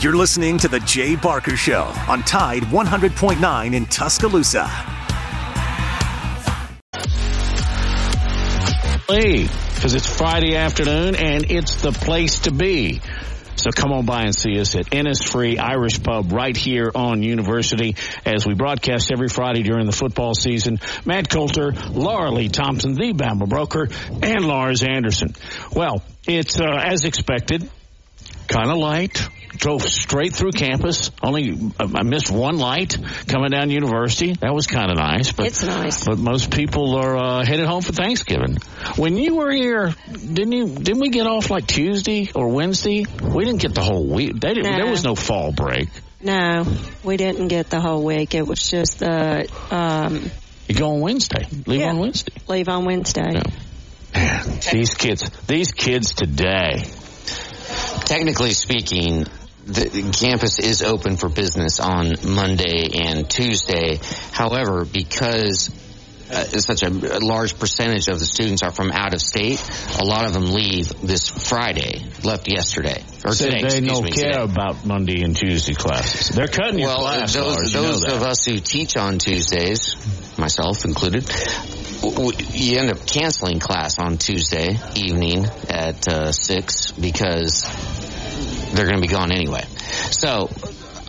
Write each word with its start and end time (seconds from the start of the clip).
You're 0.00 0.14
listening 0.14 0.58
to 0.58 0.68
The 0.68 0.80
Jay 0.80 1.16
Barker 1.16 1.56
Show 1.56 1.84
on 2.06 2.22
Tide 2.22 2.64
100.9 2.64 3.74
in 3.74 3.86
Tuscaloosa. 3.86 4.70
Because 9.74 9.94
it's 9.94 10.06
Friday 10.06 10.54
afternoon 10.54 11.16
and 11.16 11.50
it's 11.50 11.80
the 11.80 11.92
place 11.92 12.40
to 12.40 12.50
be. 12.50 13.00
So 13.56 13.70
come 13.74 13.90
on 13.90 14.04
by 14.04 14.24
and 14.24 14.34
see 14.34 14.60
us 14.60 14.76
at 14.76 14.84
Innisfree 14.90 15.58
Irish 15.58 16.02
Pub 16.02 16.30
right 16.30 16.54
here 16.54 16.90
on 16.94 17.22
University 17.22 17.96
as 18.26 18.46
we 18.46 18.52
broadcast 18.52 19.10
every 19.10 19.28
Friday 19.28 19.62
during 19.62 19.86
the 19.86 19.92
football 19.92 20.34
season. 20.34 20.78
Matt 21.06 21.30
Coulter, 21.30 21.72
Laura 21.72 22.30
Lee 22.30 22.50
Thompson, 22.50 22.92
the 22.92 23.14
Bama 23.14 23.48
Broker, 23.48 23.88
and 24.22 24.44
Lars 24.44 24.82
Anderson. 24.82 25.34
Well, 25.74 26.02
it's 26.28 26.60
uh, 26.60 26.66
as 26.66 27.06
expected, 27.06 27.68
kind 28.46 28.70
of 28.70 28.76
light, 28.76 29.26
drove 29.56 29.82
straight 29.82 30.34
through 30.34 30.52
campus. 30.52 31.10
Only 31.22 31.72
I 31.78 32.02
missed 32.02 32.30
one 32.30 32.58
light 32.58 32.96
coming 33.26 33.50
down 33.50 33.70
University. 33.70 34.34
That 34.34 34.54
was 34.54 34.66
kind 34.66 34.90
of 34.90 34.96
nice. 34.96 35.32
But 35.32 35.46
it's 35.46 35.62
nice. 35.62 36.04
But 36.04 36.18
most 36.18 36.50
people 36.50 36.96
are 36.96 37.16
uh, 37.16 37.44
headed 37.44 37.66
home 37.66 37.82
for 37.82 37.92
Thanksgiving. 37.92 38.56
When 38.96 39.16
you 39.16 39.34
were 39.36 39.50
here, 39.52 39.94
didn't 40.12 40.52
you? 40.52 40.68
Didn't 40.68 41.00
we 41.00 41.10
get 41.10 41.26
off 41.26 41.50
like 41.50 41.66
Tuesday 41.66 42.30
or 42.34 42.48
Wednesday? 42.48 43.04
We 43.22 43.44
didn't 43.44 43.60
get 43.62 43.74
the 43.74 43.82
whole 43.82 44.06
week. 44.06 44.40
They 44.40 44.54
didn't, 44.54 44.70
No. 44.72 44.76
There 44.76 44.90
was 44.90 45.04
no 45.04 45.14
fall 45.14 45.52
break. 45.52 45.88
No, 46.20 46.64
we 47.04 47.16
didn't 47.18 47.48
get 47.48 47.68
the 47.70 47.80
whole 47.80 48.02
week. 48.02 48.34
It 48.34 48.46
was 48.46 48.68
just 48.68 49.00
the 49.00 49.48
um, 49.70 50.30
You 50.66 50.74
go 50.74 50.94
on 50.94 51.00
Wednesday. 51.00 51.46
Leave 51.66 51.80
Yeah. 51.80 51.90
on 51.90 51.98
Wednesday. 51.98 52.32
leave 52.48 52.68
on 52.68 52.84
Wednesday. 52.84 53.32
Yeah. 53.34 53.42
Man, 54.14 54.60
these 54.72 54.94
kids, 54.94 55.28
these 55.46 55.72
kids 55.72 56.14
today. 56.14 56.84
Technically 58.06 58.52
speaking, 58.52 59.26
the 59.66 60.14
campus 60.18 60.58
is 60.60 60.82
open 60.82 61.16
for 61.16 61.28
business 61.28 61.80
on 61.80 62.14
Monday 62.26 62.88
and 63.02 63.28
Tuesday. 63.28 63.98
However, 64.32 64.84
because 64.84 65.70
uh, 66.30 66.44
such 66.44 66.82
a, 66.82 66.88
a 66.88 67.18
large 67.20 67.58
percentage 67.58 68.08
of 68.08 68.18
the 68.18 68.24
students 68.26 68.62
are 68.62 68.70
from 68.72 68.90
out 68.92 69.12
of 69.14 69.20
state, 69.20 69.60
a 70.00 70.04
lot 70.04 70.24
of 70.24 70.32
them 70.32 70.46
leave 70.46 70.88
this 71.02 71.28
Friday, 71.28 72.04
left 72.24 72.48
yesterday 72.50 73.02
or 73.24 73.32
Said 73.32 73.52
today. 73.58 73.80
they 73.80 73.86
don't 73.86 74.04
me, 74.04 74.10
care 74.12 74.32
today. 74.32 74.42
about 74.42 74.84
Monday 74.86 75.22
and 75.22 75.36
Tuesday 75.36 75.74
classes. 75.74 76.28
They're 76.30 76.46
cutting 76.48 76.78
your 76.78 76.88
Well, 76.88 76.98
class. 76.98 77.34
those, 77.34 77.74
you 77.74 77.80
know 77.80 77.92
those 77.92 78.04
of 78.04 78.22
us 78.22 78.44
who 78.44 78.58
teach 78.60 78.96
on 78.96 79.18
Tuesdays, 79.18 79.96
myself 80.38 80.84
included, 80.84 81.28
you 82.52 82.78
end 82.78 82.90
up 82.90 83.04
canceling 83.06 83.58
class 83.58 83.98
on 83.98 84.18
Tuesday 84.18 84.78
evening 84.94 85.44
at 85.68 86.06
uh, 86.08 86.30
six 86.32 86.90
because 86.92 87.64
they're 88.72 88.86
going 88.86 89.00
to 89.00 89.06
be 89.06 89.12
gone 89.12 89.32
anyway. 89.32 89.64
So 90.10 90.48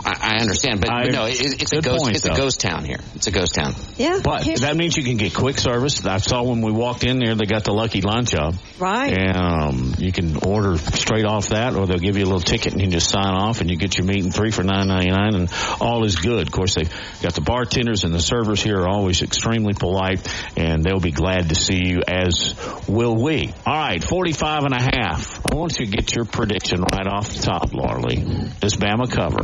I, 0.06 0.36
I 0.36 0.42
understand, 0.42 0.82
but, 0.82 0.90
I- 0.92 1.04
but 1.06 1.12
no, 1.12 1.26
it, 1.26 1.62
it's 1.62 1.74
a 1.74 1.82
ghost. 1.82 2.04
point, 2.04 2.16
it's 2.16 2.26
a 2.26 2.30
ghost 2.36 2.60
town 2.62 2.86
here. 2.86 3.00
It's 3.16 3.28
a 3.28 3.32
ghost 3.32 3.56
town. 3.56 3.74
Yeah, 3.98 4.20
But 4.24 4.44
here- 4.44 4.58
that 4.58 4.76
means 4.78 4.96
you 4.96 5.04
can 5.04 5.18
get 5.18 5.34
quick 5.34 5.58
service. 5.60 6.06
I 6.06 6.18
saw 6.18 6.44
when 6.44 6.62
we 6.62 6.72
walked 6.72 7.04
in 7.04 7.20
there, 7.20 7.36
they 7.36 7.46
got 7.46 7.64
the 7.64 7.74
Lucky 7.74 8.02
Lunch 8.02 8.34
up. 8.36 8.54
right. 8.80 9.12
And 9.12 9.36
um, 9.38 9.96
you 9.98 10.12
can 10.12 10.38
order 10.38 10.78
straight 10.78 11.26
off 11.26 11.50
that, 11.50 11.76
or 11.76 11.88
they'll 11.88 11.98
give 11.98 12.16
you 12.18 12.24
a 12.24 12.30
little 12.30 12.40
ticket 12.40 12.74
and 12.74 12.82
you 12.82 12.88
just 12.88 13.10
sign 13.10 13.26
off, 13.34 13.62
and 13.62 13.70
you 13.70 13.76
get 13.78 13.98
your 13.98 14.06
meat 14.06 14.24
and 14.24 14.34
three 14.34 14.52
for 14.52 14.64
nine 14.64 14.88
ninety 14.88 15.10
nine, 15.12 15.34
and 15.36 15.50
all 15.82 16.04
is 16.06 16.16
good. 16.16 16.48
Of 16.48 16.52
course, 16.54 16.76
they 16.76 16.84
got 17.22 17.34
the 17.34 17.42
bartenders 17.42 18.04
and 18.04 18.14
the 18.14 18.20
servers 18.20 18.62
here 18.62 18.80
are 18.82 18.88
always 18.88 19.22
extremely 19.22 19.74
polite, 19.74 20.22
and 20.56 20.84
they'll 20.84 21.00
be 21.00 21.12
glad 21.12 21.50
to 21.50 21.56
see 21.56 21.82
you, 21.86 22.02
as 22.08 22.54
will 22.88 23.16
we. 23.16 23.52
All 23.66 23.74
right, 23.76 24.04
forty 24.04 24.32
five 24.34 24.64
and 24.64 24.74
a 24.74 24.82
half. 24.82 25.42
I 25.52 25.56
want 25.56 25.80
you 25.80 25.86
to 25.86 25.92
get 25.92 26.16
your 26.16 26.26
prediction 26.26 26.82
right 26.82 27.08
off 27.08 27.34
the 27.34 27.42
top, 27.42 27.74
Laura 27.74 28.02
Lee. 28.02 28.18
Does 28.60 28.76
Bama 28.76 29.12
cover? 29.12 29.40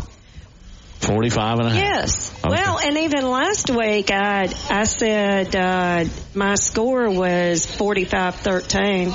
45 1.03 1.59
and 1.59 1.67
a 1.67 1.71
half. 1.71 1.79
Yes. 1.79 2.31
Okay. 2.43 2.49
Well, 2.49 2.79
and 2.79 2.97
even 2.97 3.29
last 3.29 3.69
week, 3.69 4.11
I 4.11 4.53
I 4.69 4.83
said 4.85 5.55
uh, 5.55 6.05
my 6.33 6.55
score 6.55 7.09
was 7.09 7.65
forty 7.65 8.05
five 8.05 8.35
thirteen, 8.35 9.13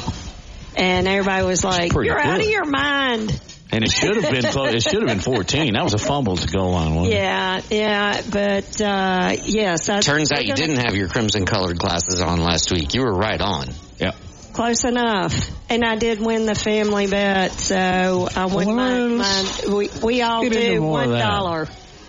and 0.77 1.09
everybody 1.09 1.45
was 1.45 1.65
like, 1.65 1.93
"You're 1.93 2.19
out 2.19 2.41
of 2.41 2.49
your 2.49 2.65
mind." 2.65 3.41
And 3.71 3.85
it 3.85 3.91
should 3.91 4.17
have 4.17 4.31
been 4.33 4.45
close. 4.51 4.73
It 4.73 4.83
should 4.83 5.03
have 5.03 5.09
been 5.09 5.21
14. 5.21 5.75
That 5.75 5.85
was 5.85 5.93
a 5.93 5.99
fumble 5.99 6.39
to 6.39 6.49
go 6.49 6.69
on. 6.71 6.95
wasn't 6.95 7.13
it? 7.15 7.19
Yeah, 7.19 7.61
yeah, 7.71 8.23
but 8.31 8.81
uh, 8.81 9.37
yes, 9.45 9.91
I, 9.91 10.01
Turns 10.01 10.33
out 10.33 10.41
you 10.47 10.55
gonna- 10.55 10.67
didn't 10.69 10.85
have 10.87 10.95
your 10.97 11.09
crimson 11.09 11.45
colored 11.45 11.79
glasses 11.79 12.23
on 12.23 12.41
last 12.41 12.73
week. 12.73 12.95
You 12.95 13.03
were 13.03 13.13
right 13.13 13.39
on. 13.39 13.69
Yep. 13.99 14.17
Close 14.59 14.83
enough. 14.83 15.53
And 15.71 15.85
I 15.85 15.95
did 15.95 16.19
win 16.21 16.45
the 16.45 16.55
family 16.57 17.07
bet, 17.07 17.53
so 17.53 18.27
I 18.35 18.47
won 18.47 18.75
my, 18.75 19.07
my 19.07 19.45
we, 19.73 19.89
we 20.03 20.23
all 20.23 20.43
get 20.43 20.53
do 20.53 20.83
one 20.83 21.11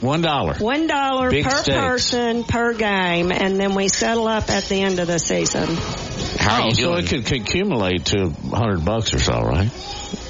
One 0.02 0.22
dollar. 0.24 0.56
One 0.56 0.88
dollar 0.88 1.30
per 1.30 1.50
stakes. 1.52 1.70
person 1.70 2.44
per 2.44 2.74
game 2.74 3.32
and 3.32 3.60
then 3.60 3.76
we 3.76 3.88
settle 3.88 4.28
up 4.28 4.50
at 4.50 4.64
the 4.64 4.82
end 4.82 4.98
of 4.98 5.06
the 5.06 5.20
season. 5.20 5.68
How 6.40 6.66
Oh, 6.66 6.70
so 6.72 6.96
it 6.96 7.06
could, 7.06 7.28
could 7.28 7.42
accumulate 7.42 8.06
to 8.06 8.30
100 8.30 8.84
bucks 8.84 9.14
or 9.14 9.20
so, 9.20 9.42
right? 9.42 9.70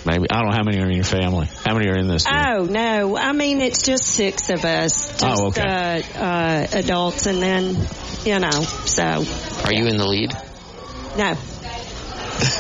Maybe. 0.06 0.26
I 0.30 0.42
don't 0.42 0.50
know 0.50 0.58
how 0.58 0.64
many 0.66 0.82
are 0.82 0.90
in 0.90 0.96
your 0.96 1.06
family. 1.06 1.48
How 1.66 1.74
many 1.74 1.88
are 1.88 1.96
in 1.98 2.10
this? 2.10 2.26
deal? 2.26 2.34
Oh 2.36 2.64
no, 2.66 3.16
I 3.16 3.32
mean 3.32 3.62
it's 3.62 3.84
just 3.84 4.06
six 4.06 4.50
of 4.50 4.66
us, 4.66 5.08
just 5.18 5.24
Oh, 5.42 5.48
okay. 5.48 5.62
uh, 5.62 6.20
uh, 6.20 6.68
adults, 6.74 7.28
and 7.28 7.42
then 7.42 7.78
you 8.26 8.40
know, 8.40 8.60
so 8.60 9.24
Are 9.64 9.72
you 9.74 9.88
in 9.88 9.96
the 9.96 10.06
lead? 10.06 10.34
no. 11.18 11.38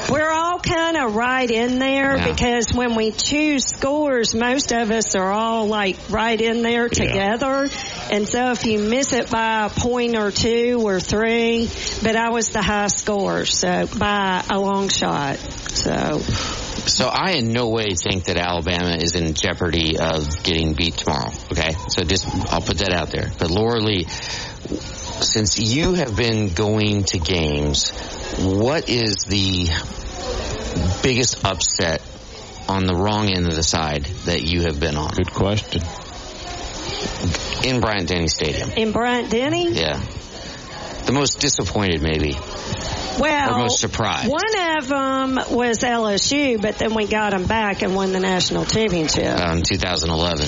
We're 0.09 0.29
all 0.31 0.59
kind 0.59 0.97
of 0.97 1.15
right 1.15 1.49
in 1.49 1.79
there 1.79 2.17
Yeah. 2.17 2.31
because 2.31 2.73
when 2.73 2.95
we 2.95 3.11
choose 3.11 3.65
scores, 3.65 4.35
most 4.35 4.71
of 4.71 4.91
us 4.91 5.15
are 5.15 5.31
all 5.31 5.67
like 5.67 5.97
right 6.09 6.39
in 6.39 6.61
there 6.61 6.89
together. 6.89 7.67
And 8.11 8.27
so 8.27 8.51
if 8.51 8.65
you 8.65 8.79
miss 8.79 9.13
it 9.13 9.29
by 9.29 9.65
a 9.65 9.69
point 9.69 10.17
or 10.17 10.31
two 10.31 10.81
or 10.83 10.99
three, 10.99 11.69
but 12.03 12.15
I 12.15 12.29
was 12.29 12.49
the 12.49 12.61
high 12.61 12.87
score, 12.87 13.45
so 13.45 13.87
by 13.97 14.43
a 14.49 14.59
long 14.59 14.89
shot. 14.89 15.37
So 15.37 16.19
So 16.19 17.07
I 17.07 17.33
in 17.33 17.53
no 17.53 17.69
way 17.69 17.89
think 17.93 18.25
that 18.25 18.37
Alabama 18.37 18.97
is 18.99 19.15
in 19.15 19.33
jeopardy 19.33 19.97
of 19.99 20.43
getting 20.43 20.73
beat 20.73 20.97
tomorrow. 20.97 21.31
Okay, 21.51 21.75
so 21.89 22.03
just 22.03 22.27
I'll 22.51 22.61
put 22.61 22.79
that 22.79 22.91
out 22.91 23.11
there. 23.11 23.31
But 23.37 23.51
Laura 23.51 23.79
Lee, 23.79 24.07
since 25.21 25.59
you 25.59 25.93
have 25.93 26.15
been 26.15 26.49
going 26.53 27.03
to 27.05 27.19
games, 27.19 27.91
what 28.39 28.89
is 28.89 29.23
the 29.25 29.67
biggest 31.03 31.43
upset 31.45 32.01
on 32.67 32.85
the 32.85 32.95
wrong 32.95 33.29
end 33.29 33.47
of 33.47 33.55
the 33.55 33.63
side 33.63 34.03
that 34.25 34.41
you 34.43 34.61
have 34.61 34.79
been 34.79 34.95
on 34.95 35.09
Good 35.11 35.31
question. 35.31 35.81
in 37.63 37.81
Bryant 37.81 38.07
Denny 38.07 38.27
Stadium? 38.27 38.71
in 38.71 38.91
Bryant 38.91 39.29
Denny, 39.31 39.71
Yeah, 39.71 39.99
the 41.05 41.11
most 41.11 41.39
disappointed 41.39 42.01
maybe. 42.01 42.33
well, 43.19 43.55
Or 43.55 43.57
most 43.59 43.79
surprised. 43.79 44.29
one 44.29 44.77
of 44.77 44.87
them 44.87 45.35
was 45.55 45.79
LSU, 45.79 46.61
but 46.61 46.77
then 46.77 46.93
we 46.93 47.07
got 47.07 47.31
them 47.31 47.45
back 47.45 47.81
and 47.81 47.95
won 47.95 48.11
the 48.11 48.19
national 48.19 48.65
championship. 48.65 49.25
Uh, 49.25 49.53
in 49.55 49.63
2011, 49.63 50.45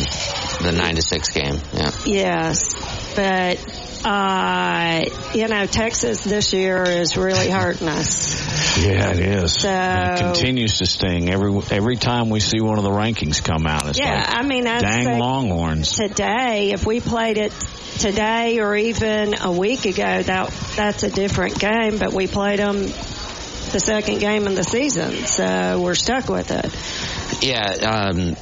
the 0.63 0.71
nine 0.71 0.95
to 0.95 1.01
six 1.01 1.29
game. 1.31 1.59
Yeah. 1.73 1.91
Yes, 2.05 2.75
but 3.15 3.57
uh, 4.05 5.03
you 5.33 5.47
know, 5.47 5.65
Texas 5.65 6.23
this 6.23 6.53
year 6.53 6.83
is 6.83 7.17
really 7.17 7.49
hurting 7.49 7.87
us. 7.87 8.39
Yeah, 8.83 9.11
it 9.11 9.19
is. 9.19 9.53
So- 9.53 9.69
it 9.69 10.17
continues 10.19 10.77
to 10.79 10.85
sting 10.85 11.29
every 11.29 11.51
every 11.71 11.97
time 11.97 12.29
we 12.29 12.39
see 12.39 12.61
one 12.61 12.77
of 12.77 12.83
the 12.83 12.89
rankings 12.91 13.43
come 13.43 13.67
out. 13.67 13.87
It's 13.87 13.99
Yeah, 13.99 14.15
like, 14.15 14.35
I 14.37 14.41
mean, 14.43 14.67
I'd 14.67 14.81
dang 14.81 15.03
say 15.03 15.19
Longhorns. 15.19 15.91
today, 15.95 16.71
if 16.71 16.85
we 16.85 16.99
played 17.01 17.37
it 17.37 17.51
today 17.99 18.59
or 18.59 18.75
even 18.75 19.35
a 19.41 19.51
week 19.51 19.85
ago, 19.85 20.23
that 20.23 20.49
that's 20.75 21.03
a 21.03 21.09
different 21.09 21.59
game. 21.59 21.97
But 21.97 22.13
we 22.13 22.27
played 22.27 22.59
them 22.59 22.77
the 22.83 23.79
second 23.79 24.19
game 24.19 24.47
of 24.47 24.55
the 24.55 24.63
season, 24.63 25.11
so 25.25 25.79
we're 25.81 25.95
stuck 25.95 26.27
with 26.29 26.51
it. 26.51 27.43
Yeah, 27.43 27.65
um, 27.89 28.35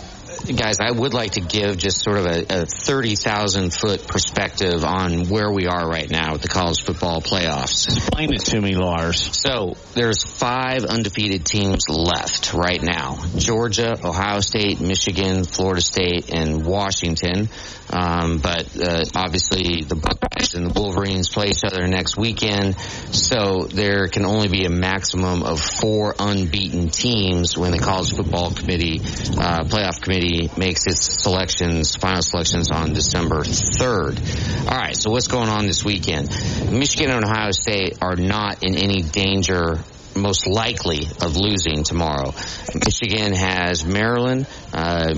guys, 0.56 0.80
I 0.80 0.92
would 0.92 1.14
like 1.14 1.34
to 1.34 1.42
give 1.42 1.78
just 1.78 2.02
sort 2.04 2.18
of 2.18 2.26
a, 2.26 2.62
a 2.62 2.66
30,000 2.66 3.74
foot 3.74 4.08
perspective 4.08 4.84
on 4.84 5.28
where 5.28 5.52
we 5.52 5.68
are 5.68 5.88
right 5.88 6.10
now 6.10 6.34
with 6.34 6.42
the 6.42 6.48
college 6.48 6.84
football 6.84 7.22
playoffs. 7.22 7.88
Explain 7.88 8.34
it 8.34 8.46
to 8.46 8.62
me, 8.62 8.76
Lars. 8.76 9.38
So 9.38 9.76
there's 9.94 10.24
five 10.24 10.86
undefeated 10.86 11.46
teams 11.46 11.90
left 11.90 12.54
right 12.54 12.82
now. 12.82 13.20
Georgia, 13.38 13.98
Ohio 14.04 14.40
State, 14.40 14.80
Michigan, 14.80 15.44
Florida 15.44 15.82
State, 15.82 16.34
and 16.34 16.66
Washington. 16.66 17.50
Um, 17.92 18.38
but 18.38 18.78
uh, 18.78 19.04
obviously 19.16 19.82
the 19.82 19.96
Buckeyes 19.96 20.54
and 20.54 20.70
the 20.70 20.80
Wolverines 20.80 21.28
play 21.28 21.50
each 21.50 21.64
other 21.64 21.88
next 21.88 22.18
weekend. 22.18 22.80
So 22.80 23.68
there 23.68 24.08
can 24.08 24.26
only 24.26 24.48
be 24.48 24.66
a 24.66 24.70
maximum 24.70 25.44
of 25.44 25.60
four 25.60 26.16
unbeaten 26.20 26.90
teams 26.90 27.58
when 27.58 27.72
the 27.72 27.80
college 27.80 28.14
football 28.14 28.52
committee, 28.52 29.00
uh, 29.00 29.64
playoff 29.64 30.02
committee 30.02 30.39
makes 30.58 30.86
its 30.88 31.22
selections, 31.22 31.96
final 31.96 32.22
selections 32.22 32.72
on 32.72 32.94
December 32.94 33.42
3rd. 33.42 34.70
All 34.72 34.78
right. 34.78 34.96
So 34.96 35.12
what's 35.12 35.28
going 35.28 35.50
on 35.50 35.66
this 35.66 35.84
weekend? 35.84 36.30
Michigan 36.72 37.12
and 37.12 37.26
Ohio 37.26 37.52
State 37.52 37.98
are 38.02 38.16
not 38.16 38.64
in 38.64 38.76
any 38.76 39.02
danger 39.02 39.80
most 40.16 40.48
likely 40.48 41.08
of 41.22 41.36
losing 41.36 41.84
tomorrow. 41.84 42.34
Michigan 42.74 43.34
has 43.34 43.86
Maryland, 43.86 44.48
uh, 44.74 45.14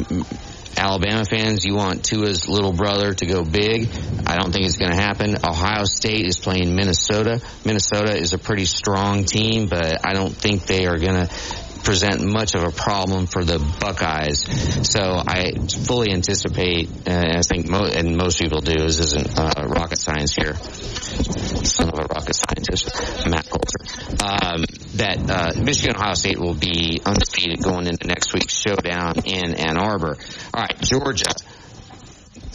Alabama 0.77 1.25
fans, 1.25 1.65
you 1.65 1.75
want 1.75 2.03
Tua's 2.03 2.47
little 2.47 2.71
brother 2.71 3.13
to 3.13 3.25
go 3.25 3.43
big. 3.43 3.89
I 4.25 4.37
don't 4.37 4.51
think 4.51 4.65
it's 4.65 4.77
going 4.77 4.91
to 4.91 4.97
happen. 4.97 5.35
Ohio 5.45 5.83
State 5.83 6.25
is 6.25 6.39
playing 6.39 6.75
Minnesota. 6.75 7.41
Minnesota 7.65 8.17
is 8.17 8.33
a 8.33 8.37
pretty 8.37 8.65
strong 8.65 9.25
team, 9.25 9.67
but 9.67 10.05
I 10.05 10.13
don't 10.13 10.33
think 10.33 10.65
they 10.65 10.87
are 10.87 10.97
going 10.97 11.27
to 11.27 11.33
present 11.83 12.23
much 12.23 12.55
of 12.55 12.63
a 12.63 12.71
problem 12.71 13.27
for 13.27 13.43
the 13.43 13.59
Buckeyes. 13.79 14.43
So 14.89 15.01
I 15.01 15.51
fully 15.85 16.11
anticipate, 16.11 16.89
and 17.05 17.37
I 17.37 17.41
think 17.41 17.67
mo- 17.67 17.85
and 17.85 18.17
most 18.17 18.39
people 18.39 18.61
do, 18.61 18.73
this 18.73 18.99
isn't 18.99 19.37
uh, 19.37 19.67
rocket 19.67 19.97
science 19.97 20.35
here. 20.35 20.55
Son 20.55 21.89
of 21.89 21.99
a 21.99 22.07
rocket 22.13 22.35
scientist, 22.35 23.27
Matt 23.29 23.47
Coulter. 23.49 23.81
Um, 24.23 24.65
that 24.95 25.29
uh, 25.29 25.61
Michigan 25.61 25.95
Ohio 25.95 26.13
State 26.13 26.39
will 26.39 26.53
be 26.53 27.01
undefeated 27.05 27.63
going 27.63 27.87
into 27.87 28.07
next 28.07 28.33
week's 28.33 28.53
showdown 28.53 29.13
in 29.25 29.55
Ann 29.55 29.77
Arbor. 29.77 30.17
All 30.53 30.61
right, 30.61 30.79
Georgia 30.81 31.33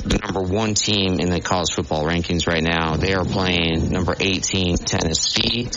the 0.06 0.18
number 0.18 0.42
one 0.42 0.74
team 0.74 1.18
in 1.18 1.30
the 1.30 1.40
college 1.40 1.72
football 1.72 2.04
rankings 2.04 2.46
right 2.46 2.62
now. 2.62 2.96
They 2.96 3.14
are 3.14 3.24
playing 3.24 3.90
number 3.90 4.14
18 4.18 4.76
Tennessee. 4.78 5.68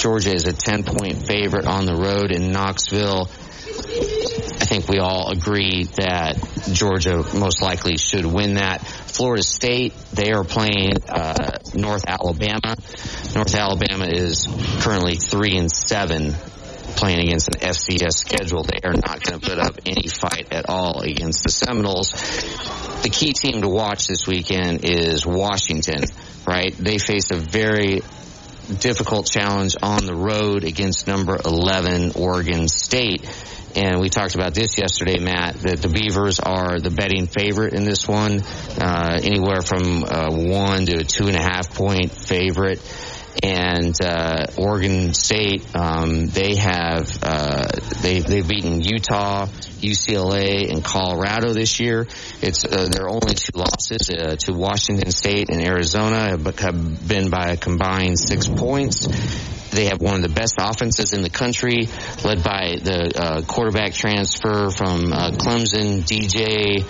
Georgia 0.00 0.32
is 0.34 0.46
a 0.46 0.54
10 0.54 0.84
point 0.84 1.26
favorite 1.26 1.66
on 1.66 1.84
the 1.84 1.94
road 1.94 2.32
in 2.32 2.52
Knoxville. 2.52 3.28
I 3.28 4.64
think 4.64 4.88
we 4.88 4.98
all 4.98 5.30
agree 5.30 5.84
that 5.96 6.38
Georgia 6.72 7.22
most 7.36 7.60
likely 7.60 7.98
should 7.98 8.24
win 8.24 8.54
that. 8.54 8.80
Florida 8.86 9.42
State, 9.42 9.92
they 10.14 10.32
are 10.32 10.42
playing 10.42 10.92
uh, 11.06 11.58
North 11.74 12.06
Alabama. 12.06 12.76
North 13.34 13.54
Alabama 13.54 14.06
is 14.06 14.48
currently 14.80 15.16
three 15.16 15.58
and 15.58 15.70
seven 15.70 16.32
playing 16.96 17.20
against 17.20 17.48
an 17.48 17.60
FCS 17.60 18.12
schedule. 18.12 18.62
They 18.62 18.80
are 18.82 18.94
not 18.94 19.22
going 19.22 19.38
to 19.38 19.46
put 19.46 19.58
up 19.58 19.80
any 19.84 20.08
fight 20.08 20.48
at 20.50 20.66
all 20.70 21.02
against 21.02 21.42
the 21.42 21.50
Seminoles. 21.50 22.12
The 23.02 23.10
key 23.10 23.34
team 23.34 23.60
to 23.60 23.68
watch 23.68 24.06
this 24.06 24.26
weekend 24.26 24.82
is 24.82 25.26
Washington, 25.26 26.04
right? 26.46 26.74
They 26.76 26.96
face 26.96 27.30
a 27.30 27.36
very 27.36 28.00
difficult 28.70 29.26
challenge 29.26 29.76
on 29.82 30.06
the 30.06 30.14
road 30.14 30.64
against 30.64 31.06
number 31.06 31.36
11 31.44 32.12
Oregon 32.14 32.68
State. 32.68 33.28
And 33.76 34.00
we 34.00 34.08
talked 34.08 34.34
about 34.34 34.52
this 34.52 34.78
yesterday, 34.78 35.18
Matt, 35.18 35.54
that 35.60 35.80
the 35.80 35.88
Beavers 35.88 36.40
are 36.40 36.80
the 36.80 36.90
betting 36.90 37.26
favorite 37.26 37.72
in 37.72 37.84
this 37.84 38.08
one, 38.08 38.42
uh, 38.80 39.18
anywhere 39.22 39.62
from 39.62 40.04
uh, 40.04 40.28
one 40.30 40.86
to 40.86 41.00
a 41.00 41.04
two 41.04 41.28
and 41.28 41.36
a 41.36 41.42
half 41.42 41.72
point 41.74 42.10
favorite 42.10 42.80
and 43.42 43.94
uh, 44.02 44.46
Oregon 44.56 45.14
State. 45.14 45.64
Um, 45.74 46.26
they 46.26 46.56
have 46.56 47.16
uh, 47.22 47.68
they 48.02 48.20
they've 48.20 48.46
beaten 48.46 48.80
Utah, 48.80 49.46
UCLA, 49.80 50.70
and 50.70 50.84
Colorado 50.84 51.52
this 51.52 51.80
year. 51.80 52.06
It's 52.40 52.64
uh, 52.64 52.88
their 52.90 53.08
only 53.08 53.34
two 53.34 53.52
losses 53.54 54.10
uh, 54.10 54.36
to 54.36 54.52
Washington 54.52 55.10
State 55.10 55.50
and 55.50 55.60
Arizona 55.62 56.36
but 56.38 56.58
have 56.60 57.08
been 57.08 57.30
by 57.30 57.50
a 57.50 57.56
combined 57.56 58.18
six 58.18 58.48
points. 58.48 59.06
They 59.70 59.86
have 59.86 60.00
one 60.00 60.16
of 60.16 60.22
the 60.22 60.28
best 60.28 60.56
offenses 60.58 61.12
in 61.12 61.22
the 61.22 61.30
country, 61.30 61.88
led 62.24 62.42
by 62.42 62.76
the 62.82 63.12
uh, 63.14 63.42
quarterback 63.42 63.92
transfer 63.92 64.70
from 64.70 65.12
uh, 65.12 65.30
Clemson, 65.30 66.02
DJ 66.02 66.84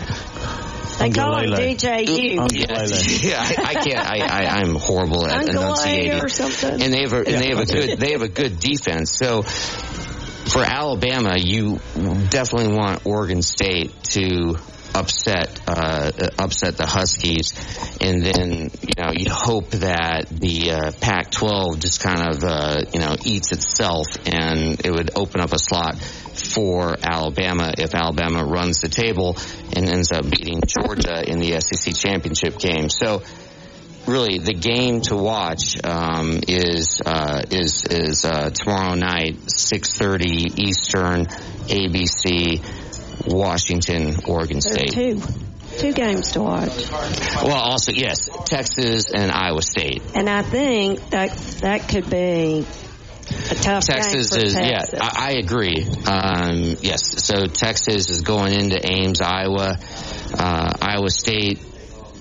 they 1.01 1.11
call 1.11 1.39
him 1.39 1.51
DJU. 1.51 2.53
Yes. 2.53 3.25
yeah, 3.25 3.41
I, 3.41 3.71
I 3.71 3.75
can't. 3.75 3.99
I, 3.99 4.19
I 4.19 4.61
I'm 4.61 4.75
horrible 4.75 5.27
at 5.27 5.49
enunciating. 5.49 6.21
Or 6.21 6.29
something. 6.29 6.83
And 6.83 6.93
they 6.93 7.01
have 7.01 7.15
a, 7.15 7.19
and 7.19 7.27
they 7.27 7.49
have 7.49 7.59
a 7.61 7.67
good 7.67 7.99
they 7.99 8.13
have 8.13 8.23
a 8.23 8.29
good 8.29 8.61
defense. 8.61 9.17
So 9.17 9.43
for 10.47 10.63
Alabama, 10.63 11.37
you 11.39 11.79
definitely 12.31 12.75
want 12.75 13.07
Oregon 13.07 13.43
State 13.43 14.03
to 14.05 14.57
upset 14.95 15.61
uh, 15.69 16.11
upset 16.39 16.77
the 16.77 16.87
Huskies, 16.87 17.55
and 18.01 18.23
then 18.23 18.71
you 18.83 18.95
know 18.99 19.13
you 19.13 19.31
hope 19.31 19.71
that 19.71 20.27
the 20.29 20.71
uh, 20.73 20.93
Pac-12 21.01 21.81
just 21.81 22.03
kind 22.03 22.35
of 22.35 22.45
uh, 22.45 22.83
you 22.93 23.01
know 23.01 23.17
eats 23.25 23.53
itself, 23.53 24.07
and 24.27 24.81
it 24.85 24.91
would 24.91 25.11
open 25.17 25.41
up 25.41 25.53
a 25.53 25.59
slot 25.59 25.99
for 25.99 26.97
Alabama 27.03 27.73
if 27.79 27.95
Alabama 27.95 28.45
runs 28.45 28.81
the 28.81 28.89
table 28.89 29.37
and 29.75 29.89
ends 29.89 30.13
up 30.13 30.29
beating 30.29 30.61
Georgia 30.67 31.23
in 31.29 31.39
the 31.39 31.61
SEC 31.61 31.95
championship 31.95 32.59
game. 32.59 32.89
So 32.89 33.23
really 34.11 34.39
the 34.39 34.55
game 34.55 35.01
to 35.03 35.17
watch 35.17 35.77
um, 35.85 36.41
is 36.47 37.01
uh, 37.05 37.43
is 37.51 37.85
is 37.85 38.25
uh, 38.25 38.51
tomorrow 38.51 38.95
night, 38.95 39.51
six 39.51 39.93
thirty 39.97 40.47
Eastern, 40.57 41.27
ABC, 41.27 42.61
Washington, 43.27 44.17
Oregon 44.27 44.61
State. 44.61 44.93
Two. 44.93 45.23
Two 45.79 45.93
games 45.93 46.33
to 46.33 46.41
watch. 46.43 46.91
Well, 46.91 47.53
also 47.53 47.93
yes, 47.93 48.29
Texas 48.45 49.13
and 49.13 49.31
Iowa 49.31 49.63
State. 49.63 50.03
And 50.17 50.29
I 50.29 50.43
think 50.43 51.11
that 51.11 51.31
that 51.63 51.89
could 51.89 52.11
be 52.11 52.67
a 53.51 53.55
tough 53.55 53.85
Texas 53.85 54.35
is 54.35 54.55
Texas. 54.55 54.91
yeah. 54.93 55.01
I, 55.01 55.29
I 55.29 55.33
agree. 55.35 55.87
Um, 56.07 56.77
yes, 56.83 57.25
so 57.25 57.47
Texas 57.47 58.11
is 58.11 58.23
going 58.23 58.53
into 58.53 58.85
Ames, 58.85 59.21
Iowa. 59.21 59.79
Uh, 60.35 60.73
Iowa 60.83 61.11
State 61.11 61.61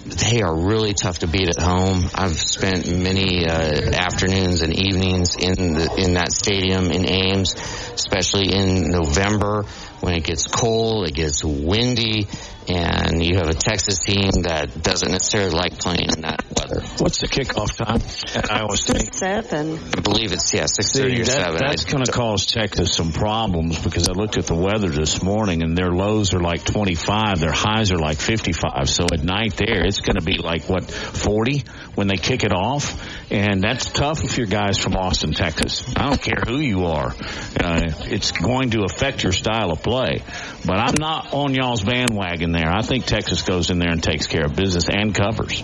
they 0.06 0.42
are 0.42 0.56
really 0.56 0.94
tough 0.94 1.20
to 1.20 1.28
beat 1.28 1.50
at 1.50 1.62
home. 1.62 2.10
I've 2.14 2.40
spent 2.40 2.88
many 2.88 3.48
uh, 3.48 3.92
afternoons 3.94 4.62
and 4.62 4.74
evenings 4.74 5.36
in 5.36 5.74
the, 5.74 5.94
in 5.98 6.14
that 6.14 6.32
stadium 6.32 6.92
in 6.92 7.08
Ames, 7.10 7.54
especially 7.94 8.52
in 8.54 8.90
November 8.92 9.66
when 10.02 10.14
it 10.14 10.24
gets 10.24 10.48
cold, 10.48 11.08
it 11.08 11.14
gets 11.14 11.44
windy, 11.44 12.28
and 12.68 13.24
you 13.24 13.38
have 13.38 13.50
a 13.50 13.54
Texas 13.54 14.00
team 14.00 14.30
that 14.44 14.82
doesn't 14.82 15.12
necessarily 15.12 15.52
like 15.52 15.80
playing 15.80 16.10
in 16.16 16.22
that 16.22 16.44
weather. 16.56 16.82
What's 17.00 17.20
the 17.20 17.28
kickoff 17.28 17.76
time 17.76 18.02
at 18.36 18.52
Iowa 18.52 18.78
State? 18.78 19.16
Seven. 19.16 19.80
I 19.98 20.02
believe 20.02 20.32
it's 20.32 20.54
yeah 20.54 20.66
six 20.68 20.94
thirty 20.94 21.22
or 21.22 21.26
that, 21.26 21.32
seven. 21.32 21.58
That's 21.60 21.86
going 21.86 22.06
to 22.06 22.12
cause 22.12 22.46
Texas 22.46 22.94
some 22.94 23.12
problems 23.12 23.80
because 23.80 24.08
I 24.08 24.14
looked 24.14 24.38
at 24.38 24.46
the 24.46 24.56
weather 24.56 24.90
this 24.90 25.24
morning 25.24 25.64
and 25.64 25.78
their 25.78 25.92
lows 25.92 26.34
are 26.34 26.40
like 26.40 26.64
twenty 26.64 26.96
five, 26.96 27.40
their 27.40 27.52
highs 27.52 27.92
are 27.92 27.98
like 27.98 28.20
fifty 28.20 28.54
five. 28.54 28.90
So 28.90 29.06
at 29.12 29.24
night 29.24 29.56
there, 29.56 29.86
it's 29.86 30.02
going 30.02 30.18
to 30.18 30.24
be 30.24 30.38
like 30.38 30.64
what 30.70 30.90
forty 30.90 31.64
when 31.96 32.08
they 32.08 32.18
kick 32.18 32.44
it 32.44 32.54
off, 32.54 33.19
and 33.32 33.62
that's 33.62 33.90
tough 33.90 34.24
if 34.24 34.38
you're 34.38 34.48
guys 34.48 34.78
from 34.78 34.96
Austin, 34.96 35.32
Texas. 35.32 35.84
I 35.96 36.10
don't 36.10 36.22
care 36.22 36.42
who 36.48 36.60
you 36.60 36.86
are, 36.86 37.10
uh, 37.10 37.92
it's 38.06 38.32
going 38.32 38.72
to 38.72 38.84
affect 38.84 39.24
your 39.24 39.32
style 39.32 39.72
of 39.72 39.84
play. 39.84 40.24
But 40.66 40.78
I'm 40.78 40.96
not 41.00 41.34
on 41.34 41.54
y'all's 41.54 41.84
bandwagon 41.84 42.52
there. 42.52 42.70
I 42.70 42.82
think 42.82 43.06
Texas 43.06 43.44
goes 43.44 43.70
in 43.70 43.80
there 43.80 43.92
and 43.92 44.02
takes 44.02 44.28
care 44.28 44.46
of 44.46 44.56
business 44.56 44.86
and 44.90 45.14
covers. 45.14 45.64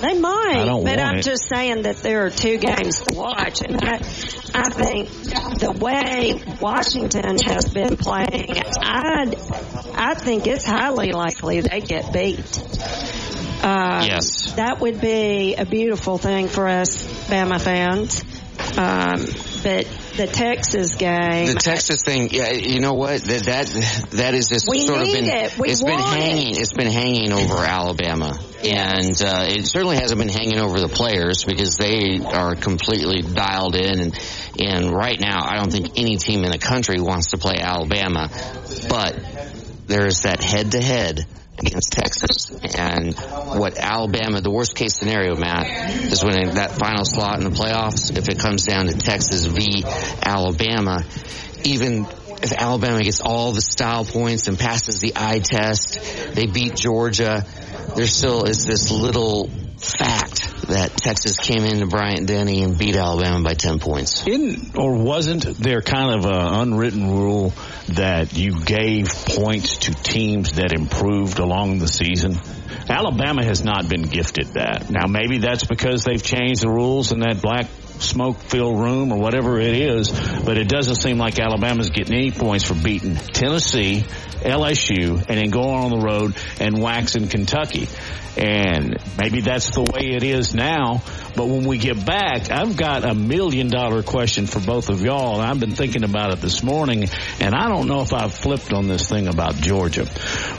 They 0.00 0.16
might, 0.16 0.64
but 0.84 1.00
I'm 1.00 1.16
it. 1.16 1.24
just 1.24 1.48
saying 1.48 1.82
that 1.82 1.96
there 1.96 2.24
are 2.26 2.30
two 2.30 2.58
games 2.58 3.00
to 3.00 3.16
watch, 3.16 3.62
and 3.62 3.80
I, 3.82 3.94
I 4.54 4.70
think 4.70 5.08
the 5.58 5.76
way 5.80 6.40
Washington 6.60 7.36
has 7.44 7.68
been 7.68 7.96
playing, 7.96 8.62
I, 8.80 9.34
I 9.94 10.14
think 10.14 10.46
it's 10.46 10.64
highly 10.64 11.10
likely 11.10 11.62
they 11.62 11.80
get 11.80 12.12
beat. 12.12 12.38
Uh, 13.62 14.04
yes, 14.06 14.52
that 14.54 14.80
would 14.80 15.00
be 15.00 15.54
a 15.56 15.64
beautiful 15.64 16.18
thing 16.18 16.48
for 16.48 16.68
us 16.68 17.06
Bama 17.28 17.60
fans. 17.60 18.24
Um, 18.76 19.24
but 19.62 19.86
the 20.16 20.26
Texas 20.26 20.96
game. 20.96 21.46
The 21.46 21.54
Texas 21.54 22.02
thing, 22.02 22.28
yeah, 22.30 22.50
you 22.50 22.80
know 22.80 22.94
what? 22.94 23.22
That 23.22 23.44
that, 23.44 24.10
that 24.10 24.34
is 24.34 24.48
just 24.48 24.68
we 24.68 24.80
sort 24.80 25.00
of 25.00 25.06
been 25.06 25.26
it. 25.26 25.52
Has 25.52 25.82
been 25.82 25.98
hanging. 25.98 26.50
It. 26.50 26.58
has 26.58 26.72
been 26.72 26.90
hanging 26.90 27.32
over 27.32 27.56
Alabama, 27.56 28.38
and 28.64 29.22
uh, 29.22 29.46
it 29.48 29.66
certainly 29.66 29.96
hasn't 29.96 30.18
been 30.18 30.28
hanging 30.28 30.58
over 30.58 30.80
the 30.80 30.88
players 30.88 31.44
because 31.44 31.76
they 31.76 32.20
are 32.24 32.56
completely 32.56 33.22
dialed 33.22 33.76
in. 33.76 34.00
And 34.00 34.20
and 34.58 34.92
right 34.92 35.18
now, 35.18 35.38
I 35.40 35.56
don't 35.56 35.70
think 35.70 35.92
any 35.96 36.16
team 36.16 36.44
in 36.44 36.50
the 36.50 36.58
country 36.58 37.00
wants 37.00 37.30
to 37.30 37.38
play 37.38 37.58
Alabama, 37.60 38.28
but 38.88 39.16
there's 39.86 40.22
that 40.22 40.42
head 40.42 40.72
to 40.72 40.80
head 40.80 41.26
against 41.58 41.92
Texas. 41.92 42.50
And 42.76 43.14
what 43.16 43.78
Alabama, 43.78 44.40
the 44.40 44.50
worst 44.50 44.74
case 44.74 44.94
scenario, 44.94 45.36
Matt, 45.36 45.66
is 46.12 46.24
when 46.24 46.54
that 46.54 46.72
final 46.72 47.04
slot 47.04 47.38
in 47.38 47.44
the 47.44 47.56
playoffs, 47.56 48.16
if 48.16 48.28
it 48.28 48.38
comes 48.38 48.64
down 48.64 48.86
to 48.86 48.96
Texas 48.96 49.44
v. 49.44 49.84
Alabama, 50.22 51.04
even 51.64 52.06
if 52.42 52.52
Alabama 52.52 53.02
gets 53.02 53.20
all 53.20 53.52
the 53.52 53.60
style 53.60 54.04
points 54.04 54.48
and 54.48 54.58
passes 54.58 55.00
the 55.00 55.14
eye 55.16 55.40
test, 55.40 55.98
they 56.34 56.46
beat 56.46 56.76
Georgia, 56.76 57.44
there 57.96 58.06
still 58.06 58.44
is 58.44 58.64
this 58.64 58.90
little 58.90 59.50
fact 59.78 60.57
that 60.68 60.96
Texas 60.96 61.36
came 61.38 61.64
into 61.64 61.86
Bryant 61.86 62.26
Denny 62.26 62.62
and 62.62 62.78
beat 62.78 62.96
Alabama 62.96 63.42
by 63.42 63.54
10 63.54 63.78
points. 63.78 64.26
In 64.26 64.72
or 64.76 64.94
wasn't 64.94 65.44
there 65.58 65.82
kind 65.82 66.18
of 66.18 66.24
an 66.24 66.54
unwritten 66.60 67.10
rule 67.10 67.52
that 67.88 68.36
you 68.36 68.60
gave 68.64 69.08
points 69.08 69.78
to 69.78 69.94
teams 69.94 70.52
that 70.52 70.72
improved 70.72 71.38
along 71.38 71.78
the 71.78 71.88
season? 71.88 72.38
Alabama 72.88 73.44
has 73.44 73.62
not 73.64 73.88
been 73.88 74.02
gifted 74.02 74.48
that. 74.54 74.90
Now 74.90 75.06
maybe 75.06 75.38
that's 75.38 75.64
because 75.64 76.04
they've 76.04 76.22
changed 76.22 76.62
the 76.62 76.70
rules 76.70 77.12
and 77.12 77.22
that 77.22 77.42
black 77.42 77.66
smoke-filled 78.00 78.80
room 78.80 79.12
or 79.12 79.18
whatever 79.18 79.58
it 79.58 79.74
is, 79.74 80.10
but 80.44 80.58
it 80.58 80.68
doesn't 80.68 80.96
seem 80.96 81.18
like 81.18 81.38
Alabama's 81.38 81.90
getting 81.90 82.14
any 82.14 82.30
points 82.30 82.64
for 82.64 82.74
beating 82.74 83.16
Tennessee, 83.16 84.04
LSU, 84.40 85.16
and 85.28 85.38
then 85.38 85.50
going 85.50 85.74
on 85.84 85.90
the 85.90 86.04
road 86.04 86.36
and 86.60 86.80
waxing 86.80 87.28
Kentucky. 87.28 87.88
And 88.36 88.98
maybe 89.18 89.40
that's 89.40 89.70
the 89.70 89.82
way 89.82 90.14
it 90.14 90.22
is 90.22 90.54
now. 90.54 91.02
But 91.34 91.46
when 91.48 91.64
we 91.64 91.76
get 91.76 92.04
back, 92.06 92.52
I've 92.52 92.76
got 92.76 93.04
a 93.04 93.12
million 93.12 93.68
dollar 93.68 94.04
question 94.04 94.46
for 94.46 94.60
both 94.60 94.90
of 94.90 95.02
y'all. 95.02 95.40
I've 95.40 95.58
been 95.58 95.74
thinking 95.74 96.04
about 96.04 96.32
it 96.32 96.40
this 96.40 96.62
morning, 96.62 97.08
and 97.40 97.54
I 97.54 97.68
don't 97.68 97.88
know 97.88 98.00
if 98.02 98.12
I've 98.12 98.32
flipped 98.32 98.72
on 98.72 98.86
this 98.86 99.08
thing 99.08 99.26
about 99.26 99.56
Georgia. 99.56 100.06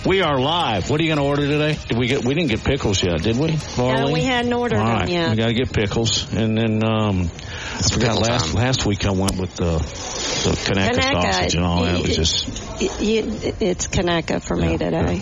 We 0.06 0.22
are 0.22 0.40
live. 0.40 0.90
What 0.90 1.00
are 1.00 1.04
you 1.04 1.10
going 1.10 1.20
to 1.20 1.26
order 1.26 1.48
today? 1.48 1.78
Did 1.88 1.98
we 1.98 2.08
get? 2.08 2.26
We 2.26 2.34
didn't 2.34 2.50
get 2.50 2.66
pickles 2.66 3.02
yet, 3.02 3.22
did 3.22 3.38
we? 3.38 3.58
No, 3.78 4.12
we 4.12 4.24
hadn't 4.24 4.52
ordered 4.52 4.80
All 4.80 4.86
right. 4.86 5.06
them 5.06 5.10
yet. 5.10 5.30
We 5.32 5.36
got 5.38 5.48
to 5.48 5.54
get 5.54 5.72
pickles, 5.72 6.34
and 6.34 6.58
then 6.58 6.84
um, 6.84 7.29
I 7.32 7.82
forgot 7.90 8.20
last 8.20 8.48
time. 8.48 8.56
last 8.56 8.86
week 8.86 9.06
I 9.06 9.12
went 9.12 9.38
with 9.40 9.56
the 9.56 9.78
the 9.80 10.56
Conecuh 10.66 11.00
Conecuh. 11.00 11.22
sausage 11.24 11.56
and 11.56 11.64
all 11.66 11.84
that. 11.84 11.96
It 11.96 12.08
was 12.08 12.16
just 12.16 12.48
Y- 12.82 12.88
y- 13.00 13.54
It's 13.60 13.88
Conecuh 13.88 14.42
for 14.42 14.56
me 14.56 14.78
today. 14.78 15.22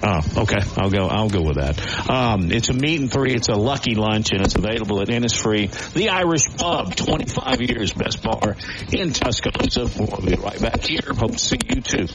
Oh, 0.00 0.20
okay. 0.42 0.58
I'll 0.76 0.90
go. 0.90 1.08
I'll 1.08 1.28
go 1.28 1.42
with 1.42 1.56
that. 1.56 2.08
Um, 2.08 2.52
it's 2.52 2.68
a 2.68 2.72
meat 2.72 3.00
and 3.00 3.10
three. 3.10 3.34
It's 3.34 3.48
a 3.48 3.54
lucky 3.56 3.96
lunch, 3.96 4.30
and 4.30 4.42
it's 4.44 4.54
available 4.54 5.00
at 5.00 5.08
Innisfree, 5.08 5.92
the 5.92 6.10
Irish 6.10 6.44
Pub. 6.56 6.94
Twenty-five 6.94 7.60
years, 7.60 7.92
best 7.92 8.22
bar 8.22 8.56
in 8.92 9.12
Tuscaloosa. 9.12 9.88
We'll 9.98 10.24
be 10.24 10.36
right 10.36 10.60
back 10.60 10.82
here. 10.84 11.00
Hope 11.16 11.32
to 11.32 11.38
see 11.38 11.58
you 11.68 11.80
too. 11.80 12.06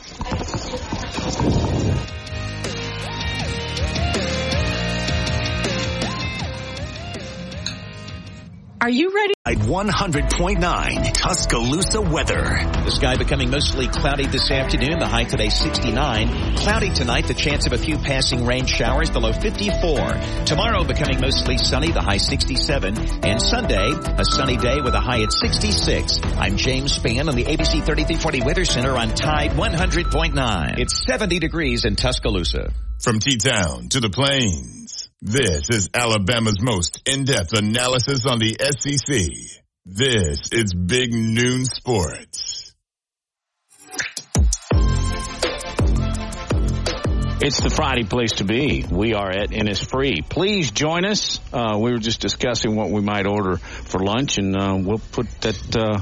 Are 8.83 8.89
you 8.89 9.15
ready? 9.15 9.33
At 9.45 9.59
100.9 9.59 11.13
Tuscaloosa 11.13 12.01
weather. 12.01 12.43
The 12.83 12.91
sky 12.91 13.15
becoming 13.15 13.49
mostly 13.49 13.87
cloudy 13.87 14.25
this 14.25 14.51
afternoon. 14.51 14.99
The 14.99 15.07
high 15.07 15.23
today 15.23 15.47
69. 15.47 16.57
Cloudy 16.57 16.89
tonight. 16.89 17.29
The 17.29 17.33
chance 17.33 17.65
of 17.65 17.71
a 17.71 17.77
few 17.77 17.97
passing 17.97 18.45
rain 18.45 18.65
showers. 18.65 19.09
The 19.09 19.21
low 19.21 19.31
54. 19.31 20.43
Tomorrow 20.43 20.83
becoming 20.83 21.21
mostly 21.21 21.57
sunny. 21.57 21.93
The 21.93 22.01
high 22.01 22.17
67. 22.17 22.97
And 23.23 23.41
Sunday, 23.41 23.93
a 23.93 24.25
sunny 24.25 24.57
day 24.57 24.81
with 24.81 24.95
a 24.95 24.99
high 24.99 25.23
at 25.23 25.31
66. 25.31 26.19
I'm 26.35 26.57
James 26.57 26.99
Spann 26.99 27.29
on 27.29 27.35
the 27.37 27.45
ABC 27.45 27.85
3340 27.85 28.41
Weather 28.41 28.65
Center 28.65 28.97
on 28.97 29.15
Tide 29.15 29.51
100.9. 29.51 30.77
It's 30.77 31.05
70 31.07 31.39
degrees 31.39 31.85
in 31.85 31.95
Tuscaloosa. 31.95 32.73
From 32.99 33.19
T-Town 33.19 33.87
to 33.89 33.99
the 34.01 34.09
plains, 34.09 34.82
this 35.25 35.70
is 35.70 35.89
Alabama's 35.94 36.60
most 36.62 37.01
in-depth 37.06 37.53
analysis 37.53 38.25
on 38.25 38.39
the 38.39 38.58
SEC. 38.60 39.32
This 39.86 40.51
is 40.51 40.74
Big 40.74 41.13
Noon 41.13 41.63
Sports. 41.63 42.75
It's 47.39 47.62
the 47.62 47.70
Friday 47.74 48.03
place 48.03 48.34
to 48.34 48.44
be. 48.44 48.86
We 48.92 49.13
are 49.13 49.30
at 49.30 49.51
Innisfree. 49.51 50.27
Please 50.27 50.72
join 50.72 51.06
us. 51.06 51.39
Uh, 51.53 51.77
we 51.80 51.94
were 51.94 52.00
just 52.00 52.20
discussing 52.20 52.75
what 52.75 52.89
we 52.89 53.00
might 53.00 53.25
order 53.25 53.56
for 53.56 54.01
lunch, 54.01 54.38
and 54.38 54.53
uh, 54.58 54.77
we'll 54.77 55.01
put 55.13 55.30
that 55.39 55.75
uh, 55.75 56.01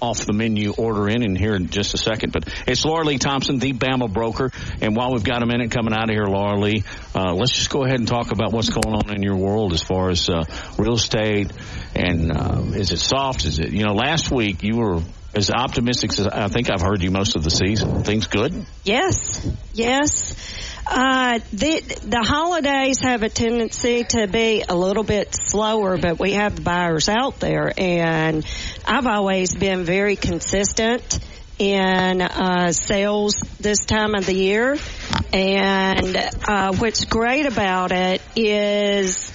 off 0.00 0.24
the 0.26 0.32
menu 0.32 0.72
order 0.72 1.08
in 1.08 1.22
in 1.22 1.36
here 1.36 1.54
in 1.54 1.68
just 1.68 1.94
a 1.94 1.98
second. 1.98 2.32
But 2.32 2.48
it's 2.66 2.84
Laura 2.84 3.04
Lee 3.04 3.18
Thompson, 3.18 3.58
the 3.58 3.72
Bama 3.72 4.12
broker. 4.12 4.50
And 4.80 4.96
while 4.96 5.12
we've 5.12 5.24
got 5.24 5.42
a 5.42 5.46
minute 5.46 5.70
coming 5.70 5.92
out 5.92 6.10
of 6.10 6.14
here, 6.14 6.24
Laura 6.24 6.58
Lee, 6.58 6.84
uh, 7.14 7.34
let's 7.34 7.52
just 7.52 7.70
go 7.70 7.84
ahead 7.84 7.98
and 7.98 8.08
talk 8.08 8.32
about 8.32 8.52
what's 8.52 8.70
going 8.70 8.94
on 8.94 9.14
in 9.14 9.22
your 9.22 9.36
world 9.36 9.72
as 9.72 9.82
far 9.82 10.10
as 10.10 10.28
uh, 10.28 10.44
real 10.76 10.94
estate. 10.94 11.52
And 11.94 12.32
uh, 12.32 12.62
is 12.74 12.92
it 12.92 12.98
soft? 12.98 13.44
Is 13.44 13.58
it, 13.58 13.70
you 13.70 13.84
know, 13.84 13.94
last 13.94 14.30
week 14.30 14.62
you 14.62 14.76
were 14.76 15.02
as 15.34 15.50
optimistic 15.50 16.18
as 16.18 16.26
I 16.26 16.48
think 16.48 16.70
I've 16.70 16.80
heard 16.80 17.02
you 17.02 17.10
most 17.10 17.36
of 17.36 17.44
the 17.44 17.50
season. 17.50 18.02
Things 18.02 18.26
good? 18.26 18.66
Yes, 18.84 19.46
yes. 19.72 20.67
Uh, 20.90 21.40
the 21.52 21.80
the 22.06 22.22
holidays 22.22 23.00
have 23.02 23.22
a 23.22 23.28
tendency 23.28 24.04
to 24.04 24.26
be 24.26 24.64
a 24.66 24.74
little 24.74 25.02
bit 25.02 25.34
slower, 25.34 25.98
but 25.98 26.18
we 26.18 26.32
have 26.32 26.64
buyers 26.64 27.10
out 27.10 27.38
there, 27.40 27.70
and 27.76 28.42
I've 28.86 29.06
always 29.06 29.54
been 29.54 29.84
very 29.84 30.16
consistent 30.16 31.18
in 31.58 32.22
uh, 32.22 32.72
sales 32.72 33.34
this 33.60 33.84
time 33.84 34.14
of 34.14 34.24
the 34.24 34.32
year. 34.32 34.78
And 35.30 36.16
uh, 36.16 36.72
what's 36.76 37.04
great 37.04 37.44
about 37.44 37.92
it 37.92 38.22
is 38.34 39.30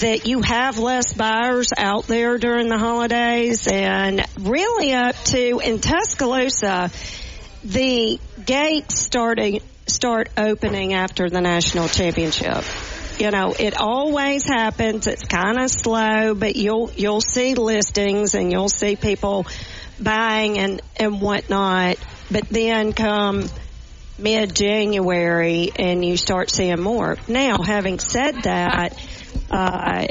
that 0.00 0.26
you 0.26 0.40
have 0.40 0.78
less 0.78 1.12
buyers 1.12 1.68
out 1.76 2.06
there 2.06 2.38
during 2.38 2.68
the 2.68 2.78
holidays, 2.78 3.68
and 3.68 4.24
really 4.40 4.94
up 4.94 5.16
to 5.24 5.58
in 5.58 5.80
Tuscaloosa 5.80 6.90
the 7.62 8.18
gates 8.44 8.98
starting 8.98 9.60
start 9.86 10.28
opening 10.36 10.94
after 10.94 11.28
the 11.28 11.40
national 11.40 11.88
championship. 11.88 12.64
You 13.18 13.30
know, 13.30 13.54
it 13.58 13.80
always 13.80 14.44
happens. 14.44 15.06
It's 15.06 15.24
kind 15.24 15.58
of 15.58 15.70
slow, 15.70 16.34
but 16.34 16.56
you'll 16.56 16.90
you'll 16.96 17.20
see 17.20 17.54
listings 17.54 18.34
and 18.34 18.50
you'll 18.50 18.68
see 18.68 18.96
people 18.96 19.46
buying 20.00 20.58
and 20.58 20.82
and 20.96 21.20
whatnot. 21.20 21.96
But 22.30 22.48
then 22.48 22.92
come 22.92 23.44
mid 24.18 24.54
January 24.54 25.70
and 25.76 26.04
you 26.04 26.16
start 26.16 26.50
seeing 26.50 26.80
more. 26.80 27.16
Now, 27.28 27.58
having 27.62 27.98
said 28.00 28.42
that, 28.42 28.98
uh, 29.50 30.06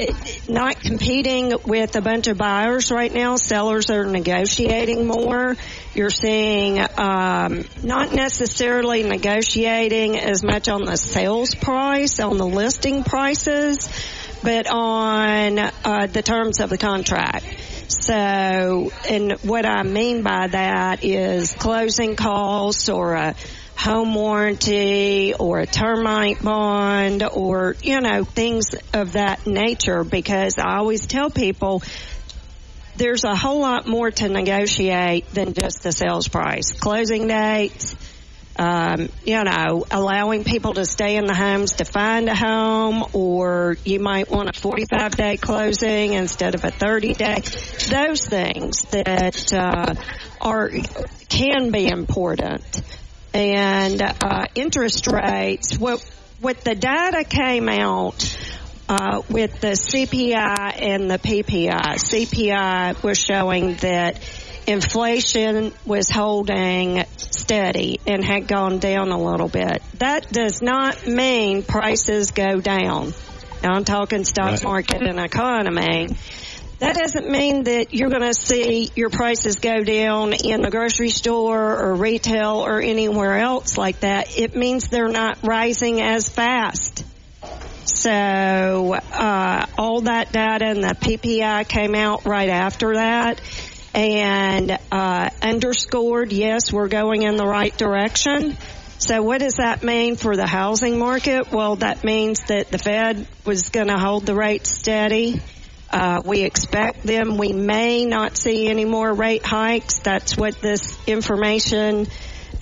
not 0.48 0.80
competing 0.80 1.52
with 1.66 1.96
a 1.96 2.00
bunch 2.00 2.28
of 2.28 2.38
buyers 2.38 2.90
right 2.90 3.12
now. 3.12 3.36
Sellers 3.36 3.90
are 3.90 4.04
negotiating 4.04 5.06
more. 5.06 5.56
You're 5.94 6.10
seeing 6.10 6.80
um, 6.98 7.64
not 7.82 8.12
necessarily 8.12 9.02
negotiating 9.02 10.18
as 10.18 10.42
much 10.42 10.68
on 10.68 10.84
the 10.84 10.96
sales 10.96 11.54
price, 11.54 12.20
on 12.20 12.38
the 12.38 12.46
listing 12.46 13.04
prices, 13.04 13.88
but 14.42 14.66
on 14.66 15.58
uh, 15.58 16.06
the 16.06 16.22
terms 16.22 16.60
of 16.60 16.70
the 16.70 16.78
contract. 16.78 17.46
So, 17.88 18.90
and 19.08 19.32
what 19.42 19.66
I 19.66 19.82
mean 19.82 20.22
by 20.22 20.48
that 20.48 21.04
is 21.04 21.52
closing 21.52 22.16
costs 22.16 22.88
or 22.88 23.14
a 23.14 23.34
home 23.76 24.14
warranty 24.14 25.34
or 25.34 25.58
a 25.58 25.66
termite 25.66 26.42
bond 26.42 27.22
or, 27.22 27.76
you 27.82 28.00
know, 28.00 28.24
things 28.24 28.74
of 28.92 29.12
that 29.12 29.46
nature 29.46 30.04
because 30.04 30.58
I 30.58 30.76
always 30.76 31.06
tell 31.06 31.30
people 31.30 31.82
there's 32.96 33.24
a 33.24 33.34
whole 33.34 33.60
lot 33.60 33.86
more 33.86 34.10
to 34.10 34.28
negotiate 34.28 35.28
than 35.34 35.54
just 35.54 35.82
the 35.82 35.92
sales 35.92 36.28
price. 36.28 36.72
Closing 36.72 37.26
dates, 37.26 37.96
um, 38.56 39.08
you 39.24 39.42
know, 39.42 39.84
allowing 39.90 40.44
people 40.44 40.74
to 40.74 40.84
stay 40.84 41.16
in 41.16 41.24
the 41.26 41.34
homes 41.34 41.72
to 41.74 41.84
find 41.84 42.28
a 42.28 42.36
home, 42.36 43.04
or 43.12 43.76
you 43.84 43.98
might 43.98 44.30
want 44.30 44.48
a 44.48 44.58
45 44.58 45.16
day 45.16 45.36
closing 45.36 46.12
instead 46.12 46.54
of 46.54 46.64
a 46.64 46.70
30 46.70 47.14
day. 47.14 47.42
Those 47.90 48.24
things 48.24 48.82
that 48.92 49.52
uh, 49.52 49.94
are 50.40 50.70
can 51.28 51.72
be 51.72 51.88
important. 51.88 52.62
And 53.34 54.00
uh, 54.00 54.46
interest 54.54 55.08
rates. 55.08 55.76
What 55.76 56.00
what 56.40 56.60
the 56.60 56.74
data 56.74 57.24
came 57.24 57.68
out 57.68 58.36
uh, 58.88 59.22
with 59.28 59.60
the 59.60 59.72
CPI 59.72 60.80
and 60.80 61.10
the 61.10 61.18
PPI. 61.18 61.96
CPI 61.96 63.02
was 63.02 63.18
showing 63.18 63.74
that 63.76 64.20
inflation 64.66 65.72
was 65.84 66.10
holding 66.10 67.04
steady 67.16 67.98
and 68.06 68.24
had 68.24 68.46
gone 68.46 68.78
down 68.78 69.10
a 69.10 69.18
little 69.18 69.48
bit. 69.48 69.82
That 69.98 70.30
does 70.30 70.62
not 70.62 71.06
mean 71.06 71.62
prices 71.62 72.30
go 72.30 72.60
down. 72.60 73.14
Now 73.62 73.72
I'm 73.72 73.84
talking 73.84 74.24
stock 74.24 74.50
Right. 74.50 74.64
market 74.64 75.02
and 75.02 75.18
economy. 75.18 76.08
That 76.84 76.96
doesn't 76.96 77.30
mean 77.30 77.64
that 77.64 77.94
you're 77.94 78.10
going 78.10 78.30
to 78.30 78.34
see 78.34 78.90
your 78.94 79.08
prices 79.08 79.58
go 79.58 79.82
down 79.84 80.34
in 80.34 80.60
the 80.60 80.70
grocery 80.70 81.08
store 81.08 81.78
or 81.82 81.94
retail 81.94 82.58
or 82.58 82.78
anywhere 82.78 83.38
else 83.38 83.78
like 83.78 84.00
that. 84.00 84.38
It 84.38 84.54
means 84.54 84.88
they're 84.88 85.08
not 85.08 85.38
rising 85.42 86.02
as 86.02 86.28
fast. 86.28 87.02
So 87.86 88.92
uh, 88.92 89.66
all 89.78 90.02
that 90.02 90.30
data 90.30 90.66
and 90.66 90.84
the 90.84 90.88
PPI 90.88 91.66
came 91.66 91.94
out 91.94 92.26
right 92.26 92.50
after 92.50 92.96
that 92.96 93.40
and 93.94 94.78
uh, 94.92 95.30
underscored, 95.40 96.34
yes, 96.34 96.70
we're 96.70 96.88
going 96.88 97.22
in 97.22 97.36
the 97.36 97.46
right 97.46 97.74
direction. 97.78 98.58
So 98.98 99.22
what 99.22 99.38
does 99.38 99.54
that 99.54 99.82
mean 99.82 100.16
for 100.16 100.36
the 100.36 100.46
housing 100.46 100.98
market? 100.98 101.50
Well, 101.50 101.76
that 101.76 102.04
means 102.04 102.42
that 102.48 102.70
the 102.70 102.76
Fed 102.76 103.26
was 103.46 103.70
going 103.70 103.88
to 103.88 103.96
hold 103.96 104.26
the 104.26 104.34
rate 104.34 104.66
steady. 104.66 105.40
Uh, 105.94 106.20
we 106.24 106.42
expect 106.42 107.04
them. 107.04 107.38
We 107.38 107.52
may 107.52 108.04
not 108.04 108.36
see 108.36 108.66
any 108.66 108.84
more 108.84 109.14
rate 109.14 109.46
hikes. 109.46 110.00
That's 110.00 110.36
what 110.36 110.60
this 110.60 110.98
information 111.06 112.08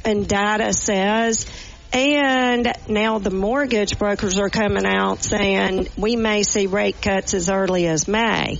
and 0.05 0.29
data 0.29 0.75
says. 0.75 1.47
And 1.95 2.71
now 2.89 3.21
the 3.21 3.31
mortgage 3.31 3.99
brokers 3.99 4.39
are 4.39 4.51
coming 4.51 4.85
out 4.85 5.23
saying 5.23 5.89
we 5.97 6.15
may 6.15 6.43
see 6.43 6.67
rate 6.67 7.01
cuts 7.01 7.33
as 7.33 7.49
early 7.49 7.87
as 7.87 8.07
May. 8.07 8.59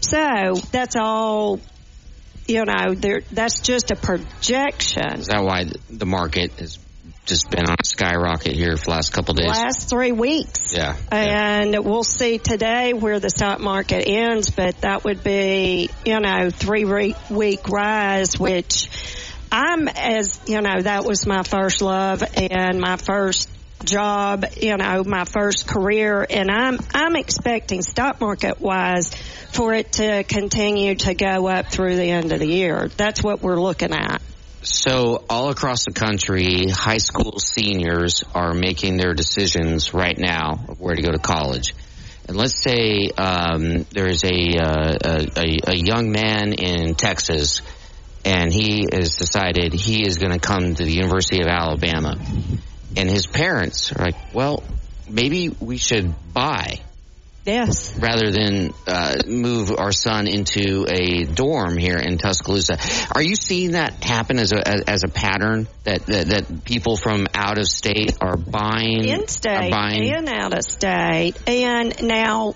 So 0.00 0.54
that's 0.70 0.96
all. 0.96 1.60
You 2.48 2.64
know. 2.64 2.94
That's 2.94 3.60
just 3.60 3.90
a 3.90 3.96
projection. 3.96 5.20
Is 5.20 5.26
that 5.26 5.44
why 5.44 5.66
the 5.90 6.06
market 6.06 6.52
has 6.52 6.78
just 7.26 7.50
been 7.50 7.66
on 7.66 7.76
a 7.78 7.84
skyrocket 7.84 8.54
here 8.54 8.76
for 8.76 8.86
the 8.86 8.90
last 8.90 9.12
couple 9.12 9.34
days? 9.34 9.48
Last 9.48 9.88
three 9.88 10.12
weeks. 10.12 10.74
Yeah. 10.74 10.96
And 11.10 11.84
we'll 11.84 12.04
see 12.04 12.38
today 12.38 12.92
where 12.92 13.20
the 13.20 13.30
stock 13.30 13.60
market 13.60 14.08
ends, 14.08 14.50
but 14.50 14.80
that 14.80 15.04
would 15.04 15.22
be, 15.22 15.90
you 16.04 16.20
know, 16.20 16.50
three 16.50 16.84
re- 16.84 17.14
week 17.30 17.68
rise, 17.68 18.38
which 18.38 18.88
I'm 19.52 19.86
as, 19.88 20.40
you 20.46 20.60
know, 20.60 20.80
that 20.80 21.04
was 21.04 21.26
my 21.26 21.42
first 21.42 21.80
love 21.82 22.24
and 22.36 22.80
my 22.80 22.96
first 22.96 23.48
job, 23.84 24.44
you 24.56 24.76
know, 24.76 25.04
my 25.04 25.24
first 25.24 25.66
career 25.66 26.26
and 26.28 26.50
I'm 26.50 26.78
I'm 26.94 27.16
expecting 27.16 27.82
stock 27.82 28.20
market 28.20 28.60
wise 28.60 29.14
for 29.52 29.74
it 29.74 29.92
to 29.92 30.24
continue 30.24 30.94
to 30.94 31.14
go 31.14 31.46
up 31.48 31.66
through 31.70 31.96
the 31.96 32.10
end 32.10 32.32
of 32.32 32.38
the 32.38 32.46
year. 32.46 32.88
That's 32.96 33.22
what 33.22 33.42
we're 33.42 33.60
looking 33.60 33.92
at. 33.92 34.22
So 34.62 35.24
all 35.28 35.50
across 35.50 35.84
the 35.84 35.92
country, 35.92 36.68
high 36.68 36.98
school 36.98 37.40
seniors 37.40 38.22
are 38.32 38.54
making 38.54 38.96
their 38.96 39.12
decisions 39.12 39.92
right 39.92 40.16
now 40.16 40.52
of 40.68 40.80
where 40.80 40.94
to 40.94 41.02
go 41.02 41.10
to 41.10 41.18
college. 41.18 41.74
And 42.28 42.36
let's 42.36 42.62
say 42.62 43.10
um, 43.18 43.84
there's 43.90 44.22
a, 44.22 44.56
uh, 44.56 45.26
a, 45.36 45.58
a 45.66 45.74
young 45.74 46.12
man 46.12 46.52
in 46.52 46.94
Texas, 46.94 47.62
and 48.24 48.52
he 48.52 48.86
has 48.92 49.16
decided 49.16 49.72
he 49.72 50.06
is 50.06 50.18
going 50.18 50.32
to 50.32 50.38
come 50.38 50.76
to 50.76 50.84
the 50.84 50.92
University 50.92 51.40
of 51.40 51.48
Alabama, 51.48 52.16
and 52.96 53.10
his 53.10 53.26
parents 53.26 53.90
are 53.90 54.04
like, 54.04 54.32
"Well, 54.32 54.62
maybe 55.08 55.48
we 55.48 55.76
should 55.76 56.14
buy." 56.32 56.78
Yes. 57.44 57.98
Rather 57.98 58.30
than 58.30 58.72
uh, 58.86 59.16
move 59.26 59.72
our 59.76 59.90
son 59.90 60.28
into 60.28 60.86
a 60.88 61.24
dorm 61.24 61.76
here 61.76 61.96
in 61.96 62.18
Tuscaloosa, 62.18 62.78
are 63.12 63.22
you 63.22 63.34
seeing 63.34 63.72
that 63.72 64.04
happen 64.04 64.38
as 64.38 64.52
a 64.52 64.88
as 64.88 65.02
a 65.02 65.08
pattern 65.08 65.66
that 65.82 66.06
that, 66.06 66.26
that 66.28 66.64
people 66.64 66.96
from 66.96 67.26
out 67.34 67.58
of 67.58 67.66
state 67.66 68.16
are 68.20 68.36
buying 68.36 69.04
in 69.04 69.26
state 69.26 69.72
buying? 69.72 70.08
and 70.12 70.28
out 70.28 70.56
of 70.56 70.62
state, 70.62 71.34
and 71.48 72.00
now 72.04 72.54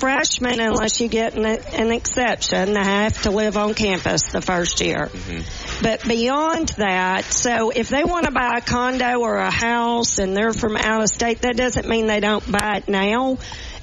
freshmen, 0.00 0.60
unless 0.60 0.98
you 1.02 1.08
get 1.08 1.34
an, 1.34 1.44
an, 1.44 1.92
exception, 1.92 2.72
they 2.72 2.82
have 2.82 3.22
to 3.22 3.30
live 3.30 3.58
on 3.58 3.74
campus 3.74 4.32
the 4.32 4.40
first 4.40 4.80
year. 4.80 5.06
Mm-hmm. 5.06 5.82
But 5.82 6.08
beyond 6.08 6.70
that, 6.78 7.24
so 7.24 7.68
if 7.68 7.90
they 7.90 8.02
want 8.02 8.24
to 8.24 8.32
buy 8.32 8.54
a 8.56 8.60
condo 8.62 9.20
or 9.20 9.36
a 9.36 9.50
house 9.50 10.18
and 10.18 10.34
they're 10.34 10.54
from 10.54 10.78
out 10.78 11.02
of 11.02 11.08
state, 11.08 11.42
that 11.42 11.54
doesn't 11.54 11.86
mean 11.86 12.06
they 12.06 12.20
don't 12.20 12.50
buy 12.50 12.78
it 12.78 12.88
now 12.88 13.36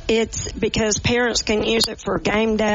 it's 0.08 0.52
because 0.52 1.00
parents 1.00 1.42
can 1.42 1.64
use 1.64 1.88
it 1.88 2.00
for 2.00 2.20
game 2.20 2.58
day 2.58 2.66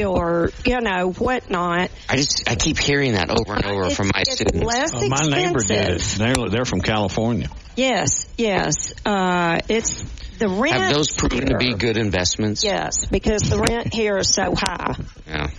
yeah. 0.00 0.06
or 0.06 0.50
you 0.64 0.80
know 0.80 1.12
whatnot. 1.12 1.90
I 2.08 2.16
just 2.16 2.50
I 2.50 2.54
keep 2.54 2.78
hearing 2.78 3.12
that 3.12 3.30
over 3.30 3.54
and 3.54 3.64
over 3.64 3.86
it's, 3.86 3.96
from 3.96 4.10
my 4.14 4.22
students. 4.24 4.64
Less 4.66 4.92
oh, 4.94 5.08
my 5.08 5.28
neighbor 5.28 5.60
did 5.60 5.96
it. 5.96 6.02
They're 6.18 6.48
they're 6.48 6.64
from 6.64 6.80
California. 6.80 7.48
Yes, 7.76 8.26
yes. 8.36 8.92
Uh, 9.06 9.60
it's 9.68 10.02
the 10.38 10.48
rent. 10.48 10.74
Have 10.74 10.94
those 10.94 11.12
proven 11.12 11.46
here, 11.46 11.58
to 11.58 11.58
be 11.58 11.74
good 11.74 11.96
investments? 11.96 12.62
Yes, 12.62 13.06
because 13.06 13.42
the 13.48 13.58
rent 13.58 13.92
here 13.92 14.18
is 14.18 14.28
so 14.28 14.54
high. 14.54 14.94
Yeah. 15.26 15.50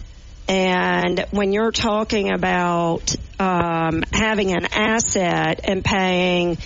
And 0.48 1.25
when 1.32 1.54
you're 1.54 1.72
talking 1.72 2.34
about 2.34 3.16
um, 3.40 4.04
having 4.12 4.52
an 4.52 4.66
asset 4.66 5.62
and 5.63 5.84
paying 5.84 6.58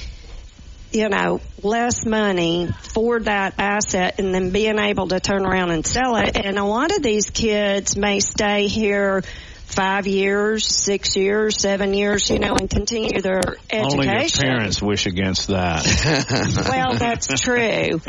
you 0.92 1.10
know, 1.10 1.42
less 1.64 2.06
money 2.06 2.70
for 2.94 3.20
that 3.20 3.56
asset 3.58 4.20
and 4.20 4.34
then 4.34 4.52
being 4.52 4.80
able 4.80 5.08
to 5.10 5.20
turn 5.20 5.46
around 5.46 5.72
and 5.72 5.86
sell 5.86 6.16
it. 6.18 6.38
And 6.38 6.58
a 6.58 6.64
lot 6.64 6.96
of 6.96 7.04
these 7.04 7.30
kids 7.30 7.98
may 7.98 8.20
stay 8.20 8.68
here 8.68 9.24
five 9.66 10.08
years, 10.08 10.66
six 10.66 11.16
years, 11.16 11.60
seven 11.60 11.94
years, 11.94 12.30
you 12.30 12.40
know, 12.40 12.56
and 12.56 12.70
continue 12.70 13.22
their 13.22 13.42
education. 13.70 14.00
Only 14.00 14.08
your 14.08 14.30
parents 14.30 14.82
wish 14.82 15.06
against 15.06 15.48
that. 15.50 16.66
well, 16.70 16.98
that's 16.98 17.42
true. 17.42 18.02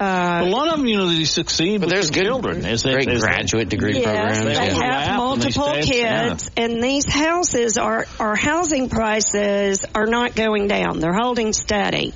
Uh, 0.00 0.42
a 0.44 0.48
lot 0.48 0.68
of 0.68 0.78
them, 0.78 0.86
you 0.86 0.96
know, 0.96 1.06
they 1.06 1.24
succeed 1.24 1.80
but 1.80 1.88
there's 1.88 2.10
good, 2.10 2.24
children. 2.24 2.64
Is 2.64 2.82
great 2.82 3.08
is 3.08 3.22
graduate 3.22 3.68
degree 3.68 3.94
yes, 3.94 4.04
programs. 4.04 4.44
They 4.44 4.52
yeah. 4.52 5.04
have 5.04 5.16
multiple 5.18 5.72
kids, 5.74 6.50
yeah. 6.56 6.64
and 6.64 6.82
these 6.82 7.06
houses 7.06 7.78
are, 7.78 8.06
our 8.18 8.34
housing 8.34 8.88
prices 8.88 9.84
are 9.94 10.06
not 10.06 10.34
going 10.34 10.66
down. 10.66 10.98
They're 10.98 11.14
holding 11.14 11.52
steady. 11.52 12.12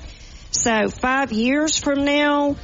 So 0.51 0.89
five 0.89 1.31
years 1.31 1.77
from 1.77 2.03
now, 2.03 2.57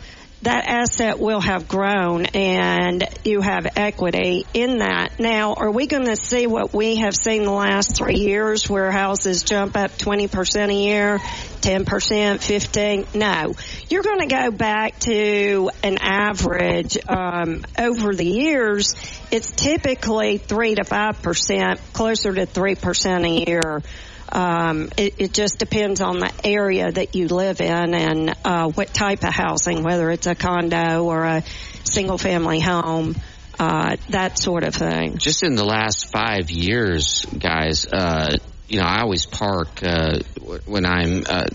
that 0.46 0.68
asset 0.68 1.20
will 1.20 1.42
have 1.42 1.68
grown 1.68 2.28
and 2.28 3.04
you 3.24 3.42
have 3.42 3.66
equity 3.76 4.46
in 4.54 4.78
that. 4.78 5.20
Now, 5.20 5.56
are 5.56 5.72
we 5.72 5.88
going 5.88 6.06
to 6.06 6.16
see 6.16 6.46
what 6.46 6.72
we 6.72 6.98
have 6.98 7.16
seen 7.16 7.44
the 7.44 7.52
last 7.52 7.98
three 7.98 8.20
years 8.20 8.70
where 8.70 8.92
houses 8.92 9.42
jump 9.42 9.76
up 9.76 9.92
20% 9.98 10.70
a 10.70 10.74
year, 10.74 11.18
10%, 11.18 12.42
15? 12.44 13.08
No. 13.20 13.56
You're 13.90 14.04
going 14.04 14.20
to 14.20 14.28
go 14.28 14.52
back 14.52 15.00
to 15.02 15.72
an 15.82 15.98
average, 16.00 16.98
um, 17.08 17.66
over 17.80 18.14
the 18.14 18.26
years. 18.26 18.94
It's 19.32 19.52
typically 19.52 20.38
three 20.38 20.76
to 20.76 20.84
5%, 20.84 21.80
closer 21.94 22.34
to 22.34 22.46
3% 22.46 23.26
a 23.26 23.50
year. 23.50 23.82
Um, 24.30 24.90
it, 24.98 25.16
it, 25.20 25.34
just 25.34 25.60
depends 25.60 26.02
on 26.02 26.20
the 26.20 26.32
area 26.44 26.92
that 26.92 27.16
you 27.16 27.28
live 27.28 27.62
in 27.62 27.94
and 27.94 28.36
uh, 28.44 28.70
what 28.70 28.94
type 28.94 29.24
of 29.24 29.34
housing, 29.34 29.84
whether 29.84 30.10
it's 30.10 30.26
a 30.26 30.34
condo 30.34 31.04
or 31.04 31.24
a 31.24 31.44
single 31.84 32.18
family 32.18 32.60
home. 32.60 33.16
Uh, 33.58 33.96
that 34.10 34.38
sort 34.38 34.64
of 34.64 34.76
thing. 34.76 35.18
Just 35.18 35.44
in 35.44 35.56
the 35.56 35.64
last 35.64 36.12
five 36.12 36.52
years, 36.52 37.26
guys, 37.26 37.86
uh, 37.86 38.36
you 38.68 38.80
know, 38.80 38.86
I 38.86 39.02
always 39.02 39.26
park 39.26 39.82
uh, 39.82 40.20
when 40.66 40.86
I'm 40.86 41.24
uh, 41.26 41.46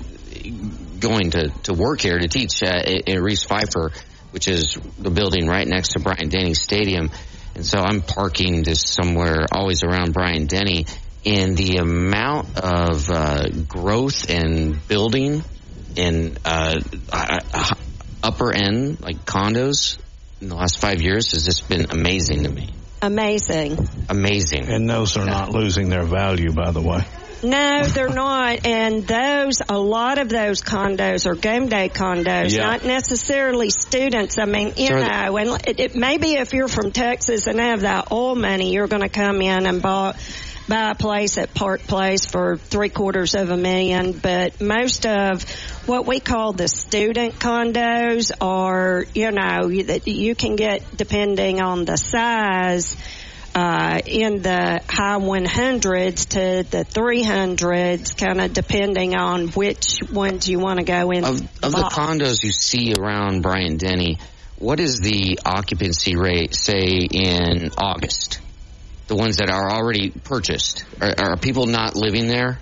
going 0.98 1.32
to, 1.32 1.48
to 1.64 1.74
work 1.74 2.00
here 2.00 2.18
to 2.18 2.28
teach 2.28 2.62
uh, 2.62 2.66
at 2.66 3.20
Reese 3.20 3.44
Phifer, 3.44 3.94
which 4.30 4.48
is 4.48 4.78
the 4.98 5.10
building 5.10 5.46
right 5.46 5.66
next 5.66 5.90
to 5.90 6.00
Bryant 6.00 6.30
Denny 6.30 6.54
Stadium. 6.54 7.10
And 7.54 7.66
so 7.66 7.80
I'm 7.80 8.00
parking 8.00 8.64
just 8.64 8.86
somewhere 8.86 9.44
always 9.52 9.82
around 9.82 10.14
Bryant 10.14 10.48
Denny 10.48 10.86
in 11.24 11.54
the 11.54 11.76
amount 11.76 12.58
of 12.58 13.10
uh, 13.10 13.48
growth 13.68 14.30
and 14.30 14.86
building 14.88 15.42
in 15.96 16.36
uh, 16.44 16.80
uh, 17.12 17.74
upper 18.22 18.52
end 18.52 19.00
like 19.00 19.24
condos 19.24 19.98
in 20.40 20.48
the 20.48 20.54
last 20.54 20.78
five 20.78 21.02
years 21.02 21.32
has 21.32 21.44
just 21.44 21.68
been 21.68 21.86
amazing 21.90 22.44
to 22.44 22.50
me. 22.50 22.70
Amazing. 23.02 23.78
Amazing. 24.08 24.70
And 24.70 24.88
those 24.88 25.16
are 25.16 25.24
not 25.24 25.50
losing 25.52 25.88
their 25.88 26.04
value, 26.04 26.52
by 26.52 26.70
the 26.70 26.82
way. 26.82 27.02
No, 27.42 27.84
they're 27.84 28.10
not. 28.10 28.66
And 28.66 29.06
those, 29.06 29.62
a 29.66 29.78
lot 29.78 30.18
of 30.18 30.28
those 30.28 30.60
condos 30.60 31.26
are 31.26 31.34
game 31.34 31.68
day 31.68 31.88
condos, 31.88 32.54
yeah. 32.54 32.66
not 32.66 32.84
necessarily 32.84 33.70
students. 33.70 34.38
I 34.38 34.44
mean, 34.44 34.74
you 34.76 34.88
sure. 34.88 35.00
know, 35.00 35.36
and 35.38 35.66
it, 35.66 35.80
it, 35.80 35.94
maybe 35.94 36.34
if 36.34 36.52
you're 36.52 36.68
from 36.68 36.92
Texas 36.92 37.46
and 37.46 37.58
have 37.58 37.80
that 37.80 38.12
oil 38.12 38.34
money, 38.34 38.74
you're 38.74 38.88
going 38.88 39.02
to 39.02 39.08
come 39.08 39.40
in 39.40 39.64
and 39.64 39.80
buy 39.80 40.14
buy 40.70 40.92
a 40.92 40.94
place 40.94 41.36
at 41.36 41.52
Park 41.52 41.82
Place 41.82 42.26
for 42.26 42.56
three 42.56 42.88
quarters 42.88 43.34
of 43.34 43.50
a 43.50 43.56
million, 43.56 44.12
but 44.12 44.60
most 44.60 45.04
of 45.04 45.42
what 45.86 46.06
we 46.06 46.20
call 46.20 46.52
the 46.52 46.68
student 46.68 47.34
condos 47.34 48.30
are, 48.40 49.04
you 49.12 49.32
know, 49.32 49.68
that 49.68 50.06
you 50.06 50.34
can 50.34 50.54
get 50.56 50.96
depending 50.96 51.60
on 51.60 51.84
the 51.84 51.96
size. 51.96 52.96
Uh, 53.52 54.00
in 54.06 54.42
the 54.42 54.80
high 54.88 55.18
100s 55.18 56.28
to 56.28 56.70
the 56.70 56.84
300s, 56.84 58.16
kind 58.16 58.40
of 58.40 58.52
depending 58.52 59.16
on 59.16 59.48
which 59.48 59.98
ones 60.12 60.48
you 60.48 60.60
want 60.60 60.78
to 60.78 60.84
go 60.84 61.10
in. 61.10 61.24
Of, 61.24 61.40
of 61.60 61.72
the 61.72 61.90
condos 61.92 62.44
you 62.44 62.52
see 62.52 62.94
around 62.94 63.42
Bryant 63.42 63.80
Denny, 63.80 64.20
what 64.60 64.78
is 64.78 65.00
the 65.00 65.40
occupancy 65.44 66.14
rate, 66.14 66.54
say, 66.54 67.08
in 67.10 67.70
August? 67.76 68.38
The 69.10 69.16
ones 69.16 69.38
that 69.38 69.50
are 69.50 69.72
already 69.72 70.10
purchased? 70.10 70.84
Are, 71.00 71.12
are 71.18 71.36
people 71.36 71.66
not 71.66 71.96
living 71.96 72.28
there 72.28 72.60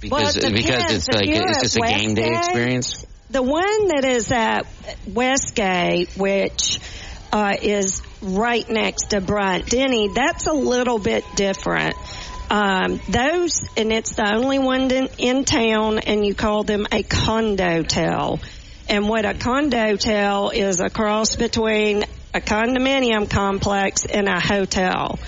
because 0.00 0.36
well, 0.36 0.46
it 0.46 0.54
because 0.54 0.92
it's 0.92 1.08
like 1.08 1.28
it's 1.28 1.62
just 1.62 1.76
a 1.76 1.80
game 1.80 2.14
day 2.14 2.34
experience? 2.34 3.06
The 3.28 3.42
one 3.42 3.88
that 3.88 4.04
is 4.04 4.32
at 4.32 4.66
Westgate, 5.06 6.16
which 6.16 6.80
uh, 7.32 7.54
is 7.60 8.02
right 8.22 8.68
next 8.68 9.10
to 9.10 9.20
Bryant 9.20 9.66
Denny, 9.66 10.08
that's 10.08 10.46
a 10.46 10.52
little 10.52 10.98
bit 10.98 11.24
different. 11.36 11.94
Um, 12.50 12.98
those, 13.08 13.68
and 13.76 13.92
it's 13.92 14.16
the 14.16 14.34
only 14.34 14.58
one 14.58 14.90
in, 14.90 15.08
in 15.18 15.44
town, 15.44 15.98
and 15.98 16.26
you 16.26 16.34
call 16.34 16.64
them 16.64 16.86
a 16.90 17.02
condotel. 17.04 18.42
And 18.88 19.06
what 19.08 19.24
a 19.26 19.34
condotel 19.34 20.52
is 20.52 20.80
a 20.80 20.90
cross 20.90 21.36
between 21.36 22.04
a 22.34 22.40
condominium 22.40 23.30
complex 23.30 24.06
and 24.06 24.26
a 24.26 24.40
hotel 24.40 25.20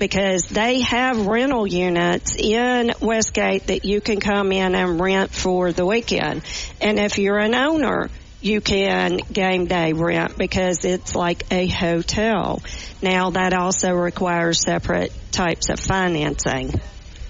because 0.00 0.48
they 0.48 0.80
have 0.80 1.26
rental 1.26 1.66
units 1.66 2.34
in 2.36 2.90
Westgate 3.00 3.68
that 3.68 3.84
you 3.84 4.00
can 4.00 4.18
come 4.18 4.50
in 4.50 4.74
and 4.74 4.98
rent 4.98 5.30
for 5.30 5.70
the 5.70 5.86
weekend. 5.86 6.42
And 6.80 6.98
if 6.98 7.18
you're 7.18 7.38
an 7.38 7.54
owner, 7.54 8.08
you 8.40 8.62
can 8.62 9.18
game 9.32 9.66
day 9.66 9.92
rent 9.92 10.38
because 10.38 10.84
it's 10.84 11.14
like 11.14 11.44
a 11.52 11.68
hotel. 11.68 12.62
Now 13.02 13.30
that 13.30 13.52
also 13.52 13.92
requires 13.92 14.62
separate 14.62 15.12
types 15.30 15.68
of 15.68 15.78
financing, 15.78 16.80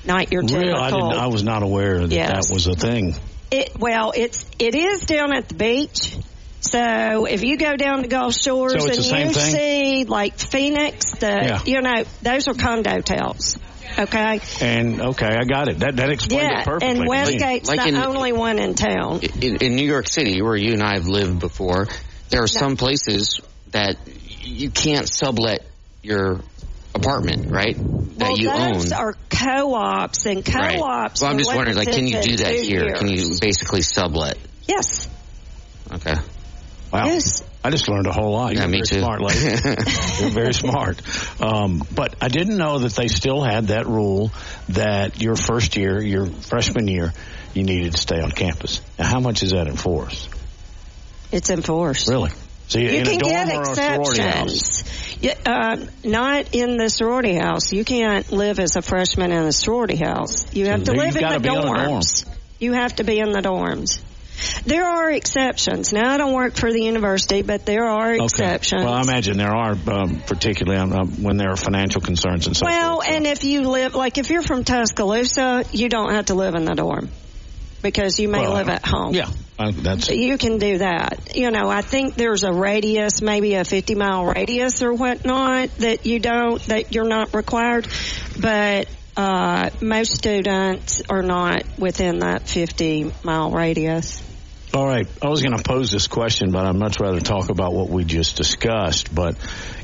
not 0.07 0.33
your 0.33 0.43
typical. 0.43 0.69
Really, 0.69 0.81
I, 0.81 0.91
didn't, 0.91 1.13
I 1.13 1.27
was 1.27 1.43
not 1.43 1.63
aware 1.63 2.07
that 2.07 2.15
Yes. 2.15 2.49
that 2.49 2.55
was 2.55 2.69
a 2.69 2.75
thing. 2.75 3.17
It 3.51 3.77
well, 3.77 4.13
it's 4.15 4.47
it 4.61 4.77
is 4.77 5.01
down 5.07 5.33
at 5.33 5.49
the 5.49 5.57
beach. 5.57 6.17
So 6.61 7.25
if 7.25 7.43
you 7.43 7.57
go 7.57 7.77
down 7.77 8.03
to 8.03 8.09
Gulf 8.09 8.35
Shores 8.35 8.73
So 8.83 8.89
and 8.89 8.97
you 9.05 9.33
thing? 9.33 9.33
see 9.33 10.05
like 10.05 10.39
Phoenix, 10.39 11.13
the 11.13 11.27
Yeah. 11.27 11.63
you 11.65 11.81
know 11.81 12.05
those 12.23 12.49
are 12.49 12.55
condo 12.55 12.91
hotels. 12.91 13.59
Okay. 13.99 14.41
And 14.61 15.01
okay, 15.01 15.27
I 15.27 15.45
got 15.45 15.69
it. 15.69 15.81
That 15.81 15.97
that 15.97 16.11
explained 16.11 16.51
Yeah, 16.53 16.61
it 16.61 16.65
perfectly. 16.67 16.99
and. 17.01 17.09
Westgate's 17.09 17.69
Like 17.69 17.81
the 17.83 17.89
in- 17.89 17.97
only 17.97 18.33
one 18.33 18.59
in 18.59 18.75
town. 18.75 19.21
in, 19.41 19.57
in 19.57 19.75
New 19.75 19.87
York 19.87 20.07
City, 20.09 20.43
where 20.43 20.55
you 20.57 20.75
and 20.75 20.83
I 20.83 20.95
have 20.95 21.07
lived 21.09 21.41
before, 21.41 21.89
there 22.29 22.43
are 22.43 22.47
some 22.49 22.77
places 22.77 23.41
that 23.73 23.97
you 24.43 24.71
can't 24.71 25.09
sublet 25.09 25.67
your 26.03 26.41
apartment, 26.95 27.51
right? 27.51 27.77
That 27.77 28.29
well, 28.29 28.39
you 28.39 28.49
those 28.51 28.93
own. 28.93 28.99
are 28.99 29.15
co-ops, 29.31 30.27
and 30.27 30.45
co-ops. 30.45 30.55
Right. 30.55 30.79
Well, 30.79 31.31
I'm 31.31 31.39
just 31.39 31.55
wondering, 31.55 31.77
like, 31.77 31.91
can 31.93 32.07
you 32.07 32.21
do 32.23 32.37
that 32.37 32.51
to 32.53 32.59
two 32.61 32.67
here? 32.67 32.95
Can 32.95 33.09
you 33.09 33.31
basically 33.41 33.83
sublet? 33.83 34.39
Yes. 34.69 35.09
Okay. 35.93 36.15
Wow. 36.93 37.07
Yes. 37.07 37.43
I 37.63 37.71
just 37.71 37.89
learned 37.89 38.07
a 38.07 38.13
whole 38.13 38.33
lot. 38.33 38.53
Yeah, 38.55 38.61
You're 38.61 38.69
me 38.69 38.79
very 38.79 38.87
too. 38.87 38.99
smart 39.01 39.21
lady. 39.21 39.41
You're 40.21 40.31
very 40.31 40.55
smart. 40.55 41.01
Um, 41.41 41.83
but 41.95 42.17
I 42.21 42.29
didn't 42.29 42.57
know 42.57 42.81
that 42.81 42.93
they 42.95 43.09
still 43.09 43.43
had 43.43 43.69
that 43.69 43.87
rule 43.87 44.33
that 44.71 45.21
your 45.23 45.37
first 45.37 45.77
year, 45.77 46.01
your 46.03 46.27
freshman 46.27 46.89
year, 46.89 47.13
you 47.55 47.63
needed 47.63 47.93
to 47.93 47.99
stay 47.99 48.21
on 48.21 48.31
campus. 48.33 48.81
Now, 48.99 49.07
how 49.07 49.21
much 49.21 49.43
is 49.43 49.51
that 49.51 49.67
enforced? 49.69 50.29
It's 51.31 51.51
enforced. 51.51 52.09
Really? 52.09 52.31
So 52.69 52.79
you, 52.79 52.89
You 52.91 53.05
can 53.05 53.19
get 53.19 53.55
or 53.57 53.63
a 53.63 53.75
sorority 53.75 54.23
house? 54.23 54.81
exceptions. 54.81 55.17
Yeah, 55.23 55.35
uh, 55.45 55.77
not 56.05 56.55
in 56.55 56.77
the 56.77 56.89
sorority 56.89 57.35
house. 57.35 57.73
You 57.73 57.85
can't 57.85 58.31
live 58.33 58.59
as 58.59 58.77
a 58.77 58.83
freshman 58.83 59.33
in 59.33 59.43
a 59.45 59.53
sorority 59.53 59.97
house. 59.97 60.53
You 60.55 60.67
have 60.67 60.85
to 60.85 60.93
live 60.93 61.15
in 61.17 61.29
the 61.29 61.41
be 61.41 61.49
on 61.49 61.59
a 61.59 61.63
dorm. 61.67 61.77
dorms. 61.77 62.27
You 62.59 62.73
have 62.73 62.97
to 62.97 63.05
be 63.05 63.19
in 63.19 63.33
the 63.33 63.41
dorms. 63.41 64.01
There 64.65 64.85
are 64.85 65.11
exceptions. 65.11 65.93
Now, 65.93 66.13
I 66.13 66.19
don't 66.19 66.35
work 66.35 66.57
for 66.57 66.73
the 66.73 66.83
university, 66.83 67.43
but 67.43 67.67
there 67.67 67.85
are 67.85 68.15
exceptions. 68.15 68.85
Well, 68.85 68.93
I 68.93 69.03
imagine 69.03 69.37
there 69.37 69.55
are, 69.55 69.77
um, 69.91 70.21
particularly 70.27 70.79
um, 70.81 70.93
um, 70.93 71.23
when 71.23 71.37
there 71.37 71.51
are 71.51 71.57
financial 71.57 72.01
concerns 72.01 72.47
and 72.47 72.57
so 72.57 72.67
Well, 72.67 72.97
forth. 72.97 73.07
so. 73.07 73.13
and 73.13 73.27
if 73.27 73.45
you 73.45 73.63
live, 73.63 73.95
like 73.95 74.19
if 74.19 74.31
you're 74.31 74.43
from 74.43 74.65
Tuscaloosa, 74.65 75.65
you 75.73 75.89
don't 75.89 76.13
have 76.13 76.27
to 76.27 76.35
live 76.35 76.55
in 76.55 76.65
the 76.65 76.75
dorm 76.75 77.09
because 77.83 78.19
you 78.19 78.29
may 78.29 78.41
Well, 78.41 78.55
live 78.55 78.69
at 78.69 78.85
home. 78.85 79.15
Yeah, 79.15 79.31
I, 79.59 79.71
that's 79.71 80.09
You 80.11 80.37
can 80.37 80.59
do 80.59 80.79
that. 80.79 81.35
You 81.35 81.51
know, 81.51 81.69
I 81.69 81.81
think 81.81 82.15
there's 82.15 82.45
a 82.45 82.53
radius, 82.53 83.23
maybe 83.23 83.55
a 83.55 83.65
50 83.65 83.95
mile 83.95 84.27
radius 84.27 84.83
or 84.83 84.93
whatnot 84.93 85.75
that 85.79 86.05
you 86.05 86.19
don't, 86.19 86.61
that 86.65 86.95
you're 86.95 87.09
not 87.09 87.35
required. 87.35 87.89
But, 88.39 88.89
uh, 89.17 89.71
most 89.81 90.15
students 90.15 91.03
are 91.09 91.23
not 91.23 91.65
within 91.79 92.21
that 92.21 92.49
50 92.49 93.13
mile 93.25 93.51
radius. 93.51 94.23
All 94.73 94.87
right. 94.87 95.09
I 95.21 95.29
was 95.29 95.43
going 95.43 95.57
to 95.57 95.63
pose 95.63 95.91
this 95.91 96.07
question, 96.07 96.53
but 96.53 96.65
I'd 96.65 96.77
much 96.77 97.01
rather 97.01 97.21
talk 97.21 97.51
about 97.51 97.73
what 97.73 97.89
we 97.89 98.05
just 98.05 98.37
discussed. 98.37 99.13
But 99.13 99.37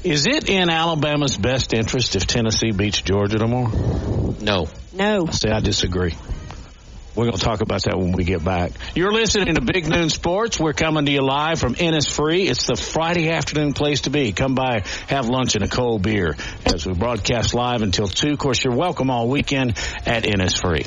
is 0.04 0.26
it 0.26 0.48
in 0.48 0.70
Alabama's 0.70 1.36
best 1.36 1.74
interest 1.74 2.14
if 2.14 2.26
Tennessee 2.26 2.70
beats 2.70 3.02
Georgia 3.02 3.38
tomorrow? 3.38 4.36
No. 4.40 4.68
No. 4.92 5.26
See, 5.26 5.48
I 5.48 5.58
disagree. 5.58 6.14
We're 7.16 7.24
going 7.24 7.38
to 7.38 7.42
talk 7.42 7.62
about 7.62 7.84
that 7.84 7.98
when 7.98 8.12
we 8.12 8.24
get 8.24 8.44
back. 8.44 8.72
You're 8.94 9.10
listening 9.10 9.54
to 9.54 9.62
Big 9.62 9.88
Noon 9.88 10.10
Sports. 10.10 10.60
We're 10.60 10.74
coming 10.74 11.06
to 11.06 11.12
you 11.12 11.22
live 11.22 11.58
from 11.58 11.74
Innisfree. 11.74 12.50
It's 12.50 12.66
the 12.66 12.76
Friday 12.76 13.30
afternoon 13.30 13.72
place 13.72 14.02
to 14.02 14.10
be. 14.10 14.32
Come 14.32 14.54
by, 14.54 14.82
have 15.08 15.26
lunch 15.26 15.54
and 15.54 15.64
a 15.64 15.68
cold 15.68 16.02
beer 16.02 16.36
as 16.66 16.84
we 16.84 16.92
broadcast 16.92 17.54
live 17.54 17.80
until 17.80 18.06
2. 18.06 18.32
Of 18.32 18.38
course, 18.38 18.62
you're 18.62 18.76
welcome 18.76 19.08
all 19.08 19.30
weekend 19.30 19.70
at 20.04 20.24
Innisfree. 20.24 20.86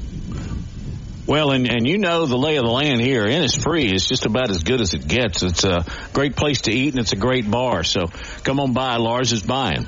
Well, 1.28 1.52
and, 1.52 1.68
and 1.68 1.88
you 1.88 1.98
know 1.98 2.28
the 2.28 2.38
lay 2.38 2.58
of 2.58 2.66
the 2.66 2.72
land 2.72 3.02
here. 3.02 3.26
Innisfree 3.26 3.92
is 3.92 4.08
just 4.08 4.26
about 4.28 4.52
as 4.52 4.64
good 4.64 4.80
as 4.80 4.94
it 4.94 5.08
gets. 5.08 5.42
It's 5.42 5.64
a 5.64 5.84
great 6.14 6.36
place 6.36 6.62
to 6.62 6.72
eat, 6.72 6.94
and 6.94 7.00
it's 7.00 7.14
a 7.14 7.18
great 7.18 7.50
bar. 7.50 7.84
So 7.84 8.06
come 8.44 8.60
on 8.60 8.74
by. 8.74 8.98
Lars 8.98 9.32
is 9.32 9.42
buying. 9.42 9.88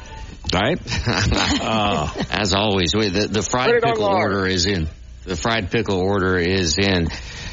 All 0.54 0.60
right? 0.60 0.80
Uh, 1.60 2.12
As 2.32 2.54
always, 2.54 2.94
wait, 2.96 3.10
the, 3.14 3.28
the 3.28 3.42
fried 3.42 3.70
Put 3.70 3.84
on 3.84 3.92
pickle 3.92 4.06
order 4.06 4.48
is 4.48 4.66
in. 4.66 4.88
The 5.26 5.36
fried 5.36 5.70
pickle 5.72 6.00
order 6.00 6.38
is 6.38 6.78
in. 6.78 7.08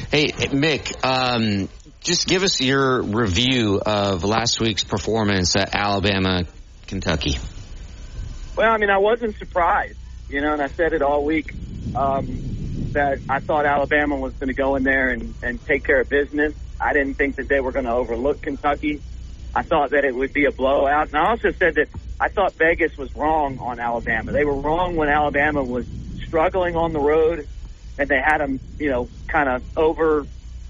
Hey, 0.09 0.27
Mick, 0.27 1.03
um, 1.03 1.67
just 2.01 2.27
give 2.27 2.43
us 2.43 2.61
your 2.61 3.01
review 3.01 3.81
of 3.85 4.23
last 4.23 4.59
week's 4.61 4.83
performance 4.83 5.55
at 5.55 5.75
Alabama, 5.75 6.43
Kentucky. 6.87 7.37
Well, 8.55 8.71
I 8.71 8.77
mean, 8.77 8.89
I 8.89 8.99
wasn't 8.99 9.35
surprised, 9.35 9.97
you 10.29 10.41
know, 10.41 10.53
and 10.53 10.61
I 10.61 10.67
said 10.67 10.93
it 10.93 11.01
all 11.01 11.25
week 11.25 11.53
um, 11.95 12.54
that 12.95 13.19
I 13.29 13.39
thought 13.39 13.65
Alabama 13.65 14.15
was 14.15 14.33
going 14.33 14.47
to 14.47 14.53
go 14.53 14.75
in 14.75 14.83
there 14.83 15.09
and, 15.09 15.33
and 15.43 15.63
take 15.65 15.83
care 15.83 16.01
of 16.01 16.09
business. 16.09 16.53
I 16.81 16.93
didn't 16.93 17.13
think 17.13 17.35
that 17.35 17.47
they 17.47 17.59
were 17.59 17.71
going 17.71 17.85
to 17.85 17.93
overlook 17.93 18.41
Kentucky. 18.41 19.01
I 19.53 19.61
thought 19.61 19.91
that 19.91 20.03
it 20.03 20.13
would 20.13 20.33
be 20.33 20.45
a 20.45 20.51
blowout. 20.51 21.07
And 21.07 21.15
I 21.15 21.29
also 21.29 21.51
said 21.51 21.75
that 21.75 21.87
I 22.19 22.29
thought 22.29 22.53
Vegas 22.53 22.97
was 22.97 23.15
wrong 23.15 23.59
on 23.59 23.79
Alabama. 23.79 24.31
They 24.31 24.43
were 24.43 24.55
wrong 24.55 24.95
when 24.95 25.07
Alabama 25.07 25.63
was 25.63 25.85
struggling 26.25 26.75
on 26.75 26.91
the 26.91 26.99
road 26.99 27.47
and 27.97 28.09
they 28.09 28.19
had 28.19 28.39
them, 28.39 28.59
you 28.77 28.89
know, 28.89 29.09
kind 29.27 29.47
of 29.47 29.77
over, 29.77 30.25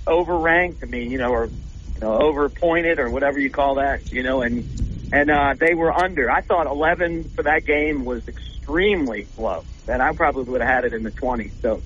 overranked. 0.06 0.84
I 0.84 0.86
mean, 0.86 1.10
you 1.10 1.18
know, 1.18 1.32
or, 1.32 1.46
you 1.46 2.02
know, 2.02 2.14
overpointed 2.14 3.00
or 3.00 3.10
whatever 3.10 3.40
you 3.40 3.50
call 3.50 3.76
that, 3.76 4.12
you 4.12 4.22
know, 4.22 4.42
and, 4.42 4.68
and, 5.12 5.32
uh, 5.32 5.56
they 5.58 5.74
were 5.74 5.92
under. 5.92 6.30
I 6.30 6.42
thought 6.42 6.68
11 6.68 7.30
for 7.30 7.44
that 7.44 7.66
game 7.66 8.06
was 8.06 8.28
extremely 8.28 9.28
low 9.38 9.64
and 9.88 10.02
I 10.02 10.14
probably 10.14 10.44
would 10.44 10.62
have 10.62 10.70
had 10.70 10.86
it 10.86 10.94
in 10.94 11.04
the 11.04 11.12
20s. 11.12 11.52
So, 11.62 11.82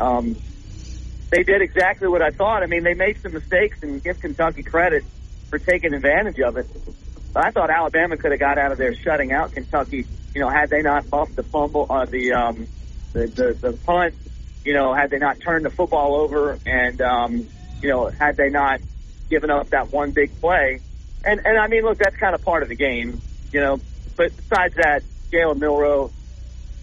um, 0.00 0.36
they 1.30 1.42
did 1.42 1.62
exactly 1.62 2.08
what 2.08 2.22
I 2.22 2.30
thought. 2.30 2.62
I 2.62 2.66
mean, 2.66 2.84
they 2.84 2.94
made 2.94 3.20
some 3.20 3.32
mistakes 3.32 3.82
and 3.82 4.02
give 4.02 4.20
Kentucky 4.20 4.62
credit 4.62 5.04
for 5.50 5.58
taking 5.58 5.94
advantage 5.94 6.40
of 6.40 6.56
it. 6.56 6.66
But 7.32 7.46
I 7.46 7.50
thought 7.50 7.70
Alabama 7.70 8.16
could 8.16 8.30
have 8.30 8.40
got 8.40 8.58
out 8.58 8.72
of 8.72 8.78
there 8.78 8.94
shutting 8.94 9.32
out 9.32 9.52
Kentucky. 9.52 10.06
You 10.34 10.40
know, 10.40 10.48
had 10.48 10.70
they 10.70 10.82
not 10.82 11.08
buffed 11.10 11.36
the 11.36 11.42
fumble, 11.42 11.86
uh, 11.90 12.04
the, 12.04 12.32
um, 12.32 12.66
the, 13.12 13.26
the, 13.26 13.52
the 13.52 13.72
punt, 13.72 14.14
you 14.64 14.74
know, 14.74 14.94
had 14.94 15.10
they 15.10 15.18
not 15.18 15.40
turned 15.40 15.64
the 15.64 15.70
football 15.70 16.14
over 16.16 16.58
and, 16.64 17.00
um, 17.00 17.46
you 17.82 17.88
know, 17.88 18.06
had 18.08 18.36
they 18.36 18.48
not 18.48 18.80
given 19.28 19.50
up 19.50 19.70
that 19.70 19.92
one 19.92 20.10
big 20.10 20.40
play. 20.40 20.80
and 21.24 21.40
and 21.44 21.58
I 21.58 21.68
mean, 21.68 21.84
look, 21.84 21.98
that's 21.98 22.16
kind 22.16 22.34
of 22.34 22.42
part 22.44 22.62
of 22.62 22.68
the 22.68 22.74
game, 22.74 23.20
you 23.52 23.60
know. 23.60 23.80
But 24.16 24.36
besides 24.36 24.74
that, 24.76 25.02
Jalen 25.30 25.58
Milroe 25.58 26.10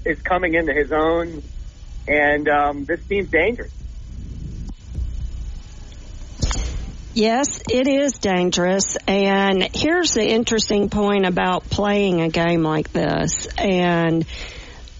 is 0.05 0.21
coming 0.21 0.53
into 0.53 0.73
his 0.73 0.91
own, 0.91 1.43
and 2.07 2.47
um, 2.47 2.85
this 2.85 3.03
team's 3.05 3.29
dangerous. 3.29 3.71
Yes, 7.15 7.61
it 7.69 7.87
is 7.87 8.17
dangerous. 8.17 8.97
And 9.07 9.69
here's 9.73 10.15
the 10.15 10.27
interesting 10.27 10.89
point 10.89 11.25
about 11.25 11.69
playing 11.69 12.19
a 12.21 12.27
game 12.27 12.61
like 12.61 12.91
this. 12.91 13.47
And 13.57 14.25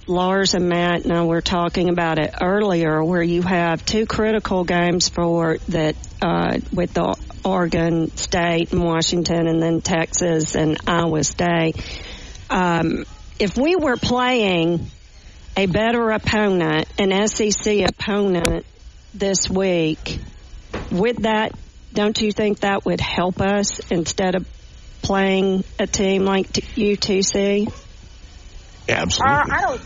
Lars 0.07 0.53
and 0.53 0.69
Matt 0.69 1.03
and 1.03 1.11
I 1.11 1.25
were 1.25 1.41
talking 1.41 1.89
about 1.89 2.17
it 2.17 2.33
earlier, 2.41 3.03
where 3.03 3.21
you 3.21 3.41
have 3.41 3.85
two 3.85 4.05
critical 4.05 4.63
games 4.63 5.09
for 5.09 5.57
that 5.67 5.97
uh, 6.21 6.59
with 6.71 6.93
the 6.93 7.17
Oregon 7.43 8.15
State 8.15 8.71
and 8.71 8.81
Washington, 8.81 9.47
and 9.47 9.61
then 9.61 9.81
Texas 9.81 10.55
and 10.55 10.77
Iowa 10.87 11.21
State. 11.21 11.75
Um, 12.49 13.05
if 13.39 13.57
we 13.57 13.75
were 13.75 13.97
playing 13.97 14.89
a 15.57 15.65
better 15.67 16.09
opponent, 16.11 16.87
an 16.99 17.27
SEC 17.27 17.81
opponent 17.87 18.65
this 19.13 19.49
week, 19.49 20.19
with 20.91 21.23
that, 21.23 21.53
don't 21.93 22.19
you 22.19 22.31
think 22.31 22.59
that 22.59 22.85
would 22.85 22.99
help 22.99 23.39
us 23.39 23.79
instead 23.89 24.35
of 24.35 24.45
playing 25.01 25.63
a 25.79 25.87
team 25.87 26.25
like 26.25 26.47
UTC? 26.51 27.71
Absolutely. 28.89 29.33
Uh, 29.33 29.43
I 29.49 29.61
don't. 29.61 29.81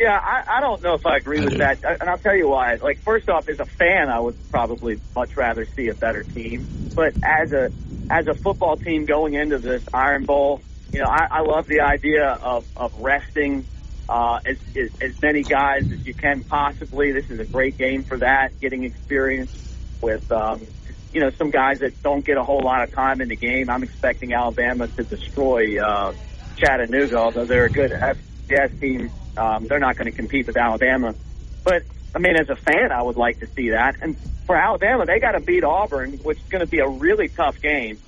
Yeah, 0.00 0.18
I, 0.18 0.56
I 0.56 0.60
don't 0.60 0.82
know 0.82 0.94
if 0.94 1.06
I 1.06 1.18
agree 1.18 1.38
I 1.38 1.44
with 1.44 1.52
do. 1.52 1.58
that, 1.58 1.84
and 1.84 2.10
I'll 2.10 2.18
tell 2.18 2.36
you 2.36 2.48
why. 2.48 2.74
Like, 2.74 2.98
first 3.02 3.28
off, 3.28 3.48
as 3.48 3.60
a 3.60 3.64
fan, 3.64 4.08
I 4.08 4.18
would 4.18 4.36
probably 4.50 5.00
much 5.14 5.36
rather 5.36 5.64
see 5.66 5.88
a 5.88 5.94
better 5.94 6.24
team. 6.24 6.66
But 6.94 7.14
as 7.22 7.52
a 7.52 7.70
as 8.10 8.26
a 8.26 8.34
football 8.34 8.76
team 8.76 9.06
going 9.06 9.34
into 9.34 9.58
this 9.58 9.84
Iron 9.94 10.24
Bowl, 10.24 10.60
you 10.92 10.98
know, 10.98 11.08
I, 11.08 11.28
I 11.30 11.40
love 11.42 11.68
the 11.68 11.82
idea 11.82 12.26
of 12.26 12.66
of 12.76 13.00
resting 13.00 13.66
uh, 14.08 14.40
as, 14.44 14.58
as 14.76 14.90
as 15.00 15.22
many 15.22 15.42
guys 15.42 15.90
as 15.90 16.06
you 16.06 16.14
can 16.14 16.42
possibly. 16.44 17.12
This 17.12 17.30
is 17.30 17.40
a 17.40 17.44
great 17.44 17.78
game 17.78 18.02
for 18.02 18.18
that, 18.18 18.58
getting 18.60 18.84
experience 18.84 19.52
with. 20.00 20.30
Um, 20.30 20.66
you 21.12 21.20
know, 21.20 21.30
some 21.30 21.50
guys 21.50 21.78
that 21.78 22.02
don't 22.02 22.24
get 22.24 22.36
a 22.36 22.42
whole 22.42 22.60
lot 22.60 22.82
of 22.82 22.92
time 22.92 23.20
in 23.20 23.28
the 23.28 23.36
game. 23.36 23.70
I'm 23.70 23.84
expecting 23.84 24.34
Alabama 24.34 24.88
to 24.88 25.04
destroy 25.04 25.80
uh, 25.80 26.12
Chattanooga, 26.56 27.16
although 27.16 27.44
they're 27.44 27.66
a 27.66 27.70
good 27.70 27.92
FCS 27.92 28.80
team. 28.80 29.10
Um, 29.36 29.66
they're 29.68 29.78
not 29.78 29.96
going 29.96 30.10
to 30.10 30.16
compete 30.16 30.48
with 30.48 30.56
Alabama. 30.56 31.14
But, 31.62 31.84
I 32.14 32.18
mean, 32.18 32.36
as 32.36 32.50
a 32.50 32.56
fan, 32.56 32.90
I 32.90 33.00
would 33.00 33.16
like 33.16 33.38
to 33.40 33.46
see 33.46 33.70
that. 33.70 33.96
And 34.02 34.16
for 34.46 34.56
Alabama, 34.56 35.06
they 35.06 35.20
got 35.20 35.32
to 35.32 35.40
beat 35.40 35.62
Auburn, 35.62 36.14
which 36.18 36.38
is 36.38 36.48
going 36.48 36.64
to 36.64 36.70
be 36.70 36.80
a 36.80 36.88
really 36.88 37.28
tough 37.28 37.60
game. 37.60 37.98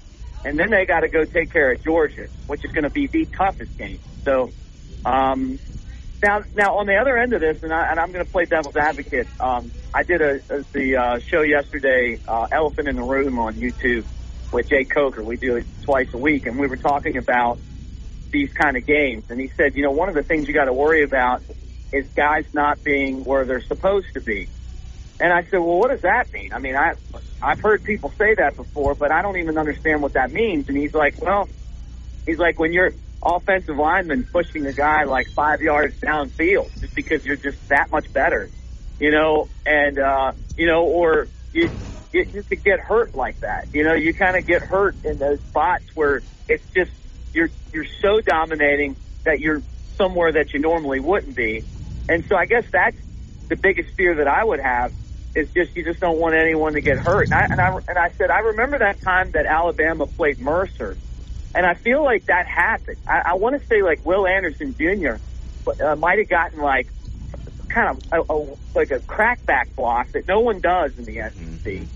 And 0.45 0.59
then 0.59 0.71
they 0.71 0.85
got 0.85 1.01
to 1.01 1.09
go 1.09 1.25
take 1.25 1.53
care 1.53 1.73
of 1.73 1.83
Georgia, 1.83 2.27
which 2.49 2.65
is 2.65 2.73
going 2.73 2.85
to 2.85 2.91
be 2.91 3.07
the 3.07 3.25
toughest 3.27 3.79
game. 3.79 4.01
So, 4.25 4.51
um, 5.05 5.59
now, 6.27 6.43
now 6.55 6.79
on 6.79 6.87
the 6.87 6.97
other 6.97 7.17
end 7.17 7.33
of 7.33 7.41
this, 7.41 7.63
and, 7.63 7.73
I, 7.73 7.91
and 7.91 8.01
I'm 8.01 8.11
going 8.13 8.25
to 8.25 8.31
play 8.31 8.47
devil's 8.47 8.77
advocate. 8.77 9.29
Um, 9.41 9.71
I 9.95 10.03
did 10.03 10.21
a, 10.21 10.41
a 10.51 10.63
the 10.73 10.97
uh, 10.97 11.19
show 11.21 11.43
yesterday, 11.43 12.19
uh, 12.27 12.49
Elephant 12.51 12.89
in 12.89 12.97
the 12.97 13.03
Room 13.03 13.39
on 13.39 13.55
YouTube 13.55 14.05
with 14.53 14.69
Jay 14.69 14.85
Coker. 14.85 15.23
We 15.23 15.37
do 15.37 15.57
it 15.57 15.67
twice 15.83 16.13
a 16.13 16.19
week, 16.19 16.47
and 16.47 16.59
we 16.59 16.67
were 16.67 16.77
talking 16.77 17.17
about 17.17 17.59
these 18.33 18.53
kind 18.53 18.77
of 18.77 18.85
games. 18.85 19.25
And 19.31 19.41
he 19.41 19.49
said, 19.57 19.77
you 19.77 19.83
know, 19.83 19.93
one 19.93 20.09
of 20.09 20.17
the 20.17 20.25
things 20.25 20.49
you 20.49 20.55
got 20.55 20.65
to 20.65 20.73
worry 20.73 21.05
about 21.05 21.43
is 21.93 22.09
guys 22.09 22.45
not 22.53 22.83
being 22.83 23.25
where 23.25 23.45
they're 23.45 23.61
supposed 23.61 24.09
to 24.15 24.21
be. 24.21 24.49
And 25.21 25.33
I 25.33 25.45
said, 25.45 25.59
well, 25.59 25.79
what 25.79 25.91
does 25.91 26.03
that 26.03 26.33
mean? 26.33 26.53
I 26.53 26.59
mean, 26.59 26.77
I 26.77 26.95
I've 27.41 27.61
heard 27.61 27.85
people 27.85 28.13
say 28.19 28.35
that 28.35 28.57
before, 28.57 28.95
but 28.95 29.13
I 29.13 29.23
don't 29.23 29.39
even 29.39 29.57
understand 29.57 30.03
what 30.03 30.15
that 30.15 30.33
means. 30.33 30.69
And 30.69 30.77
he's 30.77 30.93
like, 30.93 31.23
well, 31.23 31.49
he's 32.27 32.39
like, 32.39 32.59
when 32.59 32.73
you're 32.73 32.93
offensive 33.27 33.77
lineman 33.77 34.25
pushing 34.25 34.67
a 34.67 34.73
guy 34.73 35.05
like 35.05 35.29
five 35.29 35.61
yards 35.61 35.99
downfield 36.01 36.71
just 36.81 36.95
because 36.95 37.25
you're 37.25 37.37
just 37.37 37.69
that 37.69 37.91
much 37.91 38.13
better, 38.13 38.49
you 39.01 39.11
know, 39.11 39.49
and, 39.67 39.99
uh, 39.99 40.33
you 40.57 40.67
know, 40.67 40.85
or 40.85 41.29
you, 41.53 41.71
you, 42.13 42.25
you 42.33 42.43
could 42.43 42.63
get 42.63 42.79
hurt 42.79 43.15
like 43.15 43.41
that. 43.41 43.69
You 43.73 43.85
know, 43.85 43.95
you 43.95 44.15
kind 44.15 44.37
of 44.37 44.47
get 44.47 44.63
hurt 44.63 44.97
in 45.05 45.19
those 45.19 45.41
spots 45.41 45.85
where 45.95 46.23
it's 46.49 46.65
just, 46.75 46.93
you're, 47.33 47.51
you're 47.73 47.87
so 48.01 48.21
dominating 48.21 48.97
that 49.25 49.41
you're 49.41 49.63
somewhere 49.97 50.33
that 50.33 50.55
you 50.55 50.61
normally 50.61 51.01
wouldn't 51.01 51.35
be. 51.35 51.65
And 52.09 52.25
so 52.29 52.37
I 52.37 52.47
guess 52.47 52.65
that's 52.71 52.97
the 53.49 53.57
biggest 53.57 53.91
fear 53.97 54.17
that 54.17 54.29
I 54.29 54.45
would 54.45 54.61
have 54.61 54.93
is 55.35 55.51
just, 55.53 55.77
you 55.77 55.85
just 55.85 56.01
don't 56.01 56.19
want 56.19 56.35
anyone 56.35 56.75
to 56.75 56.81
get 56.81 56.99
hurt. 56.99 57.25
And 57.25 57.35
I, 57.35 57.47
and 57.51 57.61
I, 57.61 57.77
and 57.89 57.99
I 57.99 58.11
said, 58.17 58.31
I 58.31 58.39
remember 58.41 58.79
that 58.79 59.03
time 59.03 59.33
that 59.33 59.47
Alabama 59.47 60.07
played 60.07 60.39
Mercer 60.39 60.97
and 61.55 61.67
I 61.67 61.75
feel 61.75 62.05
like 62.05 62.27
that 62.27 62.47
happened. 62.47 62.99
I, 63.07 63.23
I 63.27 63.35
want 63.35 63.61
to 63.61 63.67
say 63.67 63.83
like 63.83 64.05
Will 64.05 64.27
Anderson 64.27 64.75
Jr. 64.77 65.17
Uh, 65.83 65.97
might 65.97 66.19
have 66.19 66.29
gotten 66.29 66.61
like 66.61 66.89
kind 67.69 67.89
of 67.89 68.13
a, 68.13 68.33
a, 68.33 68.57
like 68.75 68.91
a 68.91 69.01
crackback 69.01 69.75
block 69.75 70.13
that 70.13 70.27
no 70.29 70.41
one 70.41 70.61
does 70.61 70.97
in 70.99 71.05
the 71.05 71.15
SEC, 71.15 71.89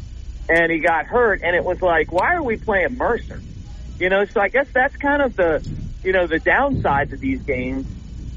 and 0.48 0.72
he 0.72 0.78
got 0.78 1.06
hurt. 1.06 1.42
And 1.42 1.54
it 1.54 1.64
was 1.64 1.80
like, 1.80 2.12
why 2.12 2.34
are 2.34 2.42
we 2.42 2.56
playing 2.56 2.96
Mercer? 2.96 3.40
You 3.98 4.08
know, 4.08 4.24
so 4.24 4.40
I 4.40 4.48
guess 4.48 4.66
that's 4.72 4.96
kind 4.96 5.22
of 5.22 5.36
the 5.36 5.66
you 6.02 6.12
know 6.12 6.26
the 6.26 6.38
downside 6.38 7.10
to 7.10 7.16
these 7.16 7.42
games 7.42 7.86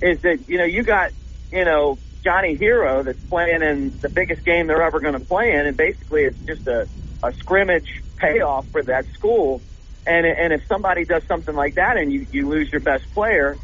is 0.02 0.19
that 0.21 0.49
you 0.49 0.58
know 0.58 0.65
you 0.65 0.84
got 0.84 1.12
you 1.52 1.65
know 1.65 1.97
Johnny 2.23 2.56
Hero 2.56 3.04
that's 3.04 3.21
playing 3.26 3.62
in 3.62 3.99
the 3.99 4.10
biggest 4.10 4.43
game 4.43 4.67
they're 4.67 4.82
ever 4.82 4.99
going 4.99 5.13
to 5.13 5.19
play 5.19 5.52
in, 5.52 5.65
and 5.65 5.76
basically 5.76 6.23
it's 6.23 6.39
just 6.45 6.67
a, 6.67 6.88
a 7.21 7.34
scrimmage 7.34 8.02
payoff 8.17 8.67
for 8.67 8.82
that 8.84 9.06
school. 9.13 9.62
And 10.05 10.25
and 10.25 10.53
if 10.53 10.67
somebody 10.67 11.05
does 11.05 11.23
something 11.27 11.55
like 11.55 11.75
that 11.75 11.97
and 11.97 12.11
you, 12.11 12.27
you 12.31 12.49
lose 12.49 12.71
your 12.71 12.81
best 12.81 13.05
player, 13.13 13.57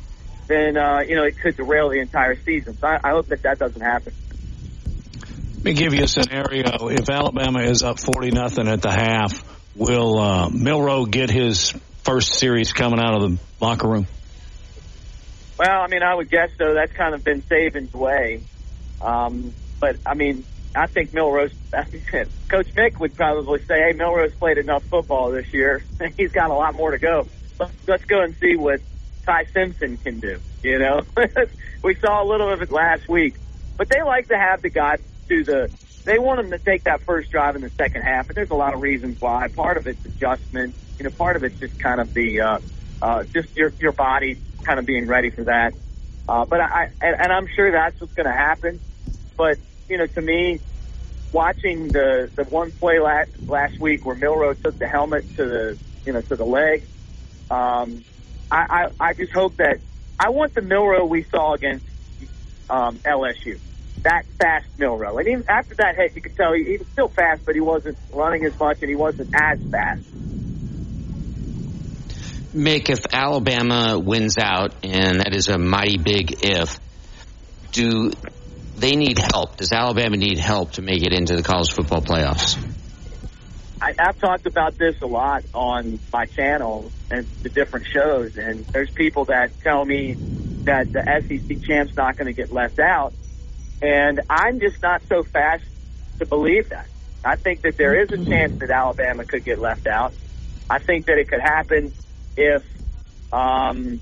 then 0.48 0.78
uh, 0.78 1.00
you 1.08 1.16
know 1.16 1.24
it 1.24 1.38
could 1.40 1.58
derail 1.58 1.90
the 1.90 2.00
entire 2.00 2.36
season. 2.44 2.78
So 2.78 2.88
I, 2.88 3.00
I 3.04 3.10
hope 3.12 3.28
that 3.28 3.44
that 3.44 3.60
doesn't 3.60 3.82
happen. 3.82 4.14
Let 5.56 5.64
me 5.64 5.74
give 5.74 5.94
you 5.94 6.04
a 6.04 6.08
scenario. 6.08 6.88
If 6.88 7.10
Alabama 7.10 7.62
is 7.64 7.84
up 7.84 8.00
40 8.00 8.32
nothing 8.32 8.70
at 8.70 8.82
the 8.82 8.92
half, 8.92 9.44
will 9.76 10.18
uh, 10.18 10.50
Milroe 10.50 11.06
get 11.06 11.30
his 11.30 11.74
first 12.04 12.36
series 12.36 12.72
coming 12.72 13.00
out 13.00 13.22
of 13.22 13.30
the 13.30 13.38
locker 13.60 13.90
room? 13.90 14.08
Well, 15.58 15.82
I 15.82 15.88
mean, 15.88 16.02
I 16.02 16.16
would 16.16 16.30
guess 16.30 16.52
so. 16.58 16.74
That's 16.74 16.94
kind 16.94 17.14
of 17.14 17.26
been 17.26 17.42
Saban's 17.42 17.94
way. 17.94 18.44
Um, 19.02 19.54
but 19.82 19.98
I 20.06 20.14
mean, 20.14 20.46
I 20.76 20.88
think 20.88 21.14
Milroe's, 21.14 21.52
Coach 21.72 22.74
Mick 22.76 23.00
would 23.00 23.16
probably 23.16 23.60
say, 23.66 23.80
"Hey, 23.88 23.94
Milroe's 23.94 24.34
played 24.36 24.58
enough 24.58 24.84
football 24.84 25.32
this 25.32 25.52
year. 25.54 25.84
He's 26.18 26.32
got 26.32 26.52
a 26.52 26.54
lot 26.54 26.76
more 26.76 26.92
to 26.92 27.00
go. 27.00 27.28
Let's, 27.60 27.74
let's 27.88 28.06
go 28.06 28.22
and 28.22 28.36
see 28.38 28.56
what 28.56 28.82
Ty 29.26 29.46
Simpson 29.54 29.98
can 29.98 30.20
do." 30.20 30.40
You 30.62 30.80
know, 30.80 31.02
we 31.84 31.96
saw 31.96 32.24
a 32.24 32.28
little 32.28 32.54
of 32.54 32.62
it 32.62 32.72
last 32.72 33.08
week, 33.08 33.36
but 33.78 33.90
they 33.90 34.02
like 34.02 34.28
to 34.30 34.38
have 34.38 34.62
the 34.62 34.70
guy 34.70 34.98
do 35.28 35.44
the. 35.44 35.70
They 36.06 36.18
want 36.18 36.40
him 36.40 36.52
to 36.52 36.60
take 36.60 36.86
that 36.86 37.02
first 37.02 37.30
drive 37.30 37.56
in 37.56 37.62
the 37.62 37.70
second 37.72 38.04
half, 38.04 38.30
and 38.30 38.36
there's 38.36 38.50
a 38.50 38.56
lot 38.56 38.74
of 38.74 38.82
reasons 38.82 39.20
why. 39.20 39.48
Part 39.48 39.78
of 39.78 39.88
it's 39.88 40.04
adjustment. 40.06 40.76
You 40.98 41.06
know, 41.06 41.12
part 41.12 41.36
of 41.36 41.44
it's 41.44 41.60
just 41.60 41.80
kind 41.80 42.00
of 42.00 42.14
the 42.14 42.42
uh, 42.42 42.60
uh, 43.02 43.24
just 43.24 43.56
your 43.56 43.74
your 43.80 43.92
body 43.92 44.40
kind 44.64 44.80
of 44.80 44.86
being 44.86 45.08
ready 45.08 45.30
for 45.30 45.46
that. 45.46 45.74
Uh, 46.28 46.46
but 46.46 46.62
I 46.62 46.90
and, 47.02 47.16
and 47.20 47.34
I'm 47.34 47.48
sure 47.48 47.72
that's 47.72 48.00
what's 48.00 48.14
going 48.14 48.28
to 48.28 48.36
happen. 48.36 48.80
But 49.38 49.58
you 49.90 49.98
know, 49.98 50.06
to 50.06 50.22
me, 50.22 50.60
watching 51.32 51.92
the 51.92 52.30
the 52.36 52.44
one 52.46 52.72
play 52.72 53.00
last 53.00 53.32
last 53.48 53.80
week 53.80 54.06
where 54.06 54.16
Milroe 54.16 54.54
took 54.54 54.78
the 54.80 54.88
helmet 54.88 55.26
to 55.36 55.44
the 55.46 55.78
you 56.06 56.14
know 56.14 56.22
to 56.22 56.36
the 56.36 56.46
leg, 56.46 56.84
um, 57.50 58.04
I, 58.52 58.90
I 59.00 59.10
I 59.10 59.14
just 59.14 59.34
hope 59.34 59.58
that 59.58 59.80
I 60.20 60.30
want 60.30 60.54
the 60.54 60.62
Milroe 60.62 61.06
we 61.06 61.24
saw 61.24 61.54
against 61.54 61.86
um, 62.70 62.98
LSU. 63.00 63.60
That 64.04 64.26
fast 64.40 64.68
Milroe, 64.78 65.18
and 65.18 65.28
even 65.28 65.44
after 65.50 65.76
that 65.76 65.96
hit, 65.98 66.16
you 66.16 66.22
could 66.22 66.36
tell 66.38 66.54
he, 66.54 66.64
he 66.64 66.78
was 66.78 66.88
still 66.88 67.10
fast, 67.10 67.46
but 67.46 67.56
he 67.56 67.62
wasn't 67.62 67.98
running 68.14 68.46
as 68.46 68.58
much, 68.58 68.78
and 68.82 68.90
he 68.90 68.96
wasn't 68.96 69.30
as 69.34 69.60
fast. 69.60 70.02
Mick, 72.56 72.90
if 72.90 73.06
Alabama 73.14 74.00
wins 74.00 74.38
out, 74.38 74.74
and 74.84 75.20
that 75.20 75.36
is 75.36 75.50
a 75.50 75.58
mighty 75.58 75.98
big 75.98 76.44
if, 76.44 76.80
do 77.74 78.12
they 78.80 78.96
need 78.96 79.18
help? 79.18 79.58
Does 79.58 79.72
Alabama 79.72 80.18
need 80.18 80.40
help 80.40 80.74
to 80.74 80.82
make 80.82 81.04
it 81.04 81.14
into 81.14 81.36
the 81.36 81.44
college 81.44 81.72
football 81.72 82.02
playoffs? 82.02 82.58
I, 83.82 83.94
I've 83.98 84.20
talked 84.20 84.46
about 84.46 84.78
this 84.78 85.02
a 85.02 85.08
lot 85.08 85.44
on 85.54 86.00
my 86.12 86.26
channel 86.26 86.92
and 87.10 87.26
the 87.44 87.50
different 87.50 87.88
shows, 87.88 88.38
and 88.38 88.66
there's 88.68 88.92
people 88.92 89.26
that 89.26 89.52
tell 89.62 89.86
me 89.86 90.16
that 90.64 90.92
the 90.92 91.02
SEC 91.02 91.62
champ's 91.64 91.96
not 91.96 92.18
going 92.18 92.28
to 92.28 92.34
get 92.34 92.52
left 92.52 92.80
out, 92.80 93.14
and 93.82 94.22
I'm 94.30 94.60
just 94.60 94.82
not 94.82 95.02
so 95.08 95.24
fast 95.24 95.64
to 96.20 96.26
believe 96.26 96.70
that. 96.70 96.88
I 97.24 97.36
think 97.36 97.62
that 97.62 97.78
there 97.78 98.02
is 98.02 98.12
a 98.12 98.24
chance 98.26 98.60
that 98.60 98.70
Alabama 98.70 99.26
could 99.26 99.44
get 99.44 99.60
left 99.60 99.88
out. 99.88 100.14
I 100.70 100.80
think 100.80 101.06
that 101.08 101.18
it 101.18 101.30
could 101.30 101.42
happen 101.42 101.94
if 102.38 102.64
um, 103.32 104.00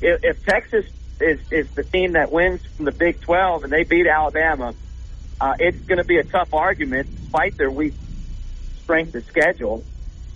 if, 0.00 0.20
if 0.22 0.44
Texas 0.44 0.86
is, 1.20 1.40
is 1.50 1.68
the 1.70 1.84
team 1.84 2.12
that 2.12 2.30
wins 2.30 2.60
from 2.76 2.84
the 2.84 2.92
Big 2.92 3.20
12 3.20 3.64
and 3.64 3.72
they 3.72 3.84
beat 3.84 4.06
Alabama, 4.06 4.74
uh, 5.40 5.54
it's 5.58 5.78
going 5.86 5.98
to 5.98 6.04
be 6.04 6.18
a 6.18 6.24
tough 6.24 6.52
argument 6.54 7.08
despite 7.16 7.56
their 7.56 7.70
weak 7.70 7.94
strength 8.82 9.14
of 9.14 9.24
schedule. 9.26 9.84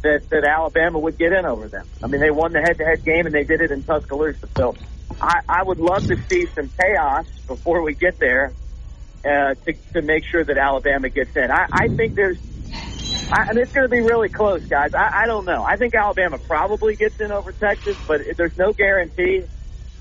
that 0.03 0.29
that 0.31 0.45
Alabama 0.45 0.99
would 0.99 1.17
get 1.17 1.33
in 1.33 1.47
over 1.47 1.69
them. 1.69 1.87
I 2.03 2.07
mean, 2.09 2.21
they 2.21 2.31
won 2.31 2.53
the 2.53 2.61
head-to-head 2.61 3.05
game 3.05 3.27
and 3.27 3.35
they 3.35 3.45
did 3.45 3.61
it 3.61 3.71
in 3.71 3.83
Tuscaloosa. 3.83 4.49
So 4.57 4.75
I, 5.21 5.41
I 5.49 5.63
would 5.63 5.79
love 5.79 6.07
to 6.09 6.17
see 6.29 6.47
some 6.47 6.69
chaos 6.81 7.27
before 7.47 7.83
we 7.83 7.95
get 7.95 8.19
there 8.19 8.53
uh, 9.25 9.55
to 9.55 9.73
to 9.95 10.03
make 10.03 10.25
sure 10.25 10.45
that 10.45 10.59
Alabama 10.59 11.09
gets 11.09 11.37
in. 11.37 11.51
I, 11.51 11.67
I 11.73 11.89
think 11.89 12.15
there's. 12.15 12.39
I, 13.31 13.47
and 13.49 13.59
it's 13.59 13.73
going 13.73 13.87
to 13.87 13.91
be 13.91 14.01
really 14.01 14.29
close, 14.29 14.63
guys. 14.67 14.93
I, 14.95 15.23
I 15.23 15.27
don't 15.27 15.47
know. 15.47 15.65
I 15.65 15.77
think 15.77 15.95
Alabama 15.95 16.39
probably 16.39 16.97
gets 16.97 17.19
in 17.21 17.33
over 17.33 17.53
Texas, 17.53 17.97
but 18.07 18.21
there's 18.37 18.59
no 18.59 18.73
guarantee. 18.73 19.45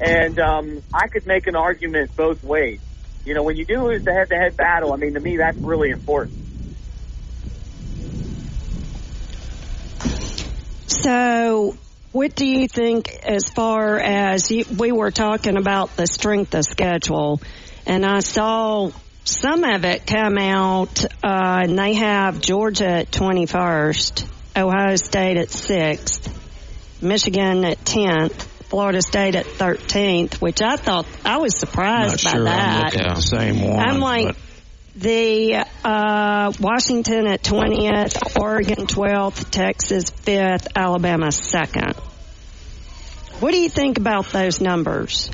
And 0.02 0.40
um, 0.40 0.82
I 0.92 1.08
could 1.08 1.28
make 1.28 1.46
an 1.46 1.56
argument 1.56 2.16
both 2.16 2.44
ways. 2.44 2.82
You 3.24 3.36
know, 3.36 3.44
when 3.44 3.56
you 3.56 3.66
do 3.66 3.84
lose 3.84 4.04
the 4.04 4.12
head-to-head 4.12 4.58
battle, 4.58 4.94
I 4.94 4.96
mean, 4.96 5.14
to 5.14 5.20
me, 5.20 5.38
that's 5.38 5.58
really 5.58 5.92
important. 5.92 6.40
So, 10.88 11.78
what 12.12 12.36
do 12.36 12.48
you 12.48 12.68
think 12.68 13.14
as 13.24 13.48
far 13.50 14.00
as 14.00 14.50
you, 14.50 14.66
we 14.76 14.92
were 14.92 15.12
talking 15.12 15.56
about 15.56 15.96
the 15.96 16.08
strength 16.08 16.56
of 16.56 16.64
schedule? 16.64 17.40
And 17.86 18.04
I 18.04 18.22
saw 18.22 18.90
some 19.24 19.64
of 19.64 19.86
it 19.86 20.08
come 20.08 20.40
out, 20.40 21.06
uh, 21.24 21.62
and 21.64 21.78
they 21.78 21.94
have 21.94 22.42
Georgia 22.42 22.90
at 22.90 23.12
21st, 23.12 24.28
Ohio 24.58 24.96
State 24.96 25.38
at 25.38 25.50
6th, 25.50 26.34
Michigan 27.02 27.64
at 27.66 27.78
10th, 27.86 28.48
Florida 28.72 29.02
State 29.02 29.36
at 29.36 29.46
13th, 29.46 30.36
which 30.36 30.62
I 30.62 30.78
thought 30.78 31.06
I 31.26 31.40
was 31.40 31.58
surprised 31.58 32.24
Not 32.24 32.32
by 32.32 32.38
sure 32.38 32.44
that. 32.46 32.70
I'm 32.70 32.86
looking 32.86 33.02
at 33.02 33.16
the 33.16 33.22
same 33.22 33.62
one. 33.62 33.80
I'm 33.82 34.00
like 34.00 34.28
but- 34.28 34.38
the 34.96 35.66
uh, 35.84 36.54
Washington 36.58 37.28
at 37.28 37.44
20th, 37.44 38.40
Oregon 38.40 38.88
12th, 38.88 39.50
Texas 39.50 40.10
5th, 40.10 40.68
Alabama 40.74 41.28
2nd. 41.28 41.98
What 43.42 43.52
do 43.52 43.60
you 43.60 43.68
think 43.68 43.98
about 43.98 44.28
those 44.30 44.62
numbers? 44.62 45.30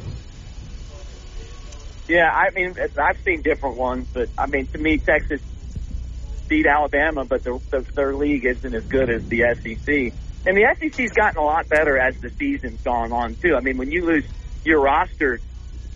Yeah, 2.08 2.32
I 2.32 2.50
mean, 2.56 2.76
I've 2.98 3.22
seen 3.24 3.44
different 3.44 3.78
ones, 3.78 4.08
but 4.12 4.30
I 4.36 4.48
mean, 4.48 4.66
to 4.68 4.80
me, 4.80 4.98
Texas 4.98 5.42
beat 6.48 6.66
Alabama, 6.66 7.24
but 7.24 7.44
the, 7.44 7.60
the, 7.70 7.86
their 7.94 8.16
league 8.16 8.48
isn't 8.48 8.74
as 8.74 8.86
good 8.86 9.12
as 9.12 9.28
the 9.28 9.44
SEC. 9.62 10.14
And 10.48 10.56
the 10.56 10.64
SEC's 10.80 11.12
gotten 11.12 11.42
a 11.42 11.44
lot 11.44 11.68
better 11.68 11.98
as 11.98 12.18
the 12.22 12.30
season's 12.30 12.82
gone 12.82 13.12
on 13.12 13.36
too. 13.36 13.58
I 13.58 13.60
mean, 13.60 13.76
when 13.76 13.92
you 13.92 14.06
lose 14.06 14.24
your 14.64 14.80
roster 14.82 15.42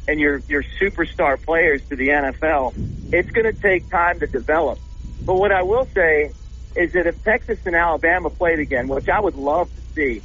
and 0.09 0.19
your 0.19 0.39
your 0.49 0.61
superstar 0.77 1.41
players 1.41 1.81
to 1.87 1.95
the 1.95 2.09
NFL, 2.09 2.73
it's 3.13 3.31
going 3.31 3.45
to 3.45 3.53
take 3.53 3.89
time 3.89 4.19
to 4.19 4.27
develop. 4.27 4.77
But 5.25 5.35
what 5.35 5.53
I 5.53 5.63
will 5.63 5.87
say 5.95 6.33
is 6.75 6.91
that 6.91 7.07
if 7.07 7.23
Texas 7.23 7.59
and 7.65 7.75
Alabama 7.75 8.29
played 8.29 8.59
again, 8.59 8.89
which 8.89 9.07
I 9.07 9.21
would 9.21 9.35
love 9.35 9.69
to 9.73 9.81
see, 9.93 10.21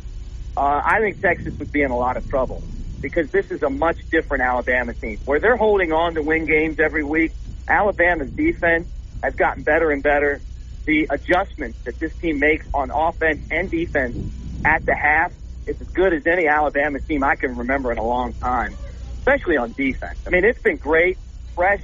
uh, 0.57 0.83
I 0.85 0.99
think 0.99 1.21
Texas 1.21 1.57
would 1.61 1.71
be 1.71 1.83
in 1.83 1.93
a 1.93 1.97
lot 1.97 2.17
of 2.17 2.29
trouble 2.29 2.65
because 3.01 3.31
this 3.31 3.53
is 3.53 3.63
a 3.63 3.71
much 3.71 3.99
different 4.11 4.43
Alabama 4.43 4.93
team 4.93 5.21
where 5.25 5.39
they're 5.39 5.57
holding 5.57 5.93
on 5.93 6.15
to 6.15 6.23
win 6.23 6.47
games 6.47 6.81
every 6.81 7.05
week. 7.05 7.31
Alabama's 7.69 8.31
defense 8.31 8.89
has 9.23 9.37
gotten 9.37 9.63
better 9.63 9.93
and 9.93 10.03
better. 10.03 10.41
The 10.87 11.09
adjustments 11.11 11.79
that 11.85 11.99
this 11.99 12.15
team 12.17 12.39
makes 12.39 12.67
on 12.73 12.91
offense 12.91 13.47
and 13.51 13.71
defense 13.71 14.17
at 14.65 14.87
the 14.87 14.95
half 14.95 15.33
is 15.67 15.81
as 15.81 15.89
good 15.89 16.13
as 16.13 16.27
any 16.27 16.47
Alabama 16.47 17.01
team 17.01 17.25
I 17.25 17.35
can 17.35 17.57
remember 17.57 17.93
in 17.93 17.99
a 17.99 18.05
long 18.05 18.33
time, 18.35 18.75
especially 19.19 19.57
on 19.57 19.73
defense. 19.73 20.19
I 20.27 20.31
mean, 20.31 20.45
it's 20.45 20.63
been 20.63 20.77
great, 20.77 21.19
fresh, 21.55 21.83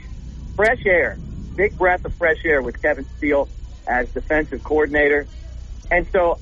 fresh 0.54 0.86
air, 0.86 1.18
big 1.56 1.76
breath 1.76 2.04
of 2.04 2.14
fresh 2.14 2.38
air 2.44 2.62
with 2.62 2.80
Kevin 2.80 3.04
Steele 3.16 3.48
as 3.86 4.08
defensive 4.10 4.62
coordinator. 4.62 5.26
And 5.90 6.06
so 6.12 6.38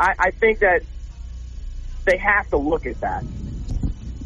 I, 0.00 0.14
I 0.18 0.30
think 0.30 0.60
that 0.60 0.82
they 2.04 2.16
have 2.16 2.48
to 2.50 2.56
look 2.56 2.86
at 2.86 3.00
that. 3.00 3.24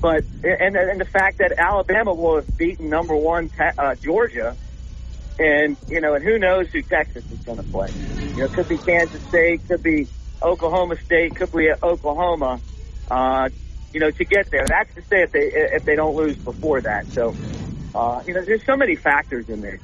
But 0.00 0.24
and 0.42 0.76
and 0.76 1.00
the 1.00 1.04
fact 1.04 1.38
that 1.38 1.52
Alabama 1.58 2.14
will 2.14 2.36
have 2.36 2.56
beaten 2.56 2.88
number 2.88 3.14
one 3.14 3.50
uh, 3.58 3.94
Georgia, 3.96 4.56
and 5.40 5.76
you 5.88 6.00
know, 6.00 6.14
and 6.14 6.22
who 6.22 6.38
knows 6.38 6.68
who 6.68 6.82
Texas 6.82 7.24
is 7.30 7.38
going 7.40 7.56
to 7.56 7.64
play? 7.64 7.88
You 8.34 8.42
know, 8.42 8.48
could 8.48 8.68
be 8.68 8.76
Kansas 8.76 9.22
State, 9.28 9.66
could 9.66 9.82
be 9.82 10.06
Oklahoma 10.42 10.96
State, 10.96 11.34
could 11.34 11.50
be 11.50 11.70
Oklahoma. 11.82 12.60
Uh, 13.10 13.48
you 13.92 13.98
know, 13.98 14.10
to 14.10 14.24
get 14.24 14.50
there. 14.50 14.64
That's 14.66 14.94
to 14.94 15.02
say 15.02 15.22
if 15.22 15.32
they 15.32 15.50
if 15.52 15.84
they 15.84 15.96
don't 15.96 16.14
lose 16.14 16.36
before 16.36 16.80
that. 16.82 17.06
So, 17.08 17.34
uh, 17.94 18.22
you 18.26 18.34
know, 18.34 18.44
there's 18.44 18.64
so 18.64 18.76
many 18.76 18.94
factors 18.94 19.48
in 19.48 19.62
there. 19.62 19.80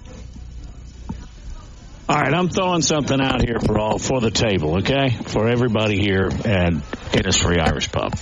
All 2.09 2.16
right, 2.16 2.33
I'm 2.33 2.49
throwing 2.49 2.83
something 2.83 3.21
out 3.21 3.42
here 3.45 3.59
for 3.59 3.81
all 3.81 3.99
for 3.99 4.21
the 4.21 4.31
table, 4.31 4.79
okay? 4.79 5.11
For 5.11 5.49
everybody 5.49 5.99
here 5.99 6.27
at 6.27 6.73
Innisfree 7.12 7.59
Irish 7.59 7.90
Pub. 7.90 8.14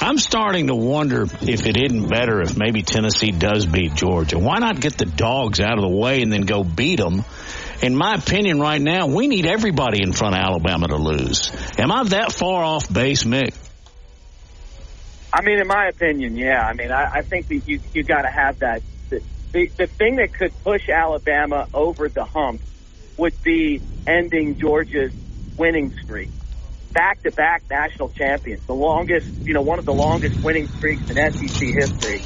I'm 0.00 0.18
starting 0.18 0.68
to 0.68 0.76
wonder 0.76 1.22
if 1.22 1.66
it 1.66 1.76
isn't 1.76 2.08
better 2.08 2.40
if 2.40 2.56
maybe 2.56 2.82
Tennessee 2.82 3.32
does 3.32 3.66
beat 3.66 3.94
Georgia. 3.94 4.38
Why 4.38 4.58
not 4.58 4.78
get 4.80 4.96
the 4.96 5.06
dogs 5.06 5.58
out 5.60 5.76
of 5.76 5.82
the 5.82 5.88
way 5.88 6.22
and 6.22 6.32
then 6.32 6.42
go 6.42 6.62
beat 6.62 7.00
them? 7.00 7.24
In 7.82 7.96
my 7.96 8.14
opinion, 8.14 8.60
right 8.60 8.80
now, 8.80 9.08
we 9.08 9.26
need 9.26 9.44
everybody 9.44 10.02
in 10.02 10.12
front 10.12 10.36
of 10.36 10.40
Alabama 10.40 10.88
to 10.88 10.96
lose. 10.96 11.50
Am 11.78 11.90
I 11.90 12.04
that 12.04 12.32
far 12.32 12.62
off 12.62 12.92
base, 12.92 13.24
Mick? 13.24 13.56
I 15.32 15.42
mean, 15.42 15.58
in 15.58 15.66
my 15.66 15.86
opinion, 15.88 16.36
yeah. 16.36 16.60
I 16.60 16.74
mean, 16.74 16.92
I, 16.92 17.10
I 17.16 17.22
think 17.22 17.48
that 17.48 17.68
you 17.68 17.80
you 17.92 18.02
got 18.02 18.22
to 18.22 18.30
have 18.30 18.60
that. 18.60 18.82
The, 19.10 19.22
the 19.52 19.66
the 19.76 19.86
thing 19.86 20.16
that 20.16 20.32
could 20.32 20.52
push 20.62 20.88
Alabama 20.88 21.68
over 21.74 22.08
the 22.08 22.24
hump 22.24 22.60
would 23.16 23.40
be 23.42 23.82
ending 24.06 24.58
Georgia's 24.58 25.12
winning 25.56 25.92
streak. 26.02 26.30
Back 26.92 27.22
to 27.22 27.30
back 27.30 27.62
national 27.70 28.08
champions, 28.10 28.64
the 28.66 28.74
longest, 28.74 29.28
you 29.44 29.54
know, 29.54 29.60
one 29.60 29.78
of 29.78 29.84
the 29.84 29.92
longest 29.92 30.42
winning 30.42 30.68
streaks 30.68 31.08
in 31.10 31.16
SEC 31.16 31.68
history. 31.68 32.22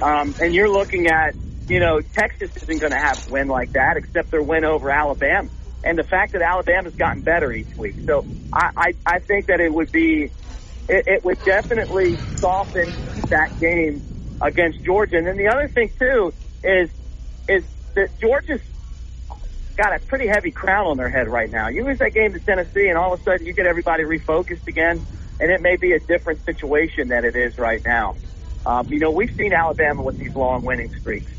Um, 0.00 0.34
and 0.40 0.54
you're 0.54 0.70
looking 0.70 1.08
at, 1.08 1.34
you 1.68 1.80
know, 1.80 2.00
Texas 2.00 2.50
isn't 2.62 2.78
going 2.78 2.92
to 2.92 2.98
have 2.98 3.28
a 3.28 3.32
win 3.32 3.48
like 3.48 3.72
that 3.72 3.96
except 3.96 4.30
their 4.30 4.42
win 4.42 4.64
over 4.64 4.90
Alabama. 4.90 5.48
And 5.84 5.98
the 5.98 6.04
fact 6.04 6.32
that 6.32 6.42
Alabama's 6.42 6.94
gotten 6.94 7.22
better 7.22 7.52
each 7.52 7.76
week. 7.76 7.96
So 8.06 8.24
I, 8.52 8.70
I, 8.76 8.94
I 9.06 9.18
think 9.18 9.46
that 9.46 9.60
it 9.60 9.72
would 9.72 9.92
be, 9.92 10.30
it, 10.88 11.08
it 11.08 11.24
would 11.24 11.44
definitely 11.44 12.16
soften 12.38 12.88
that 13.28 13.58
game 13.60 14.02
against 14.40 14.82
Georgia. 14.82 15.16
And 15.16 15.26
then 15.26 15.36
the 15.36 15.48
other 15.48 15.68
thing 15.68 15.90
too 15.98 16.32
is, 16.62 16.90
is 17.48 17.64
that 17.94 18.18
Georgia's 18.20 18.62
got 19.76 19.94
a 19.94 20.00
pretty 20.00 20.26
heavy 20.26 20.50
crown 20.50 20.86
on 20.86 20.96
their 20.96 21.08
head 21.08 21.28
right 21.28 21.50
now. 21.50 21.68
You 21.68 21.84
lose 21.84 21.98
that 21.98 22.14
game 22.14 22.32
to 22.32 22.40
Tennessee, 22.40 22.88
and 22.88 22.98
all 22.98 23.12
of 23.12 23.20
a 23.20 23.22
sudden 23.22 23.46
you 23.46 23.52
get 23.52 23.66
everybody 23.66 24.04
refocused 24.04 24.66
again, 24.66 25.04
and 25.38 25.50
it 25.50 25.60
may 25.60 25.76
be 25.76 25.92
a 25.92 26.00
different 26.00 26.44
situation 26.44 27.08
than 27.08 27.24
it 27.24 27.36
is 27.36 27.58
right 27.58 27.84
now. 27.84 28.16
Um, 28.64 28.88
you 28.88 28.98
know, 28.98 29.10
we've 29.10 29.34
seen 29.36 29.52
Alabama 29.52 30.02
with 30.02 30.18
these 30.18 30.34
long 30.34 30.62
winning 30.62 30.92
streaks. 30.94 31.30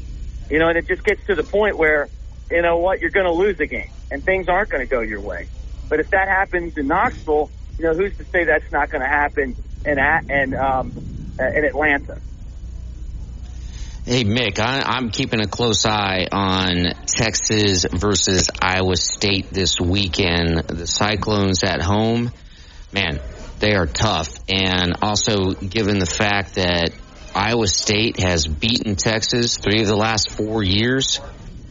You 0.50 0.60
know, 0.60 0.70
and 0.70 0.78
it 0.78 0.88
just 0.88 1.04
gets 1.04 1.26
to 1.28 1.36
the 1.36 1.44
point 1.44 1.78
where, 1.78 2.08
you 2.50 2.62
know 2.62 2.78
what, 2.78 3.02
you're 3.02 3.10
going 3.10 3.26
to 3.26 3.34
lose 3.34 3.60
a 3.60 3.66
game, 3.66 3.90
and 4.10 4.24
things 4.24 4.48
aren't 4.48 4.70
going 4.70 4.86
to 4.86 4.90
go 4.90 5.02
your 5.02 5.20
way. 5.20 5.50
But 5.90 6.00
if 6.00 6.12
that 6.12 6.28
happens 6.28 6.78
in 6.78 6.88
Knoxville, 6.88 7.50
you 7.78 7.84
know, 7.84 7.94
who's 7.94 8.16
to 8.18 8.24
say 8.26 8.46
that's 8.46 8.72
not 8.72 8.90
going 8.90 9.02
to 9.02 9.10
happen 9.10 9.56
in 9.86 10.00
in 10.30 10.56
um, 10.56 10.94
in 11.40 11.66
Atlanta? 11.66 12.22
Hey, 14.08 14.24
Mick, 14.24 14.58
I, 14.58 14.84
I'm 14.84 15.10
keeping 15.10 15.42
a 15.42 15.48
close 15.48 15.86
eye 15.86 16.28
on 16.32 16.94
Texas 17.08 17.86
versus 17.92 18.50
Iowa 18.58 18.96
State 18.96 19.50
this 19.50 19.82
weekend. 19.82 20.60
The 20.60 20.88
Cyclones 20.88 21.62
at 21.66 21.82
home, 21.82 22.32
man, 22.94 23.20
they 23.60 23.76
are 23.76 23.86
tough. 23.86 24.30
And 24.48 24.96
also, 25.02 25.52
given 25.52 26.00
the 26.00 26.06
fact 26.06 26.56
that 26.56 26.94
Iowa 27.36 27.68
State 27.68 28.18
has 28.22 28.48
beaten 28.48 28.96
Texas 28.96 29.58
three 29.58 29.82
of 29.82 29.88
the 29.88 29.98
last 29.98 30.32
four 30.32 30.64
years, 30.64 31.20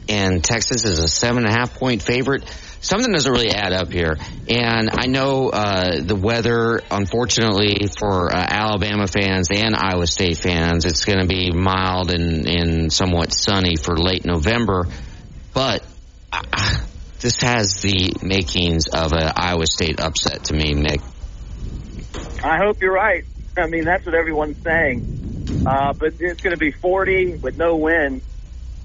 and 0.06 0.44
Texas 0.44 0.84
is 0.84 0.98
a 0.98 1.08
seven 1.08 1.46
and 1.46 1.54
a 1.54 1.58
half 1.58 1.78
point 1.78 2.02
favorite, 2.02 2.44
something 2.86 3.12
doesn't 3.12 3.32
really 3.32 3.50
add 3.50 3.72
up 3.72 3.92
here. 3.92 4.16
And 4.48 4.90
I 4.92 5.06
know 5.06 5.48
uh, 5.48 6.00
the 6.00 6.14
weather, 6.14 6.80
unfortunately, 6.90 7.88
for 7.98 8.32
uh, 8.32 8.36
Alabama 8.36 9.06
fans 9.08 9.48
and 9.50 9.74
Iowa 9.74 10.06
State 10.06 10.38
fans, 10.38 10.84
it's 10.84 11.04
going 11.04 11.20
to 11.20 11.26
be 11.26 11.50
mild 11.50 12.10
and, 12.10 12.48
and 12.48 12.92
somewhat 12.92 13.32
sunny 13.32 13.76
for 13.76 13.96
late 13.96 14.24
November. 14.24 14.86
But 15.52 15.84
uh, 16.32 16.42
this 17.20 17.40
has 17.40 17.80
the 17.82 18.14
makings 18.22 18.86
of 18.88 19.12
an 19.12 19.32
Iowa 19.34 19.66
State 19.66 20.00
upset 20.00 20.44
to 20.44 20.54
me, 20.54 20.74
Nick. 20.74 21.00
I 22.42 22.58
hope 22.58 22.80
you're 22.80 22.94
right. 22.94 23.24
I 23.58 23.66
mean, 23.66 23.84
that's 23.84 24.06
what 24.06 24.14
everyone's 24.14 24.62
saying. 24.62 25.64
Uh, 25.66 25.92
but 25.92 26.14
it's 26.20 26.40
going 26.40 26.54
to 26.54 26.58
be 26.58 26.70
40 26.70 27.36
with 27.36 27.56
no 27.56 27.76
wind. 27.76 28.22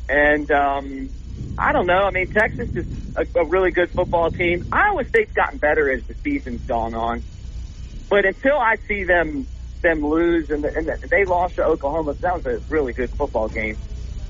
And, 0.09 0.49
um, 0.51 1.09
I 1.57 1.73
don't 1.73 1.85
know. 1.85 2.05
I 2.05 2.11
mean, 2.11 2.27
Texas 2.27 2.69
is 2.75 2.85
a, 3.15 3.25
a 3.39 3.45
really 3.45 3.71
good 3.71 3.89
football 3.91 4.31
team. 4.31 4.63
Iowa 4.71 5.05
State's 5.05 5.33
gotten 5.33 5.59
better 5.59 5.91
as 5.91 6.03
the 6.03 6.15
season's 6.15 6.61
gone 6.61 6.93
on. 6.93 7.23
But 8.09 8.25
until 8.25 8.57
I 8.57 8.75
see 8.87 9.03
them 9.03 9.47
them 9.81 10.05
lose 10.05 10.51
and, 10.51 10.63
the, 10.63 10.75
and 10.75 10.87
the, 10.87 11.07
they 11.07 11.25
lost 11.25 11.55
to 11.55 11.63
Oklahoma, 11.63 12.13
that 12.21 12.35
was 12.35 12.45
a 12.45 12.61
really 12.69 12.93
good 12.93 13.09
football 13.09 13.47
game. 13.47 13.77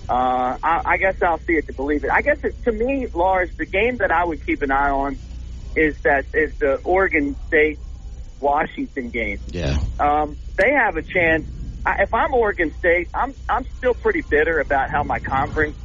Uh, 0.07 0.57
I, 0.63 0.81
I 0.85 0.97
guess 0.97 1.21
I'll 1.21 1.39
see 1.39 1.53
it 1.53 1.67
to 1.67 1.73
believe 1.73 2.03
it. 2.03 2.11
I 2.11 2.21
guess 2.21 2.37
it, 2.43 2.63
to 2.63 2.71
me, 2.71 3.07
Lars, 3.13 3.49
the 3.57 3.65
game 3.65 3.97
that 3.97 4.11
I 4.11 4.23
would 4.23 4.45
keep 4.45 4.61
an 4.61 4.71
eye 4.71 4.89
on 4.89 5.17
is 5.75 5.97
that 6.03 6.25
is 6.33 6.53
the 6.55 6.75
Oregon 6.83 7.35
State 7.47 7.79
Washington 8.39 9.09
game. 9.09 9.39
Yeah. 9.51 9.77
Um, 9.99 10.37
they 10.57 10.71
have 10.71 10.97
a 10.97 11.01
chance. 11.01 11.47
I, 11.85 12.03
if 12.03 12.13
I'm 12.13 12.33
Oregon 12.33 12.73
State, 12.77 13.09
I'm 13.13 13.33
I'm 13.47 13.65
still 13.77 13.93
pretty 13.93 14.21
bitter 14.21 14.59
about 14.59 14.89
how 14.89 15.03
my 15.03 15.19
conference 15.19 15.77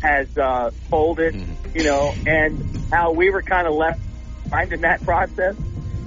has 0.00 0.36
uh, 0.36 0.70
folded, 0.90 1.34
you 1.74 1.84
know, 1.84 2.14
and 2.26 2.78
how 2.90 3.12
we 3.12 3.30
were 3.30 3.42
kind 3.42 3.66
of 3.66 3.74
left 3.74 4.00
behind 4.44 4.72
in 4.72 4.80
that 4.82 5.02
process. 5.02 5.56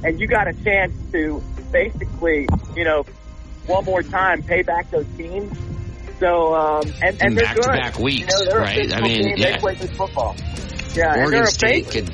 And 0.04 0.20
you 0.20 0.28
got 0.28 0.48
a 0.48 0.54
chance 0.64 0.94
to 1.12 1.42
basically, 1.72 2.48
you 2.76 2.84
know, 2.84 3.06
one 3.68 3.86
more 3.86 4.02
time 4.02 4.44
pay 4.44 4.64
back 4.64 4.89
those 4.92 5.06
teams. 5.18 5.58
So 6.20 6.54
um, 6.54 6.84
and 7.02 7.22
and 7.22 7.38
they're 7.38 7.54
good. 7.54 7.66
Back-to-back 7.66 8.00
weeks, 8.00 8.39
you 8.39 8.46
know, 8.46 8.58
right? 8.58 8.94
I 8.94 9.02
mean, 9.02 9.38
yeah. 9.38 9.54
they 9.54 9.58
play 9.58 9.76
good 9.76 9.96
football. 9.96 10.36
Yeah, 10.94 11.14
and 11.14 11.16
they're 11.16 11.24
Oregon 11.24 11.46
State 11.48 11.89
could, 11.89 12.10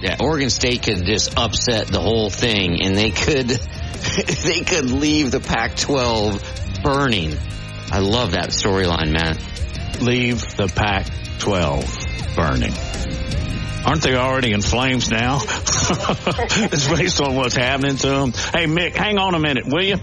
yeah, 0.00 0.16
Oregon 0.20 0.50
State 0.50 0.82
could 0.82 1.04
just 1.04 1.36
upset 1.36 1.88
the 1.88 2.00
whole 2.00 2.30
thing, 2.30 2.82
and 2.82 2.96
they 2.96 3.10
could, 3.10 3.48
they 4.44 4.60
could 4.60 4.90
leave 4.90 5.32
the 5.32 5.40
Pac-12 5.40 6.82
burning. 6.82 7.36
I 7.90 7.98
love 8.00 8.32
that 8.32 8.50
storyline, 8.50 9.10
man. 9.10 9.38
Leave 10.00 10.40
the 10.56 10.68
Pac-12 10.68 12.36
burning. 12.36 12.72
Aren't 13.84 14.02
they 14.02 14.14
already 14.16 14.52
in 14.52 14.60
flames 14.60 15.10
now? 15.10 15.40
it's 15.42 16.88
based 16.88 17.20
on 17.20 17.34
what's 17.34 17.56
happening 17.56 17.96
to 17.96 18.06
them. 18.06 18.32
Hey, 18.32 18.66
Mick, 18.66 18.94
hang 18.94 19.18
on 19.18 19.34
a 19.34 19.38
minute, 19.38 19.66
will 19.66 19.82
you? 19.82 19.96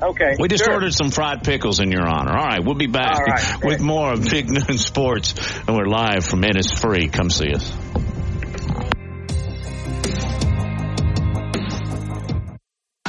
Okay. 0.00 0.36
We 0.38 0.48
just 0.48 0.64
sure. 0.64 0.74
ordered 0.74 0.94
some 0.94 1.10
fried 1.10 1.42
pickles 1.42 1.80
in 1.80 1.90
your 1.90 2.06
honor. 2.06 2.36
All 2.36 2.46
right, 2.46 2.64
we'll 2.64 2.76
be 2.76 2.86
back 2.86 3.18
right, 3.18 3.56
with 3.64 3.80
more 3.80 4.12
of 4.12 4.28
Big 4.28 4.48
Noon 4.48 4.78
Sports, 4.78 5.34
and 5.66 5.76
we're 5.76 5.86
live 5.86 6.24
from 6.24 6.42
Innisfree. 6.42 7.12
Come 7.12 7.30
see 7.30 7.52
us. 7.52 7.72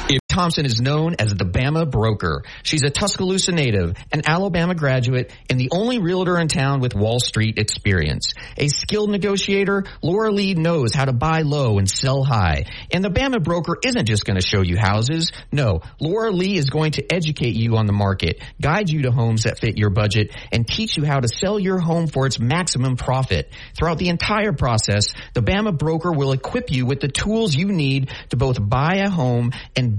If 0.10 0.20
Thompson 0.40 0.66
is 0.66 0.80
known 0.80 1.16
as 1.20 1.36
the 1.36 1.44
Bama 1.44 1.90
Broker. 1.90 2.44
She's 2.64 2.84
a 2.84 2.90
Tuscaloosa 2.90 3.52
native, 3.52 3.96
an 4.12 4.22
Alabama 4.26 4.74
graduate, 4.74 5.34
and 5.50 5.60
the 5.60 5.70
only 5.72 6.00
realtor 6.00 6.40
in 6.40 6.48
town 6.48 6.80
with 6.80 6.96
Wall 6.96 7.20
Street 7.20 7.60
experience. 7.60 8.34
A 8.58 8.70
skilled 8.70 9.12
negotiator, 9.12 9.84
Laura 10.02 10.32
Lee 10.32 10.54
knows 10.54 10.96
how 10.96 11.06
to 11.06 11.12
buy 11.12 11.42
low 11.42 11.78
and 11.78 11.90
sell 11.90 12.24
high. 12.24 12.66
And 12.90 13.04
the 13.04 13.10
Bama 13.10 13.44
Broker 13.44 13.76
isn't 13.84 14.06
just 14.06 14.24
going 14.24 14.40
to 14.40 14.48
show 14.48 14.62
you 14.62 14.78
houses. 14.78 15.32
No, 15.52 15.82
Laura 16.00 16.32
Lee 16.32 16.58
is 16.58 16.70
going 16.70 16.94
to 16.94 17.14
educate 17.14 17.56
you 17.56 17.76
on 17.76 17.86
the 17.86 17.94
market, 17.94 18.42
guide 18.62 18.90
you 18.90 19.02
to 19.04 19.12
homes 19.12 19.44
that 19.44 19.60
fit 19.60 19.78
your 19.78 19.90
budget, 19.90 20.34
and 20.52 20.66
teach 20.66 20.96
you 20.96 21.06
how 21.06 21.20
to 21.20 21.28
sell 21.28 21.60
your 21.60 21.80
home 21.80 22.08
for 22.08 22.26
its 22.26 22.40
maximum 22.40 22.96
profit. 22.96 23.52
Throughout 23.78 23.98
the 23.98 24.10
entire 24.10 24.54
process, 24.54 25.14
the 25.34 25.44
Bama 25.44 25.78
Broker 25.78 26.12
will 26.12 26.32
equip 26.32 26.72
you 26.72 26.86
with 26.86 27.02
the 27.02 27.10
tools 27.10 27.54
you 27.54 27.68
need 27.68 28.10
to 28.30 28.38
both 28.38 28.58
buy 28.58 29.00
a 29.04 29.10
home 29.10 29.52
and 29.76 29.99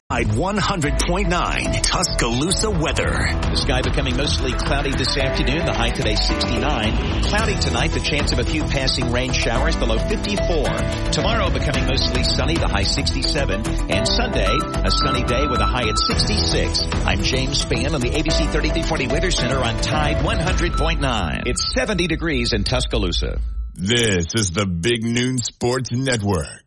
Tide 0.11 0.27
100.9 0.27 1.81
Tuscaloosa 1.83 2.69
weather. 2.69 3.31
The 3.47 3.55
sky 3.55 3.81
becoming 3.81 4.17
mostly 4.17 4.51
cloudy 4.51 4.91
this 4.91 5.15
afternoon. 5.15 5.65
The 5.65 5.71
high 5.71 5.91
today 5.91 6.15
69. 6.15 7.23
Cloudy 7.23 7.55
tonight. 7.55 7.93
The 7.93 8.01
chance 8.01 8.33
of 8.33 8.39
a 8.39 8.43
few 8.43 8.65
passing 8.65 9.09
rain 9.13 9.31
showers. 9.31 9.77
The 9.77 9.85
low 9.85 9.97
54. 9.97 11.11
Tomorrow 11.11 11.49
becoming 11.51 11.87
mostly 11.87 12.25
sunny. 12.25 12.55
The 12.55 12.67
high 12.67 12.83
67. 12.83 13.65
And 13.89 14.05
Sunday 14.05 14.51
a 14.83 14.91
sunny 14.91 15.23
day 15.23 15.47
with 15.47 15.61
a 15.61 15.65
high 15.65 15.87
at 15.87 15.97
66. 15.97 16.81
I'm 17.05 17.23
James 17.23 17.63
Spann 17.63 17.93
on 17.93 18.01
the 18.01 18.09
ABC 18.09 18.51
3340 18.51 19.07
Weather 19.07 19.31
Center 19.31 19.59
on 19.59 19.79
Tide 19.79 20.17
100.9. 20.17 21.43
It's 21.45 21.73
70 21.73 22.07
degrees 22.07 22.51
in 22.51 22.65
Tuscaloosa. 22.65 23.39
This 23.75 24.35
is 24.35 24.51
the 24.51 24.65
Big 24.65 25.05
Noon 25.05 25.37
Sports 25.37 25.93
Network. 25.93 26.60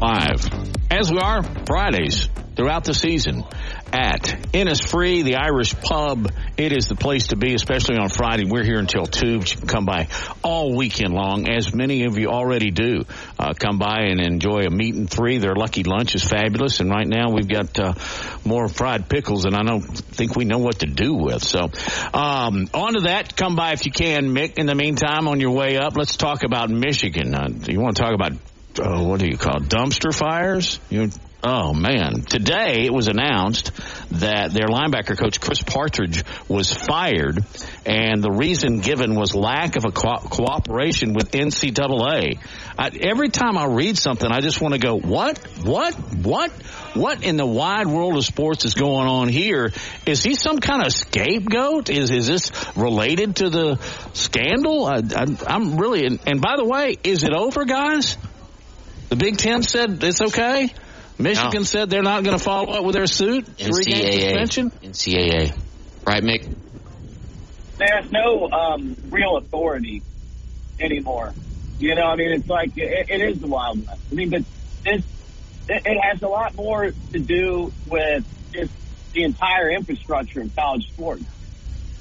Live, 0.00 0.48
as 0.92 1.10
we 1.10 1.18
are 1.18 1.42
Fridays 1.66 2.28
throughout 2.54 2.84
the 2.84 2.94
season 2.94 3.42
at 3.92 4.22
Innisfree, 4.52 5.24
the 5.24 5.36
Irish 5.36 5.74
Pub. 5.74 6.30
It 6.56 6.72
is 6.72 6.88
the 6.88 6.94
place 6.94 7.28
to 7.28 7.36
be, 7.36 7.54
especially 7.54 7.96
on 7.96 8.08
Friday. 8.08 8.44
We're 8.44 8.62
here 8.62 8.78
until 8.78 9.06
2, 9.06 9.38
but 9.38 9.50
you 9.50 9.58
can 9.58 9.66
come 9.66 9.86
by 9.86 10.08
all 10.42 10.76
weekend 10.76 11.14
long, 11.14 11.48
as 11.48 11.74
many 11.74 12.04
of 12.04 12.16
you 12.16 12.28
already 12.28 12.70
do. 12.70 13.04
Uh, 13.38 13.54
come 13.54 13.78
by 13.78 14.02
and 14.02 14.20
enjoy 14.20 14.66
a 14.66 14.70
meat 14.70 14.94
and 14.94 15.10
three. 15.10 15.38
Their 15.38 15.56
lucky 15.56 15.82
lunch 15.82 16.14
is 16.14 16.22
fabulous, 16.22 16.78
and 16.78 16.90
right 16.90 17.06
now 17.06 17.30
we've 17.32 17.48
got 17.48 17.78
uh, 17.78 17.94
more 18.44 18.68
fried 18.68 19.08
pickles 19.08 19.44
than 19.44 19.54
I 19.54 19.64
don't 19.64 19.82
think 19.82 20.36
we 20.36 20.44
know 20.44 20.58
what 20.58 20.80
to 20.80 20.86
do 20.86 21.14
with. 21.14 21.42
So, 21.42 21.70
um, 22.14 22.68
on 22.72 22.94
to 22.94 23.00
that. 23.06 23.36
Come 23.36 23.56
by 23.56 23.72
if 23.72 23.84
you 23.84 23.92
can, 23.92 24.34
Mick. 24.34 24.58
In 24.58 24.66
the 24.66 24.76
meantime, 24.76 25.26
on 25.26 25.40
your 25.40 25.52
way 25.52 25.76
up, 25.76 25.96
let's 25.96 26.16
talk 26.16 26.44
about 26.44 26.70
Michigan. 26.70 27.34
Uh, 27.34 27.48
you 27.66 27.80
want 27.80 27.96
to 27.96 28.02
talk 28.02 28.14
about 28.14 28.32
uh, 28.80 29.02
what 29.02 29.20
do 29.20 29.26
you 29.26 29.36
call 29.36 29.62
it? 29.62 29.68
dumpster 29.68 30.14
fires? 30.14 30.80
You, 30.90 31.10
oh 31.42 31.72
man! 31.74 32.22
Today 32.22 32.84
it 32.84 32.92
was 32.92 33.08
announced 33.08 33.72
that 34.10 34.52
their 34.52 34.68
linebacker 34.68 35.18
coach 35.18 35.40
Chris 35.40 35.62
Partridge 35.62 36.24
was 36.48 36.72
fired, 36.72 37.44
and 37.86 38.22
the 38.22 38.30
reason 38.30 38.80
given 38.80 39.14
was 39.14 39.34
lack 39.34 39.76
of 39.76 39.84
a 39.84 39.90
co- 39.90 40.18
cooperation 40.28 41.14
with 41.14 41.30
NCAA. 41.30 42.40
I, 42.78 42.90
every 43.00 43.28
time 43.28 43.58
I 43.58 43.66
read 43.66 43.98
something, 43.98 44.30
I 44.30 44.40
just 44.40 44.60
want 44.60 44.74
to 44.74 44.80
go, 44.80 44.96
"What? 44.98 45.38
What? 45.62 45.94
What? 45.94 46.50
What 46.94 47.22
in 47.22 47.36
the 47.36 47.46
wide 47.46 47.86
world 47.86 48.16
of 48.16 48.24
sports 48.24 48.64
is 48.64 48.74
going 48.74 49.06
on 49.06 49.28
here? 49.28 49.72
Is 50.06 50.22
he 50.22 50.34
some 50.34 50.58
kind 50.58 50.84
of 50.84 50.92
scapegoat? 50.92 51.90
Is 51.90 52.10
is 52.10 52.26
this 52.26 52.50
related 52.76 53.36
to 53.36 53.50
the 53.50 53.76
scandal? 54.14 54.86
I, 54.86 54.96
I, 54.96 55.26
I'm 55.46 55.76
really. 55.76 56.06
And, 56.06 56.18
and 56.26 56.40
by 56.40 56.56
the 56.56 56.64
way, 56.64 56.96
is 57.04 57.22
it 57.22 57.32
over, 57.32 57.64
guys? 57.64 58.16
The 59.08 59.16
Big 59.16 59.38
Ten 59.38 59.62
said 59.62 60.02
it's 60.02 60.20
okay. 60.20 60.72
Michigan 61.18 61.50
No. 61.54 61.62
said 61.62 61.90
they're 61.90 62.02
not 62.02 62.22
going 62.24 62.36
to 62.38 62.42
follow 62.42 62.72
up 62.72 62.84
with 62.84 62.94
their 62.94 63.06
suit. 63.06 63.46
Three 63.56 63.84
game 63.84 64.04
NCAA. 64.04 64.20
suspension. 64.20 64.70
NCAA. 64.82 65.58
Right, 66.06 66.22
Mick? 66.22 66.54
there's 67.78 68.10
no 68.10 68.50
um, 68.50 68.96
real 69.08 69.36
authority 69.36 70.02
anymore. 70.80 71.32
You 71.78 71.94
know, 71.94 72.02
I 72.06 72.16
mean, 72.16 72.32
it's 72.32 72.48
like 72.48 72.76
it, 72.76 73.08
it 73.08 73.20
is 73.20 73.38
the 73.40 73.46
Wild 73.46 73.86
West. 73.86 74.00
I 74.10 74.14
mean, 74.14 74.30
but 74.30 74.42
this 74.84 75.04
it, 75.68 75.82
it 75.86 75.98
has 76.02 76.22
a 76.22 76.28
lot 76.28 76.54
more 76.56 76.90
to 77.12 77.18
do 77.18 77.72
with 77.88 78.24
just 78.52 78.72
the 79.12 79.22
entire 79.22 79.70
infrastructure 79.70 80.40
of 80.40 80.54
college 80.56 80.88
sports. 80.88 81.22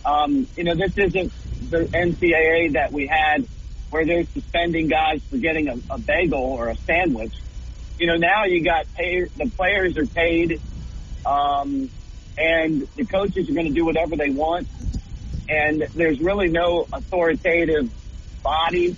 Um, 0.04 0.48
you 0.56 0.64
know, 0.64 0.74
this 0.74 0.98
isn't 0.98 1.32
the 1.70 1.80
NCAA 1.86 2.74
that 2.74 2.92
we 2.92 3.06
had 3.08 3.46
where 3.90 4.06
they're 4.06 4.26
suspending 4.26 4.88
guys 4.88 5.22
for 5.30 5.38
getting 5.38 5.70
a, 5.70 5.76
a 5.90 5.98
bagel 5.98 6.40
or 6.40 6.70
a 6.70 6.76
sandwich. 6.76 7.34
You 7.98 8.08
know, 8.08 8.18
now 8.18 8.46
you 8.46 8.64
got 8.64 8.86
pay, 8.96 9.26
the 9.36 9.50
players 9.50 9.98
are 9.98 10.06
paid, 10.06 10.62
um, 11.26 11.90
and 12.38 12.88
the 12.96 13.06
coaches 13.06 13.50
are 13.50 13.54
going 13.54 13.68
to 13.68 13.74
do 13.74 13.86
whatever 13.86 14.16
they 14.16 14.30
want 14.30 14.68
and 15.50 15.88
there's 15.94 16.20
really 16.20 16.50
no 16.50 16.88
authoritative 16.92 17.92
body. 18.44 18.96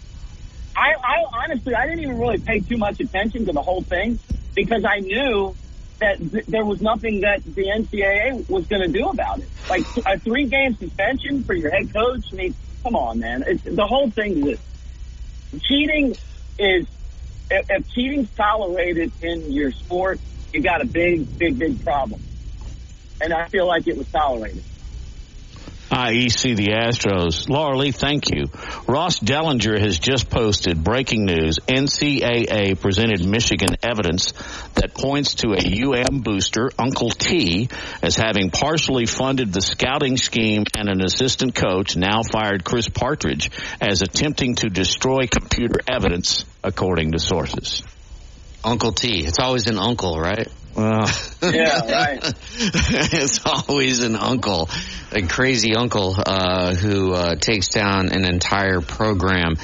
I, 0.75 0.93
I 1.03 1.43
honestly, 1.43 1.73
I 1.75 1.85
didn't 1.85 2.01
even 2.01 2.19
really 2.19 2.39
pay 2.39 2.59
too 2.59 2.77
much 2.77 2.99
attention 2.99 3.45
to 3.45 3.53
the 3.53 3.61
whole 3.61 3.83
thing 3.83 4.19
because 4.55 4.83
I 4.85 4.99
knew 4.99 5.55
that 5.99 6.17
th- 6.17 6.45
there 6.45 6.65
was 6.65 6.81
nothing 6.81 7.21
that 7.21 7.43
the 7.43 7.65
NCAA 7.65 8.49
was 8.49 8.65
going 8.67 8.81
to 8.81 8.87
do 8.87 9.09
about 9.09 9.39
it. 9.39 9.49
Like 9.69 9.85
a 10.05 10.19
three 10.19 10.47
game 10.47 10.75
suspension 10.75 11.43
for 11.43 11.53
your 11.53 11.71
head 11.71 11.93
coach. 11.93 12.25
I 12.31 12.35
mean, 12.35 12.55
come 12.83 12.95
on, 12.95 13.19
man. 13.19 13.43
It's, 13.45 13.63
the 13.63 13.85
whole 13.85 14.09
thing 14.09 14.47
is 14.47 14.59
cheating 15.57 16.17
is, 16.57 16.87
if, 17.49 17.65
if 17.69 17.89
cheating's 17.89 18.29
tolerated 18.35 19.11
in 19.21 19.51
your 19.51 19.71
sport, 19.71 20.19
you 20.53 20.61
got 20.61 20.81
a 20.81 20.85
big, 20.85 21.37
big, 21.37 21.57
big 21.57 21.83
problem. 21.83 22.21
And 23.21 23.33
I 23.33 23.47
feel 23.47 23.67
like 23.67 23.87
it 23.87 23.97
was 23.97 24.07
tolerated. 24.09 24.63
IEC 25.89 26.55
the 26.55 26.67
Astros. 26.67 27.49
Laura 27.49 27.75
Lee, 27.75 27.91
thank 27.91 28.29
you. 28.33 28.45
Ross 28.87 29.19
Dellenger 29.19 29.79
has 29.79 29.97
just 29.97 30.29
posted 30.29 30.83
breaking 30.83 31.25
news. 31.25 31.57
NCAA 31.67 32.79
presented 32.79 33.25
Michigan 33.25 33.75
evidence 33.81 34.33
that 34.75 34.93
points 34.93 35.35
to 35.35 35.53
a 35.53 35.57
UM 35.57 36.21
booster, 36.21 36.69
Uncle 36.77 37.09
T, 37.09 37.69
as 38.03 38.15
having 38.15 38.51
partially 38.51 39.07
funded 39.07 39.51
the 39.51 39.61
scouting 39.61 40.17
scheme 40.17 40.63
and 40.77 40.89
an 40.89 41.01
assistant 41.01 41.55
coach, 41.55 41.95
now 41.95 42.21
fired 42.21 42.63
Chris 42.63 42.87
Partridge, 42.87 43.49
as 43.81 44.03
attempting 44.03 44.55
to 44.55 44.69
destroy 44.69 45.25
computer 45.25 45.79
evidence, 45.87 46.45
according 46.63 47.13
to 47.13 47.19
sources. 47.19 47.81
Uncle 48.63 48.91
T. 48.91 49.25
It's 49.25 49.39
always 49.39 49.67
an 49.67 49.79
uncle, 49.79 50.19
right? 50.19 50.47
Well, 50.79 51.09
Yeah, 51.41 51.79
right. 51.91 52.33
it's 53.13 53.45
always 53.45 53.99
an 53.99 54.15
uncle, 54.15 54.69
a 55.11 55.21
crazy 55.23 55.75
uncle 55.75 56.15
uh, 56.17 56.73
who 56.73 57.13
uh, 57.13 57.35
takes 57.35 57.67
down 57.67 58.09
an 58.13 58.23
entire 58.23 58.79
program. 58.79 59.57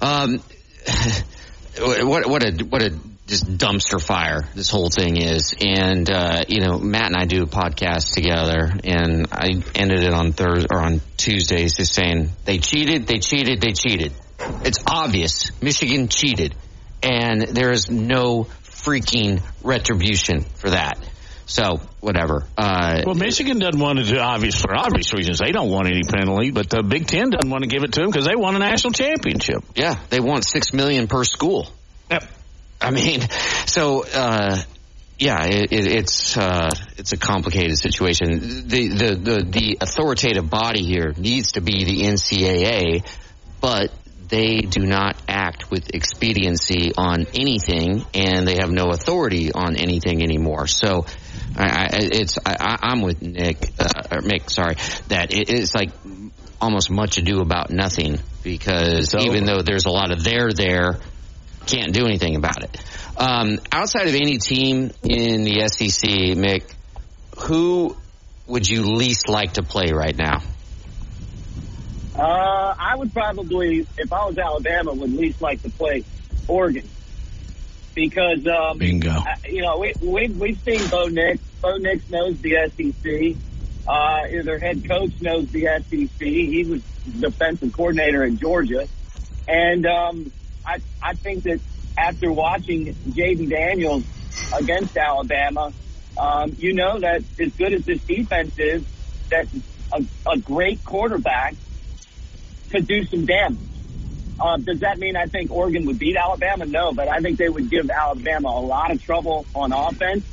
Um, 0.00 0.38
what 1.78 2.26
what 2.28 2.44
a 2.44 2.64
what 2.64 2.82
a 2.82 2.90
just 3.26 3.46
dumpster 3.46 4.00
fire 4.00 4.46
this 4.54 4.70
whole 4.70 4.90
thing 4.90 5.16
is. 5.16 5.54
And 5.60 6.08
uh, 6.08 6.44
you 6.48 6.60
know, 6.60 6.78
Matt 6.78 7.06
and 7.06 7.16
I 7.16 7.24
do 7.24 7.42
a 7.42 7.46
podcast 7.46 8.14
together, 8.14 8.70
and 8.84 9.26
I 9.32 9.62
ended 9.74 10.04
it 10.04 10.14
on 10.14 10.32
Thursday 10.32 10.68
or 10.70 10.80
on 10.80 11.00
Tuesdays, 11.16 11.76
just 11.76 11.92
saying 11.92 12.30
they 12.44 12.58
cheated, 12.58 13.06
they 13.08 13.18
cheated, 13.18 13.60
they 13.60 13.72
cheated. 13.72 14.12
It's 14.64 14.82
obvious 14.86 15.50
Michigan 15.60 16.08
cheated, 16.08 16.54
and 17.02 17.42
there 17.42 17.72
is 17.72 17.90
no 17.90 18.46
freaking 18.82 19.42
retribution 19.62 20.42
for 20.42 20.70
that. 20.70 20.98
So 21.46 21.80
whatever. 22.00 22.46
Uh, 22.56 23.02
well, 23.04 23.14
Michigan 23.14 23.58
doesn't 23.58 23.80
want 23.80 23.98
to 23.98 24.04
do 24.04 24.18
obvious 24.18 24.60
for 24.60 24.74
obvious 24.74 25.12
reasons. 25.12 25.38
They 25.38 25.52
don't 25.52 25.70
want 25.70 25.86
any 25.86 26.02
penalty, 26.02 26.50
but 26.50 26.70
the 26.70 26.82
Big 26.82 27.06
Ten 27.06 27.30
doesn't 27.30 27.50
want 27.50 27.64
to 27.64 27.68
give 27.68 27.82
it 27.82 27.92
to 27.94 28.00
them 28.00 28.10
because 28.10 28.26
they 28.26 28.36
won 28.36 28.56
a 28.56 28.58
national 28.58 28.92
championship. 28.92 29.62
Yeah, 29.74 29.98
they 30.08 30.20
want 30.20 30.46
six 30.46 30.72
million 30.72 31.08
per 31.08 31.24
school. 31.24 31.68
Yep. 32.10 32.24
I 32.80 32.90
mean, 32.90 33.20
so 33.66 34.04
uh, 34.04 34.62
yeah, 35.18 35.44
it, 35.44 35.72
it, 35.72 35.86
it's 35.86 36.36
uh, 36.36 36.70
it's 36.96 37.12
a 37.12 37.16
complicated 37.16 37.78
situation. 37.78 38.68
The, 38.68 38.88
the 38.88 39.14
the 39.14 39.44
the 39.44 39.78
authoritative 39.80 40.48
body 40.48 40.84
here 40.84 41.12
needs 41.16 41.52
to 41.52 41.60
be 41.60 41.84
the 41.84 42.02
NCAA, 42.02 43.06
but 43.60 43.92
they 44.28 44.60
do 44.60 44.80
not 44.80 45.16
act 45.28 45.70
with 45.70 45.94
expediency 45.94 46.92
on 46.96 47.26
anything, 47.34 48.04
and 48.14 48.46
they 48.46 48.56
have 48.56 48.70
no 48.70 48.90
authority 48.90 49.52
on 49.52 49.76
anything 49.76 50.22
anymore. 50.22 50.66
So, 50.66 51.06
I, 51.56 51.64
I, 51.64 51.88
it's 51.92 52.38
I, 52.44 52.78
I'm 52.82 53.02
with 53.02 53.22
Nick 53.22 53.72
uh, 53.78 53.88
or 54.10 54.20
Mick. 54.20 54.50
Sorry, 54.50 54.76
that 55.08 55.32
it, 55.32 55.50
it's 55.50 55.74
like 55.74 55.90
almost 56.60 56.90
much 56.90 57.18
ado 57.18 57.40
about 57.40 57.70
nothing 57.70 58.20
because 58.42 59.14
even 59.14 59.44
though 59.44 59.62
there's 59.62 59.84
a 59.84 59.90
lot 59.90 60.12
of 60.12 60.22
there 60.22 60.52
there, 60.52 60.98
can't 61.66 61.92
do 61.92 62.06
anything 62.06 62.36
about 62.36 62.62
it. 62.64 62.84
Um, 63.16 63.58
outside 63.70 64.08
of 64.08 64.14
any 64.14 64.38
team 64.38 64.90
in 65.02 65.44
the 65.44 65.68
SEC, 65.68 66.10
Mick, 66.36 66.64
who 67.38 67.96
would 68.46 68.68
you 68.68 68.82
least 68.82 69.28
like 69.28 69.54
to 69.54 69.62
play 69.62 69.92
right 69.92 70.16
now? 70.16 70.42
Uh, 72.14 72.74
I 72.78 72.94
would 72.96 73.12
probably, 73.12 73.86
if 73.96 74.12
I 74.12 74.26
was 74.26 74.36
Alabama, 74.36 74.92
would 74.92 75.12
least 75.12 75.40
like 75.40 75.62
to 75.62 75.70
play 75.70 76.04
Oregon 76.46 76.88
because 77.94 78.46
um, 78.46 78.78
Bingo. 78.78 79.10
I- 79.10 79.36
you 79.48 79.62
know 79.62 79.78
we 79.78 79.94
we 80.00 80.28
we've 80.28 80.60
seen 80.60 80.88
Bo 80.88 81.06
Nix. 81.08 81.40
Bo 81.60 81.76
Nix 81.76 82.08
knows 82.10 82.38
the 82.40 82.56
SEC. 82.76 83.36
Uh, 83.86 84.42
their 84.44 84.58
head 84.58 84.86
coach 84.88 85.12
knows 85.20 85.50
the 85.50 85.66
SEC. 85.66 86.20
He 86.20 86.64
was 86.64 86.82
defensive 87.20 87.72
coordinator 87.72 88.24
in 88.24 88.38
Georgia, 88.38 88.86
and 89.48 89.86
um, 89.86 90.30
I 90.64 90.78
I 91.02 91.14
think 91.14 91.44
that 91.44 91.60
after 91.96 92.30
watching 92.32 92.94
Jayden 93.08 93.48
Daniels 93.50 94.04
against 94.56 94.96
Alabama, 94.96 95.72
um, 96.16 96.54
you 96.58 96.74
know 96.74 97.00
that 97.00 97.22
as 97.40 97.52
good 97.54 97.72
as 97.72 97.84
this 97.84 98.02
defense 98.04 98.54
is, 98.58 98.84
that 99.30 99.48
a, 99.92 100.04
a 100.30 100.38
great 100.38 100.84
quarterback 100.84 101.54
could 102.72 102.86
do 102.86 103.04
some 103.04 103.26
damage. 103.26 103.58
Uh, 104.40 104.56
does 104.56 104.80
that 104.80 104.98
mean 104.98 105.14
I 105.14 105.26
think 105.26 105.52
Oregon 105.52 105.86
would 105.86 105.98
beat 105.98 106.16
Alabama? 106.16 106.64
No, 106.66 106.92
but 106.92 107.06
I 107.06 107.20
think 107.20 107.38
they 107.38 107.48
would 107.48 107.70
give 107.70 107.88
Alabama 107.90 108.48
a 108.48 108.60
lot 108.60 108.90
of 108.90 109.00
trouble 109.00 109.46
on 109.54 109.72
offense, 109.72 110.24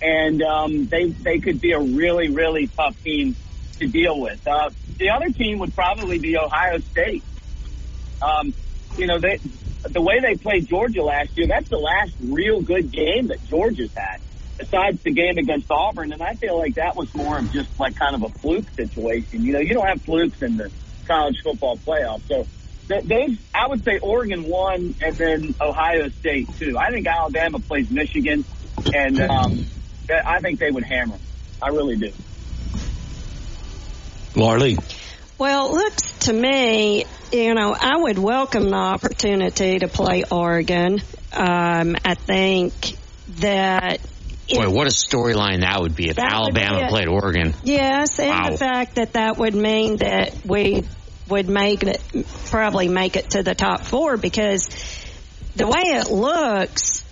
and 0.00 0.40
um, 0.42 0.86
they 0.86 1.06
they 1.10 1.38
could 1.38 1.60
be 1.60 1.72
a 1.72 1.80
really 1.80 2.28
really 2.30 2.68
tough 2.68 2.96
team 3.02 3.36
to 3.78 3.86
deal 3.86 4.18
with. 4.18 4.46
Uh, 4.46 4.70
the 4.96 5.10
other 5.10 5.28
team 5.30 5.58
would 5.58 5.74
probably 5.74 6.18
be 6.18 6.38
Ohio 6.38 6.78
State. 6.78 7.22
Um, 8.22 8.54
you 8.96 9.06
know, 9.06 9.18
they 9.18 9.38
the 9.82 10.00
way 10.00 10.20
they 10.20 10.36
played 10.36 10.66
Georgia 10.66 11.02
last 11.02 11.36
year, 11.36 11.46
that's 11.46 11.68
the 11.68 11.78
last 11.78 12.12
real 12.22 12.62
good 12.62 12.90
game 12.90 13.28
that 13.28 13.46
Georgia's 13.48 13.92
had, 13.92 14.20
besides 14.56 15.02
the 15.02 15.10
game 15.10 15.36
against 15.36 15.70
Auburn. 15.70 16.12
And 16.12 16.22
I 16.22 16.34
feel 16.34 16.56
like 16.56 16.76
that 16.76 16.96
was 16.96 17.14
more 17.14 17.38
of 17.38 17.52
just 17.52 17.78
like 17.78 17.96
kind 17.96 18.14
of 18.14 18.22
a 18.22 18.30
fluke 18.38 18.70
situation. 18.70 19.44
You 19.44 19.52
know, 19.52 19.60
you 19.60 19.74
don't 19.74 19.86
have 19.86 20.00
flukes 20.00 20.40
in 20.40 20.56
the 20.56 20.70
college 21.06 21.36
football 21.42 21.76
playoff. 21.78 22.22
So 22.28 22.46
th- 22.88 23.04
those, 23.04 23.36
I 23.54 23.68
would 23.68 23.84
say 23.84 23.98
Oregon 23.98 24.44
won 24.44 24.94
and 25.02 25.16
then 25.16 25.54
Ohio 25.60 26.08
State 26.08 26.48
too. 26.58 26.76
I 26.78 26.90
think 26.90 27.06
Alabama 27.06 27.58
plays 27.60 27.90
Michigan 27.90 28.44
and, 28.94 29.20
um, 29.20 29.66
I 30.10 30.40
think 30.40 30.60
they 30.60 30.70
would 30.70 30.84
hammer. 30.84 31.18
I 31.60 31.68
really 31.68 31.96
do. 31.96 32.12
Laura 34.36 34.76
Well, 35.38 35.68
it 35.68 35.72
looks 35.72 36.12
to 36.26 36.32
me, 36.32 37.04
you 37.32 37.54
know, 37.54 37.74
I 37.78 37.96
would 37.96 38.18
welcome 38.18 38.68
the 38.68 38.76
opportunity 38.76 39.78
to 39.78 39.88
play 39.88 40.24
Oregon. 40.30 41.00
Um, 41.32 41.96
I 42.04 42.14
think 42.14 42.74
that 43.40 44.00
Boy, 44.48 44.70
what 44.70 44.86
a 44.86 44.90
storyline 44.90 45.60
that 45.60 45.80
would 45.80 45.96
be 45.96 46.08
if 46.08 46.16
That 46.16 46.40
would 46.44 46.54
be 46.54 46.60
Alabama 46.60 46.88
played 46.88 47.08
Oregon. 47.08 47.52
Yes, 47.64 48.20
and 48.20 48.28
Wow. 48.30 48.50
the 48.50 48.56
fact 48.56 48.94
that 48.94 49.14
that 49.14 49.38
would 49.38 49.56
mean 49.56 49.96
that 49.96 50.34
we 50.44 50.84
would 51.28 51.48
make 51.48 51.82
it, 51.82 52.00
probably 52.46 52.88
make 52.88 53.16
it 53.16 53.30
to 53.30 53.42
the 53.42 53.54
top 53.54 53.82
four 53.82 54.16
because 54.16 54.68
the 55.56 55.66
way 55.66 55.82
it 55.82 56.10
looks 56.10 57.04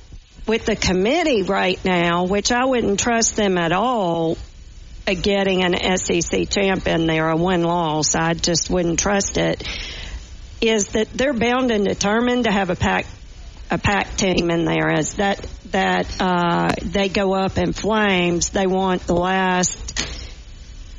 with 0.46 0.66
the 0.66 0.76
committee 0.76 1.42
right 1.42 1.82
now, 1.84 2.24
which 2.24 2.52
I 2.52 2.64
wouldn't 2.64 3.00
trust 3.00 3.36
them 3.36 3.58
at 3.58 3.72
all, 3.72 4.36
uh, 5.06 5.14
getting 5.14 5.64
an 5.64 5.96
SEC 5.96 6.48
champ 6.48 6.86
in 6.86 7.06
there, 7.06 7.28
a 7.28 7.36
one 7.36 7.62
loss, 7.62 8.14
I 8.14 8.34
just 8.34 8.70
wouldn't 8.70 8.98
trust 8.98 9.38
it. 9.38 9.66
Is 10.60 10.88
that 10.88 11.10
they're 11.12 11.34
bound 11.34 11.70
and 11.70 11.84
determined 11.84 12.44
to 12.44 12.52
have 12.52 12.70
a 12.70 12.76
pack 12.76 13.06
a 13.70 13.78
pack 13.78 14.16
team 14.16 14.50
in 14.50 14.64
there 14.64 14.90
as 14.90 15.14
that 15.14 15.44
that 15.70 16.20
uh, 16.20 16.72
they 16.82 17.08
go 17.08 17.34
up 17.34 17.58
in 17.58 17.72
flames. 17.72 18.50
They 18.50 18.66
want 18.66 19.02
the 19.06 19.14
last 19.14 20.23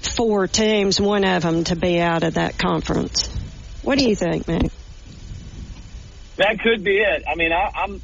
four 0.08 0.48
teams, 0.48 1.00
one 1.00 1.24
of 1.26 1.44
them, 1.44 1.64
to 1.66 1.76
be 1.76 2.00
out 2.00 2.24
of 2.24 2.36
that 2.36 2.58
conference. 2.58 3.28
What 3.82 4.00
do 4.00 4.08
you 4.08 4.16
think, 4.16 4.48
man? 4.48 4.70
That 6.38 6.60
could 6.60 6.84
be 6.84 6.98
it. 6.98 7.24
I 7.28 7.36
mean, 7.36 7.52
I, 7.52 7.72
I'm, 7.76 8.02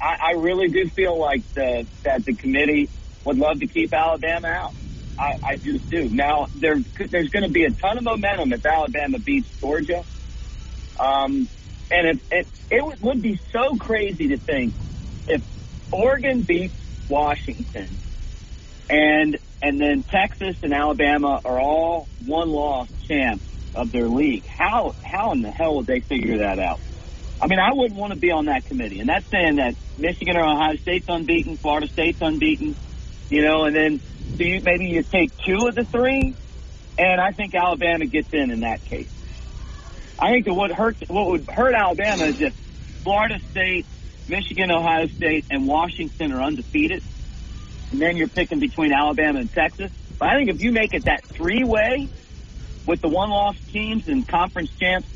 I, 0.00 0.16
I 0.28 0.32
really 0.32 0.68
do 0.68 0.88
feel 0.88 1.18
like 1.18 1.42
the, 1.54 1.86
that 2.02 2.24
the 2.24 2.34
committee 2.34 2.88
would 3.24 3.38
love 3.38 3.60
to 3.60 3.66
keep 3.66 3.92
Alabama 3.92 4.48
out. 4.48 4.72
I, 5.18 5.38
I 5.42 5.56
just 5.56 5.88
do. 5.88 6.08
Now, 6.08 6.48
there, 6.54 6.76
there's 6.78 7.28
going 7.30 7.44
to 7.44 7.50
be 7.50 7.64
a 7.64 7.70
ton 7.70 7.98
of 7.98 8.04
momentum 8.04 8.52
if 8.52 8.64
Alabama 8.66 9.18
beats 9.18 9.48
Georgia. 9.60 10.04
Um, 10.98 11.48
and 11.90 12.06
it, 12.08 12.18
it, 12.30 12.46
it 12.70 13.02
would 13.02 13.22
be 13.22 13.38
so 13.52 13.76
crazy 13.76 14.28
to 14.28 14.38
think 14.38 14.74
if 15.28 15.42
Oregon 15.92 16.42
beats 16.42 16.74
Washington 17.08 17.88
and, 18.90 19.38
and 19.62 19.80
then 19.80 20.02
Texas 20.02 20.56
and 20.62 20.72
Alabama 20.72 21.40
are 21.44 21.60
all 21.60 22.08
one 22.24 22.50
loss 22.50 22.88
champs 23.06 23.44
of 23.74 23.92
their 23.92 24.08
league. 24.08 24.44
How, 24.46 24.94
how 25.04 25.32
in 25.32 25.42
the 25.42 25.50
hell 25.50 25.76
would 25.76 25.86
they 25.86 26.00
figure 26.00 26.38
that 26.38 26.58
out? 26.58 26.80
I 27.40 27.46
mean, 27.46 27.58
I 27.58 27.72
wouldn't 27.72 27.98
want 27.98 28.12
to 28.12 28.18
be 28.18 28.30
on 28.30 28.46
that 28.46 28.64
committee. 28.64 29.00
And 29.00 29.08
that's 29.08 29.26
saying 29.26 29.56
that 29.56 29.74
Michigan 29.98 30.36
or 30.36 30.44
Ohio 30.44 30.76
State's 30.76 31.06
unbeaten, 31.08 31.56
Florida 31.56 31.86
State's 31.88 32.20
unbeaten, 32.20 32.74
you 33.28 33.42
know, 33.42 33.64
and 33.64 33.76
then 33.76 34.00
do 34.36 34.44
you, 34.44 34.60
maybe 34.62 34.86
you 34.86 35.02
take 35.02 35.36
two 35.38 35.66
of 35.66 35.74
the 35.74 35.84
three, 35.84 36.34
and 36.98 37.20
I 37.20 37.32
think 37.32 37.54
Alabama 37.54 38.06
gets 38.06 38.32
in 38.32 38.50
in 38.50 38.60
that 38.60 38.82
case. 38.84 39.10
I 40.18 40.30
think 40.30 40.46
that 40.46 40.54
what 40.54 40.72
hurts 40.72 41.02
what 41.08 41.26
would 41.26 41.48
hurt 41.48 41.74
Alabama 41.74 42.24
is 42.24 42.40
if 42.40 42.54
Florida 43.02 43.38
State, 43.50 43.84
Michigan, 44.28 44.70
Ohio 44.70 45.06
State, 45.06 45.44
and 45.50 45.66
Washington 45.66 46.32
are 46.32 46.40
undefeated, 46.40 47.02
and 47.92 48.00
then 48.00 48.16
you're 48.16 48.28
picking 48.28 48.58
between 48.58 48.92
Alabama 48.92 49.40
and 49.40 49.52
Texas. 49.52 49.92
But 50.18 50.28
I 50.28 50.36
think 50.36 50.50
if 50.50 50.60
you 50.60 50.72
make 50.72 50.94
it 50.94 51.04
that 51.04 51.24
three 51.24 51.64
way 51.64 52.08
with 52.86 53.00
the 53.00 53.08
one 53.08 53.30
loss 53.30 53.58
teams 53.72 54.08
and 54.08 54.26
conference 54.26 54.70
champs, 54.78 55.08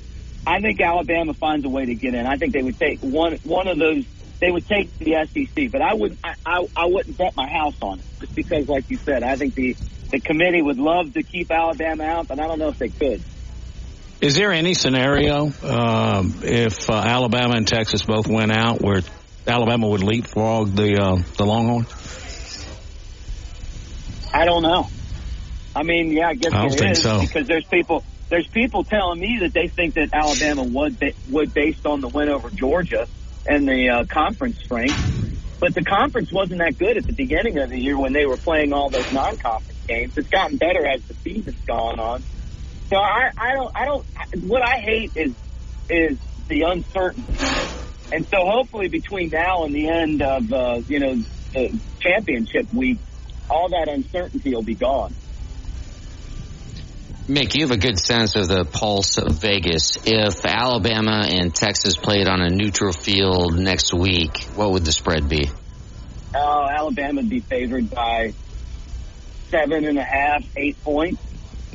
I 0.46 0.60
think 0.60 0.80
Alabama 0.80 1.34
finds 1.34 1.64
a 1.64 1.68
way 1.68 1.86
to 1.86 1.94
get 1.94 2.14
in. 2.14 2.26
I 2.26 2.36
think 2.36 2.52
they 2.52 2.62
would 2.62 2.78
take 2.78 3.00
one 3.00 3.34
one 3.44 3.68
of 3.68 3.78
those. 3.78 4.04
They 4.40 4.50
would 4.50 4.66
take 4.66 4.96
the 4.98 5.26
SEC, 5.26 5.70
but 5.70 5.82
I 5.82 5.94
would 5.94 6.16
I, 6.24 6.34
I, 6.46 6.66
I 6.74 6.86
wouldn't 6.86 7.18
bet 7.18 7.36
my 7.36 7.48
house 7.48 7.76
on 7.82 7.98
it 7.98 8.04
just 8.20 8.34
because, 8.34 8.68
like 8.68 8.88
you 8.88 8.96
said, 8.96 9.22
I 9.22 9.36
think 9.36 9.54
the 9.54 9.76
the 10.10 10.20
committee 10.20 10.62
would 10.62 10.78
love 10.78 11.12
to 11.14 11.22
keep 11.22 11.50
Alabama 11.50 12.04
out, 12.04 12.28
but 12.28 12.40
I 12.40 12.46
don't 12.46 12.58
know 12.58 12.68
if 12.68 12.78
they 12.78 12.88
could. 12.88 13.22
Is 14.20 14.34
there 14.34 14.52
any 14.52 14.74
scenario 14.74 15.50
um, 15.62 16.40
if 16.42 16.90
uh, 16.90 16.94
Alabama 16.94 17.54
and 17.56 17.66
Texas 17.66 18.02
both 18.02 18.28
went 18.28 18.52
out 18.52 18.80
where 18.80 19.02
Alabama 19.46 19.88
would 19.88 20.02
leapfrog 20.02 20.74
the 20.74 20.98
uh, 21.00 21.22
the 21.36 21.44
Longhorns? 21.44 22.19
I 24.32 24.44
don't 24.44 24.62
know. 24.62 24.88
I 25.74 25.82
mean, 25.82 26.10
yeah, 26.12 26.28
I 26.28 26.34
guess 26.34 26.52
I 26.52 26.62
don't 26.62 26.76
think 26.76 26.92
is, 26.92 27.02
so. 27.02 27.20
because 27.20 27.46
there's 27.46 27.64
people 27.66 28.04
there's 28.28 28.46
people 28.48 28.84
telling 28.84 29.20
me 29.20 29.38
that 29.42 29.52
they 29.52 29.68
think 29.68 29.94
that 29.94 30.08
Alabama 30.12 30.62
would 30.62 31.14
would 31.30 31.52
based 31.52 31.86
on 31.86 32.00
the 32.00 32.08
win 32.08 32.28
over 32.28 32.50
Georgia 32.50 33.06
and 33.46 33.66
the 33.68 33.88
uh, 33.88 34.04
conference 34.04 34.58
strength. 34.58 34.96
But 35.60 35.74
the 35.74 35.84
conference 35.84 36.32
wasn't 36.32 36.60
that 36.60 36.78
good 36.78 36.96
at 36.96 37.04
the 37.04 37.12
beginning 37.12 37.58
of 37.58 37.68
the 37.68 37.78
year 37.78 37.98
when 37.98 38.14
they 38.14 38.24
were 38.24 38.38
playing 38.38 38.72
all 38.72 38.88
those 38.88 39.12
non-conference 39.12 39.78
games. 39.86 40.16
It's 40.16 40.28
gotten 40.28 40.56
better 40.56 40.86
as 40.86 41.02
the 41.04 41.14
season's 41.14 41.60
gone 41.66 42.00
on. 42.00 42.22
So 42.88 42.96
I, 42.96 43.30
I 43.36 43.52
don't, 43.52 43.76
I 43.76 43.84
don't. 43.84 44.06
What 44.48 44.62
I 44.62 44.80
hate 44.80 45.12
is 45.16 45.34
is 45.90 46.18
the 46.48 46.62
uncertainty. 46.62 47.44
And 48.12 48.26
so 48.26 48.38
hopefully 48.40 48.88
between 48.88 49.28
now 49.28 49.64
and 49.64 49.74
the 49.74 49.88
end 49.88 50.22
of 50.22 50.52
uh, 50.52 50.80
you 50.88 51.00
know 51.00 51.14
the 51.52 51.78
championship 52.00 52.72
week, 52.72 52.98
all 53.50 53.68
that 53.70 53.88
uncertainty 53.88 54.54
will 54.54 54.62
be 54.62 54.74
gone. 54.74 55.14
Mick, 57.28 57.54
you 57.54 57.62
have 57.62 57.70
a 57.70 57.76
good 57.76 57.98
sense 57.98 58.34
of 58.34 58.48
the 58.48 58.64
pulse 58.64 59.16
of 59.18 59.32
Vegas. 59.40 59.96
If 60.04 60.44
Alabama 60.44 61.24
and 61.28 61.54
Texas 61.54 61.96
played 61.96 62.26
on 62.26 62.40
a 62.40 62.50
neutral 62.50 62.92
field 62.92 63.56
next 63.58 63.94
week, 63.94 64.42
what 64.56 64.72
would 64.72 64.84
the 64.84 64.92
spread 64.92 65.28
be? 65.28 65.48
Oh, 66.34 66.66
Alabama 66.68 67.20
would 67.20 67.30
be 67.30 67.40
favored 67.40 67.90
by 67.90 68.32
seven 69.48 69.84
and 69.84 69.98
a 69.98 70.02
half, 70.02 70.44
eight 70.56 70.82
points, 70.82 71.22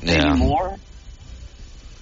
maybe 0.03 0.29
more. 0.37 0.75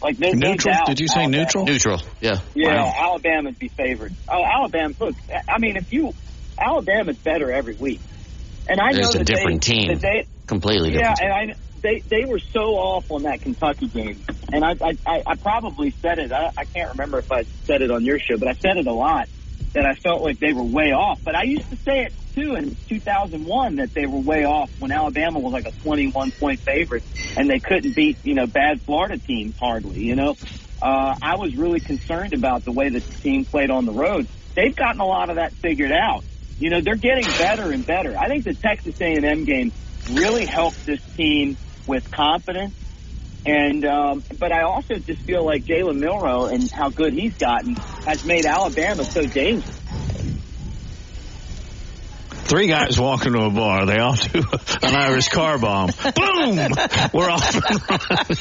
Like 0.01 0.17
there's 0.17 0.35
no 0.35 0.49
Neutral? 0.51 0.75
Did 0.85 0.99
you 0.99 1.07
say 1.07 1.21
Alabama- 1.21 1.37
neutral? 1.43 1.65
Neutral, 1.65 2.01
yeah. 2.19 2.39
Yeah, 2.55 2.83
Wow. 2.83 2.93
Alabama'd 2.97 3.57
be 3.57 3.69
favored. 3.69 4.13
Oh, 4.29 4.43
Alabama. 4.43 4.93
Look, 4.99 5.15
I 5.47 5.59
mean, 5.59 5.77
if 5.77 5.93
you 5.93 6.13
Alabama's 6.59 7.17
better 7.17 7.51
every 7.51 7.75
week, 7.75 8.01
and 8.69 8.79
I 8.79 8.91
know 8.91 9.11
There's 9.11 9.15
a 9.15 9.23
different 9.23 9.65
they, 9.65 9.73
team. 9.73 9.97
They, 9.99 10.27
Completely 10.47 10.91
different. 10.91 11.19
yeah, 11.21 11.27
different. 11.27 11.49
and 11.49 11.51
I 11.51 11.55
they 11.81 11.99
they 11.99 12.25
were 12.25 12.39
so 12.39 12.75
off 12.75 13.11
on 13.11 13.23
that 13.23 13.41
Kentucky 13.41 13.87
game, 13.87 14.23
and 14.51 14.63
I 14.63 14.71
I, 14.81 14.97
I, 15.05 15.23
I 15.27 15.35
probably 15.35 15.91
said 15.91 16.19
it. 16.19 16.31
I, 16.31 16.51
I 16.57 16.65
can't 16.65 16.91
remember 16.91 17.19
if 17.19 17.31
I 17.31 17.43
said 17.65 17.81
it 17.81 17.91
on 17.91 18.03
your 18.03 18.19
show, 18.19 18.37
but 18.37 18.47
I 18.47 18.53
said 18.53 18.77
it 18.77 18.87
a 18.87 18.93
lot 18.93 19.27
that 19.73 19.85
I 19.85 19.93
felt 19.95 20.21
like 20.21 20.39
they 20.39 20.53
were 20.53 20.63
way 20.63 20.91
off. 20.91 21.19
But 21.23 21.35
I 21.35 21.43
used 21.43 21.69
to 21.69 21.75
say 21.77 22.03
it 22.03 22.13
too 22.35 22.55
in 22.55 22.75
2001 22.87 23.75
that 23.77 23.93
they 23.93 24.05
were 24.05 24.19
way 24.19 24.45
off 24.45 24.69
when 24.79 24.91
Alabama 24.91 25.39
was 25.39 25.53
like 25.53 25.67
a 25.67 25.71
21 25.71 26.31
point 26.31 26.59
favorite 26.59 27.03
and 27.37 27.49
they 27.49 27.59
couldn't 27.59 27.95
beat 27.95 28.17
you 28.23 28.33
know 28.33 28.47
bad 28.47 28.81
Florida 28.81 29.17
teams 29.17 29.57
hardly. 29.57 29.99
You 30.01 30.15
know, 30.15 30.37
uh, 30.81 31.15
I 31.21 31.35
was 31.35 31.55
really 31.55 31.79
concerned 31.79 32.33
about 32.33 32.65
the 32.65 32.71
way 32.71 32.89
the 32.89 33.01
team 33.01 33.45
played 33.45 33.69
on 33.69 33.85
the 33.85 33.93
road. 33.93 34.27
They've 34.55 34.75
gotten 34.75 35.01
a 35.01 35.05
lot 35.05 35.29
of 35.29 35.35
that 35.37 35.53
figured 35.53 35.91
out. 35.91 36.23
You 36.63 36.69
know, 36.69 36.79
they're 36.79 36.95
getting 36.95 37.25
better 37.25 37.73
and 37.73 37.85
better. 37.85 38.17
I 38.17 38.29
think 38.29 38.45
the 38.45 38.53
Texas 38.53 38.95
A&M 39.01 39.43
game 39.43 39.73
really 40.09 40.45
helped 40.45 40.85
this 40.85 41.01
team 41.17 41.57
with 41.87 42.09
confidence. 42.09 42.73
And 43.45 43.83
um, 43.83 44.23
but 44.39 44.53
I 44.53 44.61
also 44.61 44.95
just 44.95 45.23
feel 45.23 45.45
like 45.45 45.65
Jalen 45.65 45.97
Milroe 45.97 46.45
and 46.45 46.71
how 46.71 46.87
good 46.87 47.11
he's 47.11 47.37
gotten 47.37 47.75
has 47.75 48.23
made 48.23 48.45
Alabama 48.45 49.03
so 49.03 49.23
dangerous. 49.23 49.77
Three 52.45 52.67
guys 52.67 52.99
walk 52.99 53.25
into 53.25 53.41
a 53.41 53.49
bar. 53.49 53.85
They 53.85 53.97
all 53.97 54.15
do 54.15 54.43
an 54.83 54.95
Irish 54.95 55.29
car 55.29 55.57
bomb. 55.57 55.89
Boom! 56.15 56.57
We're 57.13 57.29
off 57.29 57.55
and 57.55 57.63
running. 57.89 58.37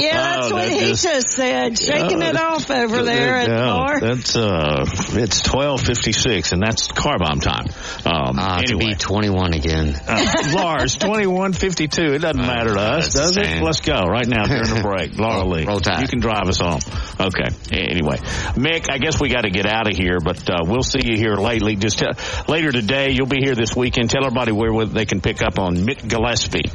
Yeah, 0.00 0.20
that's 0.20 0.50
Oh, 0.50 0.54
what 0.54 0.64
that 0.64 0.70
he 0.72 0.78
just- 0.80 1.02
just 1.04 1.28
said. 1.30 1.78
Shaking 1.78 2.22
it 2.22 2.36
off 2.36 2.70
over 2.70 3.02
there 3.02 3.34
at 3.36 3.46
the 3.48 3.54
Yeah, 3.54 3.66
bar. 3.66 4.00
That's 4.00 4.36
uh, 4.36 4.84
it's 5.12 5.40
twelve 5.42 5.80
fifty 5.80 6.12
six, 6.12 6.52
and 6.52 6.60
that's 6.62 6.88
car 6.88 7.18
bomb 7.18 7.40
time. 7.40 7.66
Um, 8.04 8.36
Ah, 8.38 8.58
to 8.66 8.76
be 8.76 8.94
21 8.94 9.54
again. 9.54 9.94
uh, 10.08 10.50
Lars 10.54 10.96
twenty 10.96 11.26
one 11.26 11.52
fifty 11.52 11.88
two. 11.88 12.12
It 12.14 12.18
doesn't 12.18 12.40
matter 12.44 12.74
to 12.74 12.80
us, 12.80 13.12
does 13.14 13.36
it? 13.36 13.62
Let's 13.62 13.80
go 13.80 14.02
right 14.02 14.26
now 14.26 14.44
during 14.46 14.74
the 14.74 14.80
break. 14.82 15.16
Laura 15.18 15.38
Roll- 15.40 15.50
Lee, 15.50 15.64
roll 15.64 15.80
tide. 15.80 16.02
you 16.02 16.08
can 16.08 16.20
drive 16.20 16.48
us 16.48 16.58
home. 16.58 16.80
Okay. 17.20 17.48
Anyway, 17.72 18.16
Mick, 18.56 18.90
I 18.90 18.98
guess 18.98 19.20
we 19.20 19.28
got 19.28 19.42
to 19.42 19.50
get 19.50 19.66
out 19.66 19.88
of 19.88 19.96
here, 19.96 20.18
but 20.20 20.48
uh, 20.50 20.58
we'll 20.64 20.82
see 20.82 21.00
you 21.04 21.16
here 21.16 21.34
lately. 21.36 21.76
Just 21.76 22.02
uh, 22.02 22.12
later 22.48 22.72
today, 22.72 23.03
you'll 23.10 23.26
be 23.26 23.40
here 23.40 23.54
this 23.54 23.74
weekend. 23.76 24.10
Tell 24.10 24.24
everybody 24.24 24.52
where 24.52 24.86
they 24.86 25.06
can 25.06 25.20
pick 25.20 25.42
up 25.42 25.58
on 25.58 25.76
Mick 25.76 26.08
Gillespie. 26.08 26.70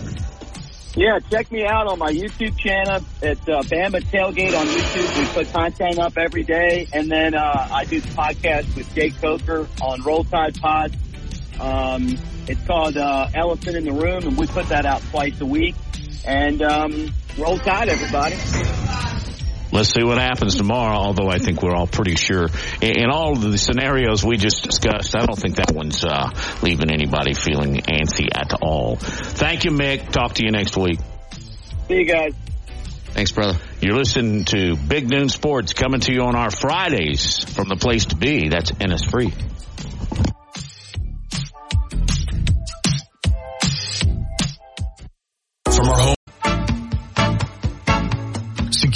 Yeah, 0.96 1.20
check 1.30 1.52
me 1.52 1.66
out 1.66 1.88
on 1.88 2.00
my 2.00 2.12
YouTube 2.12 2.58
channel. 2.58 3.02
It's 3.22 3.48
uh, 3.48 3.62
Bama 3.62 4.02
Tailgate 4.04 4.60
on 4.60 4.66
YouTube. 4.66 5.20
We 5.20 5.26
put 5.28 5.54
content 5.54 6.00
up 6.00 6.18
every 6.18 6.44
day, 6.44 6.88
and 6.92 7.10
then 7.10 7.36
uh, 7.36 7.68
I 7.72 7.86
do 7.86 8.02
the 8.02 8.10
podcast 8.10 8.76
with 8.76 8.94
Jake 8.96 9.20
Coker 9.22 9.68
on 9.82 10.02
Roll 10.02 10.24
Tide 10.24 10.60
Pod. 10.60 10.96
Um, 11.60 12.18
it's 12.48 12.66
called 12.66 12.98
uh, 12.98 13.30
Elephant 13.34 13.78
in 13.78 13.86
the 13.86 13.94
Room, 13.94 14.24
and 14.24 14.38
we 14.38 14.48
put 14.48 14.68
that 14.70 14.86
out 14.86 15.02
twice 15.12 15.40
a 15.42 15.46
week. 15.46 15.76
And 16.26 16.62
um, 16.62 17.14
roll 17.38 17.58
tide, 17.60 17.90
everybody. 17.90 18.36
Let's 19.72 19.93
see 19.93 20.03
what 20.03 20.17
happens 20.17 20.55
tomorrow, 20.55 20.97
although 20.97 21.30
I 21.30 21.38
think 21.38 21.61
we're 21.61 21.76
all 21.76 21.88
pretty 21.88 22.15
sure. 22.15 22.47
In, 22.82 23.03
in 23.03 23.09
all 23.09 23.34
of 23.34 23.41
the 23.41 23.57
scenarios 23.57 24.24
we 24.24 24.38
just 24.38 24.63
discussed, 24.63 25.15
I 25.15 25.26
don't 25.26 25.38
think 25.38 25.57
that 25.57 25.72
one's 25.72 26.03
uh, 26.03 26.32
leaving 26.61 26.91
anybody 26.91 27.34
feeling 27.34 27.76
antsy 27.76 28.28
at 28.34 28.53
all. 28.61 28.95
Thank 28.95 29.65
you, 29.65 29.72
Mick. 29.72 30.11
Talk 30.11 30.34
to 30.36 30.43
you 30.43 30.51
next 30.51 30.76
week. 30.76 30.99
See 31.88 31.95
you 31.95 32.05
guys. 32.05 32.34
Thanks, 33.11 33.32
brother. 33.32 33.59
You're 33.82 33.97
listening 33.97 34.45
to 34.45 34.76
Big 34.76 35.09
Noon 35.09 35.30
Sports 35.30 35.74
coming 35.74 35.99
to 36.01 36.13
you 36.13 36.22
on 36.22 36.36
our 36.36 36.51
Fridays 36.51 37.43
from 37.43 37.67
the 37.67 37.76
place 37.76 38.05
to 38.05 38.15
be. 38.15 38.49
That's 38.49 38.72
Innisfree. 38.72 39.34
From 45.65 45.88
our 45.88 45.99
home. 45.99 46.18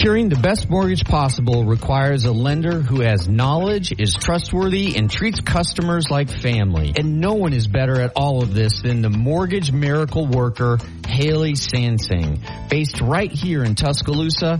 Securing 0.04 0.28
the 0.28 0.36
best 0.36 0.70
mortgage 0.70 1.06
possible 1.06 1.64
requires 1.64 2.26
a 2.26 2.34
lender 2.34 2.82
who 2.82 2.99
has 2.99 3.30
knowledge, 3.30 3.93
is 3.97 4.14
trustworthy, 4.14 4.97
and 4.97 5.10
treats 5.10 5.39
customers 5.39 6.08
like 6.10 6.30
family. 6.30 6.91
And 6.97 7.22
no 7.22 7.36
one 7.36 7.54
is 7.54 7.68
better 7.68 8.01
at 8.01 8.12
all 8.14 8.43
of 8.43 8.54
this 8.54 8.82
than 8.82 9.01
the 9.01 9.10
mortgage 9.10 9.72
miracle 9.72 10.28
worker, 10.28 10.78
Haley 11.08 11.54
Sansing. 11.54 12.41
Based 12.70 12.99
right 12.99 13.32
here 13.32 13.64
in 13.64 13.76
Tuscaloosa, 13.76 14.60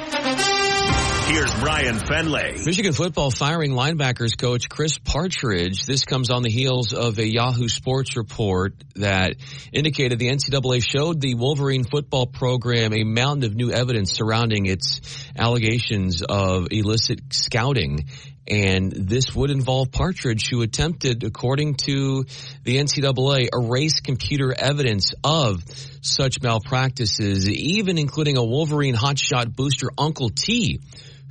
Here's 1.31 1.53
Brian 1.61 1.95
Fenley. 1.95 2.65
Michigan 2.65 2.91
football 2.91 3.31
firing 3.31 3.71
linebackers 3.71 4.37
coach 4.37 4.67
Chris 4.67 4.97
Partridge. 4.97 5.85
This 5.85 6.03
comes 6.03 6.29
on 6.29 6.43
the 6.43 6.49
heels 6.51 6.91
of 6.91 7.17
a 7.19 7.25
Yahoo 7.25 7.69
Sports 7.69 8.17
report 8.17 8.73
that 8.95 9.35
indicated 9.71 10.19
the 10.19 10.27
NCAA 10.27 10.83
showed 10.83 11.21
the 11.21 11.35
Wolverine 11.35 11.85
football 11.85 12.25
program 12.27 12.91
a 12.93 13.05
mountain 13.05 13.45
of 13.45 13.55
new 13.55 13.71
evidence 13.71 14.11
surrounding 14.11 14.65
its 14.65 14.99
allegations 15.37 16.21
of 16.21 16.67
illicit 16.69 17.21
scouting. 17.29 18.09
And 18.45 18.91
this 18.91 19.33
would 19.33 19.51
involve 19.51 19.89
Partridge, 19.93 20.49
who 20.49 20.63
attempted, 20.63 21.23
according 21.23 21.75
to 21.85 22.25
the 22.65 22.75
NCAA, 22.75 23.47
erase 23.53 24.01
computer 24.01 24.53
evidence 24.53 25.13
of 25.23 25.63
such 26.01 26.41
malpractices, 26.41 27.49
even 27.49 27.97
including 27.97 28.37
a 28.37 28.43
Wolverine 28.43 28.95
hotshot 28.95 29.55
booster, 29.55 29.91
Uncle 29.97 30.29
T, 30.29 30.81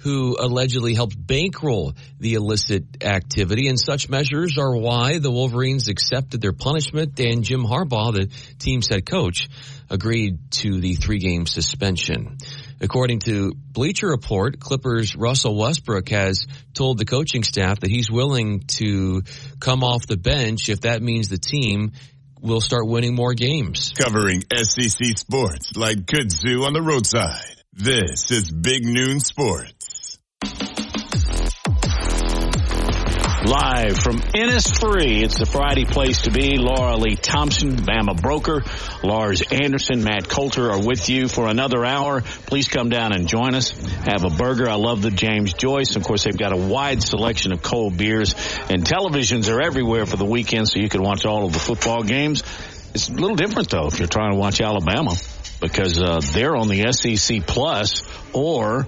who 0.01 0.36
allegedly 0.38 0.94
helped 0.94 1.14
bankroll 1.16 1.94
the 2.18 2.34
illicit 2.34 3.03
activity. 3.03 3.68
And 3.68 3.78
such 3.78 4.09
measures 4.09 4.59
are 4.59 4.74
why 4.76 5.18
the 5.18 5.30
Wolverines 5.30 5.88
accepted 5.88 6.40
their 6.40 6.53
punishment 6.53 7.18
and 7.20 7.44
Jim 7.44 7.64
Harbaugh, 7.64 8.12
the 8.12 8.30
team's 8.59 8.88
head 8.88 9.05
coach, 9.07 9.48
agreed 9.88 10.38
to 10.53 10.80
the 10.80 10.94
three 10.94 11.18
game 11.18 11.46
suspension. 11.46 12.38
According 12.80 13.20
to 13.20 13.53
Bleacher 13.55 14.09
Report, 14.09 14.59
Clippers 14.59 15.14
Russell 15.14 15.57
Westbrook 15.57 16.09
has 16.09 16.46
told 16.72 16.96
the 16.96 17.05
coaching 17.05 17.42
staff 17.42 17.80
that 17.80 17.90
he's 17.90 18.11
willing 18.11 18.61
to 18.78 19.22
come 19.59 19.84
off 19.84 20.07
the 20.07 20.16
bench 20.16 20.68
if 20.70 20.82
that 20.82 21.03
means 21.03 21.28
the 21.28 21.38
team 21.38 21.92
will 22.40 22.62
start 22.62 22.86
winning 22.86 23.14
more 23.14 23.34
games. 23.34 23.92
Covering 23.98 24.42
SEC 24.51 25.18
sports 25.18 25.72
like 25.76 25.98
kudzu 26.07 26.64
on 26.64 26.72
the 26.72 26.80
roadside. 26.80 27.57
This 27.72 28.30
is 28.30 28.51
Big 28.51 28.84
Noon 28.84 29.20
Sports. 29.20 29.79
Live 33.51 33.99
from 33.99 34.18
Innisfree, 34.18 35.22
it's 35.22 35.38
the 35.38 35.47
Friday 35.47 35.84
place 35.84 36.22
to 36.22 36.30
be. 36.30 36.57
Laura 36.57 36.97
Lee 36.97 37.16
Thompson, 37.16 37.74
Bama 37.74 38.20
Broker, 38.20 38.62
Lars 39.03 39.43
Anderson, 39.51 40.05
Matt 40.05 40.28
Coulter 40.28 40.70
are 40.70 40.80
with 40.80 41.09
you 41.09 41.26
for 41.26 41.49
another 41.49 41.84
hour. 41.84 42.20
Please 42.20 42.68
come 42.68 42.91
down 42.91 43.12
and 43.12 43.26
join 43.26 43.55
us. 43.55 43.70
Have 44.05 44.24
a 44.24 44.30
burger. 44.30 44.68
I 44.68 44.74
love 44.74 45.03
the 45.03 45.11
James 45.11 45.55
Joyce. 45.55 45.97
Of 45.97 46.05
course, 46.05 46.24
they've 46.24 46.36
got 46.36 46.53
a 46.53 46.57
wide 46.57 47.03
selection 47.03 47.53
of 47.53 47.62
cold 47.62 47.97
beers 47.97 48.34
and 48.68 48.84
televisions 48.84 49.53
are 49.53 49.61
everywhere 49.61 50.05
for 50.05 50.16
the 50.16 50.26
weekend 50.26 50.68
so 50.68 50.78
you 50.78 50.88
can 50.88 51.03
watch 51.03 51.24
all 51.24 51.47
of 51.47 51.53
the 51.53 51.59
football 51.59 52.03
games. 52.03 52.43
It's 52.95 53.09
a 53.09 53.14
little 53.14 53.36
different 53.36 53.70
though 53.70 53.86
if 53.86 53.99
you're 53.99 54.07
trying 54.07 54.32
to 54.32 54.38
watch 54.38 54.61
Alabama 54.61 55.16
because 55.61 56.01
uh, 56.01 56.20
they're 56.32 56.57
on 56.57 56.68
the 56.68 56.93
SEC 56.93 57.47
Plus 57.47 58.03
or 58.32 58.86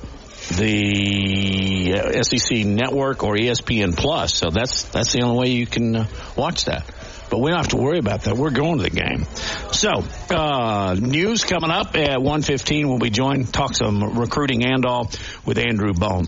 the 0.49 1.95
uh, 1.95 2.23
SEC 2.23 2.67
Network 2.67 3.23
or 3.23 3.35
ESPN 3.35 3.97
Plus. 3.97 4.35
So 4.35 4.51
that's 4.51 4.85
that's 4.85 5.13
the 5.13 5.23
only 5.23 5.39
way 5.39 5.55
you 5.55 5.67
can 5.67 5.97
uh, 5.97 6.07
watch 6.37 6.67
that. 6.67 6.85
But 7.31 7.39
we 7.41 7.51
don't 7.51 7.61
have 7.61 7.69
to 7.69 7.79
worry 7.79 7.99
about 7.99 8.25
that. 8.25 8.37
We're 8.37 8.51
going 8.51 8.77
to 8.77 8.83
the 8.83 8.91
game. 8.91 9.25
So, 9.73 10.05
uh, 10.29 10.95
news 11.01 11.45
coming 11.45 11.71
up 11.71 11.97
at 11.97 12.19
1.15. 12.19 12.87
We'll 12.87 12.99
be 12.99 13.09
joined, 13.09 13.51
talk 13.55 13.75
some 13.75 14.19
recruiting 14.19 14.67
and 14.67 14.85
all 14.85 15.11
with 15.47 15.57
Andrew 15.57 15.95
Bone. 15.95 16.27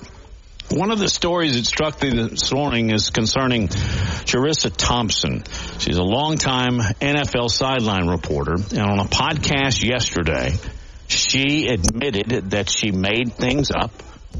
One 0.70 0.90
of 0.90 0.98
the 0.98 1.10
stories 1.10 1.56
that 1.56 1.66
struck 1.66 2.00
me 2.02 2.08
this 2.08 2.50
morning 2.50 2.90
is 2.90 3.10
concerning 3.10 3.68
Charissa 3.68 4.74
Thompson. 4.74 5.44
She's 5.78 5.98
a 5.98 6.02
longtime 6.02 6.78
NFL 6.78 7.50
sideline 7.50 8.08
reporter, 8.08 8.54
and 8.54 8.78
on 8.78 8.98
a 8.98 9.04
podcast 9.04 9.84
yesterday, 9.84 10.54
she 11.14 11.68
admitted 11.68 12.50
that 12.50 12.68
she 12.68 12.90
made 12.90 13.32
things 13.34 13.70
up 13.70 13.92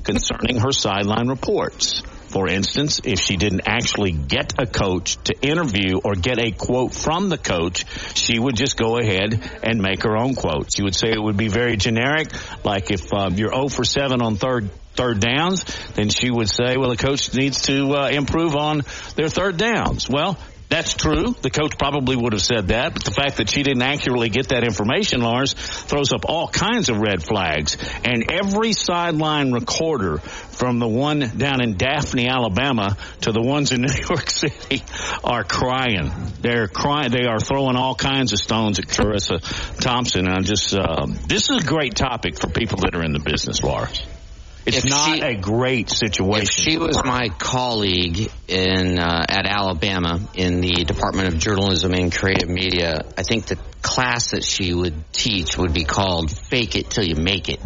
concerning 0.03 0.61
her 0.61 0.73
sideline 0.73 1.29
reports. 1.29 2.03
For 2.29 2.49
instance, 2.49 3.01
if 3.05 3.21
she 3.21 3.37
didn't 3.37 3.63
actually 3.67 4.11
get 4.11 4.55
a 4.59 4.67
coach 4.67 5.19
to 5.25 5.35
interview 5.41 6.01
or 6.03 6.15
get 6.15 6.41
a 6.41 6.51
quote 6.51 6.93
from 6.93 7.29
the 7.29 7.39
coach, 7.39 7.85
she 8.17 8.41
would 8.41 8.57
just 8.57 8.77
go 8.77 8.99
ahead 8.99 9.41
and 9.63 9.81
make 9.81 10.03
her 10.03 10.17
own 10.17 10.35
quote. 10.35 10.69
She 10.75 10.83
would 10.83 10.97
say 10.97 11.13
it 11.13 11.23
would 11.23 11.37
be 11.37 11.47
very 11.47 11.77
generic, 11.77 12.33
like 12.65 12.91
if 12.91 13.13
um, 13.13 13.35
you're 13.35 13.53
0 13.53 13.69
for 13.69 13.85
7 13.85 14.21
on 14.21 14.37
third 14.37 14.69
third 14.95 15.21
downs, 15.21 15.65
then 15.95 16.09
she 16.09 16.31
would 16.31 16.49
say, 16.49 16.77
well, 16.77 16.91
the 16.91 16.97
coach 16.97 17.35
needs 17.35 17.63
to 17.63 17.95
uh, 17.95 18.09
improve 18.09 18.55
on 18.55 18.83
their 19.17 19.29
third 19.29 19.57
downs. 19.57 20.09
Well, 20.09 20.39
that's 20.75 20.95
true. 20.95 21.37
The 21.41 21.51
coach 21.51 21.79
probably 21.79 22.17
would 22.17 22.33
have 22.33 22.43
said 22.43 22.69
that, 22.69 22.95
but 22.95 23.05
the 23.05 23.13
fact 23.13 23.37
that 23.37 23.49
she 23.49 23.63
didn't 23.63 23.83
accurately 23.83 24.29
get 24.29 24.49
that 24.49 24.65
information, 24.65 25.21
Lars, 25.21 25.53
throws 25.53 26.13
up 26.13 26.25
all 26.29 26.49
kinds 26.49 26.89
of 26.89 26.99
red 26.99 27.23
flags. 27.23 27.77
And 28.05 28.33
every 28.33 28.73
sideline 28.73 29.53
recorder, 29.53 30.19
from 30.19 30.81
the 30.81 30.89
one 30.89 31.21
down 31.37 31.63
in 31.63 31.77
Daphne, 31.77 32.29
Alabama, 32.29 32.97
to 33.21 33.31
the 33.31 33.41
ones 33.41 33.71
in 33.71 33.83
New 33.87 33.95
York 34.09 34.29
City, 34.29 34.83
are 35.23 35.45
crying. 35.45 36.11
They're 36.41 36.67
crying. 36.67 37.13
They 37.13 37.27
are 37.27 37.39
throwing 37.39 37.77
all 37.77 37.95
kinds 37.95 38.33
of 38.33 38.41
stones 38.41 38.81
at 38.81 38.87
Charissa 38.87 39.41
Thompson. 39.81 40.27
And 40.27 40.35
I'm 40.35 40.45
just, 40.45 40.75
uh, 40.75 41.07
this 41.29 41.51
is 41.51 41.59
a 41.59 41.65
great 41.65 41.95
topic 41.95 42.37
for 42.37 42.49
people 42.49 42.79
that 42.79 42.97
are 42.97 43.05
in 43.05 43.13
the 43.13 43.21
business, 43.21 43.63
Lars. 43.63 44.03
It's 44.67 44.85
not 44.85 45.17
she- 45.17 45.21
a 45.21 45.35
great 45.35 45.91
situation. 45.91 46.43
If 46.43 46.51
she 46.51 46.79
was 46.79 47.03
my 47.05 47.29
colleague 47.29 48.31
in 48.49 48.99
uh, 48.99 49.27
at 49.29 49.47
Alabama 49.47 50.21
in 50.35 50.61
the 50.61 50.85
Department 50.85 51.29
of 51.29 51.39
Journalism 51.39 51.93
and 51.93 52.11
Creative 52.13 52.49
Media, 52.49 53.01
I 53.19 53.23
think 53.23 53.47
the 53.47 53.59
class 53.83 54.31
that 54.31 54.43
she 54.43 54.73
would 54.73 54.95
teach 55.13 55.59
would 55.59 55.75
be 55.75 55.85
called 55.85 56.31
"Fake 56.31 56.77
It 56.77 56.91
Till 56.91 57.05
You 57.05 57.17
Make 57.17 57.49
It." 57.49 57.61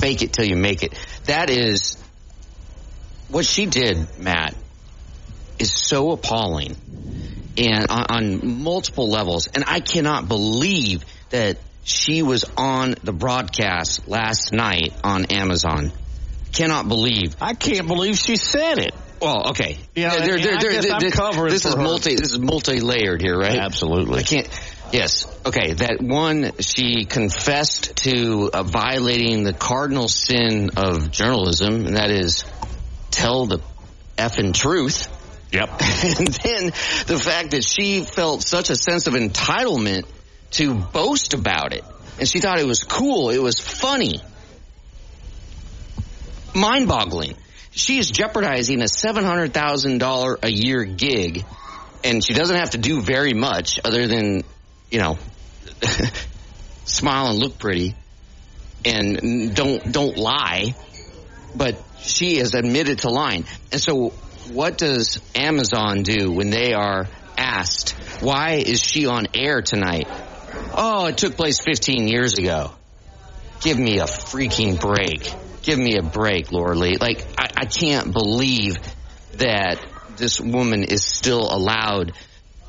Fake 0.00 0.22
it 0.22 0.32
till 0.32 0.46
you 0.46 0.56
make 0.56 0.82
it. 0.82 0.94
That 1.26 1.50
is 1.50 2.02
what 3.28 3.44
she 3.44 3.66
did, 3.66 4.18
Matt. 4.18 4.56
Is 5.58 5.70
so 5.72 6.12
appalling, 6.12 6.76
and 7.58 7.86
on, 7.90 8.06
on 8.08 8.62
multiple 8.62 9.10
levels. 9.10 9.48
And 9.48 9.64
I 9.66 9.80
cannot 9.80 10.28
believe 10.28 11.04
that 11.28 11.58
she 11.84 12.22
was 12.22 12.44
on 12.56 12.94
the 13.02 13.12
broadcast 13.12 14.08
last 14.08 14.52
night 14.52 14.92
on 15.02 15.26
Amazon. 15.26 15.92
Cannot 16.52 16.88
believe. 16.88 17.36
I 17.40 17.54
can't 17.54 17.86
believe 17.86 18.16
she 18.18 18.36
said 18.36 18.78
it. 18.78 18.94
Well, 19.20 19.50
okay. 19.50 19.78
Yeah, 19.94 20.16
They're- 20.16 20.38
they're- 20.38 20.58
they're- 20.58 20.82
they're- 20.98 21.10
covering 21.10 21.52
this 21.52 21.64
is 21.64 21.74
her. 21.74 21.80
multi. 21.80 22.14
This 22.16 22.32
is 22.32 22.38
multi-layered 22.38 23.22
here, 23.22 23.38
right? 23.38 23.56
Absolutely. 23.58 24.18
I 24.20 24.22
can't. 24.22 24.48
Yes. 24.92 25.26
Okay. 25.46 25.72
That 25.74 26.02
one, 26.02 26.52
she 26.60 27.04
confessed 27.04 27.96
to 27.98 28.50
uh, 28.52 28.62
violating 28.64 29.44
the 29.44 29.52
cardinal 29.52 30.08
sin 30.08 30.70
of 30.76 31.10
journalism, 31.10 31.86
and 31.86 31.96
that 31.96 32.10
is 32.10 32.44
tell 33.10 33.46
the 33.46 33.60
effing 34.18 34.52
truth. 34.54 35.08
Yep. 35.52 35.68
and 35.80 36.26
then 36.28 36.64
the 37.06 37.20
fact 37.22 37.52
that 37.52 37.64
she 37.64 38.02
felt 38.04 38.42
such 38.42 38.70
a 38.70 38.76
sense 38.76 39.06
of 39.06 39.14
entitlement 39.14 40.04
to 40.52 40.74
boast 40.74 41.34
about 41.34 41.72
it, 41.72 41.84
and 42.18 42.28
she 42.28 42.40
thought 42.40 42.58
it 42.58 42.66
was 42.66 42.84
cool, 42.84 43.30
it 43.30 43.42
was 43.42 43.58
funny, 43.58 44.20
mind-boggling. 46.54 47.34
She 47.70 47.98
is 47.98 48.10
jeopardizing 48.10 48.82
a 48.82 48.88
seven 48.88 49.24
hundred 49.24 49.54
thousand 49.54 49.98
dollar 49.98 50.38
a 50.42 50.50
year 50.50 50.84
gig, 50.84 51.44
and 52.04 52.24
she 52.24 52.34
doesn't 52.34 52.56
have 52.56 52.70
to 52.70 52.78
do 52.78 53.00
very 53.00 53.32
much 53.32 53.80
other 53.82 54.06
than, 54.06 54.42
you 54.90 54.98
know, 54.98 55.18
smile 56.84 57.28
and 57.28 57.38
look 57.38 57.58
pretty, 57.58 57.94
and 58.84 59.54
don't 59.54 59.90
don't 59.90 60.18
lie. 60.18 60.74
But 61.54 61.82
she 61.98 62.38
is 62.38 62.54
admitted 62.54 63.00
to 63.00 63.10
lying, 63.10 63.44
and 63.70 63.80
so 63.80 64.10
what 64.50 64.76
does 64.76 65.20
Amazon 65.34 66.02
do 66.02 66.30
when 66.30 66.50
they 66.50 66.74
are 66.74 67.08
asked 67.38 67.94
why 68.22 68.52
is 68.52 68.80
she 68.80 69.06
on 69.06 69.26
air 69.34 69.62
tonight? 69.62 70.06
Oh, 70.74 71.06
it 71.06 71.16
took 71.18 71.36
place 71.36 71.60
15 71.60 72.08
years 72.08 72.34
ago. 72.34 72.72
Give 73.60 73.78
me 73.78 73.98
a 73.98 74.04
freaking 74.04 74.80
break. 74.80 75.32
Give 75.62 75.78
me 75.78 75.96
a 75.96 76.02
break, 76.02 76.50
Laura 76.50 76.74
Lee. 76.74 76.96
Like, 76.96 77.24
I, 77.38 77.48
I 77.56 77.64
can't 77.66 78.12
believe 78.12 78.76
that 79.34 79.84
this 80.16 80.40
woman 80.40 80.82
is 80.84 81.04
still 81.04 81.52
allowed 81.54 82.12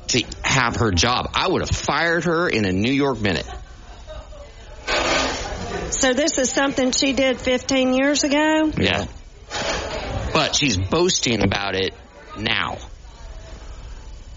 to 0.08 0.22
have 0.44 0.76
her 0.76 0.92
job. 0.92 1.30
I 1.34 1.48
would 1.48 1.62
have 1.62 1.70
fired 1.70 2.24
her 2.24 2.48
in 2.48 2.64
a 2.64 2.72
New 2.72 2.92
York 2.92 3.20
minute. 3.20 3.46
So 5.90 6.12
this 6.12 6.38
is 6.38 6.50
something 6.50 6.92
she 6.92 7.12
did 7.12 7.40
15 7.40 7.94
years 7.94 8.24
ago? 8.24 8.70
Yeah. 8.78 9.06
But 10.32 10.54
she's 10.54 10.76
boasting 10.76 11.42
about 11.42 11.74
it 11.74 11.94
now. 12.36 12.78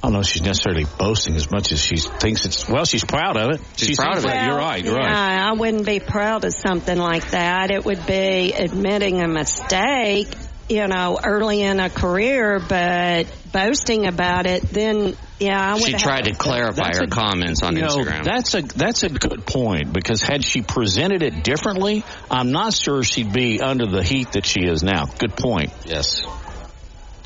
I 0.04 0.08
don't 0.08 0.14
know 0.14 0.20
if 0.20 0.28
she's 0.28 0.44
necessarily 0.44 0.86
boasting 1.00 1.36
as 1.36 1.50
much 1.52 1.72
as 1.72 1.80
she 1.84 1.98
thinks 1.98 2.46
it's. 2.46 2.70
Well, 2.70 2.86
she's 2.86 3.04
proud 3.04 3.36
of 3.36 3.52
it. 3.56 3.62
She's 3.78 3.98
proud 3.98 4.14
seems 4.14 4.26
of 4.26 4.32
it. 4.32 4.36
like- 4.36 4.46
You're 4.48 4.58
right. 4.58 4.84
You're 4.86 4.96
right. 4.96 5.10
Yeah, 5.10 5.50
I 5.50 5.54
wouldn't 5.54 5.86
be 5.86 6.00
proud 6.00 6.46
of 6.46 6.54
something 6.54 6.98
like 6.98 7.32
that. 7.32 7.72
It 7.72 7.84
would 7.84 8.06
be 8.06 8.54
admitting 8.54 9.22
a 9.22 9.28
mistake, 9.28 10.28
you 10.70 10.88
know, 10.88 11.20
early 11.24 11.64
in 11.64 11.80
a 11.80 11.90
career, 11.90 12.60
but 12.60 13.26
boasting 13.52 14.06
about 14.06 14.46
it, 14.46 14.62
then, 14.70 15.16
yeah, 15.40 15.60
I 15.60 15.74
would 15.74 15.84
She 15.84 15.94
have- 15.94 16.02
tried 16.02 16.26
to 16.26 16.34
clarify 16.36 16.96
her 16.96 17.06
a- 17.06 17.08
comments 17.08 17.64
on 17.64 17.76
You 17.76 17.82
know, 17.82 17.88
Instagram. 17.98 18.24
that's 18.24 18.54
a 18.54 18.62
that's 18.62 19.02
a 19.04 19.10
good 19.10 19.48
point 19.48 19.94
because 19.94 20.22
had 20.22 20.46
she 20.46 20.62
presented 20.62 21.24
it 21.24 21.44
differently, 21.44 22.04
I'm 22.30 22.52
not 22.52 22.74
sure 22.76 23.02
she'd 23.04 23.34
be 23.34 23.62
under 23.62 23.88
the 23.88 24.04
heat 24.04 24.34
that 24.34 24.46
she 24.46 24.60
is 24.62 24.84
now. 24.84 25.06
Good 25.18 25.36
point. 25.36 25.72
Yes. 25.86 26.22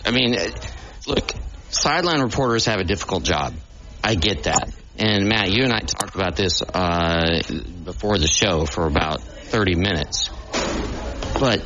I 0.06 0.12
mean, 0.12 0.38
look, 1.06 1.34
sideline 1.72 2.22
reporters 2.22 2.66
have 2.66 2.80
a 2.80 2.84
difficult 2.84 3.24
job. 3.24 3.54
I 4.04 4.16
get 4.16 4.44
that. 4.44 4.74
And 4.98 5.28
Matt, 5.28 5.52
you 5.52 5.64
and 5.64 5.74
I 5.74 5.80
talked 5.80 6.16
about 6.16 6.36
this 6.36 6.62
uh, 6.62 7.42
before 7.84 8.18
the 8.18 8.28
show 8.28 8.66
for 8.66 8.86
about 8.86 9.22
30 9.22 9.76
minutes. 9.76 10.30
But 11.40 11.66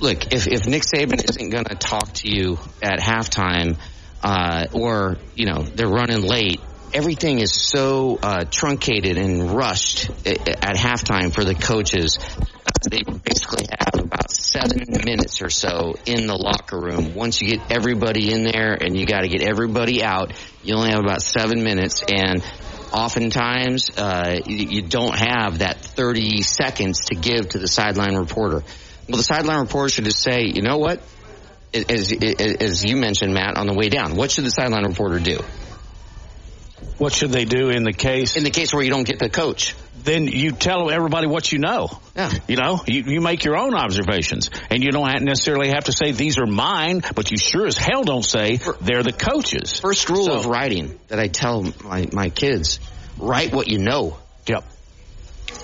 look, 0.00 0.32
if, 0.32 0.46
if 0.46 0.66
Nick 0.66 0.82
Saban 0.82 1.22
isn't 1.22 1.50
going 1.50 1.64
to 1.66 1.74
talk 1.76 2.12
to 2.14 2.30
you 2.30 2.58
at 2.82 2.98
halftime, 2.98 3.78
uh, 4.22 4.66
or 4.72 5.18
you 5.34 5.46
know 5.46 5.62
they're 5.62 5.88
running 5.88 6.22
late, 6.22 6.60
everything 6.92 7.38
is 7.38 7.52
so 7.52 8.18
uh, 8.22 8.44
truncated 8.50 9.18
and 9.18 9.50
rushed 9.52 10.08
a- 10.26 10.64
at 10.64 10.76
halftime 10.76 11.32
for 11.32 11.44
the 11.44 11.54
coaches. 11.54 12.18
They 12.90 13.02
basically 13.02 13.66
have 13.78 14.04
about 14.04 14.30
seven 14.30 14.84
minutes 15.04 15.42
or 15.42 15.50
so 15.50 15.94
in 16.06 16.26
the 16.26 16.36
locker 16.36 16.78
room. 16.78 17.14
Once 17.14 17.40
you 17.40 17.56
get 17.56 17.70
everybody 17.70 18.32
in 18.32 18.44
there 18.44 18.74
and 18.74 18.96
you 18.96 19.06
got 19.06 19.20
to 19.20 19.28
get 19.28 19.42
everybody 19.42 20.02
out, 20.02 20.32
you 20.62 20.74
only 20.74 20.90
have 20.90 21.00
about 21.00 21.22
seven 21.22 21.62
minutes 21.62 22.02
and 22.02 22.42
oftentimes 22.92 23.90
uh, 23.98 24.40
you, 24.46 24.82
don't 24.82 25.16
have 25.16 25.58
that 25.58 25.78
30 25.80 26.42
seconds 26.42 27.06
to 27.06 27.14
give 27.14 27.50
to 27.50 27.58
the 27.58 27.68
sideline 27.68 28.16
reporter. 28.16 28.62
Well, 29.08 29.18
the 29.18 29.22
sideline 29.22 29.60
reporter 29.60 29.88
should 29.88 30.04
just 30.04 30.22
say, 30.22 30.44
you 30.44 30.62
know 30.62 30.78
what? 30.78 31.02
As, 31.74 32.12
as 32.12 32.84
you 32.84 32.96
mentioned, 32.96 33.34
Matt, 33.34 33.56
on 33.56 33.66
the 33.66 33.74
way 33.74 33.88
down, 33.88 34.16
what 34.16 34.30
should 34.30 34.44
the 34.44 34.50
sideline 34.50 34.84
reporter 34.84 35.18
do? 35.18 35.40
What 36.98 37.12
should 37.12 37.30
they 37.30 37.44
do 37.44 37.68
in 37.68 37.82
the 37.82 37.92
case? 37.92 38.36
In 38.36 38.44
the 38.44 38.50
case 38.50 38.72
where 38.72 38.82
you 38.82 38.90
don't 38.90 39.06
get 39.06 39.18
the 39.18 39.28
coach. 39.28 39.74
Then 40.06 40.28
you 40.28 40.52
tell 40.52 40.88
everybody 40.90 41.26
what 41.26 41.50
you 41.50 41.58
know. 41.58 41.88
Yeah. 42.14 42.30
You 42.46 42.54
know, 42.56 42.80
you, 42.86 43.02
you 43.06 43.20
make 43.20 43.44
your 43.44 43.56
own 43.58 43.74
observations. 43.74 44.50
And 44.70 44.84
you 44.84 44.92
don't 44.92 45.24
necessarily 45.24 45.68
have 45.70 45.84
to 45.84 45.92
say 45.92 46.12
these 46.12 46.38
are 46.38 46.46
mine, 46.46 47.02
but 47.16 47.32
you 47.32 47.36
sure 47.36 47.66
as 47.66 47.76
hell 47.76 48.04
don't 48.04 48.24
say 48.24 48.58
they're 48.80 49.02
the 49.02 49.12
coaches. 49.12 49.80
First 49.80 50.08
rule 50.08 50.26
So- 50.26 50.34
of 50.36 50.46
writing 50.46 50.96
that 51.08 51.18
I 51.18 51.26
tell 51.26 51.64
my, 51.82 52.06
my 52.12 52.28
kids, 52.30 52.78
write 53.18 53.52
what 53.52 53.66
you 53.66 53.78
know. 53.78 54.16
Yep. 54.46 54.64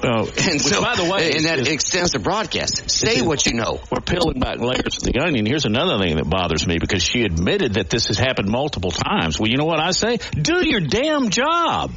Oh, 0.05 0.23
And 0.27 0.61
so, 0.61 0.83
by 0.83 0.97
the 0.97 1.05
way, 1.09 1.31
and 1.37 1.45
that 1.45 1.61
is- 1.61 1.69
extends 1.69 2.11
to 2.13 2.19
broadcast. 2.19 2.91
Say 2.91 3.23
what 3.23 3.47
you 3.47 3.55
know. 3.55 3.81
we're 3.93 4.01
peeling 4.01 4.41
back 4.41 4.59
layers 4.59 4.97
of 4.97 5.05
the 5.05 5.21
onion. 5.25 5.47
Here's 5.47 5.67
another 5.67 5.99
thing 5.99 6.17
that 6.17 6.29
bothers 6.29 6.67
me 6.67 6.79
because 6.81 7.05
she 7.05 7.23
admitted 7.23 7.75
that 7.75 7.89
this 7.91 8.09
has 8.09 8.19
happened 8.19 8.49
multiple 8.49 8.91
times. 8.91 9.39
Well, 9.39 9.49
you 9.49 9.57
know 9.57 9.67
what 9.67 9.79
I 9.79 9.93
say? 9.93 10.17
Do 10.33 10.67
your 10.69 10.81
damn 10.81 11.31
job. 11.31 11.93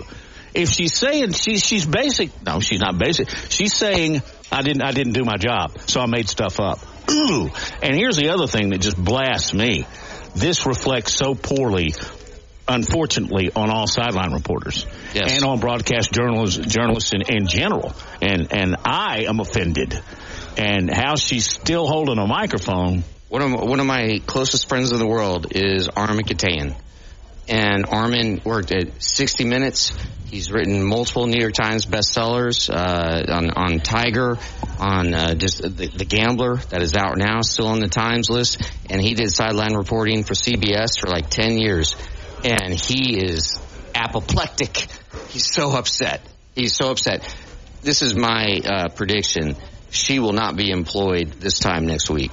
If 0.56 0.70
she's 0.70 0.94
saying 0.94 1.34
she's 1.34 1.64
she's 1.66 1.86
basic, 1.86 2.30
no, 2.44 2.60
she's 2.60 2.80
not 2.80 2.98
basic. 2.98 3.30
She's 3.50 3.74
saying 3.76 4.22
I 4.52 4.62
didn't 4.62 4.84
I 4.84 4.92
didn't 4.92 5.14
do 5.14 5.24
my 5.24 5.38
job, 5.38 5.78
so 5.88 6.02
I 6.02 6.06
made 6.06 6.30
stuff 6.30 6.60
up. 6.60 6.80
Ooh. 7.12 7.50
And 7.84 7.96
here's 7.96 8.16
the 8.18 8.30
other 8.30 8.48
thing 8.48 8.70
that 8.70 8.80
just 8.80 8.98
blasts 8.98 9.54
me. 9.54 9.86
This 10.36 10.66
reflects 10.66 11.14
so 11.16 11.36
poorly 11.36 11.94
unfortunately, 12.68 13.52
on 13.56 13.70
all 13.70 13.88
sideline 13.88 14.34
reporters 14.34 14.86
Yes. 15.14 15.32
and 15.36 15.44
on 15.46 15.60
broadcast 15.60 16.12
journalists, 16.12 16.58
journalists 16.66 17.14
in, 17.14 17.22
in 17.22 17.48
general. 17.48 17.94
And 18.22 18.52
and 18.52 18.76
I 18.84 19.26
am 19.28 19.40
offended. 19.40 20.00
And 20.58 20.90
how 20.90 21.16
she's 21.16 21.48
still 21.50 21.86
holding 21.88 22.18
a 22.18 22.26
microphone. 22.26 23.04
One 23.30 23.42
of 23.42 23.70
one 23.70 23.80
of 23.80 23.86
my 23.86 24.22
closest 24.26 24.68
friends 24.70 24.92
in 24.92 25.00
the 25.00 25.08
world 25.08 25.48
is 25.52 25.90
Armen 25.90 26.26
Keteyian. 26.26 26.76
And 27.48 27.86
Armen 27.86 28.42
worked 28.44 28.72
at 28.72 29.02
60 29.02 29.46
Minutes. 29.46 29.94
He's 30.30 30.52
written 30.52 30.84
multiple 30.84 31.28
New 31.28 31.40
York 31.40 31.54
Times 31.54 31.86
bestsellers 31.86 32.70
uh, 32.70 33.32
on 33.32 33.52
on 33.52 33.80
Tiger, 33.80 34.38
on 34.80 35.14
uh, 35.14 35.36
just 35.36 35.62
the, 35.62 35.88
the 35.88 36.06
Gambler 36.06 36.56
that 36.56 36.82
is 36.82 36.96
out 36.96 37.18
now, 37.18 37.42
still 37.42 37.68
on 37.68 37.80
the 37.80 37.88
Times 37.88 38.30
list. 38.30 38.62
And 38.90 39.00
he 39.00 39.14
did 39.14 39.32
sideline 39.32 39.76
reporting 39.76 40.24
for 40.24 40.34
CBS 40.34 41.00
for 41.00 41.08
like 41.08 41.30
10 41.30 41.58
years. 41.58 41.96
And 42.44 42.74
he 42.74 43.18
is 43.18 43.60
apoplectic. 43.94 44.88
He's 45.30 45.46
so 45.46 45.72
upset. 45.72 46.22
He's 46.56 46.76
so 46.76 46.92
upset. 46.92 47.36
This 47.82 48.02
is 48.02 48.16
my 48.16 48.60
uh, 48.66 48.90
prediction. 48.90 49.56
She 49.92 50.20
will 50.20 50.34
not 50.34 50.56
be 50.56 50.72
employed 50.72 51.34
this 51.40 51.60
time 51.60 51.86
next 51.86 52.10
week. 52.10 52.32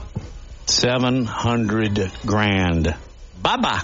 700 0.67 2.11
grand. 2.25 2.95
Bye 3.41 3.57
bye. 3.57 3.83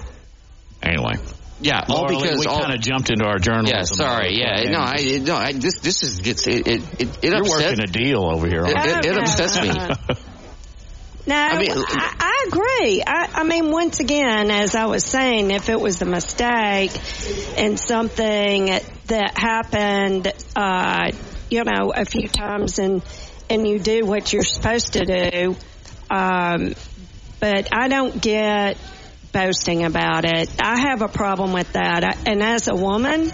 Anyway. 0.82 1.14
Yeah, 1.60 1.84
all 1.88 2.02
Laura 2.02 2.20
because 2.20 2.38
we 2.38 2.44
kind 2.46 2.72
of 2.72 2.80
jumped 2.80 3.10
into 3.10 3.24
our 3.24 3.38
journalism. 3.38 3.76
Yeah, 3.76 3.82
sorry. 3.82 4.38
Yeah, 4.38 4.70
no, 4.70 4.78
I 4.78 5.18
no, 5.20 5.34
I 5.34 5.52
this 5.52 5.80
this 5.80 6.04
is 6.04 6.20
gets 6.20 6.46
it 6.46 6.68
it 6.68 6.82
it, 7.00 7.18
it 7.20 7.24
You're 7.24 7.40
upset. 7.40 7.70
working 7.70 7.80
a 7.80 7.86
deal 7.86 8.24
over 8.24 8.46
here. 8.46 8.64
It, 8.64 8.76
it, 8.76 9.06
it 9.06 9.18
upsets 9.18 9.60
me. 9.60 9.70
No, 11.26 11.34
I 11.36 11.58
mean- 11.58 11.70
I, 11.70 12.14
I 12.20 12.44
agree. 12.48 13.02
I, 13.06 13.28
I 13.34 13.44
mean, 13.44 13.70
once 13.70 14.00
again, 14.00 14.50
as 14.50 14.74
I 14.74 14.86
was 14.86 15.04
saying, 15.04 15.50
if 15.50 15.68
it 15.68 15.78
was 15.78 16.00
a 16.00 16.06
mistake 16.06 16.90
and 17.58 17.78
something 17.78 18.66
that 19.08 19.36
happened, 19.36 20.32
uh, 20.56 21.10
you 21.50 21.64
know, 21.64 21.92
a 21.94 22.06
few 22.06 22.28
times 22.28 22.78
and, 22.78 23.02
and 23.50 23.68
you 23.68 23.78
do 23.78 24.06
what 24.06 24.32
you're 24.32 24.42
supposed 24.42 24.94
to 24.94 25.04
do, 25.04 25.56
um, 26.10 26.74
but 27.40 27.68
I 27.74 27.88
don't 27.88 28.22
get 28.22 28.78
boasting 29.32 29.84
about 29.84 30.24
it. 30.24 30.50
I 30.60 30.78
have 30.80 31.02
a 31.02 31.08
problem 31.08 31.52
with 31.52 31.72
that. 31.72 32.04
I, 32.04 32.30
and 32.30 32.42
as 32.42 32.68
a 32.68 32.74
woman, 32.74 33.30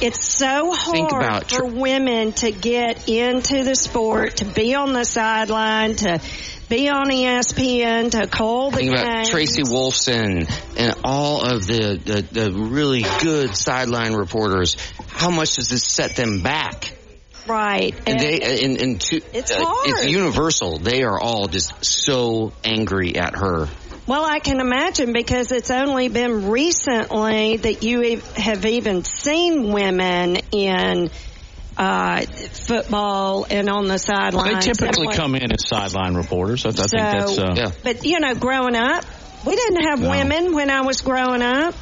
it's 0.00 0.24
so 0.26 0.72
hard 0.72 1.12
about 1.12 1.50
for 1.50 1.64
women 1.64 2.32
to 2.32 2.52
get 2.52 3.08
into 3.08 3.64
the 3.64 3.74
sport, 3.74 4.36
to 4.38 4.44
be 4.44 4.74
on 4.74 4.92
the 4.92 5.04
sideline, 5.04 5.96
to 5.96 6.20
be 6.68 6.88
on 6.88 7.08
ESPN, 7.08 8.10
to 8.10 8.26
call 8.26 8.70
the 8.70 8.78
Think 8.78 8.92
about. 8.92 9.26
Tracy 9.26 9.62
Wolfson 9.62 10.50
and 10.76 10.94
all 11.04 11.42
of 11.42 11.66
the, 11.66 12.00
the 12.04 12.22
the 12.22 12.52
really 12.52 13.04
good 13.22 13.56
sideline 13.56 14.14
reporters. 14.14 14.76
How 15.08 15.30
much 15.30 15.56
does 15.56 15.68
this 15.68 15.84
set 15.84 16.16
them 16.16 16.42
back? 16.42 16.92
Right. 17.46 17.94
And 18.06 18.18
they 18.18 18.64
and, 18.64 18.76
and 18.76 19.00
to, 19.00 19.20
It's 19.32 19.52
uh, 19.52 19.62
it's 19.84 20.06
universal. 20.06 20.78
They 20.78 21.04
are 21.04 21.18
all 21.18 21.46
just 21.46 21.84
so 21.84 22.52
angry 22.64 23.16
at 23.16 23.36
her. 23.36 23.68
Well, 24.06 24.24
I 24.24 24.38
can 24.38 24.60
imagine 24.60 25.12
because 25.12 25.50
it's 25.50 25.70
only 25.70 26.08
been 26.08 26.48
recently 26.48 27.56
that 27.56 27.82
you 27.82 28.20
have 28.36 28.64
even 28.64 29.04
seen 29.04 29.72
women 29.72 30.36
in 30.52 31.10
uh, 31.76 32.22
football 32.22 33.46
and 33.50 33.68
on 33.68 33.88
the 33.88 33.98
sidelines. 33.98 34.64
They 34.64 34.72
typically 34.72 35.08
come 35.08 35.34
in 35.34 35.50
as 35.50 35.66
sideline 35.66 36.14
reporters. 36.14 36.64
I, 36.64 36.68
I 36.68 36.72
think 36.72 36.90
that's. 36.92 37.38
Uh, 37.38 37.54
Yeah. 37.56 37.70
But 37.82 38.04
you 38.04 38.20
know, 38.20 38.34
growing 38.34 38.76
up, 38.76 39.04
we 39.44 39.56
didn't 39.56 39.82
have 39.82 40.00
No. 40.00 40.10
women 40.10 40.54
when 40.54 40.70
I 40.70 40.82
was 40.82 41.02
growing 41.02 41.42
up. 41.42 41.74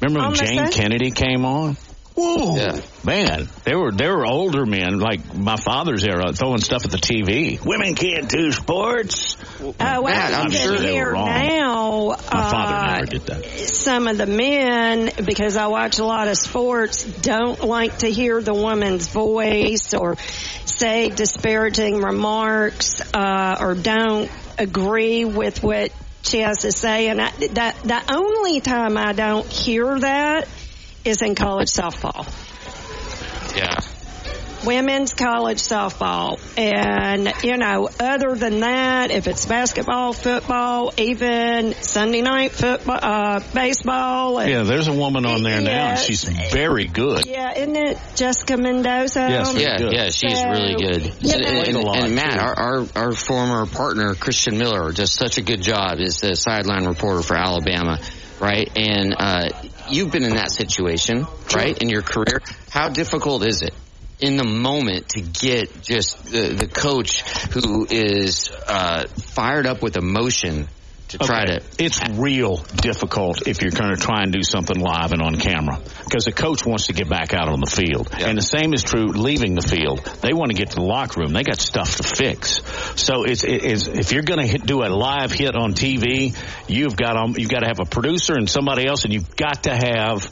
Remember 0.00 0.28
when 0.28 0.34
Jayne? 0.36 0.70
Kennedy 0.70 1.10
came 1.10 1.44
on? 1.44 1.76
Whoa, 2.16 2.54
Yeah. 2.56 2.80
man! 3.04 3.48
They 3.64 3.74
were 3.74 3.90
there 3.90 4.16
were 4.16 4.24
older 4.24 4.64
men 4.64 5.00
like 5.00 5.34
my 5.34 5.56
father's 5.56 6.04
era 6.04 6.32
throwing 6.32 6.60
stuff 6.60 6.84
at 6.84 6.92
the 6.92 6.98
TV. 6.98 7.58
Women 7.64 7.96
can't 7.96 8.28
do 8.28 8.52
sports. 8.52 9.36
Oh, 9.60 9.74
Matt, 10.04 10.32
I 10.32 10.42
I'm 10.42 10.50
sure 10.52 10.76
they 10.78 10.92
hear 10.92 11.06
were 11.06 11.12
wrong. 11.14 11.26
now. 11.26 12.06
My 12.10 12.16
father 12.50 12.74
uh, 12.76 12.86
never 12.92 13.06
did 13.06 13.26
that. 13.26 13.44
some 13.68 14.06
of 14.06 14.16
the 14.16 14.26
men, 14.26 15.10
because 15.24 15.56
I 15.56 15.66
watch 15.66 15.98
a 15.98 16.04
lot 16.04 16.28
of 16.28 16.36
sports, 16.36 17.02
don't 17.04 17.64
like 17.64 17.98
to 17.98 18.06
hear 18.08 18.40
the 18.40 18.54
woman's 18.54 19.08
voice 19.08 19.92
or 19.92 20.16
say 20.66 21.08
disparaging 21.10 21.98
remarks 22.00 23.00
uh, 23.12 23.56
or 23.60 23.74
don't 23.74 24.30
agree 24.56 25.24
with 25.24 25.64
what 25.64 25.90
she 26.22 26.38
has 26.40 26.58
to 26.58 26.70
say. 26.72 27.08
And 27.08 27.20
I, 27.20 27.30
that 27.30 27.76
the 27.82 28.14
only 28.14 28.60
time 28.60 28.96
I 28.96 29.12
don't 29.12 29.46
hear 29.46 29.98
that 29.98 30.48
is 31.04 31.22
in 31.22 31.34
college 31.34 31.68
softball 31.68 32.26
Yeah. 33.56 33.78
women's 34.64 35.12
college 35.12 35.58
softball. 35.58 36.40
And, 36.56 37.30
you 37.42 37.58
know, 37.58 37.90
other 38.00 38.34
than 38.34 38.60
that, 38.60 39.10
if 39.10 39.26
it's 39.28 39.44
basketball, 39.44 40.14
football, 40.14 40.92
even 40.96 41.74
Sunday 41.74 42.22
night 42.22 42.52
football, 42.52 42.98
uh, 43.02 43.40
baseball. 43.52 44.38
And, 44.38 44.50
Yeah, 44.50 44.62
there's 44.62 44.88
a 44.88 44.92
woman 44.94 45.26
on 45.26 45.42
there 45.42 45.60
now, 45.60 45.88
and 45.90 45.98
she's 45.98 46.24
very 46.24 46.86
good. 46.86 47.26
Yeah, 47.26 47.52
isn't 47.58 47.76
it 47.76 47.98
Jessica 48.16 48.56
Mendoza? 48.56 49.26
Yes, 49.28 49.54
Yeah, 49.54 49.76
good. 49.76 49.92
yeah, 49.92 50.04
she's 50.10 50.40
So, 50.40 50.48
really 50.48 50.74
good. 50.76 51.04
you 51.20 51.32
And, 51.34 51.42
know- 51.42 51.60
and, 51.60 51.84
Like 51.84 52.02
and 52.04 52.14
Matt, 52.14 52.38
our, 52.38 52.58
our 52.58 52.86
our 52.96 53.12
former 53.12 53.66
partner 53.66 54.14
Christian 54.14 54.56
Miller 54.56 54.92
does 54.92 55.12
such 55.12 55.36
a 55.36 55.42
good 55.42 55.60
job 55.60 55.98
as 56.00 56.20
the 56.20 56.34
sideline 56.36 56.86
reporter 56.86 57.22
for 57.22 57.36
Alabama, 57.36 57.98
right? 58.40 58.70
And 58.76 59.14
uh, 59.18 59.48
you've 59.94 60.10
been 60.10 60.24
in 60.24 60.34
that 60.34 60.50
situation, 60.50 61.26
right, 61.54 61.76
in 61.80 61.88
your 61.88 62.02
career. 62.02 62.40
How 62.70 62.88
difficult 62.88 63.46
is 63.46 63.62
it? 63.62 63.74
In 64.20 64.36
the 64.36 64.44
moment 64.44 65.10
to 65.10 65.20
get 65.20 65.82
just 65.82 66.24
the, 66.26 66.48
the 66.48 66.66
coach 66.68 67.22
who 67.52 67.86
is 67.88 68.50
uh, 68.66 69.06
fired 69.08 69.66
up 69.66 69.82
with 69.82 69.96
emotion 69.96 70.68
try 71.18 71.44
Okay. 71.44 71.58
to 71.58 71.84
It's 71.84 72.00
real 72.10 72.56
difficult 72.56 73.46
if 73.46 73.62
you're 73.62 73.70
going 73.70 73.90
to 73.90 74.00
try 74.00 74.22
and 74.22 74.32
do 74.32 74.42
something 74.42 74.78
live 74.78 75.12
and 75.12 75.22
on 75.22 75.36
camera 75.36 75.80
because 76.04 76.24
the 76.24 76.32
coach 76.32 76.64
wants 76.64 76.86
to 76.86 76.92
get 76.92 77.08
back 77.08 77.34
out 77.34 77.48
on 77.48 77.60
the 77.60 77.70
field, 77.70 78.08
and 78.12 78.36
the 78.38 78.42
same 78.42 78.72
is 78.74 78.82
true 78.82 79.06
leaving 79.06 79.54
the 79.54 79.62
field. 79.62 80.04
They 80.22 80.32
want 80.32 80.50
to 80.50 80.56
get 80.56 80.70
to 80.70 80.76
the 80.76 80.82
locker 80.82 81.20
room. 81.20 81.32
They 81.32 81.42
got 81.42 81.60
stuff 81.60 81.96
to 81.96 82.02
fix. 82.02 82.62
So 83.00 83.24
it's, 83.24 83.44
it's 83.44 83.86
if 83.86 84.12
you're 84.12 84.22
going 84.22 84.48
to 84.48 84.58
do 84.58 84.82
a 84.82 84.88
live 84.88 85.32
hit 85.32 85.54
on 85.54 85.74
TV, 85.74 86.36
you've 86.68 86.96
got 86.96 87.16
um, 87.16 87.34
you've 87.36 87.50
got 87.50 87.60
to 87.60 87.66
have 87.66 87.80
a 87.80 87.84
producer 87.86 88.34
and 88.34 88.48
somebody 88.48 88.86
else, 88.86 89.04
and 89.04 89.12
you've 89.12 89.36
got 89.36 89.64
to 89.64 89.74
have 89.74 90.30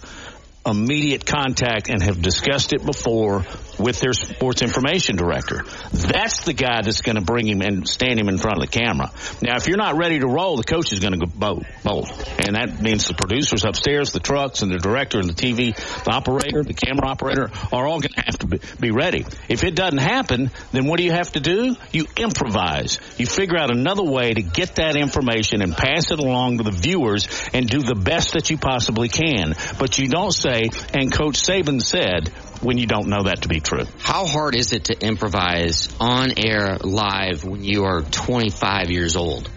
immediate 0.65 1.27
contact 1.27 1.89
and 1.91 2.03
have 2.03 2.23
discussed 2.23 2.73
it 2.73 2.85
before 2.85 3.45
with 3.79 4.01
their 4.01 4.13
sports 4.13 4.63
information 4.63 5.17
director. 5.17 5.65
That's 5.93 6.45
the 6.45 6.53
guy 6.53 6.83
that's 6.83 7.03
going 7.03 7.17
to 7.17 7.23
bring 7.23 7.47
him 7.47 7.61
and 7.63 7.89
stand 7.89 8.19
him 8.19 8.29
in 8.29 8.39
front 8.39 8.59
of 8.59 8.63
the 8.63 8.71
camera. 8.71 9.11
Now, 9.43 9.57
if 9.57 9.67
you're 9.67 9.77
not 9.77 9.97
ready 9.97 10.21
to 10.21 10.27
roll, 10.27 10.57
the 10.57 10.65
coach 10.65 10.93
is 10.93 11.01
going 11.01 11.19
to 11.19 11.27
go 11.27 11.63
bold. 11.85 12.07
And 12.39 12.57
that 12.57 12.81
means 12.81 13.07
the 13.07 13.15
producers 13.15 13.65
upstairs, 13.65 14.13
the 14.13 14.21
trucks, 14.21 14.63
and 14.63 14.71
the 14.71 14.79
director 14.79 15.19
and 15.19 15.29
the 15.29 15.35
TV, 15.35 15.75
the 16.05 16.11
operator, 16.11 16.63
the 16.63 16.75
camera 16.75 17.09
operator 17.09 17.51
are 17.73 17.87
all 17.87 18.01
going 18.01 18.13
to 18.15 18.23
have 18.23 18.39
to 18.41 18.47
be, 18.47 18.61
be 18.81 18.91
ready. 18.91 19.25
If 19.49 19.65
it 19.65 19.75
doesn't 19.75 19.99
happen, 19.99 20.51
then 20.73 20.87
what 20.87 20.99
do 20.99 21.05
you 21.05 21.13
have 21.13 21.33
to 21.33 21.41
do? 21.41 21.77
You 21.93 22.07
improvise. 22.17 22.99
You 23.19 23.27
figure 23.27 23.59
out 23.59 23.71
another 23.71 24.05
way 24.05 24.33
to 24.33 24.43
get 24.43 24.77
that 24.77 24.97
information 24.97 25.63
and 25.63 25.77
pass 25.77 26.11
it 26.11 26.19
along 26.19 26.59
to 26.59 26.65
the 26.65 26.71
viewers 26.71 27.29
and 27.53 27.69
do 27.69 27.83
the 27.83 27.95
best 27.95 28.33
that 28.35 28.51
you 28.51 28.59
possibly 28.59 29.09
can. 29.09 29.55
But 29.79 29.99
you 29.99 30.09
don't 30.09 30.33
say, 30.33 30.63
and 30.95 31.13
Coach 31.13 31.43
Saban 31.43 31.83
said, 31.83 32.33
when 32.63 32.79
you 32.79 32.87
don't 32.87 33.09
know 33.09 33.25
that 33.25 33.43
to 33.43 33.49
be 33.49 33.61
true. 33.61 33.85
How 33.99 34.27
hard 34.27 34.55
is 34.55 34.73
it 34.73 34.85
to 34.85 34.99
improvise 34.99 35.89
on 36.01 36.39
air 36.39 36.79
live 36.79 37.45
when 37.45 37.65
you 37.65 37.85
are 37.85 38.03
25 38.03 38.91
years 38.91 39.17
old? 39.17 39.51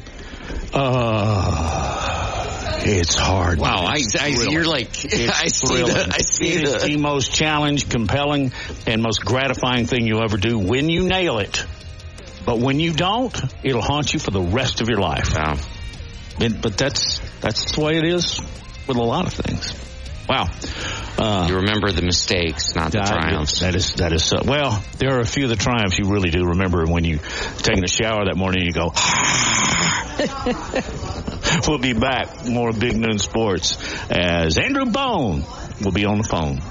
Uh, 0.73 2.81
it's 2.85 3.15
hard. 3.15 3.59
Wow, 3.59 3.85
I, 3.87 4.01
I, 4.19 4.27
you're 4.27 4.65
like, 4.65 4.87
I 4.87 5.47
see, 5.47 5.81
the, 5.81 6.11
I 6.13 6.17
see 6.19 6.49
it 6.49 6.65
the, 6.65 6.75
is 6.75 6.83
the 6.83 6.97
most 6.97 7.33
challenge, 7.33 7.89
compelling, 7.89 8.51
and 8.85 9.01
most 9.01 9.23
gratifying 9.23 9.85
thing 9.85 10.05
you'll 10.05 10.23
ever 10.23 10.37
do 10.37 10.59
when 10.59 10.89
you 10.89 11.07
nail 11.07 11.39
it. 11.39 11.65
But 12.45 12.59
when 12.59 12.79
you 12.79 12.93
don't, 12.93 13.35
it'll 13.63 13.81
haunt 13.81 14.13
you 14.13 14.19
for 14.19 14.31
the 14.31 14.41
rest 14.41 14.81
of 14.81 14.89
your 14.89 14.99
life. 14.99 15.35
Wow. 15.35 15.57
And, 16.39 16.61
but 16.61 16.77
that's 16.77 17.19
that's 17.39 17.71
the 17.71 17.81
way 17.81 17.97
it 17.97 18.05
is 18.05 18.39
with 18.87 18.97
a 18.97 19.03
lot 19.03 19.25
of 19.25 19.33
things. 19.33 19.73
Wow. 20.27 20.47
Uh, 21.17 21.45
you 21.47 21.55
remember 21.57 21.91
the 21.91 22.01
mistakes, 22.01 22.75
not 22.75 22.91
the 22.91 22.99
triumphs. 22.99 23.59
That 23.59 23.75
is 23.75 23.93
that 23.95 24.11
is 24.11 24.33
uh, 24.33 24.43
well. 24.45 24.83
There 24.97 25.15
are 25.15 25.19
a 25.19 25.25
few 25.25 25.43
of 25.43 25.49
the 25.49 25.55
triumphs 25.55 25.97
you 25.97 26.05
really 26.05 26.29
do 26.29 26.45
remember 26.45 26.85
when 26.85 27.03
you 27.03 27.19
take 27.57 27.77
a 27.77 27.87
shower 27.87 28.25
that 28.25 28.35
morning. 28.35 28.65
You 28.65 28.73
go. 28.73 28.91
we'll 31.67 31.77
be 31.77 31.93
back 31.93 32.45
more 32.47 32.73
big 32.73 32.97
noon 32.97 33.19
sports 33.19 33.77
as 34.09 34.57
Andrew 34.57 34.85
Bone 34.85 35.43
will 35.81 35.91
be 35.91 36.05
on 36.05 36.17
the 36.17 36.23
phone. 36.23 36.61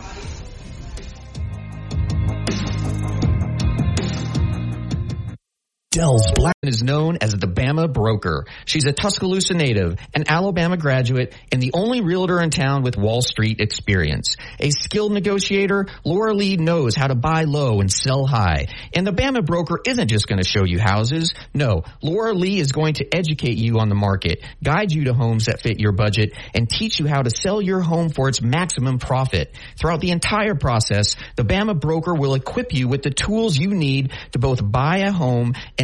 Dells 5.95 6.33
Black 6.35 6.57
is 6.65 6.83
known 6.83 7.19
as 7.21 7.35
the 7.35 7.47
Bama 7.47 7.93
Broker. 7.93 8.47
She's 8.65 8.85
a 8.85 8.93
Tuscaloosa 8.93 9.55
native, 9.55 9.97
an 10.13 10.25
Alabama 10.27 10.77
graduate, 10.77 11.33
and 11.53 11.63
the 11.63 11.71
only 11.73 12.01
realtor 12.01 12.43
in 12.43 12.51
town 12.51 12.83
with 12.83 12.97
Wall 12.97 13.23
Street 13.23 13.61
experience. 13.61 14.35
A 14.59 14.71
skilled 14.71 15.13
negotiator, 15.13 15.87
Laura 16.05 16.35
Lee 16.35 16.57
knows 16.57 16.97
how 16.97 17.07
to 17.07 17.15
buy 17.15 17.45
low 17.45 17.81
and 17.81 17.93
sell 17.93 18.27
high. 18.27 18.67
And 18.93 19.07
the 19.07 19.13
Bama 19.13 19.47
Broker 19.47 19.79
isn't 19.87 20.09
just 20.09 20.27
going 20.27 20.43
to 20.43 20.49
show 20.49 20.65
you 20.65 20.81
houses. 20.81 21.33
No, 21.55 21.85
Laura 22.03 22.33
Lee 22.33 22.59
is 22.59 22.73
going 22.73 22.95
to 22.95 23.07
educate 23.15 23.57
you 23.57 23.79
on 23.79 23.89
the 23.89 23.95
market, 23.95 24.43
guide 24.65 24.91
you 24.91 25.05
to 25.05 25.15
homes 25.15 25.45
that 25.45 25.61
fit 25.61 25.79
your 25.79 25.93
budget, 25.93 26.33
and 26.55 26.69
teach 26.69 26.99
you 26.99 27.07
how 27.07 27.23
to 27.23 27.31
sell 27.31 27.63
your 27.63 27.81
home 27.81 28.09
for 28.09 28.29
its 28.29 28.43
maximum 28.43 28.99
profit. 28.99 29.55
Throughout 29.79 30.01
the 30.01 30.11
entire 30.11 30.57
process, 30.57 31.15
the 31.37 31.45
Bama 31.45 31.79
Broker 31.79 32.15
will 32.15 32.35
equip 32.35 32.75
you 32.75 32.89
with 32.89 33.03
the 33.03 33.11
tools 33.11 33.57
you 33.57 33.69
need 33.69 34.13
to 34.33 34.41
both 34.41 34.59
buy 34.61 34.99
a 34.99 35.13
home 35.13 35.55
and 35.79 35.84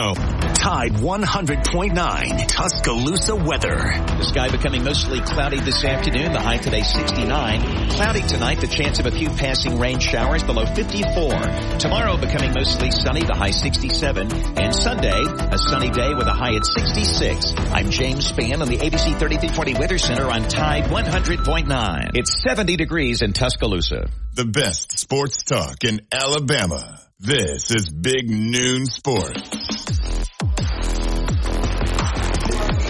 you 0.01 0.41
Tide 0.61 0.91
100.9 0.91 2.47
Tuscaloosa 2.47 3.35
weather. 3.35 3.77
The 4.17 4.23
sky 4.23 4.49
becoming 4.49 4.83
mostly 4.83 5.19
cloudy 5.21 5.59
this 5.59 5.83
afternoon. 5.83 6.33
The 6.33 6.39
high 6.39 6.57
today 6.57 6.81
69. 6.83 7.89
Cloudy 7.89 8.21
tonight. 8.21 8.61
The 8.61 8.67
chance 8.67 8.99
of 8.99 9.07
a 9.07 9.11
few 9.11 9.29
passing 9.29 9.79
rain 9.79 9.99
showers 9.99 10.43
below 10.43 10.65
54. 10.65 11.79
Tomorrow 11.79 12.17
becoming 12.17 12.53
mostly 12.53 12.91
sunny. 12.91 13.21
The 13.21 13.35
high 13.35 13.51
67. 13.51 14.31
And 14.59 14.75
Sunday, 14.75 15.23
a 15.25 15.57
sunny 15.57 15.89
day 15.89 16.13
with 16.13 16.27
a 16.27 16.33
high 16.33 16.55
at 16.55 16.65
66. 16.65 17.55
I'm 17.57 17.89
James 17.89 18.31
Spann 18.31 18.61
on 18.61 18.67
the 18.67 18.77
ABC 18.77 19.17
3340 19.17 19.73
Weather 19.75 19.97
Center 19.97 20.29
on 20.29 20.47
Tide 20.47 20.83
100.9. 20.85 22.11
It's 22.13 22.41
70 22.43 22.75
degrees 22.75 23.23
in 23.23 23.33
Tuscaloosa. 23.33 24.09
The 24.35 24.45
best 24.45 24.99
sports 24.99 25.43
talk 25.43 25.83
in 25.83 26.01
Alabama. 26.11 26.99
This 27.23 27.69
is 27.69 27.87
Big 27.87 28.31
Noon 28.31 28.87
Sports. 28.87 29.47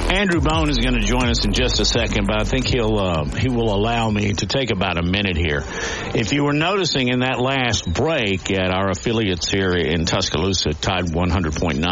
Andrew 0.10 0.40
Bone 0.40 0.70
is 0.70 0.78
going 0.78 0.94
to 0.94 1.02
join 1.02 1.28
us 1.28 1.44
in 1.44 1.52
just 1.52 1.82
a 1.82 1.86
second, 1.86 2.28
but 2.28 2.40
I 2.40 2.46
think 2.46 2.66
he'll 2.68 2.98
uh, 2.98 3.26
he 3.26 3.50
will 3.50 3.76
allow 3.76 4.10
me 4.10 4.32
to 4.32 4.46
take 4.46 4.72
about 4.72 4.98
a 4.98 5.04
minute 5.04 5.36
here. 5.36 5.66
If 6.16 6.32
you 6.32 6.46
were 6.46 6.54
noticing 6.54 7.10
in 7.10 7.20
that 7.20 7.42
last 7.42 7.94
break 7.94 8.50
at 8.52 8.72
our 8.72 8.90
affiliates 8.92 9.52
here 9.52 9.74
in 9.76 10.06
Tuscaloosa, 10.06 10.76
Tide 10.76 11.08
100.9 11.08 11.84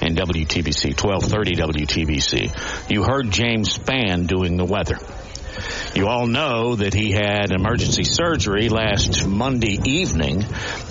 and 0.00 0.16
WTBC 0.16 1.00
1230 1.00 1.54
WTBC, 1.54 2.90
you 2.90 3.04
heard 3.04 3.30
James 3.30 3.78
Spann 3.78 4.26
doing 4.26 4.56
the 4.56 4.64
weather. 4.64 4.98
You 5.96 6.08
all 6.08 6.26
know 6.26 6.76
that 6.76 6.92
he 6.92 7.10
had 7.10 7.52
emergency 7.52 8.04
surgery 8.04 8.68
last 8.68 9.26
Monday 9.26 9.80
evening 9.82 10.44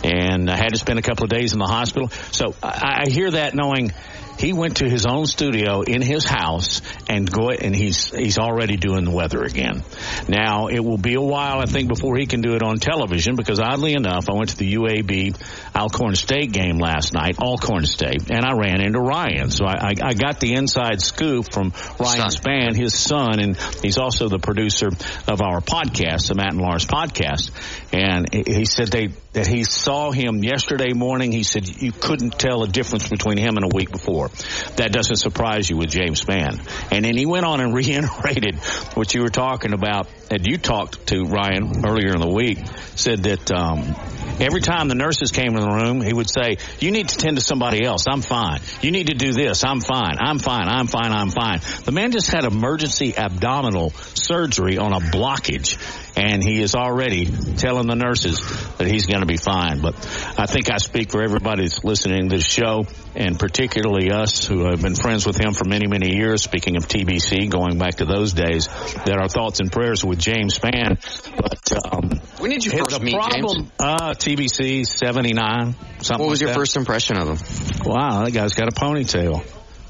and 0.03 0.49
uh, 0.49 0.55
had 0.55 0.69
to 0.69 0.79
spend 0.79 0.97
a 0.97 1.03
couple 1.03 1.25
of 1.25 1.29
days 1.29 1.53
in 1.53 1.59
the 1.59 1.67
hospital. 1.67 2.09
So 2.31 2.55
I, 2.63 3.03
I 3.05 3.11
hear 3.11 3.29
that 3.29 3.53
knowing 3.53 3.91
he 4.37 4.53
went 4.53 4.77
to 4.77 4.89
his 4.89 5.05
own 5.05 5.25
studio 5.25 5.81
in 5.81 6.01
his 6.01 6.25
house 6.25 6.81
and 7.07 7.29
go 7.29 7.49
and 7.49 7.75
he's 7.75 8.11
he's 8.11 8.37
already 8.37 8.77
doing 8.77 9.05
the 9.05 9.11
weather 9.11 9.43
again. 9.43 9.83
Now 10.27 10.67
it 10.67 10.79
will 10.79 10.97
be 10.97 11.15
a 11.15 11.21
while, 11.21 11.59
I 11.59 11.65
think, 11.65 11.87
before 11.87 12.17
he 12.17 12.25
can 12.25 12.41
do 12.41 12.55
it 12.55 12.63
on 12.63 12.77
television 12.77 13.35
because 13.35 13.59
oddly 13.59 13.93
enough, 13.93 14.29
I 14.29 14.33
went 14.33 14.49
to 14.49 14.57
the 14.57 14.73
UAB 14.73 15.35
Alcorn 15.75 16.15
State 16.15 16.51
game 16.51 16.77
last 16.77 17.13
night, 17.13 17.39
Alcorn 17.39 17.85
State, 17.85 18.29
and 18.29 18.45
I 18.45 18.53
ran 18.53 18.81
into 18.81 18.99
Ryan. 18.99 19.51
So 19.51 19.65
I, 19.65 19.89
I, 19.89 19.93
I 20.03 20.13
got 20.13 20.39
the 20.39 20.53
inside 20.53 21.01
scoop 21.01 21.51
from 21.51 21.73
Ryan 21.99 22.29
son. 22.29 22.31
Spann, 22.31 22.75
his 22.75 22.93
son, 22.93 23.39
and 23.39 23.57
he's 23.81 23.97
also 23.97 24.29
the 24.29 24.39
producer 24.39 24.87
of 25.27 25.41
our 25.41 25.61
podcast, 25.61 26.27
the 26.27 26.35
Matt 26.35 26.53
and 26.53 26.61
Lars 26.61 26.85
podcast. 26.85 27.51
And 27.95 28.27
he 28.33 28.65
said 28.65 28.89
they 28.89 29.07
that 29.31 29.47
he 29.47 29.63
saw 29.63 30.11
him 30.11 30.43
yesterday 30.43 30.91
morning. 30.91 31.31
He 31.31 31.43
said 31.43 31.65
you 31.81 31.93
couldn't 31.93 32.37
tell 32.37 32.63
a 32.63 32.67
difference 32.67 33.07
between 33.07 33.37
him 33.37 33.55
and 33.55 33.63
a 33.63 33.73
week 33.73 33.89
before. 33.89 34.29
That 34.75 34.91
doesn't 34.91 35.15
surprise 35.15 35.69
you 35.69 35.77
with 35.77 35.89
James 35.89 36.21
Spann. 36.21 36.59
And 36.91 37.05
then 37.05 37.15
he 37.15 37.25
went 37.25 37.45
on 37.45 37.61
and 37.61 37.73
reiterated 37.73 38.55
what 38.95 39.13
you 39.13 39.21
were 39.21 39.29
talking 39.29 39.73
about. 39.73 40.09
And 40.29 40.45
you 40.45 40.57
talked 40.57 41.07
to 41.07 41.23
Ryan 41.23 41.85
earlier 41.85 42.13
in 42.13 42.19
the 42.19 42.29
week. 42.29 42.59
Said 42.95 43.23
that 43.23 43.49
um, 43.53 43.95
every 44.41 44.61
time 44.61 44.89
the 44.89 44.95
nurses 44.95 45.31
came 45.31 45.55
in 45.55 45.61
the 45.61 45.73
room, 45.73 46.01
he 46.01 46.11
would 46.11 46.29
say, 46.29 46.57
"You 46.81 46.91
need 46.91 47.09
to 47.09 47.17
tend 47.17 47.37
to 47.37 47.41
somebody 47.41 47.85
else. 47.85 48.07
I'm 48.09 48.21
fine. 48.21 48.59
You 48.81 48.91
need 48.91 49.07
to 49.07 49.13
do 49.13 49.31
this. 49.31 49.63
I'm 49.63 49.79
fine. 49.79 50.17
I'm 50.19 50.39
fine. 50.39 50.67
I'm 50.67 50.87
fine. 50.87 51.13
I'm 51.13 51.29
fine." 51.29 51.59
The 51.85 51.93
man 51.93 52.11
just 52.11 52.27
had 52.29 52.43
emergency 52.43 53.15
abdominal 53.15 53.91
surgery 54.15 54.77
on 54.77 54.91
a 54.91 54.99
blockage 54.99 55.77
and 56.15 56.43
he 56.43 56.61
is 56.61 56.75
already 56.75 57.25
telling 57.57 57.87
the 57.87 57.95
nurses 57.95 58.39
that 58.77 58.87
he's 58.87 59.05
going 59.05 59.21
to 59.21 59.25
be 59.25 59.37
fine. 59.37 59.81
But 59.81 59.95
I 60.37 60.45
think 60.45 60.71
I 60.71 60.77
speak 60.77 61.11
for 61.11 61.21
everybody 61.21 61.63
that's 61.63 61.83
listening 61.83 62.29
to 62.29 62.35
this 62.37 62.45
show, 62.45 62.85
and 63.15 63.37
particularly 63.37 64.11
us 64.11 64.45
who 64.45 64.65
have 64.65 64.81
been 64.81 64.95
friends 64.95 65.25
with 65.25 65.37
him 65.37 65.53
for 65.53 65.65
many, 65.65 65.87
many 65.87 66.15
years. 66.15 66.43
Speaking 66.43 66.77
of 66.77 66.87
TBC, 66.87 67.49
going 67.49 67.77
back 67.77 67.95
to 67.95 68.05
those 68.05 68.33
days, 68.33 68.67
that 68.67 69.17
our 69.19 69.27
thoughts 69.27 69.59
and 69.59 69.71
prayers 69.71 70.03
with 70.03 70.19
James 70.19 70.57
Spann. 70.57 70.99
But 71.35 71.93
um, 71.93 72.21
when 72.37 72.51
did 72.51 72.65
you 72.65 72.71
first 72.71 73.01
meet 73.01 73.13
problem, 73.13 73.57
James? 73.57 73.71
Uh, 73.79 74.13
TBC 74.13 74.85
seventy 74.85 75.33
nine. 75.33 75.75
Something. 75.99 76.23
What 76.25 76.29
was 76.29 76.39
like 76.39 76.47
your 76.47 76.49
that. 76.49 76.59
first 76.59 76.77
impression 76.77 77.17
of 77.17 77.27
him? 77.27 77.79
Wow, 77.85 78.23
that 78.23 78.31
guy's 78.31 78.53
got 78.53 78.67
a 78.67 78.71
ponytail. 78.71 79.45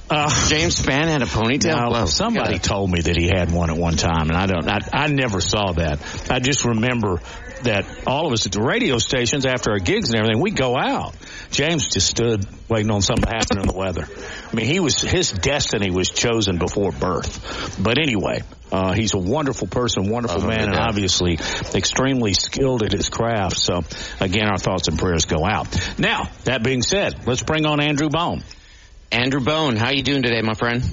Uh, 0.08 0.30
James 0.50 0.80
Spann 0.80 1.08
had 1.08 1.22
a 1.24 1.26
ponytail. 1.26 1.92
Now, 1.92 2.06
somebody 2.06 2.60
told 2.60 2.92
me 2.92 3.02
that 3.02 3.18
he 3.18 3.26
had 3.28 3.52
one 3.52 3.72
at 3.72 3.78
one 3.78 3.96
time, 3.96 4.30
and 4.30 4.38
I 4.38 4.46
don't. 4.46 4.68
I, 4.70 4.80
I 4.94 5.08
never 5.08 5.42
saw 5.42 5.72
that. 5.74 6.00
I 6.30 6.40
just 6.40 6.64
remember 6.64 7.20
that 7.64 7.86
all 8.06 8.28
of 8.28 8.34
us 8.34 8.46
at 8.46 8.52
the 8.52 8.62
radio 8.62 9.00
stations, 9.00 9.48
after 9.48 9.72
our 9.72 9.80
gigs 9.80 10.10
and 10.10 10.20
everything, 10.20 10.42
we 10.42 10.52
go 10.52 10.78
out. 10.78 11.16
James 11.50 11.88
just 11.88 12.08
stood 12.08 12.46
waiting 12.70 12.92
on 12.92 13.02
something 13.02 13.26
to 13.26 13.32
happen 13.36 13.60
in 13.60 13.66
the 13.66 13.74
weather. 13.74 14.08
I 14.52 14.56
mean, 14.56 14.68
he 14.68 14.80
was 14.80 15.02
his 15.02 15.32
destiny 15.32 15.90
was 15.90 16.10
chosen 16.10 16.60
before 16.60 16.92
birth. 16.92 17.82
But 17.82 17.98
anyway, 17.98 18.42
Uh, 18.72 18.94
he's 18.94 19.14
a 19.14 19.18
wonderful 19.20 19.68
person, 19.68 20.10
wonderful 20.10 20.44
Oh, 20.44 20.48
man, 20.48 20.64
and 20.66 20.74
yeah. 20.74 20.88
obviously 20.88 21.38
extremely 21.74 22.34
skilled 22.34 22.82
at 22.84 22.92
his 22.92 23.10
craft. 23.10 23.58
So, 23.58 23.84
again, 24.20 24.48
our 24.50 24.58
thoughts 24.58 24.88
and 24.88 24.98
prayers 25.00 25.26
go 25.26 25.46
out. 25.46 25.68
Now, 26.00 26.30
that 26.46 26.64
being 26.64 26.82
said, 26.82 27.26
let's 27.28 27.44
bring 27.44 27.66
on 27.66 27.80
Andrew 27.80 28.10
Bone. 28.10 28.42
Andrew 29.12 29.40
Bone, 29.40 29.76
how 29.76 29.92
you 29.92 30.04
doing 30.04 30.24
today, 30.24 30.42
my 30.42 30.54
friend? 30.54 30.84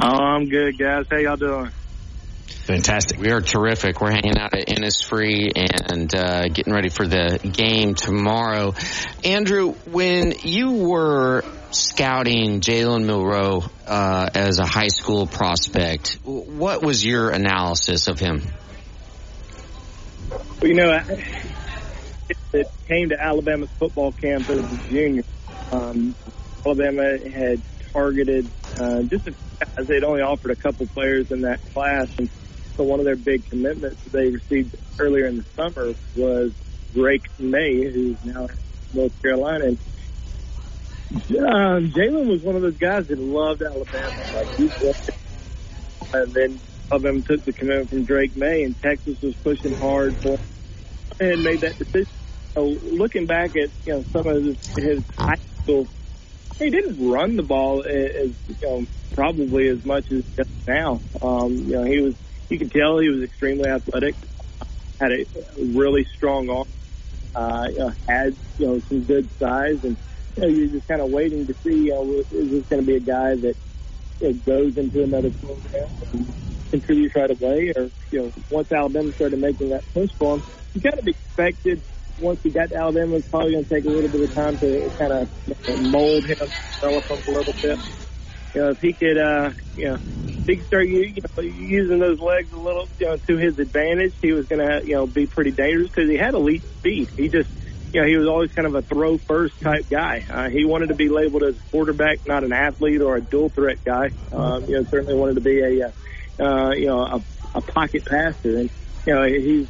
Oh, 0.00 0.08
I'm 0.08 0.48
good, 0.48 0.78
guys. 0.78 1.06
How 1.10 1.18
y'all 1.18 1.36
doing? 1.36 1.70
Fantastic. 2.66 3.20
We 3.20 3.30
are 3.30 3.40
terrific. 3.40 4.00
We're 4.00 4.10
hanging 4.10 4.36
out 4.38 4.52
at 4.52 4.66
Innisfree 4.66 5.52
and 5.54 6.12
uh, 6.14 6.48
getting 6.48 6.72
ready 6.72 6.88
for 6.88 7.06
the 7.06 7.38
game 7.38 7.94
tomorrow. 7.94 8.74
Andrew, 9.24 9.72
when 9.90 10.34
you 10.42 10.72
were 10.72 11.44
scouting 11.70 12.60
Jalen 12.60 13.04
Milroe 13.04 13.64
uh, 13.86 14.30
as 14.34 14.58
a 14.58 14.66
high 14.66 14.88
school 14.88 15.26
prospect, 15.26 16.18
what 16.24 16.82
was 16.82 17.04
your 17.04 17.30
analysis 17.30 18.08
of 18.08 18.18
him? 18.18 18.42
Well, 20.30 20.68
you 20.68 20.74
know, 20.74 20.90
I, 20.90 21.24
it 22.52 22.68
came 22.88 23.10
to 23.10 23.20
Alabama's 23.20 23.70
football 23.78 24.12
camp 24.12 24.50
as 24.50 24.58
a 24.58 24.88
junior. 24.88 25.22
Um, 25.70 26.14
Alabama 26.64 27.18
had 27.28 27.62
targeted 27.92 28.50
uh, 28.78 29.02
just 29.02 29.28
as 29.28 29.86
they'd 29.86 30.04
only 30.04 30.22
offered 30.22 30.50
a 30.50 30.56
couple 30.56 30.86
players 30.86 31.30
in 31.30 31.42
that 31.42 31.60
class, 31.72 32.08
and 32.18 32.28
so 32.76 32.84
one 32.84 32.98
of 32.98 33.06
their 33.06 33.16
big 33.16 33.48
commitments 33.48 34.02
they 34.12 34.28
received 34.28 34.76
earlier 34.98 35.26
in 35.26 35.38
the 35.38 35.44
summer 35.54 35.94
was 36.16 36.52
Drake 36.92 37.26
Maye, 37.38 37.90
who's 37.90 38.24
now 38.24 38.48
North 38.92 39.22
Carolina. 39.22 39.66
And 39.66 39.78
um, 41.38 41.92
Jalen 41.92 42.28
was 42.28 42.42
one 42.42 42.56
of 42.56 42.62
those 42.62 42.76
guys 42.76 43.06
that 43.06 43.18
loved 43.18 43.62
Alabama. 43.62 44.22
Like 44.32 44.48
and 46.12 46.34
then 46.34 46.60
Alabama 46.90 47.22
took 47.22 47.44
the 47.44 47.52
commitment 47.52 47.90
from 47.90 48.04
Drake 48.04 48.36
Maye, 48.36 48.64
and 48.64 48.80
Texas 48.80 49.20
was 49.22 49.34
pushing 49.36 49.74
hard 49.74 50.16
for 50.18 50.38
and 51.18 51.42
made 51.42 51.62
that 51.62 51.78
decision. 51.78 52.12
So 52.54 52.62
looking 52.64 53.26
back 53.26 53.56
at 53.56 53.70
you 53.84 53.94
know 53.94 54.04
some 54.12 54.26
of 54.26 54.42
his 54.76 55.04
high 55.18 55.38
school, 55.62 55.86
he 56.58 56.70
didn't 56.70 57.10
run 57.10 57.36
the 57.36 57.42
ball 57.42 57.84
as 57.86 58.30
you 58.48 58.56
know 58.62 58.86
probably 59.14 59.68
as 59.68 59.84
much 59.84 60.10
as 60.10 60.24
just 60.36 60.50
now. 60.66 61.00
Um, 61.22 61.52
you 61.52 61.76
know 61.76 61.84
he 61.84 62.00
was 62.00 62.14
you 62.48 62.58
could 62.58 62.72
tell 62.72 62.98
he 62.98 63.08
was 63.08 63.22
extremely 63.22 63.68
athletic, 63.68 64.14
had 65.00 65.10
a 65.10 65.26
really 65.58 66.06
strong 66.16 66.48
arm, 66.48 66.68
uh, 67.34 67.64
you 67.68 67.78
know, 67.78 67.92
had 68.08 68.36
you 68.58 68.66
know 68.66 68.80
some 68.88 69.04
good 69.04 69.28
size, 69.38 69.82
and 69.82 69.96
you 70.36 70.42
know, 70.42 70.48
you're 70.48 70.68
just 70.68 70.88
kind 70.88 71.00
of 71.00 71.10
waiting 71.10 71.46
to 71.46 71.54
see 71.62 71.86
you 71.86 71.90
know 71.90 72.24
is 72.30 72.50
this 72.50 72.64
going 72.68 72.82
to 72.82 72.86
be 72.86 72.96
a 72.96 73.00
guy 73.00 73.34
that 73.34 73.56
you 74.20 74.28
know, 74.28 74.40
goes 74.46 74.76
into 74.76 75.02
another 75.02 75.30
program 75.30 75.88
and 76.12 76.34
contributes 76.70 77.14
right 77.14 77.30
away, 77.30 77.72
or 77.76 77.90
you 78.10 78.22
know 78.22 78.32
once 78.50 78.70
Alabama 78.72 79.12
started 79.12 79.38
making 79.38 79.70
that 79.70 79.84
push 79.92 80.10
for 80.18 80.34
him, 80.36 80.44
you 80.74 80.80
kind 80.80 80.98
of 80.98 81.06
expected 81.06 81.82
once 82.18 82.40
he 82.42 82.50
got 82.50 82.70
to 82.70 82.76
Alabama, 82.76 83.16
it's 83.16 83.28
probably 83.28 83.52
going 83.52 83.64
to 83.64 83.74
take 83.74 83.84
a 83.84 83.88
little 83.88 84.08
bit 84.08 84.22
of 84.22 84.34
time 84.34 84.58
to 84.58 84.90
kind 84.98 85.12
of 85.12 85.28
mold 85.78 86.24
him, 86.24 86.50
develop 86.80 87.10
him 87.10 87.22
a 87.26 87.30
little 87.30 87.52
bit. 87.52 87.78
You 88.54 88.60
know, 88.62 88.70
if 88.70 88.80
he 88.80 88.92
could, 88.92 89.18
uh, 89.18 89.50
you 89.76 89.88
know, 89.90 89.98
he 90.46 90.56
could 90.56 90.66
start 90.66 90.86
you 90.86 91.14
know, 91.14 91.42
using 91.42 91.98
those 91.98 92.20
legs 92.20 92.52
a 92.52 92.56
little, 92.56 92.88
you 92.98 93.06
know, 93.06 93.16
to 93.16 93.36
his 93.36 93.58
advantage, 93.58 94.14
he 94.22 94.32
was 94.32 94.46
going 94.46 94.66
to, 94.66 94.86
you 94.86 94.94
know, 94.94 95.06
be 95.06 95.26
pretty 95.26 95.50
dangerous 95.50 95.90
because 95.90 96.08
he 96.08 96.16
had 96.16 96.34
elite 96.34 96.64
speed. 96.78 97.10
He 97.16 97.28
just, 97.28 97.50
you 97.92 98.00
know, 98.00 98.06
he 98.06 98.16
was 98.16 98.28
always 98.28 98.52
kind 98.52 98.66
of 98.66 98.74
a 98.74 98.82
throw 98.82 99.18
first 99.18 99.60
type 99.60 99.88
guy. 99.90 100.24
Uh, 100.28 100.48
he 100.48 100.64
wanted 100.64 100.88
to 100.88 100.94
be 100.94 101.08
labeled 101.08 101.42
as 101.42 101.56
a 101.56 101.70
quarterback, 101.70 102.26
not 102.26 102.44
an 102.44 102.52
athlete 102.52 103.02
or 103.02 103.16
a 103.16 103.20
dual 103.20 103.50
threat 103.50 103.84
guy. 103.84 104.10
Um, 104.32 104.64
you 104.68 104.76
know, 104.76 104.84
certainly 104.84 105.14
wanted 105.14 105.34
to 105.34 105.40
be 105.42 105.60
a, 105.60 105.92
uh, 106.42 106.70
you 106.70 106.86
know, 106.86 107.00
a, 107.00 107.22
a 107.54 107.60
pocket 107.60 108.04
passer, 108.04 108.58
and 108.58 108.70
you 109.06 109.14
know, 109.14 109.24
he's 109.24 109.68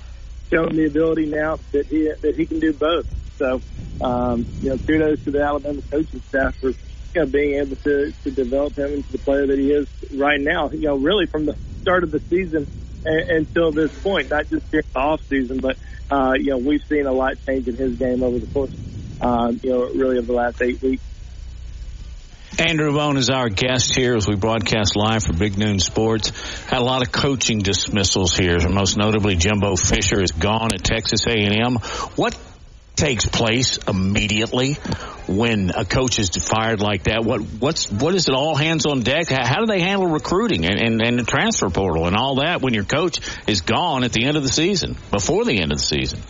shown 0.52 0.76
the 0.76 0.86
ability 0.86 1.26
now 1.26 1.58
that 1.72 1.86
he 1.88 2.10
that 2.22 2.34
he 2.36 2.46
can 2.46 2.60
do 2.60 2.72
both. 2.72 3.06
So, 3.38 3.62
um, 4.04 4.46
you 4.60 4.70
know, 4.70 4.78
kudos 4.78 5.22
to 5.24 5.30
the 5.30 5.42
Alabama 5.42 5.82
coaching 5.90 6.22
staff 6.28 6.54
for 6.60 6.68
you 6.70 6.76
know 7.16 7.26
being 7.26 7.60
able 7.60 7.76
to 7.76 8.12
to 8.24 8.30
develop 8.30 8.76
him 8.76 8.92
into 8.92 9.12
the 9.12 9.18
player 9.18 9.46
that 9.46 9.58
he 9.58 9.68
is 9.72 9.88
right 10.18 10.40
now. 10.40 10.70
You 10.70 10.88
know, 10.88 10.96
really 10.96 11.26
from 11.26 11.46
the 11.46 11.56
start 11.82 12.04
of 12.04 12.10
the 12.10 12.20
season 12.28 12.66
a- 13.06 13.36
until 13.36 13.72
this 13.72 13.90
point, 14.02 14.30
not 14.30 14.48
just 14.50 14.70
during 14.70 14.86
the 14.92 15.00
off 15.00 15.20
season, 15.28 15.58
but 15.60 15.76
uh, 16.10 16.32
you 16.34 16.50
know, 16.50 16.58
we've 16.58 16.82
seen 16.88 17.06
a 17.06 17.12
lot 17.12 17.32
change 17.46 17.66
in 17.68 17.76
his 17.76 17.98
game 17.98 18.22
over 18.22 18.38
the 18.38 18.46
course, 18.46 18.72
um, 19.20 19.60
you 19.62 19.70
know, 19.70 19.90
really 19.94 20.18
over 20.18 20.26
the 20.26 20.32
last 20.32 20.56
eight 20.62 20.82
weeks. 20.82 21.02
Andrew 22.58 22.92
Bone 22.94 23.18
is 23.18 23.28
our 23.28 23.50
guest 23.50 23.94
here 23.94 24.16
as 24.16 24.26
we 24.26 24.34
broadcast 24.34 24.96
live 24.96 25.22
for 25.22 25.34
Big 25.34 25.58
Noon 25.58 25.78
Sports. 25.78 26.30
Had 26.64 26.80
a 26.80 26.84
lot 26.84 27.02
of 27.02 27.12
coaching 27.12 27.58
dismissals 27.58 28.34
here. 28.34 28.56
Most 28.66 28.96
notably, 28.96 29.36
Jimbo 29.36 29.76
Fisher 29.76 30.22
is 30.22 30.32
gone 30.32 30.72
at 30.72 30.82
Texas 30.82 31.26
A&M. 31.26 31.74
What 32.16 32.34
takes 32.94 33.26
place 33.26 33.76
immediately 33.86 34.74
when 35.28 35.70
a 35.76 35.84
coach 35.84 36.18
is 36.18 36.30
fired 36.30 36.80
like 36.80 37.04
that? 37.04 37.24
What 37.24 37.42
what's 37.42 37.92
what 37.92 38.14
is 38.14 38.26
it? 38.26 38.34
All 38.34 38.54
hands 38.54 38.86
on 38.86 39.02
deck. 39.02 39.28
How, 39.28 39.46
how 39.46 39.60
do 39.60 39.66
they 39.66 39.80
handle 39.80 40.06
recruiting 40.06 40.64
and, 40.64 40.80
and 40.80 41.02
and 41.02 41.18
the 41.18 41.24
transfer 41.24 41.68
portal 41.68 42.06
and 42.06 42.16
all 42.16 42.36
that 42.36 42.62
when 42.62 42.72
your 42.72 42.84
coach 42.84 43.20
is 43.46 43.60
gone 43.60 44.02
at 44.02 44.14
the 44.14 44.24
end 44.24 44.38
of 44.38 44.42
the 44.42 44.48
season, 44.48 44.96
before 45.10 45.44
the 45.44 45.60
end 45.60 45.72
of 45.72 45.78
the 45.78 45.84
season? 45.84 46.20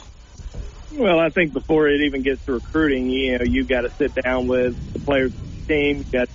Well, 0.93 1.21
I 1.21 1.29
think 1.29 1.53
before 1.53 1.87
it 1.87 2.01
even 2.01 2.23
gets 2.23 2.45
to 2.47 2.55
recruiting, 2.55 3.11
you 3.11 3.39
know, 3.39 3.45
you've 3.45 3.69
got 3.69 3.83
to 3.83 3.91
sit 3.91 4.15
down 4.15 4.49
with 4.49 4.93
the 4.93 4.99
players' 4.99 5.33
team. 5.67 5.99
You 5.99 6.05
got, 6.05 6.29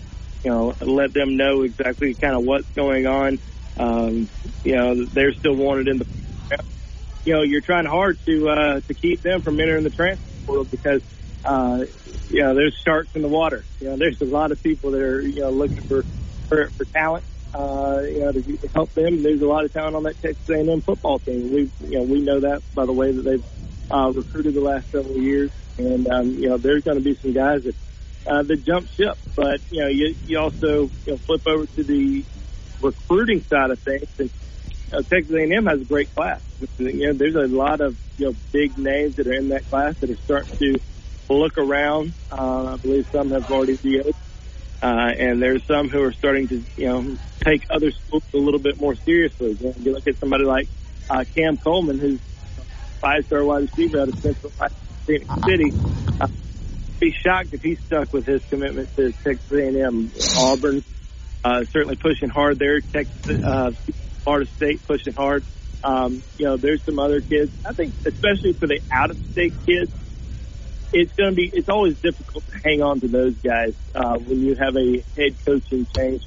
you 0.44 0.52
know, 0.52 0.76
let 0.82 1.14
them 1.14 1.38
know 1.38 1.62
exactly 1.62 2.14
kind 2.14 2.36
of 2.36 2.44
what's 2.44 2.68
going 2.70 3.08
on. 3.08 3.40
Um, 3.78 4.30
you 4.64 4.76
know, 4.76 5.06
they're 5.06 5.34
still 5.34 5.56
wanted 5.56 5.88
in 5.88 6.00
the. 6.00 6.08
You 7.24 7.34
know, 7.34 7.42
you're 7.44 7.62
trying 7.62 7.86
hard 7.86 8.18
to 8.26 8.50
uh, 8.50 8.80
to 8.82 8.94
keep 8.94 9.22
them 9.22 9.42
from 9.42 9.60
entering 9.60 9.84
the 9.84 9.92
transfer 9.92 10.26
portal 10.46 10.66
because, 10.66 11.04
uh, 11.46 11.86
you 12.30 12.42
know, 12.42 12.56
there's 12.56 12.76
sharks 12.84 13.16
in 13.16 13.22
the 13.22 13.28
water. 13.28 13.64
You 13.80 13.90
know, 13.90 13.98
there's 13.98 14.20
a 14.22 14.26
lot 14.26 14.52
of 14.52 14.62
people 14.64 14.92
that 14.92 15.02
are 15.02 15.22
you 15.22 15.42
know 15.42 15.52
looking 15.52 15.82
for 15.82 16.04
for, 16.50 16.68
for 16.72 16.86
talent. 16.86 17.24
Uh, 17.54 18.02
you 18.06 18.20
know, 18.20 18.32
to, 18.32 18.70
help 18.74 18.94
them. 18.94 19.24
There's 19.24 19.42
a 19.42 19.46
lot 19.46 19.66
of 19.66 19.74
talent 19.74 19.96
on 19.96 20.04
that 20.04 20.20
Texas 20.22 20.50
A&M 20.50 20.82
football 20.82 21.20
team. 21.20 21.54
We, 21.54 21.70
you 21.82 22.00
know, 22.00 22.04
we 22.04 22.22
know 22.22 22.40
that 22.40 22.62
by 22.74 22.86
the 22.86 22.94
way 22.94 23.12
that 23.12 23.22
they've 23.22 23.46
uh, 23.92 24.12
recruited 24.16 24.54
the 24.54 24.62
last 24.62 24.90
several 24.92 25.18
years, 25.18 25.52
and 25.78 26.08
um, 26.08 26.30
you 26.30 26.50
know 26.50 26.58
there's 26.58 26.84
going 26.84 26.98
to 26.98 27.04
be 27.04 27.16
some 27.16 27.34
guys 27.34 27.64
that 27.66 27.76
uh, 28.28 28.44
that 28.44 28.66
jump 28.66 28.88
ship. 28.90 29.18
But 29.36 29.62
you 29.70 29.82
know 29.82 29.88
you, 29.88 30.16
you 30.26 30.40
also 30.40 30.90
you 31.06 31.14
know, 31.14 31.18
flip 31.18 31.48
over 31.48 31.66
to 31.66 31.84
the 31.84 32.24
recruiting 32.82 33.44
side 33.44 33.72
of 33.72 33.80
things, 33.80 34.08
and 34.18 34.30
uh, 34.94 35.02
Texas 35.02 35.32
A&M 35.32 35.66
has 35.66 35.82
a 35.82 35.86
great 35.86 36.14
class. 36.16 36.42
You 36.78 37.08
know 37.08 37.14
there's 37.14 37.36
a 37.36 37.48
lot 37.48 37.82
of 37.82 37.98
you 38.18 38.28
know 38.28 38.36
big 38.52 38.78
names 38.78 39.16
that 39.16 39.28
are 39.28 39.34
in 39.34 39.50
that 39.50 39.70
class 39.70 39.98
that 40.00 40.10
are 40.10 40.18
starting 40.18 40.58
to 40.58 40.80
look 41.30 41.58
around. 41.58 42.14
Uh, 42.32 42.74
I 42.74 42.76
believe 42.78 43.08
some 43.12 43.32
have 43.32 43.50
already 43.50 43.76
VO'd. 43.76 44.16
Uh, 44.82 45.12
and 45.16 45.42
there's 45.42 45.64
some 45.66 45.90
who 45.90 46.02
are 46.02 46.12
starting 46.12 46.48
to, 46.48 46.64
you 46.76 46.88
know, 46.88 47.18
take 47.42 47.68
other 47.70 47.92
schools 47.92 48.24
a 48.34 48.38
little 48.38 48.60
bit 48.60 48.82
more 48.82 48.96
seriously. 48.96 49.52
You, 49.52 49.68
know, 49.68 49.76
you 49.78 49.94
look 49.94 50.08
at 50.08 50.18
somebody 50.18 50.44
like 50.44 50.68
uh, 51.08 51.24
Cam 51.36 51.58
Coleman, 51.58 52.00
who's 52.00 52.20
five-star 53.00 53.44
wide 53.44 53.62
receiver 53.62 54.02
out 54.02 54.10
of 54.10 54.20
Central 54.20 54.52
Phenix 55.06 55.26
City. 55.46 55.72
Uh, 56.20 56.28
be 57.02 57.12
shocked 57.12 57.54
if 57.54 57.64
he 57.64 57.76
stuck 57.76 58.14
with 58.14 58.26
his 58.26 58.42
commitment 58.46 58.96
to 58.96 59.12
Texas 59.12 59.52
A&M. 59.52 60.12
Auburn 60.38 60.84
uh, 61.44 61.64
certainly 61.66 61.96
pushing 61.96 62.30
hard 62.30 62.60
there. 62.60 62.80
Texas, 62.80 63.44
uh, 63.44 63.72
Florida 64.24 64.50
State 64.52 64.86
pushing 64.88 65.14
hard. 65.14 65.44
Um, 65.84 66.22
you 66.38 66.46
know, 66.46 66.58
there's 66.58 66.84
some 66.84 67.00
other 67.00 67.22
kids. 67.22 67.52
I 67.66 67.74
think, 67.74 67.96
especially 68.06 68.54
for 68.54 68.68
the 68.68 68.80
out-of-state 68.92 69.54
kids, 69.66 69.92
it's 70.94 71.12
going 71.14 71.32
to 71.32 71.36
be. 71.36 71.50
It's 71.52 71.70
always 71.70 72.00
difficult 72.00 72.48
to 72.52 72.58
hang 72.64 72.84
on 72.84 73.00
to 73.00 73.08
those 73.08 73.36
guys 73.36 73.74
uh, 73.96 74.20
when 74.20 74.42
you 74.42 74.56
have 74.56 74.76
a 74.78 75.04
head 75.18 75.36
coaching 75.44 75.88
change. 75.96 76.24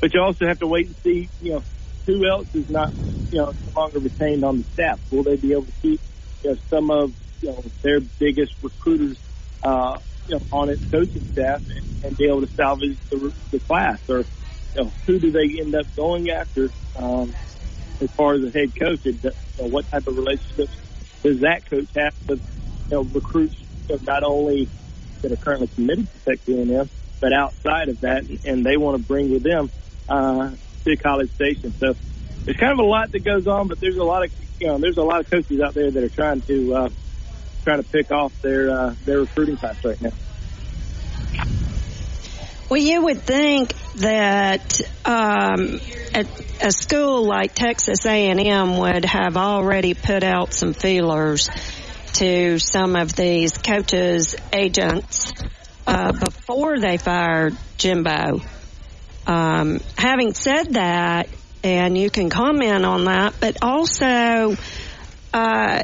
But 0.00 0.12
you 0.12 0.20
also 0.20 0.46
have 0.46 0.58
to 0.58 0.66
wait 0.66 0.88
and 0.88 0.96
see. 0.96 1.28
You 1.40 1.52
know, 1.52 1.62
who 2.04 2.28
else 2.28 2.54
is 2.54 2.68
not, 2.68 2.92
you 3.30 3.38
know, 3.38 3.52
no 3.52 3.80
longer 3.80 4.00
retained 4.00 4.44
on 4.44 4.58
the 4.58 4.64
staff? 4.64 5.00
Will 5.10 5.22
they 5.22 5.36
be 5.36 5.52
able 5.52 5.64
to 5.64 5.72
keep 5.80 6.00
you 6.42 6.50
know, 6.50 6.56
some 6.68 6.90
of 6.90 7.14
you 7.40 7.50
know 7.52 7.64
their 7.80 8.00
biggest 8.00 8.52
recruiters, 8.62 9.16
uh, 9.64 9.98
you 10.28 10.36
know, 10.36 10.42
on 10.52 10.68
its 10.68 10.84
coaching 10.86 11.26
staff 11.32 11.62
and, 11.76 11.86
and 12.04 12.16
be 12.16 12.26
able 12.26 12.40
to 12.42 12.52
salvage 12.54 12.98
the, 13.10 13.32
the 13.50 13.60
class? 13.60 13.98
Or 14.08 14.18
you 14.18 14.26
know, 14.76 14.92
who 15.06 15.18
do 15.18 15.30
they 15.30 15.60
end 15.60 15.74
up 15.74 15.86
going 15.96 16.30
after 16.30 16.70
um, 16.96 17.34
as 18.00 18.10
far 18.10 18.34
as 18.34 18.44
a 18.44 18.50
head 18.50 18.72
coach? 18.78 19.06
And, 19.06 19.22
you 19.22 19.32
know, 19.58 19.68
what 19.68 19.90
type 19.90 20.06
of 20.06 20.16
relationships 20.16 20.76
does 21.22 21.40
that 21.40 21.64
coach 21.66 21.88
have 21.96 22.14
with 22.28 22.42
you 22.90 22.96
know 22.96 23.02
recruits? 23.02 23.56
You 23.88 23.98
not 24.06 24.22
only 24.22 24.68
that 25.22 25.32
are 25.32 25.36
currently 25.36 25.68
committed 25.68 26.08
to 26.12 26.18
Texas 26.30 26.54
A&M, 26.54 26.88
but 27.20 27.32
outside 27.32 27.88
of 27.88 28.00
that, 28.00 28.24
and 28.44 28.64
they 28.64 28.76
want 28.76 29.00
to 29.00 29.06
bring 29.06 29.30
with 29.30 29.42
them 29.42 29.70
uh, 30.08 30.50
to 30.84 30.96
College 30.96 31.30
Station. 31.32 31.74
So 31.78 31.94
there's 32.44 32.56
kind 32.56 32.72
of 32.72 32.78
a 32.78 32.88
lot 32.88 33.12
that 33.12 33.24
goes 33.24 33.46
on, 33.46 33.68
but 33.68 33.80
there's 33.80 33.96
a 33.96 34.04
lot 34.04 34.24
of 34.24 34.32
you 34.60 34.66
know 34.68 34.78
there's 34.78 34.98
a 34.98 35.02
lot 35.02 35.20
of 35.20 35.30
coaches 35.30 35.60
out 35.60 35.74
there 35.74 35.90
that 35.90 36.02
are 36.02 36.08
trying 36.08 36.42
to 36.42 36.74
uh, 36.74 36.88
trying 37.64 37.82
to 37.82 37.88
pick 37.88 38.12
off 38.12 38.32
their 38.42 38.70
uh, 38.70 38.94
their 39.04 39.20
recruiting 39.20 39.56
class 39.56 39.82
right 39.84 40.00
now. 40.00 40.12
Well, 42.68 42.80
you 42.80 43.02
would 43.02 43.20
think 43.20 43.74
that 43.96 44.80
um, 45.04 45.80
a, 46.14 46.24
a 46.62 46.72
school 46.72 47.24
like 47.24 47.54
Texas 47.54 48.06
A&M 48.06 48.78
would 48.78 49.04
have 49.04 49.36
already 49.36 49.94
put 49.94 50.24
out 50.24 50.52
some 50.52 50.72
feelers 50.72 51.50
to 52.14 52.58
some 52.58 52.96
of 52.96 53.14
these 53.14 53.58
coaches, 53.58 54.34
agents, 54.52 55.32
uh, 55.86 56.12
before 56.12 56.78
they 56.78 56.96
fired 56.96 57.56
Jimbo. 57.76 58.40
Um, 59.26 59.80
having 59.98 60.32
said 60.34 60.74
that, 60.74 61.28
and 61.62 61.96
you 61.96 62.10
can 62.10 62.30
comment 62.30 62.84
on 62.84 63.04
that, 63.04 63.34
but 63.40 63.58
also, 63.62 64.56
uh, 65.32 65.82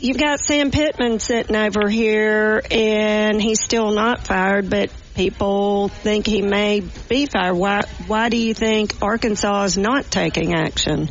you've 0.00 0.18
got 0.18 0.40
Sam 0.40 0.70
Pittman 0.70 1.20
sitting 1.20 1.56
over 1.56 1.88
here 1.88 2.62
and 2.70 3.40
he's 3.40 3.62
still 3.62 3.92
not 3.92 4.26
fired, 4.26 4.70
but 4.70 4.90
people 5.14 5.88
think 5.88 6.26
he 6.26 6.42
may 6.42 6.80
be 7.08 7.26
fired. 7.26 7.54
Why, 7.54 7.82
why 8.06 8.28
do 8.28 8.36
you 8.36 8.54
think 8.54 9.02
Arkansas 9.02 9.64
is 9.64 9.78
not 9.78 10.10
taking 10.10 10.54
action? 10.54 11.08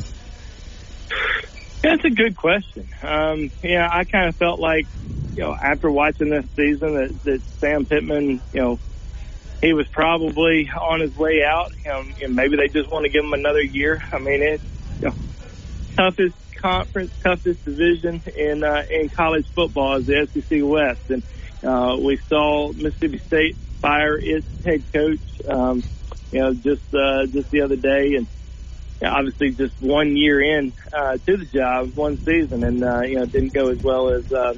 That's 1.81 2.03
a 2.03 2.09
good 2.09 2.35
question. 2.35 2.89
Um, 3.01 3.51
yeah, 3.63 3.87
I 3.89 4.03
kind 4.03 4.27
of 4.27 4.35
felt 4.35 4.59
like, 4.59 4.85
you 5.35 5.43
know, 5.43 5.55
after 5.55 5.89
watching 5.89 6.29
this 6.29 6.45
season 6.55 6.95
that, 6.95 7.23
that 7.23 7.41
Sam 7.59 7.85
Pittman, 7.85 8.41
you 8.53 8.61
know, 8.61 8.79
he 9.61 9.73
was 9.73 9.87
probably 9.87 10.69
on 10.69 11.01
his 11.01 11.15
way 11.15 11.43
out. 11.43 11.71
Um, 11.89 12.13
and 12.21 12.35
maybe 12.35 12.57
they 12.57 12.67
just 12.67 12.89
want 12.89 13.05
to 13.05 13.09
give 13.09 13.23
him 13.23 13.33
another 13.33 13.61
year. 13.61 14.01
I 14.11 14.19
mean, 14.19 14.41
it's 14.41 14.63
you 15.01 15.09
know, 15.09 15.15
toughest 15.95 16.35
conference, 16.61 17.11
toughest 17.23 17.63
division 17.65 18.21
in 18.35 18.63
uh, 18.63 18.83
in 18.89 19.09
college 19.09 19.47
football 19.55 19.97
is 19.97 20.05
the 20.05 20.27
SEC 20.33 20.59
West, 20.63 21.09
and 21.09 21.23
uh, 21.63 21.97
we 21.97 22.17
saw 22.29 22.71
Mississippi 22.71 23.19
State 23.19 23.57
fire 23.81 24.17
its 24.17 24.45
head 24.63 24.83
coach, 24.91 25.19
um, 25.47 25.83
you 26.31 26.39
know, 26.39 26.53
just 26.53 26.93
uh, 26.93 27.25
just 27.27 27.49
the 27.51 27.61
other 27.61 27.75
day, 27.75 28.15
and 28.15 28.27
obviously 29.01 29.51
just 29.51 29.73
one 29.81 30.15
year 30.15 30.41
in 30.41 30.73
uh, 30.93 31.17
to 31.17 31.37
the 31.37 31.45
job, 31.45 31.95
one 31.95 32.17
season, 32.23 32.63
and 32.63 32.83
uh, 32.83 33.01
you 33.01 33.15
know 33.15 33.25
didn't 33.25 33.53
go 33.53 33.69
as 33.69 33.81
well 33.81 34.09
as 34.09 34.31
uh, 34.31 34.53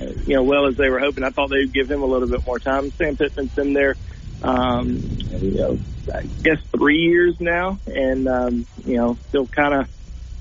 you 0.00 0.34
know 0.34 0.42
well 0.42 0.66
as 0.66 0.76
they 0.76 0.88
were 0.88 1.00
hoping. 1.00 1.24
I 1.24 1.30
thought 1.30 1.50
they'd 1.50 1.72
give 1.72 1.90
him 1.90 2.02
a 2.02 2.06
little 2.06 2.28
bit 2.28 2.44
more 2.46 2.58
time. 2.58 2.90
Sam 2.92 3.16
Pittman's 3.16 3.52
been 3.52 3.72
there 3.72 3.96
um, 4.42 5.18
you 5.30 5.50
know, 5.52 5.78
I 6.12 6.22
guess 6.22 6.58
three 6.76 6.98
years 6.98 7.40
now, 7.40 7.78
and 7.86 8.28
um, 8.28 8.66
you 8.84 8.96
know, 8.96 9.18
still 9.28 9.46
kind 9.46 9.74
of, 9.74 9.88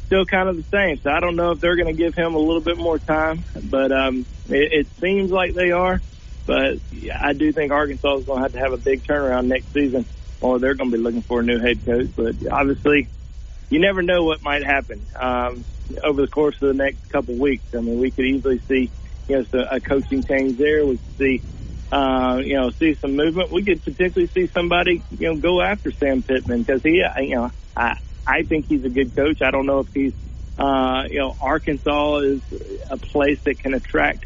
still 0.06 0.26
kind 0.26 0.50
of 0.50 0.58
the 0.58 0.64
same. 0.64 1.00
So 1.02 1.10
I 1.10 1.20
don't 1.20 1.36
know 1.36 1.52
if 1.52 1.60
they're 1.60 1.76
going 1.76 1.88
to 1.88 1.94
give 1.94 2.16
him 2.16 2.36
a 2.36 2.40
little 2.40 2.62
bit 2.62 2.78
more 2.78 3.00
time, 3.00 3.44
but 3.64 3.92
um, 3.92 4.26
it, 4.50 4.74
it 4.74 4.88
seems 5.00 5.32
like 5.32 5.54
they 5.54 5.72
are. 5.72 6.02
But 6.46 6.80
I 7.20 7.34
do 7.34 7.52
think 7.52 7.72
Arkansas 7.72 8.18
is 8.18 8.26
going 8.26 8.38
to 8.38 8.44
have 8.44 8.54
to 8.54 8.60
have 8.60 8.74
a 8.74 8.78
big 8.78 9.04
turnaround 9.04 9.48
next 9.48 9.74
season, 9.74 10.06
or 10.42 10.60
they're 10.60 10.76
going 10.76 10.92
to 10.92 10.98
be 10.98 11.02
looking 11.02 11.24
for 11.24 11.40
a 11.40 11.44
new 11.44 11.60
head 11.60 11.84
coach. 11.86 12.10
But 12.16 12.36
obviously, 12.52 13.08
you 13.70 13.80
never 13.80 14.02
know 14.02 14.24
what 14.24 14.44
might 14.44 14.64
happen 14.64 15.06
um, 15.16 15.66
over 16.04 16.22
the 16.22 16.28
course 16.28 16.56
of 16.62 16.68
the 16.68 16.74
next 16.76 17.10
couple 17.10 17.36
weeks. 17.36 17.64
I 17.74 17.80
mean, 17.80 18.00
we 18.00 18.12
could 18.12 18.26
easily 18.26 18.60
see, 18.68 18.92
you 19.28 19.46
know, 19.52 19.66
a 19.72 19.80
coaching 19.80 20.24
change 20.24 20.58
there. 20.58 20.86
We 20.86 20.98
could 20.98 21.18
see 21.18 21.42
uh, 21.92 22.38
you 22.44 22.56
know, 22.56 22.72
see 22.72 22.96
some 22.96 23.16
movement. 23.16 23.52
We 23.52 23.64
could 23.64 23.84
potentially 23.84 24.28
see 24.28 24.48
somebody, 24.48 25.04
you 25.18 25.34
know, 25.34 25.40
go 25.40 25.62
after 25.62 25.92
Sam 25.92 26.24
Pittman 26.24 26.64
because 26.64 26.82
he, 26.84 27.04
you 27.20 27.36
know, 27.36 27.52
I, 27.76 27.98
I 28.28 28.44
think 28.44 28.68
he's 28.68 28.84
a 28.84 28.90
good 28.90 29.16
coach. 29.16 29.42
I 29.42 29.52
don't 29.52 29.66
know 29.66 29.80
if 29.80 29.94
he's, 29.94 30.14
uh, 30.58 31.04
you 31.10 31.20
know, 31.20 31.36
Arkansas 31.40 32.18
is 32.20 32.42
a 32.90 32.98
place 32.98 33.40
that 33.44 33.60
can 33.60 33.74
attract 33.74 34.26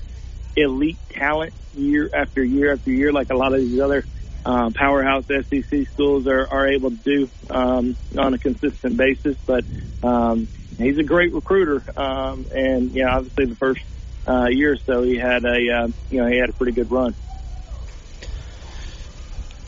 elite 0.55 0.97
talent 1.11 1.53
year 1.75 2.09
after 2.13 2.43
year 2.43 2.73
after 2.73 2.91
year, 2.91 3.11
like 3.11 3.29
a 3.29 3.35
lot 3.35 3.53
of 3.53 3.59
these 3.59 3.79
other 3.79 4.05
uh, 4.45 4.69
powerhouse 4.73 5.25
SEC 5.25 5.87
schools 5.93 6.27
are, 6.27 6.47
are 6.47 6.67
able 6.67 6.91
to 6.91 6.97
do 6.97 7.29
um, 7.49 7.95
on 8.17 8.33
a 8.33 8.37
consistent 8.37 8.97
basis. 8.97 9.37
But 9.45 9.63
um, 10.03 10.47
he's 10.77 10.97
a 10.97 11.03
great 11.03 11.33
recruiter, 11.33 11.83
um, 11.99 12.45
and 12.51 12.91
yeah, 12.91 13.15
obviously 13.17 13.45
the 13.45 13.55
first 13.55 13.81
uh, 14.27 14.47
year 14.49 14.73
or 14.73 14.77
so 14.77 15.03
he 15.03 15.17
had 15.17 15.43
a, 15.43 15.83
uh, 15.83 15.87
you 16.09 16.21
know, 16.21 16.27
he 16.27 16.37
had 16.37 16.49
a 16.49 16.53
pretty 16.53 16.73
good 16.73 16.91
run. 16.91 17.15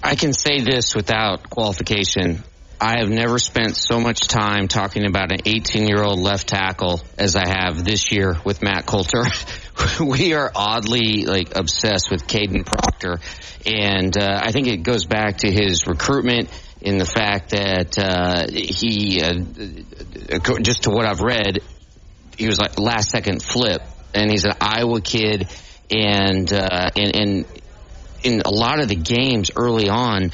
I 0.03 0.15
can 0.15 0.33
say 0.33 0.61
this 0.61 0.95
without 0.95 1.49
qualification. 1.49 2.43
I 2.83 2.97
have 2.97 3.11
never 3.11 3.37
spent 3.37 3.77
so 3.77 3.99
much 3.99 4.21
time 4.21 4.67
talking 4.67 5.05
about 5.05 5.31
an 5.31 5.41
18 5.45 5.87
year 5.87 6.01
old 6.01 6.19
left 6.19 6.47
tackle 6.47 6.99
as 7.15 7.35
I 7.35 7.47
have 7.47 7.85
this 7.85 8.11
year 8.11 8.35
with 8.43 8.63
Matt 8.63 8.87
Coulter. 8.87 9.23
we 10.03 10.33
are 10.33 10.51
oddly 10.55 11.25
like 11.25 11.55
obsessed 11.55 12.09
with 12.09 12.25
Kadyn 12.25 12.65
Proctor, 12.65 13.19
and 13.67 14.17
uh, 14.17 14.41
I 14.43 14.51
think 14.51 14.65
it 14.65 14.77
goes 14.77 15.05
back 15.05 15.37
to 15.37 15.51
his 15.51 15.85
recruitment 15.85 16.49
in 16.81 16.97
the 16.97 17.05
fact 17.05 17.51
that 17.51 17.99
uh, 17.99 18.47
he, 18.51 19.21
uh, 19.21 20.57
just 20.61 20.83
to 20.83 20.89
what 20.89 21.05
I've 21.05 21.21
read, 21.21 21.59
he 22.35 22.47
was 22.47 22.59
like 22.59 22.79
last 22.79 23.11
second 23.11 23.43
flip, 23.43 23.83
and 24.15 24.31
he's 24.31 24.45
an 24.45 24.53
Iowa 24.59 25.01
kid, 25.01 25.47
and 25.91 26.51
uh, 26.51 26.89
and 26.95 27.15
and 27.15 27.45
in 28.23 28.41
a 28.43 28.49
lot 28.49 28.79
of 28.79 28.87
the 28.87 28.95
games 28.95 29.51
early 29.55 29.87
on, 29.87 30.31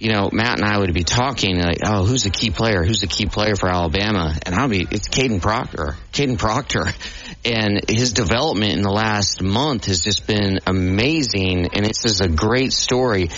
you 0.00 0.10
know, 0.10 0.30
Matt 0.32 0.58
and 0.58 0.64
I 0.64 0.78
would 0.78 0.92
be 0.94 1.04
talking 1.04 1.58
like, 1.58 1.80
oh, 1.84 2.06
who's 2.06 2.24
the 2.24 2.30
key 2.30 2.50
player? 2.50 2.82
Who's 2.82 3.02
the 3.02 3.06
key 3.06 3.26
player 3.26 3.54
for 3.54 3.68
Alabama? 3.68 4.34
And 4.46 4.54
I'll 4.54 4.68
be, 4.68 4.86
it's 4.90 5.08
Kadyn 5.08 5.42
Proctor, 5.42 5.94
Kadyn 6.12 6.38
Proctor. 6.38 6.86
And 7.42 7.88
his 7.88 8.12
development 8.12 8.74
in 8.74 8.82
the 8.82 8.90
last 8.90 9.40
month 9.40 9.86
has 9.86 10.02
just 10.02 10.26
been 10.26 10.60
amazing. 10.66 11.68
And 11.72 11.86
it's 11.86 12.02
just 12.02 12.20
a 12.20 12.28
great 12.28 12.74
story. 12.74 13.30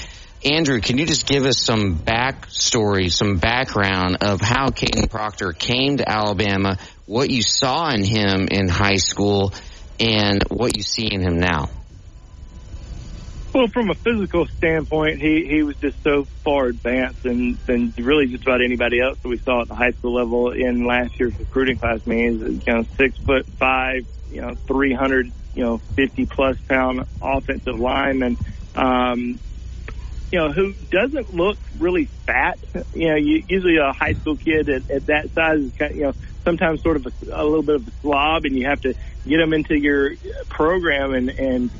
Andrew, 0.44 0.80
can 0.80 0.98
you 0.98 1.06
just 1.06 1.24
give 1.24 1.44
us 1.44 1.64
some 1.64 1.94
backstory, 1.98 3.12
some 3.12 3.36
background 3.36 4.16
of 4.20 4.40
how 4.40 4.70
Kadyn 4.70 5.09
Proctor 5.09 5.52
came 5.52 5.98
to 5.98 6.09
Alabama, 6.09 6.78
what 7.06 7.30
you 7.30 7.43
saw 7.43 7.90
in 7.90 8.02
him 8.02 8.48
in 8.51 8.68
high 8.68 8.97
school, 8.97 9.55
and 10.01 10.43
what 10.48 10.76
you 10.76 10.82
see 10.82 11.06
in 11.06 11.20
him 11.20 11.39
now? 11.39 11.68
Well, 13.53 13.69
from 13.69 13.91
a 13.91 13.95
physical 13.95 14.47
standpoint, 14.47 15.20
he 15.20 15.47
he 15.47 15.62
was 15.62 15.77
just 15.77 16.03
so 16.03 16.24
far 16.43 16.66
advanced 16.66 17.23
than 17.23 17.59
than 17.66 17.93
really 17.99 18.27
just 18.29 18.45
about 18.45 18.62
anybody 18.62 18.99
else 18.99 19.19
that 19.23 19.29
we 19.29 19.37
saw 19.39 19.61
at 19.61 19.69
the 19.69 19.74
high 19.74 19.91
school 19.91 20.15
level 20.15 20.53
in 20.53 20.87
last 20.87 21.20
year's 21.20 21.39
recruiting 21.39 21.77
class. 21.77 22.01
I 22.07 22.11
mean, 22.11 22.62
you 22.66 22.73
know 22.73 22.85
six 22.97 23.19
foot 23.19 23.47
five, 23.59 24.07
you 24.31 24.41
know 24.41 24.55
three 24.66 24.95
hundred, 24.95 25.31
you 25.55 25.65
know 25.65 25.79
fifty 25.79 26.24
plus 26.24 26.57
pound 26.66 27.05
offensive 27.20 27.79
lineman. 27.79 28.39
Um, 28.74 29.39
you 30.31 30.39
know, 30.39 30.51
who 30.51 30.73
doesn't 30.91 31.35
look 31.35 31.59
really 31.79 32.07
fat. 32.07 32.59
You 32.95 33.11
know, 33.11 33.16
you, 33.16 33.45
usually 33.47 33.77
a 33.77 33.93
high 33.93 34.15
school 34.15 34.39
kid 34.39 34.70
at, 34.70 34.91
at 34.91 35.07
that 35.07 35.31
size 35.35 35.59
is 35.59 35.73
kind 35.79 35.91
of, 35.91 35.97
you 35.99 36.05
know, 36.05 36.15
sometimes 36.43 36.83
sort 36.83 36.97
of 36.97 37.07
a, 37.07 37.12
a 37.31 37.45
little 37.45 37.62
bit 37.62 37.74
of 37.74 37.87
a 37.87 37.91
slob 38.01 38.47
and 38.47 38.57
you 38.57 38.66
have 38.66 38.81
to 38.81 38.95
get 39.27 39.37
them 39.37 39.53
into 39.53 39.79
your 39.79 40.15
program 40.49 41.12
and, 41.12 41.29
and 41.29 41.70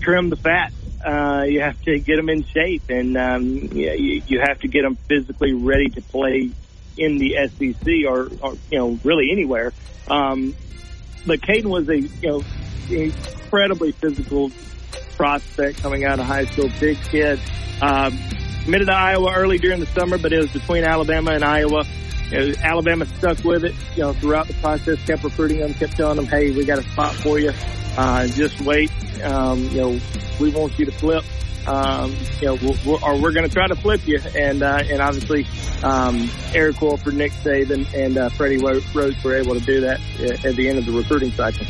trim 0.00 0.28
the 0.28 0.34
fat 0.34 0.72
uh, 1.04 1.44
you 1.46 1.60
have 1.60 1.80
to 1.82 1.98
get 1.98 2.16
them 2.16 2.28
in 2.28 2.44
shape, 2.44 2.90
and 2.90 3.16
um, 3.16 3.44
you, 3.44 4.22
you 4.26 4.40
have 4.40 4.60
to 4.60 4.68
get 4.68 4.82
them 4.82 4.96
physically 5.08 5.52
ready 5.52 5.88
to 5.90 6.02
play 6.02 6.50
in 6.96 7.18
the 7.18 7.36
SEC 7.48 7.86
or, 8.06 8.28
or 8.42 8.54
you 8.70 8.78
know 8.78 8.98
really 9.04 9.30
anywhere. 9.30 9.72
Um, 10.08 10.54
but 11.26 11.40
Kadyn 11.40 11.66
was 11.66 11.88
a 11.88 12.00
you 12.00 12.10
know 12.22 12.42
incredibly 12.90 13.92
physical 13.92 14.50
prospect 15.16 15.82
coming 15.82 16.04
out 16.04 16.18
of 16.18 16.26
high 16.26 16.44
school, 16.46 16.70
big 16.80 17.00
kid. 17.04 17.40
Um, 17.80 18.18
committed 18.64 18.88
to 18.88 18.94
Iowa 18.94 19.32
early 19.34 19.58
during 19.58 19.80
the 19.80 19.86
summer, 19.86 20.18
but 20.18 20.32
it 20.32 20.38
was 20.38 20.52
between 20.52 20.84
Alabama 20.84 21.32
and 21.32 21.44
Iowa. 21.44 21.84
You 22.30 22.52
know, 22.52 22.54
Alabama 22.62 23.06
stuck 23.06 23.42
with 23.44 23.64
it, 23.64 23.74
you 23.96 24.02
know, 24.02 24.12
throughout 24.12 24.46
the 24.46 24.54
process, 24.54 25.04
kept 25.04 25.24
recruiting 25.24 25.58
them, 25.58 25.74
kept 25.74 25.96
telling 25.96 26.16
them, 26.16 26.26
hey, 26.26 26.50
we 26.50 26.64
got 26.64 26.78
a 26.78 26.82
spot 26.82 27.14
for 27.14 27.38
you. 27.38 27.52
Uh, 27.96 28.26
just 28.28 28.60
wait. 28.60 28.90
Um, 29.22 29.64
you 29.70 29.80
know, 29.80 30.00
we 30.40 30.50
want 30.50 30.78
you 30.78 30.86
to 30.86 30.92
flip. 30.92 31.24
Um, 31.66 32.16
you 32.40 32.46
know, 32.46 32.54
we'll, 32.54 32.76
we'll, 32.86 33.04
or 33.04 33.20
we're 33.20 33.32
going 33.32 33.46
to 33.46 33.52
try 33.52 33.66
to 33.66 33.76
flip 33.76 34.06
you. 34.06 34.20
And, 34.36 34.62
uh, 34.62 34.82
and 34.84 35.02
obviously, 35.02 35.46
um, 35.82 36.30
Eric 36.54 36.80
Wolford, 36.80 37.14
Nick 37.14 37.32
Saban, 37.32 37.92
and, 37.94 38.16
uh, 38.16 38.28
Freddie 38.30 38.58
Roach 38.58 38.84
were 39.24 39.36
able 39.36 39.54
to 39.54 39.60
do 39.60 39.80
that 39.82 40.00
at 40.44 40.56
the 40.56 40.68
end 40.68 40.78
of 40.78 40.86
the 40.86 40.92
recruiting 40.92 41.32
cycle. 41.32 41.66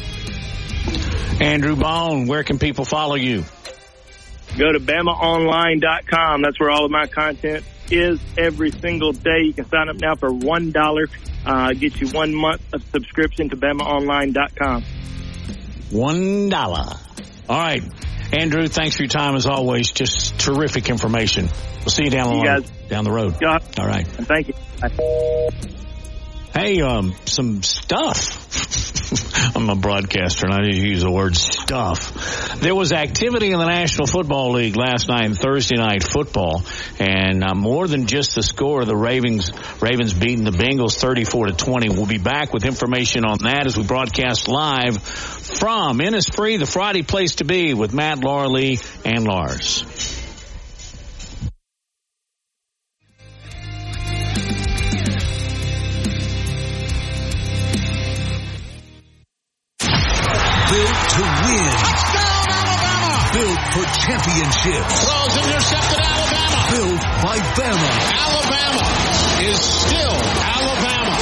Andrew 1.41 1.75
Bone, 1.75 2.27
where 2.27 2.45
can 2.45 2.59
people 2.59 2.85
follow 2.85 3.15
you? 3.15 3.45
Go 4.59 4.73
to 4.73 4.79
BamaOnline.com. 4.79 6.43
That's 6.43 6.61
where 6.61 6.71
all 6.71 6.85
of 6.85 6.91
my 6.91 7.07
content 7.07 7.65
is 7.91 8.21
every 8.39 8.71
single 8.71 9.13
day. 9.13 9.43
You 9.45 9.55
can 9.55 9.67
sign 9.67 9.89
up 9.89 9.97
now 9.97 10.15
for 10.15 10.31
$1, 10.31 11.07
uh, 11.47 11.73
get 11.73 12.01
you 12.01 12.09
one 12.09 12.35
month 12.35 12.63
of 12.73 12.83
subscription 12.91 13.49
to 13.51 13.57
BamaOnline.com. 13.57 14.85
One 15.91 16.49
dollar. 16.49 16.97
All 17.49 17.59
right. 17.59 17.83
Andrew, 18.33 18.69
thanks 18.69 18.97
for 18.97 19.03
your 19.03 19.09
time 19.09 19.35
as 19.35 19.47
always. 19.47 19.91
Just 19.91 20.39
terrific 20.39 20.89
information. 20.89 21.49
We'll 21.81 21.89
see 21.89 22.05
you 22.05 22.11
down 22.11 22.31
the, 22.31 22.37
line, 22.37 22.65
down 22.89 23.05
the 23.05 23.11
road. 23.11 23.37
Yeah. 23.43 23.59
All 23.79 23.87
right. 23.87 24.07
Thank 24.07 24.49
you. 24.49 24.55
Bye. 24.81 25.87
Hey, 26.53 26.81
um, 26.81 27.15
some 27.27 27.63
stuff. 27.63 28.37
I'm 29.57 29.71
a 29.71 29.77
broadcaster 29.77 30.47
and 30.47 30.55
I 30.55 30.63
need 30.63 30.81
to 30.81 30.89
use 30.89 31.03
the 31.03 31.11
word 31.11 31.37
stuff. 31.37 32.61
There 32.61 32.75
was 32.75 32.93
activity 32.93 33.53
in 33.53 33.59
the 33.59 33.67
National 33.67 34.07
Football 34.07 34.53
League 34.53 34.77
last 34.77 35.09
night 35.09 35.31
Thursday 35.37 35.77
night 35.77 36.03
football 36.03 36.63
and 36.99 37.45
uh, 37.45 37.55
more 37.55 37.87
than 37.87 38.07
just 38.07 38.35
the 38.35 38.43
score, 38.43 38.85
the 38.85 38.97
Ravens, 38.97 39.53
Ravens 39.81 40.13
beating 40.13 40.45
the 40.45 40.51
Bengals 40.51 40.99
34 40.99 41.47
to 41.47 41.53
20. 41.53 41.91
We'll 41.91 42.07
be 42.07 42.19
back 42.19 42.53
with 42.53 42.65
information 42.65 43.25
on 43.25 43.39
that 43.45 43.67
as 43.67 43.77
we 43.77 43.85
broadcast 43.85 44.49
live 44.49 45.01
from 45.01 45.99
Innisfree, 45.99 46.59
the 46.59 46.67
Friday 46.67 47.03
place 47.03 47.37
to 47.37 47.45
be 47.45 47.75
with 47.75 47.95
Matt, 47.95 48.19
Laura 48.19 48.49
Lee, 48.49 48.81
and 49.05 49.25
Lars. 49.25 50.20
Built 60.71 60.99
to 61.19 61.23
win. 61.27 61.71
Touchdown, 61.83 62.47
Alabama. 62.47 63.11
Built 63.35 63.61
for 63.75 63.85
championships. 64.07 64.95
Throws 65.03 65.35
intercepted 65.43 65.99
Alabama. 65.99 66.59
Built 66.71 67.03
by 67.27 67.37
Bama. 67.59 67.91
Alabama 68.23 68.85
is 69.51 69.59
still 69.59 70.15
Alabama. 70.47 71.15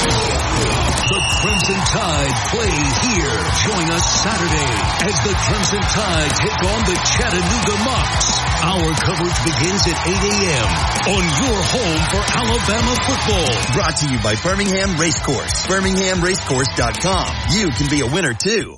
The 1.09 1.21
Crimson 1.41 1.81
Tide 1.89 2.35
play 2.53 2.69
here. 3.09 3.37
Join 3.65 3.89
us 3.89 4.05
Saturday 4.21 4.71
as 5.09 5.15
the 5.25 5.33
Crimson 5.33 5.81
Tide 5.81 6.29
take 6.37 6.61
on 6.69 6.79
the 6.85 6.97
Chattanooga 7.17 7.75
Mocs. 7.89 8.29
Our 8.61 8.93
coverage 9.01 9.39
begins 9.49 9.81
at 9.89 9.97
8 10.05 10.13
a.m. 10.13 10.67
on 11.09 11.23
your 11.41 11.57
home 11.73 12.01
for 12.13 12.21
Alabama 12.37 12.93
football. 13.01 13.49
Brought 13.73 13.95
to 13.97 14.05
you 14.13 14.19
by 14.21 14.35
Birmingham 14.43 14.99
Racecourse. 14.99 15.65
BirminghamRacecourse.com. 15.65 17.57
You 17.57 17.69
can 17.71 17.89
be 17.89 18.01
a 18.01 18.07
winner 18.13 18.33
too. 18.35 18.77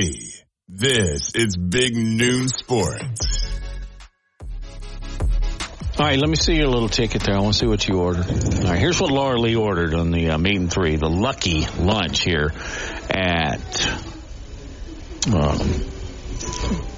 This 0.67 1.35
is 1.35 1.55
Big 1.55 1.95
Noon 1.95 2.49
Sports. 2.49 3.45
All 5.97 6.05
right, 6.05 6.19
let 6.19 6.29
me 6.29 6.35
see 6.35 6.55
your 6.57 6.67
little 6.67 6.89
ticket 6.89 7.23
there. 7.23 7.35
I 7.35 7.39
want 7.39 7.53
to 7.53 7.59
see 7.59 7.67
what 7.67 7.87
you 7.87 7.99
ordered. 8.01 8.25
All 8.29 8.63
right, 8.63 8.77
here's 8.77 8.99
what 8.99 9.11
Laura 9.11 9.39
Lee 9.39 9.55
ordered 9.55 9.93
on 9.93 10.11
the 10.11 10.31
uh, 10.31 10.37
meat 10.37 10.57
and 10.57 10.69
three, 10.71 10.97
the 10.97 11.09
lucky 11.09 11.65
lunch 11.79 12.21
here 12.21 12.51
at. 13.09 13.87
Um, 15.33 15.57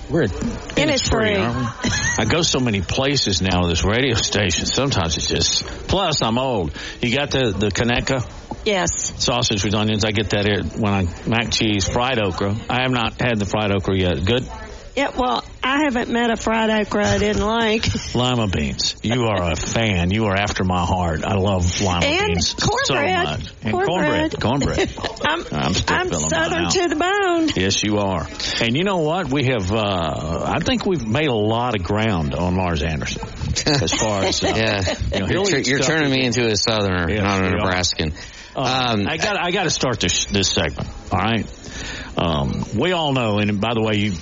we're 0.09 0.23
at 0.23 0.31
Innisfree, 0.31 1.37
aren't 1.39 1.83
we? 1.83 1.89
I 2.17 2.25
go 2.25 2.41
so 2.41 2.59
many 2.59 2.81
places 2.81 3.39
now 3.39 3.61
with 3.61 3.69
this 3.69 3.83
radio 3.85 4.15
station. 4.31 4.65
Sometimes 4.65 5.15
it's 5.17 5.27
just. 5.27 5.63
Plus, 5.87 6.23
I'm 6.23 6.39
old. 6.39 6.73
You 6.99 7.15
got 7.15 7.29
the 7.29 7.51
the 7.51 7.67
Conecuh 7.69 8.25
Yes. 8.65 9.23
sausage 9.23 9.63
with 9.63 9.75
onions. 9.75 10.05
I 10.05 10.11
get 10.11 10.31
that 10.31 10.45
here 10.47 10.63
when 10.63 10.91
I 10.91 11.03
mac 11.27 11.51
cheese, 11.51 11.87
fried 11.87 12.19
okra. 12.19 12.55
I 12.67 12.81
have 12.81 12.91
not 12.91 13.21
had 13.21 13.37
the 13.37 13.45
fried 13.45 13.71
okra 13.71 13.95
yet. 13.95 14.25
Good. 14.25 14.49
Yeah, 14.95 15.11
well, 15.15 15.43
I 15.63 15.83
haven't 15.83 16.09
met 16.09 16.31
a 16.31 16.37
fried 16.37 16.69
okra 16.69 17.05
I 17.05 17.17
didn't 17.17 17.45
like. 17.45 17.85
Lima 18.15 18.47
beans. 18.47 18.95
You 19.03 19.25
are 19.25 19.51
a 19.51 19.55
fan. 19.55 20.11
You 20.11 20.25
are 20.25 20.35
after 20.35 20.63
my 20.63 20.85
heart. 20.85 21.23
I 21.25 21.33
love 21.35 21.81
lima 21.81 22.05
And 22.05 22.27
beans 22.27 22.53
cornbread. 22.53 22.87
so 22.87 23.23
much. 23.23 23.53
And 23.63 23.73
Cornbread. 23.73 24.39
cornbread. 24.39 24.95
Cornbread. 24.95 25.21
I'm, 25.25 25.45
I'm 25.51 25.73
still 25.73 25.95
I'm 25.97 26.09
feeling 26.09 26.29
southern 26.29 26.69
to 26.69 26.87
the 26.87 26.95
bone. 26.95 27.49
Yes, 27.55 27.83
you 27.83 27.97
are. 27.97 28.27
And 28.61 28.75
you 28.77 28.83
know 28.83 28.97
what? 28.97 29.31
We 29.31 29.45
have. 29.45 29.71
Uh, 29.71 30.43
I 30.55 30.59
think 30.59 30.85
we've 30.85 31.05
made 31.05 31.27
a 31.27 31.33
lot 31.35 31.75
of 31.75 31.83
ground 31.83 32.33
on 32.33 32.55
Lars 32.55 32.81
Anderson 32.83 33.21
as 33.67 33.93
far 33.93 34.23
as 34.23 34.43
uh, 34.43 34.53
yeah, 34.55 34.95
you 35.13 35.19
know, 35.19 35.25
you're, 35.25 35.27
he'll 35.27 35.45
tur- 35.45 35.57
eat 35.57 35.67
you're 35.67 35.79
turning 35.79 36.11
me 36.11 36.25
into 36.25 36.45
a 36.47 36.55
southerner, 36.55 37.09
Yes, 37.09 37.23
not 37.23 37.43
a. 37.43 37.49
Nebraskan. 37.49 38.13
Uh, 38.55 38.93
Um, 38.95 39.07
I 39.07 39.17
got 39.17 39.37
I 39.37 39.51
got 39.51 39.63
to 39.63 39.69
start 39.69 39.99
this 39.99 40.25
this 40.25 40.49
segment. 40.49 40.89
All 41.11 41.19
right. 41.19 41.45
Um, 42.17 42.65
we 42.75 42.91
all 42.93 43.13
know, 43.13 43.37
and 43.37 43.61
by 43.61 43.73
the 43.75 43.81
way, 43.81 43.97
you 43.97 44.13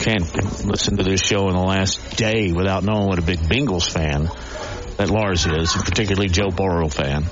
can't 0.00 0.64
listen 0.64 0.96
to 0.96 1.02
this 1.02 1.20
show 1.20 1.48
in 1.48 1.54
the 1.54 1.62
last 1.62 2.16
day 2.16 2.52
without 2.52 2.84
knowing 2.84 3.06
what 3.08 3.18
a 3.18 3.22
big 3.22 3.38
Bengals 3.38 3.90
fan 3.90 4.30
that 4.96 5.10
Lars 5.10 5.46
is, 5.46 5.74
and 5.74 5.84
particularly 5.84 6.28
Joe 6.28 6.50
Burrow 6.50 6.88
fan. 6.88 7.24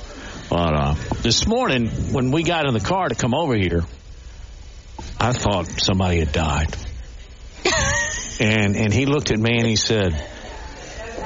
But 0.49 0.75
uh, 0.75 0.95
this 1.23 1.47
morning, 1.47 1.89
when 2.13 2.33
we 2.33 2.43
got 2.43 2.67
in 2.67 2.75
the 2.75 2.81
car 2.81 3.09
to 3.09 3.15
come 3.15 3.35
over 3.35 3.55
here, 3.55 3.85
I 5.19 5.33
thought 5.33 5.67
somebody 5.67 6.19
had 6.19 6.33
died. 6.33 6.77
and 8.41 8.77
and 8.77 8.93
he 8.93 9.07
looked 9.07 9.31
at 9.31 9.39
me 9.39 9.59
and 9.59 9.67
he 9.67 9.77
said, 9.77 10.13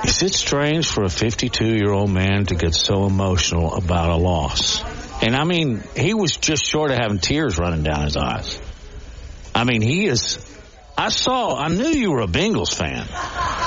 "Is 0.05 0.23
it 0.23 0.35
strange 0.35 0.89
for 0.89 1.05
a 1.05 1.09
52 1.09 1.65
year 1.65 1.91
old 1.91 2.11
man 2.11 2.47
to 2.47 2.55
get 2.55 2.75
so 2.75 3.07
emotional 3.07 3.75
about 3.75 4.11
a 4.11 4.17
loss?" 4.17 4.83
And 5.23 5.35
I 5.35 5.45
mean, 5.45 5.83
he 5.97 6.13
was 6.13 6.37
just 6.37 6.67
short 6.67 6.91
of 6.91 6.99
having 6.99 7.19
tears 7.19 7.59
running 7.59 7.83
down 7.83 8.05
his 8.05 8.17
eyes. 8.17 8.59
I 9.55 9.65
mean, 9.65 9.81
he 9.81 10.07
is. 10.07 10.39
I 10.97 11.09
saw, 11.09 11.57
I 11.57 11.69
knew 11.69 11.89
you 11.89 12.13
were 12.13 12.21
a 12.21 12.29
Bengals 12.29 12.73
fan, 12.73 13.07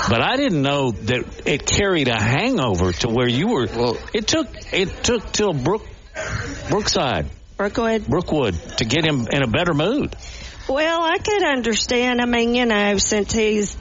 but 0.10 0.22
I 0.22 0.38
didn't 0.38 0.62
know 0.62 0.92
that 0.92 1.46
it 1.46 1.66
carried 1.66 2.08
a 2.08 2.18
hangover 2.18 2.94
to 2.94 3.10
where 3.10 3.28
you 3.28 3.50
were. 3.50 3.68
Well, 3.68 3.98
it 4.14 4.28
took 4.28 4.48
it 4.72 5.04
took 5.04 5.32
till 5.34 5.54
Brook 5.54 5.86
Brookside, 6.70 7.28
Brookwood, 7.58 8.08
Brookwood 8.08 8.54
to 8.78 8.86
get 8.86 9.06
him 9.06 9.28
in 9.30 9.44
a 9.44 9.48
better 9.48 9.74
mood. 9.74 10.16
Well, 10.70 11.02
I 11.02 11.18
could 11.18 11.44
understand. 11.44 12.22
I 12.22 12.26
mean, 12.26 12.56
you 12.56 12.66
know, 12.66 12.98
since 12.98 13.34
he's 13.34 13.78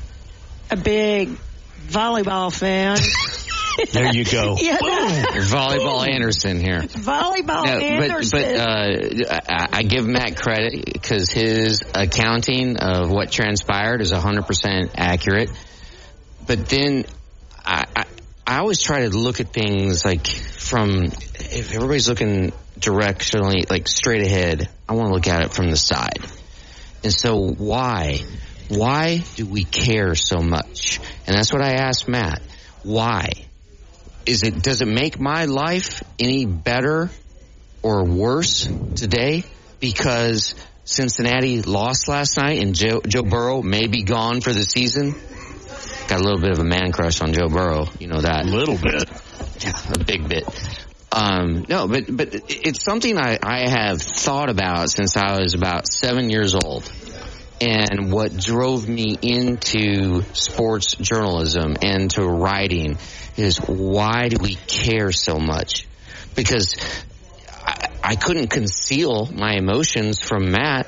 a 0.71 0.77
big 0.77 1.31
volleyball 1.89 2.53
fan. 2.53 2.99
There 3.93 4.15
you 4.15 4.25
go. 4.25 4.57
You 4.67 4.73
know, 4.73 4.79
Volleyball 4.79 6.07
Anderson 6.09 6.61
here. 6.61 6.81
volleyball 6.81 7.67
No, 7.67 7.75
but 7.75 7.83
Anderson. 7.83 8.41
but 8.41 8.57
uh, 8.57 9.41
I, 9.49 9.69
I 9.79 9.83
give 9.83 10.07
Matt 10.07 10.37
credit 10.37 10.85
because 10.93 11.31
his 11.31 11.83
accounting 11.95 12.77
of 12.79 13.11
what 13.11 13.31
transpired 13.31 14.01
is 14.01 14.13
100% 14.13 14.91
accurate. 14.97 15.51
But 16.47 16.67
then 16.69 17.05
I, 17.65 17.85
I 17.95 18.05
I 18.47 18.59
always 18.59 18.81
try 18.81 19.01
to 19.01 19.09
look 19.11 19.41
at 19.41 19.53
things 19.53 20.05
like 20.05 20.27
from 20.29 21.05
if 21.07 21.75
everybody's 21.75 22.09
looking 22.09 22.53
directionally 22.79 23.69
like 23.69 23.89
straight 23.89 24.23
ahead, 24.23 24.69
I 24.89 24.93
want 24.93 25.09
to 25.09 25.15
look 25.15 25.27
at 25.27 25.43
it 25.43 25.53
from 25.53 25.69
the 25.71 25.77
side. 25.77 26.25
And 27.03 27.13
so 27.13 27.37
why 27.59 28.21
why 28.69 29.23
do 29.35 29.47
we 29.47 29.65
care 29.65 30.15
so 30.15 30.39
much? 30.39 31.01
And 31.27 31.37
that's 31.37 31.53
what 31.53 31.63
I 31.63 31.73
asked 31.75 32.07
Matt. 32.09 32.41
Why? 32.85 33.46
Is 34.27 34.43
it 34.43 34.63
does 34.63 34.81
it 34.81 34.89
make 34.89 35.21
my 35.21 35.45
life 35.45 36.03
any 36.19 36.47
better 36.47 37.11
or 37.83 38.05
worse 38.05 38.69
today 38.97 39.45
because 39.79 40.55
Cincinnati 40.85 41.63
lost 41.63 42.09
last 42.09 42.37
night 42.37 42.61
and 42.61 42.75
Joe, 42.75 43.01
Joe 43.07 43.23
Burrow 43.23 43.63
may 43.63 43.87
be 43.87 44.03
gone 44.03 44.41
for 44.41 44.53
the 44.53 44.63
season? 44.63 45.15
Got 46.09 46.21
a 46.21 46.23
little 46.23 46.41
bit 46.41 46.51
of 46.51 46.59
a 46.59 46.65
man 46.65 46.93
crush 46.93 47.21
on 47.21 47.33
Joe 47.33 47.49
Burrow, 47.49 47.87
you 47.99 48.09
know 48.09 48.21
that. 48.21 48.47
A 48.47 48.49
little 48.49 48.77
bit. 48.77 49.09
Yeah, 49.61 49.79
a 49.95 49.99
big 49.99 50.29
bit. 50.29 50.45
Um, 51.11 51.65
no, 51.69 51.89
but 51.89 52.05
but 52.09 52.35
it's 52.49 52.83
something 52.83 53.17
I, 53.19 53.39
I 53.43 53.69
have 53.69 54.03
thought 54.03 54.51
about 54.51 54.91
since 54.91 55.17
I 55.17 55.41
was 55.41 55.55
about 55.55 55.87
seven 55.91 56.31
years 56.31 56.55
old. 56.55 56.91
And 57.59 58.13
what 58.13 58.37
drove 58.37 58.87
me 58.87 59.17
into 59.23 60.23
sports 60.35 60.95
journalism 60.95 61.77
and 61.81 62.11
to 62.11 62.23
writing 62.23 62.99
is 63.37 63.59
why 63.59 64.29
do 64.29 64.37
we 64.41 64.55
care 64.55 65.13
so 65.13 65.39
much? 65.39 65.87
Because 66.35 66.77
I, 67.51 67.89
I 68.03 68.17
couldn't 68.17 68.49
conceal 68.49 69.27
my 69.27 69.55
emotions 69.55 70.21
from 70.21 70.51
Matt. 70.51 70.87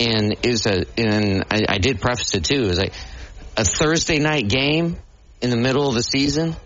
And 0.00 0.34
is 0.42 0.66
a 0.66 0.86
and 0.98 1.44
I, 1.50 1.62
I 1.68 1.78
did 1.78 2.00
preface 2.00 2.34
it 2.34 2.44
too. 2.44 2.62
Is 2.64 2.78
like 2.78 2.94
a 3.56 3.64
Thursday 3.64 4.18
night 4.18 4.48
game 4.48 4.96
in 5.40 5.50
the 5.50 5.56
middle 5.56 5.88
of 5.88 5.94
the 5.94 6.02
season 6.02 6.56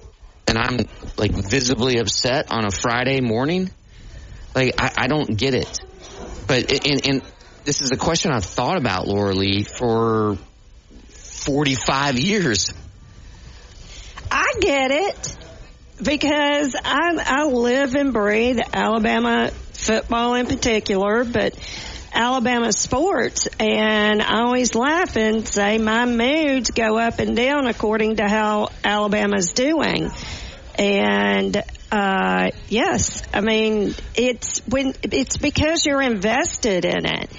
and 0.49 0.57
I'm 0.57 0.79
like 1.17 1.33
visibly 1.33 1.99
upset 1.99 2.51
on 2.51 2.65
a 2.65 2.71
Friday 2.71 3.21
morning. 3.21 3.71
Like 4.55 4.75
I, 4.79 4.93
I 4.97 5.07
don't 5.07 5.37
get 5.37 5.55
it. 5.55 5.81
But 6.47 6.87
and, 6.87 7.07
and 7.07 7.23
this 7.65 7.83
is 7.83 7.93
a 7.93 7.97
question 7.97 8.33
I've 8.33 8.45
thought 8.45 8.79
about, 8.79 9.07
Laura 9.07 9.35
Lee, 9.35 9.63
for 9.63 10.39
45 11.09 12.19
years. 12.19 12.73
Get 14.61 14.91
it 14.91 15.37
because 16.03 16.75
I, 16.83 17.23
I 17.25 17.45
live 17.47 17.95
and 17.95 18.13
breathe 18.13 18.59
Alabama 18.73 19.51
football 19.73 20.35
in 20.35 20.47
particular, 20.47 21.25
but 21.25 21.55
Alabama 22.13 22.73
sports 22.73 23.49
and 23.61 24.23
I 24.23 24.41
always 24.41 24.75
laugh 24.75 25.17
and 25.17 25.47
say 25.47 25.79
my 25.79 26.05
moods 26.07 26.71
go 26.71 26.99
up 26.99 27.19
and 27.19 27.37
down 27.37 27.67
according 27.67 28.17
to 28.17 28.29
how 28.29 28.69
Alabama's 28.83 29.53
doing. 29.53 30.11
And 30.79 31.63
uh, 31.91 32.51
yes, 32.69 33.23
I 33.33 33.41
mean 33.41 33.95
it's 34.15 34.61
when 34.67 34.95
it's 35.03 35.37
because 35.37 35.85
you're 35.87 36.03
invested 36.03 36.85
in 36.85 37.07
it. 37.07 37.31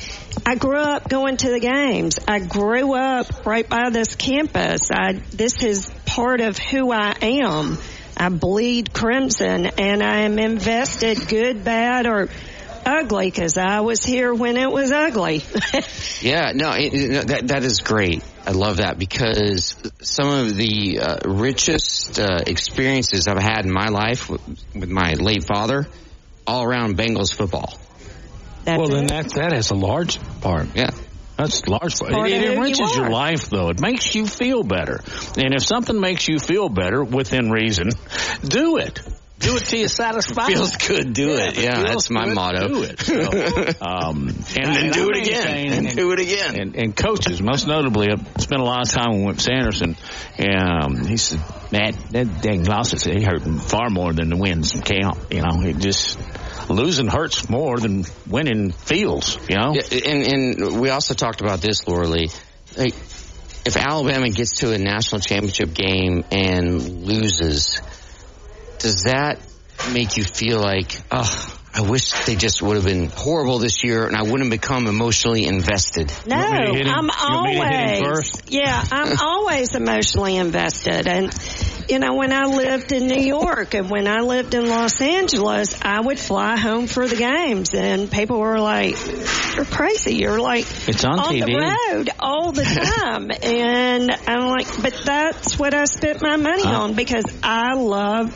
I 0.46 0.56
grew 0.56 0.78
up 0.80 1.10
going 1.10 1.38
to 1.38 1.50
the 1.50 1.60
games. 1.60 2.20
I 2.28 2.40
grew 2.40 2.96
up 2.96 3.46
right 3.46 3.68
by 3.68 3.90
this 3.90 4.16
campus. 4.16 4.92
I 4.92 5.14
this 5.32 5.64
is 5.64 5.92
part 6.10 6.42
of 6.42 6.58
who 6.58 6.92
I 6.92 7.14
am. 7.22 7.78
I 8.18 8.30
bleed 8.30 8.94
crimson, 8.94 9.68
and 9.78 10.04
I 10.04 10.22
am 10.22 10.40
invested, 10.40 11.28
good, 11.28 11.64
bad, 11.64 12.08
or 12.08 12.28
ugly, 12.86 13.28
because 13.28 13.58
I 13.58 13.82
was 13.82 14.04
here 14.04 14.34
when 14.34 14.58
it 14.58 14.70
was 14.72 14.92
ugly. 14.92 15.44
yeah, 16.22 16.52
no, 16.54 16.72
it, 16.72 16.94
it, 16.94 17.28
that 17.28 17.48
that 17.50 17.64
is 17.64 17.80
great. 17.80 18.24
I 18.46 18.52
love 18.52 18.78
that 18.78 18.98
because 18.98 19.76
some 20.02 20.28
of 20.28 20.56
the 20.56 21.00
uh, 21.00 21.30
richest 21.30 22.20
uh, 22.20 22.40
experiences 22.46 23.28
I've 23.28 23.42
had 23.42 23.66
in 23.66 23.72
my 23.72 23.90
life 23.90 24.30
with, 24.30 24.42
with, 24.74 24.90
my 24.90 25.14
late 25.14 25.44
father, 25.44 25.88
all 26.48 26.64
around 26.64 26.98
Bengals 26.98 27.34
football. 27.34 27.80
That's 28.66 28.80
well, 28.80 28.90
it. 28.90 28.96
then 28.96 29.08
that 29.08 29.34
that 29.36 29.54
has 29.54 29.70
a 29.70 29.76
large 29.76 30.20
part. 30.42 30.76
Yeah. 30.76 30.90
That's 31.40 31.66
large. 31.68 31.98
Part 31.98 32.30
it, 32.30 32.44
it 32.44 32.52
enriches 32.52 32.80
you 32.80 33.02
your 33.02 33.10
life, 33.10 33.50
though. 33.50 33.70
It 33.70 33.80
makes 33.80 34.14
you 34.14 34.28
feel 34.28 34.62
better. 34.64 35.00
And 35.38 35.54
if 35.56 35.64
something 35.64 35.98
makes 35.98 36.28
you 36.28 36.38
feel 36.38 36.68
better 36.68 37.02
within 37.02 37.50
reason, 37.50 37.92
do 38.44 38.76
it. 38.78 39.02
Do 39.40 39.56
it 39.56 39.64
till 39.64 39.80
you 39.80 39.88
satisfied. 39.88 40.48
Feels 40.48 40.76
good, 40.76 41.14
do 41.14 41.30
yeah, 41.30 41.48
it. 41.48 41.58
Yeah, 41.58 41.84
that's 41.84 42.10
my 42.10 42.26
motto. 42.26 42.68
Do 42.68 42.84
it. 42.84 43.00
So, 43.00 43.16
um, 43.82 44.28
and, 44.28 44.58
and, 44.58 44.76
then 44.76 44.92
do 44.92 45.10
it 45.12 45.16
again. 45.16 45.48
And, 45.48 45.88
and, 45.88 45.96
do 45.96 46.12
it 46.12 46.20
again. 46.20 46.76
And, 46.76 46.96
coaches, 46.96 47.42
most 47.42 47.66
notably, 47.66 48.10
I 48.12 48.18
spent 48.40 48.62
a 48.62 48.66
lot 48.66 48.82
of 48.82 48.90
time 48.90 49.24
with 49.24 49.40
Sanderson, 49.40 49.96
and 50.38 50.84
um, 50.84 51.06
he 51.06 51.16
said, 51.16 51.40
"Man, 51.72 51.94
that 52.12 52.42
dang 52.42 52.66
losses, 52.66 53.06
they 53.06 53.24
hurt 53.24 53.42
far 53.62 53.90
more 53.90 54.12
than 54.12 54.30
the 54.30 54.36
wins 54.36 54.74
count. 54.84 55.18
You 55.32 55.42
know, 55.42 55.62
it 55.62 55.78
just." 55.78 56.20
Losing 56.70 57.08
hurts 57.08 57.50
more 57.50 57.78
than 57.80 58.06
winning 58.28 58.72
feels, 58.72 59.38
you 59.50 59.56
know? 59.56 59.74
Yeah, 59.74 59.84
and, 60.06 60.60
and 60.62 60.82
we 60.82 60.90
also 60.90 61.14
talked 61.14 61.42
about 61.42 61.62
this, 61.62 61.88
Laura 61.88 62.08
Lee. 62.08 62.30
If 62.78 63.76
Alabama 63.76 64.30
gets 64.30 64.58
to 64.58 64.72
a 64.72 64.78
national 64.78 65.22
championship 65.22 65.74
game 65.74 66.24
and 66.32 67.06
loses, 67.06 67.82
does 68.80 69.04
that 69.04 69.40
make 69.92 70.18
you 70.18 70.24
feel 70.24 70.60
like, 70.60 70.96
oh, 71.12 71.59
I 71.80 71.82
wish 71.82 72.12
they 72.26 72.36
just 72.36 72.62
would 72.62 72.76
have 72.76 72.84
been 72.84 73.08
horrible 73.08 73.58
this 73.58 73.86
year 73.86 74.06
and 74.06 74.14
I 74.14 74.24
wouldn't 74.24 74.52
become 74.52 74.88
emotionally 74.88 75.46
invested. 75.46 76.12
No, 76.26 76.36
I'm 76.36 77.10
always, 77.10 78.34
yeah, 78.50 78.84
I'm 78.92 79.18
always 79.22 79.74
emotionally 79.76 80.36
invested. 80.36 81.08
And, 81.08 81.34
you 81.88 82.00
know, 82.00 82.16
when 82.16 82.34
I 82.34 82.48
lived 82.48 82.92
in 82.92 83.08
New 83.08 83.22
York 83.22 83.76
and 83.76 83.90
when 83.90 84.10
I 84.10 84.18
lived 84.18 84.56
in 84.56 84.68
Los 84.68 85.02
Angeles, 85.02 85.80
I 85.82 86.02
would 86.02 86.20
fly 86.20 86.58
home 86.58 86.88
for 86.88 87.08
the 87.08 87.16
games 87.16 87.74
and 87.74 88.12
people 88.12 88.40
were 88.40 88.60
like, 88.60 88.98
you're 89.56 89.64
crazy. 89.64 90.16
You're 90.16 90.42
like, 90.42 90.66
it's 90.90 91.06
on, 91.06 91.18
on 91.18 91.34
TV. 91.34 91.46
the 91.46 91.96
road 91.96 92.10
all 92.20 92.52
the 92.52 92.66
time. 92.98 93.32
and 93.42 94.12
I'm 94.28 94.50
like, 94.50 94.68
but 94.82 95.02
that's 95.06 95.58
what 95.58 95.74
I 95.74 95.86
spent 95.86 96.22
my 96.22 96.36
money 96.36 96.64
huh? 96.64 96.82
on 96.82 96.94
because 96.96 97.24
I 97.42 97.76
love 97.76 98.36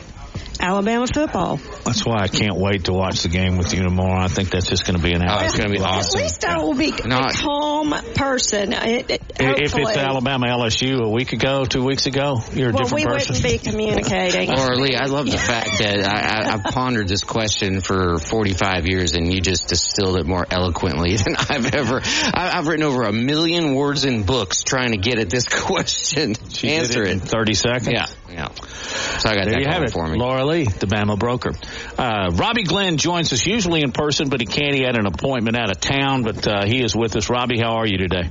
Alabama 0.60 1.06
football. 1.06 1.56
That's 1.84 2.04
why 2.06 2.22
I 2.22 2.28
can't 2.28 2.56
wait 2.56 2.84
to 2.84 2.92
watch 2.92 3.22
the 3.22 3.28
game 3.28 3.58
with 3.58 3.74
you 3.74 3.82
tomorrow. 3.82 4.22
I 4.22 4.28
think 4.28 4.50
that's 4.50 4.68
just 4.68 4.86
going 4.86 4.96
to 4.96 5.02
be 5.02 5.12
an. 5.12 5.22
Oh, 5.28 5.44
it's 5.44 5.56
going 5.56 5.68
to 5.68 5.74
be 5.74 5.80
awesome. 5.80 6.18
At 6.18 6.24
least 6.24 6.44
I 6.44 6.58
will 6.62 6.74
be 6.74 6.90
a 6.90 7.28
calm 7.32 7.94
person. 8.14 8.72
It, 8.72 9.10
it, 9.10 9.22
if 9.38 9.76
it's 9.76 9.96
Alabama 9.96 10.46
LSU 10.46 11.00
a 11.02 11.08
week 11.08 11.32
ago, 11.32 11.64
two 11.64 11.84
weeks 11.84 12.06
ago, 12.06 12.40
you're 12.52 12.70
a 12.70 12.72
well, 12.72 12.84
different 12.84 13.04
we 13.04 13.12
person. 13.12 13.34
wouldn't 13.34 13.62
be 13.62 13.70
communicating. 13.70 14.50
or 14.50 14.76
Lee, 14.76 14.96
I 14.96 15.06
love 15.06 15.30
the 15.30 15.38
fact 15.38 15.78
that 15.78 16.06
I, 16.06 16.48
I, 16.48 16.50
have 16.52 16.64
pondered 16.64 17.08
this 17.08 17.24
question 17.24 17.80
for 17.80 18.18
45 18.18 18.86
years, 18.86 19.14
and 19.14 19.32
you 19.32 19.40
just 19.40 19.68
distilled 19.68 20.18
it 20.18 20.26
more 20.26 20.46
eloquently 20.48 21.16
than 21.16 21.36
I've 21.36 21.74
ever. 21.74 22.00
I, 22.02 22.50
have 22.54 22.66
written 22.68 22.84
over 22.84 23.02
a 23.02 23.12
million 23.12 23.74
words 23.74 24.04
in 24.04 24.22
books 24.22 24.62
trying 24.62 24.92
to 24.92 24.98
get 24.98 25.18
at 25.18 25.30
this 25.30 25.48
question. 25.48 26.34
She 26.50 26.70
Answer 26.70 27.02
it 27.02 27.10
in 27.10 27.20
30 27.20 27.54
seconds. 27.54 27.88
Yeah, 27.92 28.06
yeah. 28.30 28.48
So 28.54 29.30
I 29.30 29.34
got 29.34 29.44
there 29.44 29.54
that 29.54 29.60
you 29.60 29.68
have 29.68 29.82
it. 29.82 29.92
for 29.92 30.06
me. 30.06 30.18
Laura 30.18 30.43
Lee, 30.44 30.64
the 30.64 30.86
Bama 30.86 31.18
broker. 31.18 31.52
Uh, 31.98 32.30
Robbie 32.32 32.64
Glenn 32.64 32.96
joins 32.96 33.32
us 33.32 33.46
usually 33.46 33.82
in 33.82 33.92
person, 33.92 34.28
but 34.28 34.40
he 34.40 34.46
can't. 34.46 34.74
He 34.74 34.82
had 34.82 34.96
an 34.96 35.06
appointment 35.06 35.56
out 35.56 35.70
of 35.70 35.80
town, 35.80 36.22
but 36.22 36.46
uh, 36.46 36.66
he 36.66 36.82
is 36.82 36.94
with 36.94 37.16
us. 37.16 37.28
Robbie, 37.28 37.58
how 37.58 37.76
are 37.76 37.86
you 37.86 37.98
today? 37.98 38.30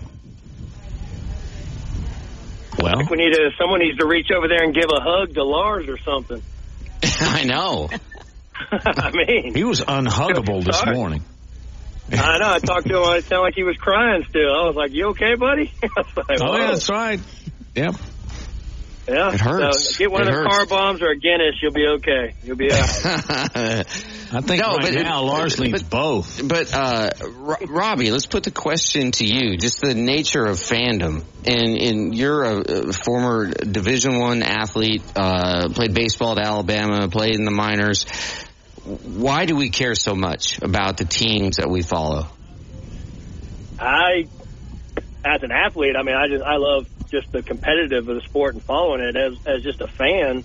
Well, 2.79 3.07
we 3.09 3.17
need 3.17 3.33
to. 3.33 3.51
Someone 3.59 3.79
needs 3.79 3.97
to 3.99 4.07
reach 4.07 4.29
over 4.35 4.47
there 4.47 4.63
and 4.63 4.73
give 4.73 4.89
a 4.89 5.01
hug 5.01 5.33
to 5.35 5.43
Lars 5.43 5.87
or 5.87 5.97
something. 5.99 6.41
I 7.19 7.43
know. 7.43 7.89
I 8.71 9.11
mean, 9.11 9.55
he 9.55 9.63
was 9.63 9.81
unhuggable 9.81 10.63
this 10.63 10.83
morning. 10.85 11.23
I 12.11 12.37
know. 12.37 12.51
I 12.51 12.59
talked 12.59 12.87
to 12.87 12.97
him. 12.97 13.17
It 13.17 13.25
sounded 13.25 13.43
like 13.43 13.55
he 13.55 13.63
was 13.63 13.77
crying 13.77 14.25
still. 14.29 14.49
I 14.49 14.67
was 14.67 14.75
like, 14.75 14.91
"You 14.91 15.09
okay, 15.09 15.35
buddy?" 15.35 15.71
like, 15.81 16.41
oh 16.41 16.57
yeah, 16.57 16.71
that's 16.71 16.89
right. 16.89 17.19
Yep. 17.75 17.95
Yeah, 19.07 19.33
it 19.33 19.39
hurts. 19.41 19.95
So 19.95 19.97
get 19.97 20.11
one 20.11 20.21
it 20.21 20.29
of 20.29 20.35
the 20.35 20.43
car 20.49 20.65
bombs 20.65 21.01
or 21.01 21.09
a 21.09 21.17
Guinness, 21.17 21.55
you'll 21.61 21.73
be 21.73 21.85
okay. 21.97 22.33
You'll 22.43 22.55
be 22.55 22.71
all 22.71 22.77
right. 22.79 23.53
I 23.55 24.41
think 24.41 24.61
No, 24.61 24.69
right 24.77 24.81
but 24.81 24.93
it- 24.95 25.03
now 25.03 25.23
Lars 25.23 25.59
needs 25.59 25.83
but- 25.83 25.89
both. 25.91 26.47
But 26.47 26.73
uh, 26.73 27.09
Ro- 27.35 27.55
Robbie, 27.67 28.11
let's 28.11 28.25
put 28.27 28.43
the 28.43 28.51
question 28.51 29.11
to 29.11 29.25
you: 29.25 29.57
just 29.57 29.81
the 29.81 29.93
nature 29.93 30.45
of 30.45 30.57
fandom, 30.57 31.23
and, 31.45 31.77
and 31.77 32.15
you're 32.17 32.43
a, 32.43 32.57
a 32.89 32.93
former 32.93 33.47
Division 33.51 34.19
One 34.19 34.41
athlete, 34.41 35.03
uh, 35.17 35.67
played 35.69 35.93
baseball 35.93 36.39
at 36.39 36.45
Alabama, 36.45 37.07
played 37.09 37.35
in 37.35 37.43
the 37.43 37.51
minors. 37.51 38.05
Why 38.85 39.45
do 39.45 39.55
we 39.55 39.69
care 39.69 39.95
so 39.95 40.15
much 40.15 40.61
about 40.61 40.97
the 40.97 41.05
teams 41.05 41.57
that 41.57 41.69
we 41.69 41.81
follow? 41.83 42.27
I, 43.79 44.27
as 45.25 45.41
an 45.43 45.51
athlete, 45.51 45.95
I 45.97 46.03
mean, 46.03 46.15
I 46.15 46.27
just 46.27 46.43
I 46.43 46.55
love 46.57 46.87
just 47.13 47.31
the 47.31 47.43
competitive 47.43 48.09
of 48.09 48.15
the 48.15 48.21
sport 48.21 48.55
and 48.55 48.63
following 48.63 49.01
it. 49.01 49.15
As 49.15 49.33
as 49.45 49.63
just 49.63 49.79
a 49.81 49.87
fan, 49.87 50.43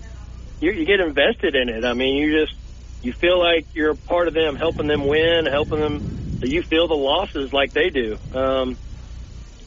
you, 0.61 0.71
you 0.71 0.85
get 0.85 0.99
invested 0.99 1.55
in 1.55 1.67
it. 1.67 1.83
I 1.83 1.93
mean, 1.93 2.15
you 2.15 2.39
just 2.39 2.53
you 3.01 3.11
feel 3.11 3.39
like 3.39 3.65
you're 3.73 3.91
a 3.91 3.95
part 3.95 4.27
of 4.27 4.33
them, 4.33 4.55
helping 4.55 4.87
them 4.87 5.07
win, 5.07 5.47
helping 5.49 5.79
them. 5.79 6.03
You 6.41 6.61
feel 6.61 6.87
the 6.87 6.93
losses 6.93 7.51
like 7.51 7.73
they 7.73 7.89
do. 7.89 8.17
Um, 8.33 8.77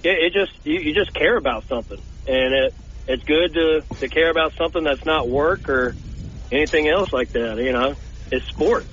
it, 0.03 0.17
it 0.27 0.33
just 0.33 0.53
you, 0.65 0.79
you 0.81 0.95
just 0.95 1.13
care 1.13 1.37
about 1.37 1.65
something, 1.69 2.01
and 2.27 2.55
it 2.55 2.75
it's 3.09 3.25
good 3.25 3.53
to 3.55 3.83
to 3.99 4.09
care 4.09 4.31
about 4.31 4.53
something 4.57 4.85
that's 4.85 5.05
not 5.05 5.29
work 5.29 5.69
or 5.69 5.97
anything 6.53 6.89
else 6.89 7.13
like 7.13 7.33
that. 7.33 7.57
You 7.59 7.73
know, 7.73 7.97
it's 8.31 8.47
sports. 8.47 8.92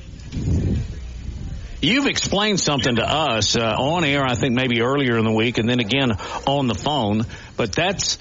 You've 1.82 2.08
explained 2.08 2.60
something 2.60 2.98
to 2.98 3.04
us 3.04 3.56
uh, 3.56 3.62
on 3.62 4.04
air, 4.04 4.26
I 4.26 4.36
think 4.36 4.54
maybe 4.54 4.82
earlier 4.82 5.18
in 5.18 5.24
the 5.24 5.32
week, 5.32 5.58
and 5.60 5.70
then 5.70 5.80
again 5.80 6.12
on 6.46 6.68
the 6.68 6.76
phone. 6.76 7.26
But 7.56 7.72
that's 7.72 8.18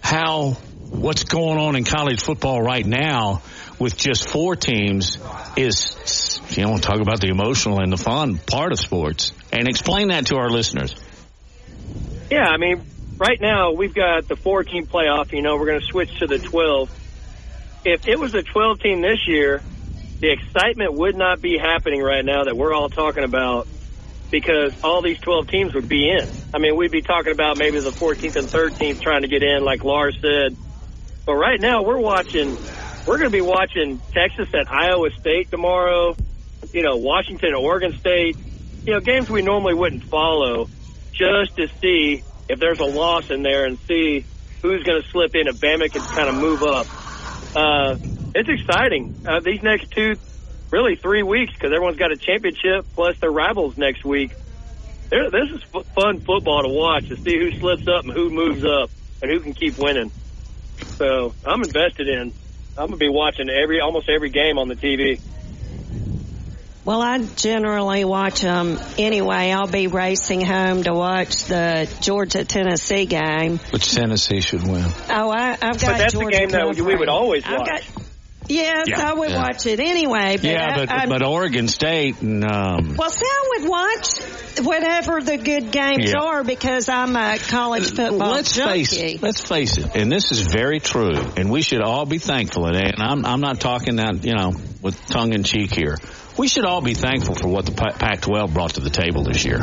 how 0.00 0.52
what's 0.90 1.24
going 1.24 1.58
on 1.58 1.76
in 1.76 1.84
college 1.84 2.22
football 2.22 2.62
right 2.62 2.86
now 2.86 3.42
with 3.78 3.96
just 3.98 4.30
four 4.30 4.56
teams 4.56 5.18
is, 5.56 6.40
you 6.56 6.62
know, 6.64 6.78
talk 6.78 7.00
about 7.00 7.20
the 7.20 7.28
emotional 7.28 7.78
and 7.78 7.92
the 7.92 7.98
fun 7.98 8.38
part 8.38 8.72
of 8.72 8.78
sports, 8.78 9.32
and 9.52 9.68
explain 9.68 10.08
that 10.08 10.26
to 10.28 10.36
our 10.36 10.48
listeners. 10.48 10.94
Yeah, 12.30 12.46
I 12.46 12.56
mean, 12.56 12.82
right 13.18 13.38
now 13.38 13.72
we've 13.72 13.94
got 13.94 14.28
the 14.28 14.36
four 14.36 14.64
team 14.64 14.86
playoff. 14.86 15.32
You 15.32 15.42
know, 15.42 15.56
we're 15.56 15.66
going 15.66 15.80
to 15.80 15.86
switch 15.86 16.20
to 16.20 16.26
the 16.26 16.38
12. 16.38 16.90
If 17.84 18.08
it 18.08 18.18
was 18.18 18.34
a 18.34 18.42
12 18.42 18.80
team 18.80 19.02
this 19.02 19.28
year, 19.28 19.62
the 20.20 20.30
excitement 20.30 20.94
would 20.94 21.16
not 21.16 21.40
be 21.40 21.58
happening 21.58 22.02
right 22.02 22.24
now 22.24 22.44
that 22.44 22.56
we're 22.56 22.74
all 22.74 22.88
talking 22.88 23.24
about 23.24 23.68
because 24.30 24.72
all 24.82 25.00
these 25.02 25.18
12 25.20 25.48
teams 25.48 25.74
would 25.74 25.88
be 25.88 26.10
in. 26.10 26.28
I 26.52 26.58
mean, 26.58 26.76
we'd 26.76 26.90
be 26.90 27.02
talking 27.02 27.32
about 27.32 27.56
maybe 27.56 27.80
the 27.80 27.90
14th 27.90 28.36
and 28.36 28.48
13th 28.48 29.00
trying 29.00 29.22
to 29.22 29.28
get 29.28 29.42
in, 29.42 29.64
like 29.64 29.84
Lars 29.84 30.18
said. 30.20 30.56
But 31.24 31.34
right 31.34 31.60
now 31.60 31.82
we're 31.82 31.98
watching, 31.98 32.56
we're 33.06 33.18
going 33.18 33.30
to 33.30 33.36
be 33.36 33.40
watching 33.40 34.00
Texas 34.12 34.48
at 34.54 34.70
Iowa 34.70 35.10
State 35.18 35.50
tomorrow, 35.50 36.16
you 36.72 36.82
know, 36.82 36.96
Washington 36.96 37.54
Oregon 37.54 37.96
State, 37.98 38.36
you 38.84 38.94
know, 38.94 39.00
games 39.00 39.30
we 39.30 39.42
normally 39.42 39.74
wouldn't 39.74 40.04
follow 40.04 40.68
just 41.12 41.56
to 41.56 41.68
see 41.80 42.22
if 42.48 42.58
there's 42.58 42.80
a 42.80 42.84
loss 42.84 43.30
in 43.30 43.42
there 43.42 43.66
and 43.66 43.78
see 43.80 44.24
who's 44.62 44.82
going 44.82 45.02
to 45.02 45.08
slip 45.08 45.34
in 45.34 45.46
if 45.46 45.56
Bama 45.56 45.90
can 45.90 46.02
kind 46.02 46.28
of 46.28 46.34
move 46.34 46.62
up. 46.62 46.86
Uh, 47.54 47.96
it's 48.38 48.48
exciting. 48.62 49.14
Uh, 49.26 49.40
these 49.40 49.62
next 49.62 49.90
two, 49.90 50.14
really 50.70 50.96
three 50.96 51.22
weeks, 51.22 51.52
because 51.52 51.72
everyone's 51.72 51.98
got 51.98 52.12
a 52.12 52.16
championship 52.16 52.86
plus 52.94 53.18
their 53.18 53.30
rivals 53.30 53.76
next 53.76 54.04
week. 54.04 54.32
They're, 55.10 55.30
this 55.30 55.50
is 55.50 55.62
f- 55.74 55.86
fun 55.94 56.20
football 56.20 56.62
to 56.62 56.68
watch 56.68 57.08
to 57.08 57.16
see 57.16 57.36
who 57.38 57.58
slips 57.58 57.88
up 57.88 58.04
and 58.04 58.12
who 58.12 58.30
moves 58.30 58.64
up 58.64 58.90
and 59.22 59.30
who 59.30 59.40
can 59.40 59.54
keep 59.54 59.78
winning. 59.78 60.12
So 60.96 61.34
I'm 61.44 61.62
invested 61.62 62.08
in. 62.08 62.32
I'm 62.76 62.86
gonna 62.86 62.96
be 62.96 63.08
watching 63.08 63.48
every 63.50 63.80
almost 63.80 64.08
every 64.08 64.30
game 64.30 64.58
on 64.58 64.68
the 64.68 64.76
TV. 64.76 65.20
Well, 66.84 67.02
I 67.02 67.18
generally 67.18 68.04
watch 68.04 68.40
them 68.40 68.78
anyway. 68.96 69.50
I'll 69.50 69.66
be 69.66 69.88
racing 69.88 70.40
home 70.42 70.84
to 70.84 70.94
watch 70.94 71.44
the 71.44 71.86
Georgia 72.00 72.44
Tennessee 72.44 73.04
game. 73.04 73.58
Which 73.72 73.92
Tennessee 73.92 74.40
should 74.40 74.62
win. 74.62 74.84
Oh, 75.10 75.30
I, 75.30 75.50
I've 75.52 75.58
got. 75.60 75.80
But 75.80 75.98
that's 75.98 76.12
Georgia 76.14 76.26
the 76.30 76.38
game 76.38 76.48
that 76.50 76.76
we 76.76 76.96
would 76.96 77.08
always 77.10 77.44
I've 77.44 77.58
watch. 77.58 77.66
got- 77.68 77.97
yes, 78.48 78.86
Yeah. 78.88 79.10
I 79.10 79.12
would 79.14 79.30
Yeah. 79.30 79.36
watch 79.42 79.66
it 79.66 79.80
anyway. 79.80 80.36
But 80.36 80.44
yeah, 80.44 80.74
but 80.76 80.90
I'm- 80.90 81.08
but 81.08 81.22
Oregon 81.22 81.68
State 81.68 82.20
and 82.22 82.44
um, 82.44 82.96
well, 82.96 83.10
see, 83.10 83.24
I 83.24 83.48
would 83.60 83.68
watch 83.68 84.18
whatever 84.62 85.20
the 85.22 85.36
good 85.36 85.70
games 85.70 86.10
Yeah. 86.10 86.20
are 86.22 86.44
because 86.44 86.88
I'm 86.88 87.14
a 87.16 87.38
college 87.38 87.92
football 87.94 88.32
let's 88.32 88.54
junkie. 88.54 88.84
face 88.84 88.92
it. 88.92 89.22
Let's 89.22 89.40
face 89.40 89.78
it, 89.78 89.94
and 89.94 90.10
this 90.10 90.32
is 90.32 90.40
very 90.40 90.80
true, 90.80 91.14
and 91.36 91.50
we 91.50 91.62
should 91.62 91.82
all 91.82 92.06
be 92.06 92.18
thankful. 92.18 92.66
And 92.66 92.76
and 92.76 93.02
I'm 93.02 93.24
I'm 93.24 93.40
not 93.40 93.60
talking 93.60 93.96
that 93.96 94.24
you 94.24 94.34
know 94.34 94.54
with 94.82 95.04
tongue 95.06 95.32
in 95.32 95.44
cheek 95.44 95.72
here. 95.74 95.96
We 96.36 96.46
should 96.46 96.64
all 96.64 96.80
be 96.80 96.94
thankful 96.94 97.34
for 97.34 97.48
what 97.48 97.66
the 97.66 97.72
Pa- 97.72 97.94
Pac-12 97.98 98.54
brought 98.54 98.74
to 98.74 98.80
the 98.80 98.90
table 98.90 99.24
this 99.24 99.44
year. 99.44 99.58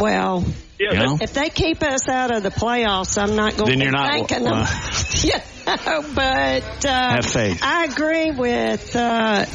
Well, 0.00 0.42
You 0.80 0.92
know? 0.94 1.18
if 1.20 1.34
they 1.34 1.50
keep 1.50 1.82
us 1.82 2.08
out 2.08 2.30
of 2.34 2.42
the 2.42 2.50
playoffs, 2.50 3.20
I'm 3.22 3.36
not 3.36 3.56
going 3.56 3.68
Then 3.70 3.78
to 3.80 3.84
you're 3.84 3.92
be 3.92 3.98
not- 3.98 4.10
thanking 4.10 4.44
them. 4.44 4.54
uh, 4.54 4.66
yeah, 5.22 5.40
but 6.14 6.86
uh, 6.86 7.14
Have 7.14 7.26
faith. 7.26 7.60
I 7.62 7.84
agree 7.84 8.30
with 8.32 8.94
uh, 8.94 9.46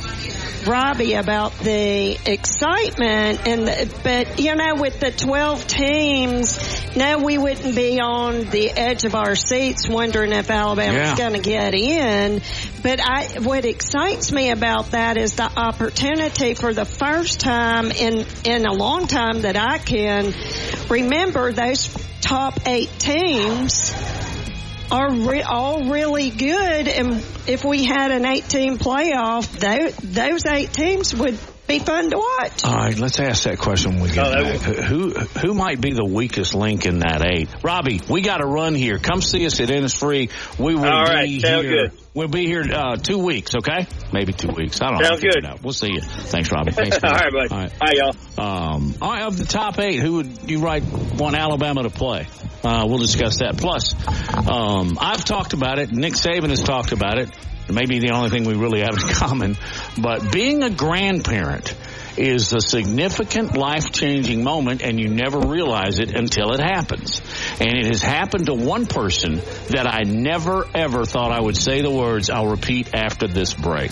Robbie 0.65 1.13
about 1.13 1.53
the 1.59 2.17
excitement, 2.25 3.47
and 3.47 3.67
the, 3.67 3.89
but 4.03 4.39
you 4.39 4.55
know, 4.55 4.75
with 4.75 4.99
the 4.99 5.11
12 5.11 5.67
teams, 5.67 6.95
no, 6.95 7.19
we 7.19 7.37
wouldn't 7.37 7.75
be 7.75 7.99
on 7.99 8.41
the 8.49 8.71
edge 8.71 9.05
of 9.05 9.13
our 9.15 9.35
seats 9.35 9.87
wondering 9.87 10.31
if 10.33 10.49
Alabama's 10.49 10.95
Yeah. 10.95 11.15
going 11.15 11.33
to 11.33 11.39
get 11.47 11.73
in. 11.73 12.41
But 12.81 12.99
I, 13.01 13.39
what 13.41 13.65
excites 13.65 14.31
me 14.31 14.49
about 14.51 14.91
that 14.91 15.17
is 15.17 15.35
the 15.35 15.43
opportunity 15.59 16.55
for 16.55 16.73
the 16.73 16.85
first 16.85 17.39
time 17.39 17.91
in 17.91 18.25
in 18.45 18.65
a 18.65 18.73
long 18.73 19.07
time 19.07 19.41
that 19.41 19.55
I 19.57 19.77
can 19.77 20.33
remember 20.89 21.51
those 21.51 21.87
top 22.21 22.67
eight 22.67 22.89
teams 22.99 23.91
are 24.91 25.11
re- 25.11 25.41
all 25.43 25.89
really 25.89 26.29
good, 26.29 26.87
and 26.87 27.23
if 27.47 27.63
we 27.63 27.85
had 27.85 28.11
an 28.11 28.25
18 28.25 28.77
playoff, 28.77 29.47
those, 29.59 29.95
those 29.97 30.45
eight 30.45 30.73
teams 30.73 31.13
would 31.13 31.37
be 31.69 31.79
fun 31.79 32.09
to 32.09 32.17
watch. 32.17 32.65
All 32.65 32.73
right, 32.73 32.97
let's 32.99 33.19
ask 33.19 33.43
that 33.43 33.57
question 33.59 33.93
when 33.93 34.01
we 34.03 34.09
get 34.09 34.25
Oh, 34.27 34.31
back. 34.43 34.59
Who 34.61 35.11
who 35.11 35.53
might 35.53 35.79
be 35.79 35.93
the 35.93 36.03
weakest 36.03 36.53
link 36.55 36.85
in 36.85 36.99
that 36.99 37.23
eight? 37.25 37.47
Robbie, 37.63 38.01
we 38.09 38.21
got 38.21 38.37
to 38.39 38.45
run 38.45 38.75
here. 38.75 38.97
Come 38.97 39.21
see 39.21 39.45
us 39.45 39.59
at 39.61 39.69
Innisfree. 39.69 40.29
We 40.59 40.75
will 40.75 40.83
All 40.85 41.03
right, 41.05 41.27
be 41.27 41.39
sound 41.39 41.65
here. 41.65 41.87
good. 41.87 41.99
We'll 42.13 42.27
be 42.27 42.47
here 42.47 42.63
uh, 42.73 42.97
two 42.97 43.19
weeks, 43.19 43.53
okay? 43.55 43.87
Maybe 44.11 44.33
two 44.33 44.49
weeks. 44.53 44.81
I 44.81 44.89
don't 44.89 45.03
Sounds 45.05 45.23
know. 45.23 45.29
good. 45.53 45.63
We'll 45.63 45.73
see 45.73 45.91
you. 45.93 46.01
Thanks, 46.01 46.51
Robbie. 46.51 46.71
Thanks. 46.73 46.97
All 47.03 47.11
right, 47.11 47.31
buddy. 47.31 47.49
All 47.49 47.57
right. 47.59 47.71
Hi, 47.79 47.91
y'all. 47.93 48.75
Um, 48.75 48.95
all 49.01 49.11
right, 49.11 49.21
of 49.23 49.37
the 49.37 49.45
top 49.45 49.79
eight, 49.79 49.99
who 49.99 50.15
would 50.15 50.49
you 50.49 50.59
write 50.59 50.83
want 50.83 51.35
Alabama 51.37 51.83
to 51.83 51.89
play? 51.91 52.27
Uh, 52.63 52.85
we'll 52.89 52.97
discuss 52.97 53.37
that. 53.39 53.57
Plus, 53.57 53.93
um, 54.49 54.97
I've 54.99 55.23
talked 55.23 55.53
about 55.53 55.79
it. 55.79 55.91
Nick 55.91 56.13
Saban 56.13 56.49
has 56.49 56.61
talked 56.63 56.91
about 56.91 57.19
it. 57.19 57.29
It 57.69 57.73
may 57.73 57.85
be 57.85 57.99
the 57.99 58.11
only 58.11 58.31
thing 58.31 58.45
we 58.45 58.55
really 58.55 58.81
have 58.81 58.95
in 58.95 59.09
common. 59.13 59.55
But 59.95 60.31
being 60.31 60.63
a 60.63 60.71
grandparent 60.71 61.75
is 62.17 62.51
a 62.51 62.59
significant 62.59 63.55
life-changing 63.55 64.43
moment 64.43 64.81
and 64.81 64.99
you 64.99 65.07
never 65.07 65.39
realize 65.39 65.99
it 65.99 66.15
until 66.15 66.51
it 66.53 66.59
happens. 66.59 67.21
And 67.59 67.77
it 67.77 67.85
has 67.85 68.01
happened 68.01 68.47
to 68.47 68.55
one 68.55 68.87
person 68.87 69.35
that 69.69 69.85
I 69.87 70.01
never 70.03 70.65
ever 70.73 71.05
thought 71.05 71.31
I 71.31 71.39
would 71.39 71.55
say 71.55 71.81
the 71.81 71.91
words 71.91 72.31
I'll 72.31 72.47
repeat 72.47 72.95
after 72.95 73.27
this 73.27 73.53
break. 73.53 73.91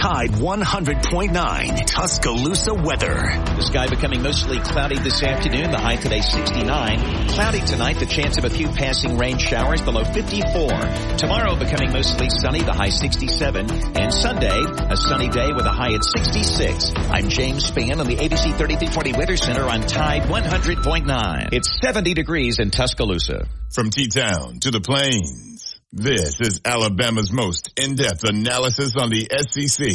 Tide 0.00 0.30
100.9 0.30 1.86
Tuscaloosa 1.86 2.72
weather. 2.72 3.16
The 3.54 3.60
sky 3.60 3.86
becoming 3.86 4.22
mostly 4.22 4.58
cloudy 4.58 4.98
this 4.98 5.22
afternoon. 5.22 5.70
The 5.72 5.78
high 5.78 5.96
today 5.96 6.22
69. 6.22 7.28
Cloudy 7.28 7.60
tonight. 7.60 7.98
The 7.98 8.06
chance 8.06 8.38
of 8.38 8.46
a 8.46 8.48
few 8.48 8.68
passing 8.68 9.18
rain 9.18 9.36
showers 9.36 9.82
below 9.82 10.04
54. 10.04 10.70
Tomorrow 11.18 11.56
becoming 11.56 11.92
mostly 11.92 12.30
sunny. 12.30 12.62
The 12.62 12.72
high 12.72 12.88
67. 12.88 13.70
And 13.98 14.14
Sunday, 14.14 14.64
a 14.88 14.96
sunny 14.96 15.28
day 15.28 15.52
with 15.52 15.66
a 15.66 15.70
high 15.70 15.92
at 15.92 16.02
66. 16.02 16.94
I'm 16.96 17.28
James 17.28 17.70
Spann 17.70 18.00
on 18.00 18.06
the 18.06 18.16
ABC 18.16 18.56
3340 18.56 19.12
Weather 19.12 19.36
Center 19.36 19.64
on 19.64 19.82
Tide 19.82 20.22
100.9. 20.22 21.48
It's 21.52 21.78
70 21.78 22.14
degrees 22.14 22.58
in 22.58 22.70
Tuscaloosa. 22.70 23.46
From 23.68 23.90
T-Town 23.90 24.60
to 24.60 24.70
the 24.70 24.80
Plains, 24.80 25.59
this 25.92 26.40
is 26.40 26.60
Alabama's 26.64 27.32
most 27.32 27.72
in-depth 27.76 28.22
analysis 28.22 28.94
on 28.96 29.10
the 29.10 29.26
SEC. 29.48 29.88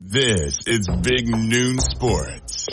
This 0.00 0.58
is 0.66 0.88
Big 1.02 1.26
Noon 1.26 1.80
Sports. 1.80 2.68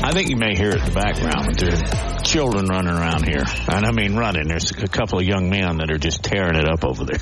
I 0.00 0.12
think 0.12 0.30
you 0.30 0.36
may 0.36 0.54
hear 0.54 0.70
it 0.70 0.78
in 0.78 0.84
the 0.84 0.92
background, 0.94 1.46
but 1.46 1.58
there 1.58 1.74
are 1.74 2.20
children 2.20 2.66
running 2.66 2.94
around 2.94 3.26
here. 3.28 3.44
And 3.68 3.84
I 3.84 3.90
mean 3.90 4.14
running. 4.14 4.46
There's 4.46 4.70
a 4.70 4.86
couple 4.86 5.18
of 5.18 5.24
young 5.24 5.50
men 5.50 5.78
that 5.78 5.90
are 5.90 5.98
just 5.98 6.22
tearing 6.22 6.54
it 6.54 6.68
up 6.68 6.84
over 6.84 7.04
there. 7.04 7.18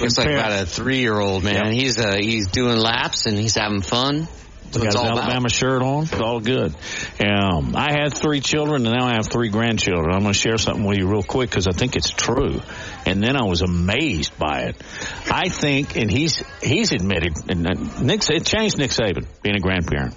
Looks 0.00 0.16
like 0.16 0.28
about 0.28 0.62
a 0.62 0.66
three-year-old 0.66 1.42
man. 1.42 1.72
He's 1.72 1.98
uh, 1.98 2.18
he's 2.20 2.46
doing 2.48 2.76
laps 2.76 3.26
and 3.26 3.36
he's 3.36 3.56
having 3.56 3.82
fun. 3.82 4.28
That's 4.72 4.94
got 4.94 5.02
his 5.02 5.10
Alabama 5.10 5.38
about. 5.38 5.50
shirt 5.52 5.82
on. 5.82 6.02
It's 6.04 6.20
all 6.20 6.40
good. 6.40 6.74
Um, 7.24 7.74
I 7.74 7.92
had 7.92 8.14
three 8.14 8.40
children, 8.40 8.86
and 8.86 8.94
now 8.96 9.06
I 9.06 9.14
have 9.14 9.28
three 9.28 9.48
grandchildren. 9.48 10.14
I'm 10.14 10.22
going 10.22 10.32
to 10.32 10.38
share 10.38 10.58
something 10.58 10.84
with 10.84 10.98
you 10.98 11.08
real 11.08 11.22
quick 11.22 11.50
because 11.50 11.66
I 11.66 11.72
think 11.72 11.96
it's 11.96 12.10
true. 12.10 12.60
And 13.04 13.22
then 13.22 13.36
I 13.36 13.44
was 13.44 13.62
amazed 13.62 14.38
by 14.38 14.62
it. 14.62 14.76
I 15.30 15.48
think, 15.48 15.96
and 15.96 16.10
he's 16.10 16.42
he's 16.62 16.92
admitted, 16.92 17.34
and 17.48 17.66
uh, 17.66 18.00
Nick, 18.00 18.28
it 18.30 18.46
changed 18.46 18.78
Nick 18.78 18.90
Saban 18.90 19.26
being 19.42 19.56
a 19.56 19.60
grandparent, 19.60 20.14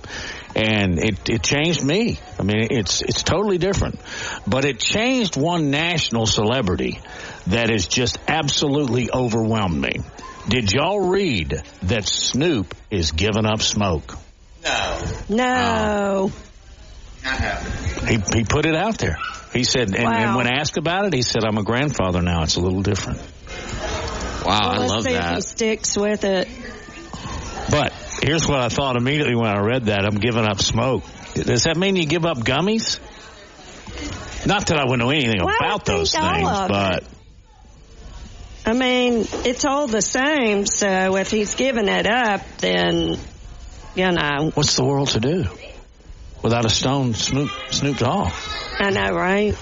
and 0.56 1.00
it 1.00 1.30
it 1.30 1.44
changed 1.44 1.84
me. 1.84 2.20
I 2.38 2.44
mean, 2.44 2.68
it's 2.70 3.02
it's 3.02 3.24
totally 3.24 3.58
different, 3.58 4.00
but 4.46 4.66
it 4.66 4.80
changed 4.80 5.36
one 5.38 5.72
national 5.72 6.26
celebrity 6.26 7.00
that 7.48 7.70
has 7.70 7.88
just 7.88 8.20
absolutely 8.28 9.10
overwhelmed 9.12 9.82
me. 9.82 10.02
Did 10.48 10.72
y'all 10.74 11.10
read 11.10 11.64
that 11.84 12.06
Snoop 12.06 12.76
is 12.92 13.12
giving 13.12 13.46
up 13.46 13.62
smoke? 13.62 14.18
No. 14.64 15.02
No. 15.30 16.32
Not 17.24 17.40
happening. 17.40 18.22
He 18.32 18.40
he 18.40 18.44
put 18.44 18.66
it 18.66 18.76
out 18.76 18.98
there. 18.98 19.18
He 19.54 19.64
said, 19.64 19.90
and, 19.96 20.08
and 20.08 20.36
when 20.36 20.48
asked 20.48 20.78
about 20.78 21.06
it, 21.06 21.14
he 21.14 21.22
said, 21.22 21.44
"I'm 21.46 21.58
a 21.58 21.64
grandfather 21.64 22.22
now. 22.22 22.44
It's 22.44 22.56
a 22.56 22.62
little 22.62 22.82
different." 22.82 23.20
Wow, 24.46 24.60
well, 24.80 24.88
let's 24.88 25.06
see 25.06 25.14
if 25.14 25.36
he 25.36 25.42
sticks 25.42 25.96
with 25.96 26.26
it. 26.26 26.50
But 27.70 27.94
Here's 28.24 28.48
what 28.48 28.62
I 28.62 28.70
thought 28.70 28.96
immediately 28.96 29.36
when 29.36 29.50
I 29.50 29.60
read 29.60 29.88
that. 29.88 30.06
I'm 30.06 30.16
giving 30.16 30.46
up 30.46 30.62
smoke. 30.62 31.04
Does 31.34 31.64
that 31.64 31.76
mean 31.76 31.98
you 31.98 32.06
give 32.06 32.26
up 32.26 32.38
gummies? 32.38 33.00
Not 34.48 34.68
that 34.68 34.78
I 34.78 34.86
would 34.86 34.98
know 34.98 35.10
anything 35.10 35.44
Well, 35.44 35.54
about 35.60 35.84
those 35.84 36.14
things, 36.14 36.48
of 36.48 36.68
but 36.70 37.04
I 38.66 38.72
mean, 38.72 39.26
it's 39.44 39.66
all 39.66 39.88
the 39.88 40.02
same. 40.02 40.66
So 40.66 41.18
if 41.18 41.32
he's 41.32 41.56
giving 41.56 41.90
it 41.90 42.08
up, 42.08 42.42
then 42.60 43.18
you 43.96 44.12
know. 44.12 44.52
what's 44.54 44.76
the 44.76 44.84
world 44.84 45.10
to 45.10 45.20
do 45.20 45.46
without 46.42 46.66
a 46.66 46.70
stone 46.70 47.14
Snoop 47.14 47.50
Snoop 47.70 47.98
Dogg? 47.98 48.32
I 48.80 48.90
know, 48.90 49.14
right? 49.14 49.56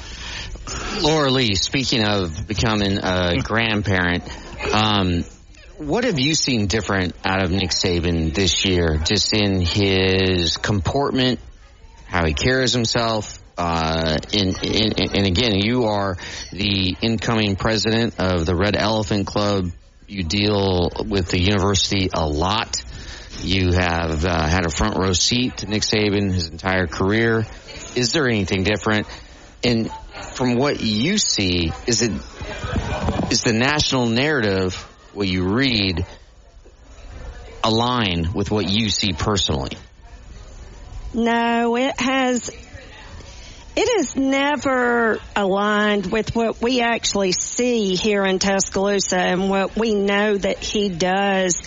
Laura 1.02 1.30
Lee, 1.30 1.56
speaking 1.56 2.04
of 2.04 2.48
becoming 2.48 2.98
a 3.02 3.38
grandparent, 3.44 4.24
um, 4.74 5.24
what 5.78 6.04
have 6.04 6.20
you 6.20 6.36
seen 6.36 6.68
different 6.68 7.16
out 7.26 7.44
of 7.44 7.52
Nick 7.52 7.72
Saban 7.72 8.34
this 8.34 8.64
year, 8.66 8.98
just 9.04 9.34
in 9.34 9.62
his 9.62 10.58
comportment, 10.58 11.40
how 12.08 12.26
he 12.26 12.34
carries 12.34 12.74
himself? 12.74 13.40
Uh, 13.58 14.18
in, 14.32 14.56
in, 14.64 14.94
and 15.16 15.26
again, 15.28 15.56
you 15.56 15.86
are 15.86 16.18
the 16.52 16.96
incoming 17.02 17.56
president 17.56 18.20
of 18.20 18.46
the 18.46 18.56
Red 18.56 18.76
Elephant 18.76 19.28
Club. 19.28 19.72
You 20.08 20.24
deal 20.24 20.90
with 21.06 21.30
the 21.30 21.40
university 21.40 22.10
a 22.14 22.28
lot. 22.28 22.84
You 23.44 23.72
have 23.72 24.24
uh, 24.24 24.48
had 24.48 24.66
a 24.66 24.70
front 24.70 24.98
row 24.98 25.14
seat 25.14 25.58
to 25.58 25.68
Nick 25.68 25.82
Saban 25.82 26.32
his 26.32 26.50
entire 26.50 26.86
career. 26.86 27.46
Is 27.96 28.14
there 28.14 28.28
anything 28.28 28.64
different? 28.64 29.08
And 29.64 29.92
from 30.36 30.56
what 30.56 30.82
you 30.82 31.18
see, 31.18 31.72
is 31.88 32.02
it 32.02 32.12
is 33.32 33.44
the 33.44 33.54
national 33.54 34.08
narrative 34.08 34.76
what 35.14 35.28
you 35.28 35.44
read 35.44 36.06
align 37.64 38.34
with 38.34 38.52
what 38.52 38.70
you 38.70 38.90
see 38.90 39.14
personally? 39.14 39.72
No, 41.14 41.76
it 41.76 42.00
has. 42.00 42.50
It 43.74 44.00
is 44.00 44.16
never 44.18 45.20
aligned 45.34 46.12
with 46.12 46.36
what 46.36 46.62
we 46.62 46.82
actually 46.82 47.32
see 47.32 47.96
here 47.96 48.26
in 48.26 48.38
Tuscaloosa 48.38 49.18
and 49.18 49.50
what 49.50 49.78
we 49.78 49.96
know 49.96 50.38
that 50.38 50.60
he 50.60 50.90
does 50.90 51.62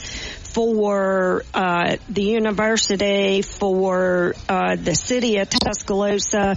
for 0.55 1.45
uh, 1.53 1.97
the 2.09 2.23
university, 2.23 3.43
for 3.43 4.35
uh, 4.49 4.77
the 4.77 4.95
city 4.95 5.39
of 5.39 5.51
Tuscaloosa. 5.51 6.57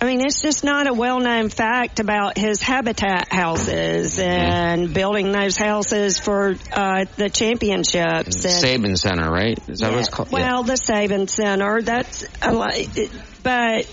I 0.00 0.04
mean, 0.04 0.20
it's 0.24 0.42
just 0.42 0.62
not 0.64 0.86
a 0.86 0.92
well-known 0.92 1.48
fact 1.48 1.98
about 1.98 2.36
his 2.36 2.60
habitat 2.60 3.32
houses 3.32 4.18
and 4.20 4.92
building 4.92 5.32
those 5.32 5.56
houses 5.56 6.18
for 6.18 6.54
uh, 6.72 7.06
the 7.16 7.30
championships. 7.30 8.44
And, 8.44 8.84
Saban 8.84 8.98
Center, 8.98 9.30
right? 9.30 9.58
Is 9.66 9.80
that 9.80 9.90
what 9.90 10.00
it's 10.00 10.08
called? 10.10 10.30
well, 10.30 10.62
the 10.62 10.74
Saban 10.74 11.28
Center. 11.28 11.80
That's 11.80 12.26
a 12.42 12.52
lot, 12.52 12.74
but 13.42 13.86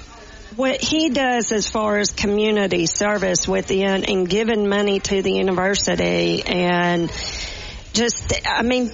what 0.57 0.81
he 0.81 1.09
does 1.09 1.51
as 1.51 1.69
far 1.69 1.97
as 1.97 2.11
community 2.11 2.85
service 2.85 3.47
within 3.47 4.03
and 4.05 4.29
giving 4.29 4.67
money 4.67 4.99
to 4.99 5.21
the 5.21 5.31
university 5.31 6.43
and 6.43 7.11
just, 7.93 8.33
I 8.45 8.61
mean, 8.61 8.91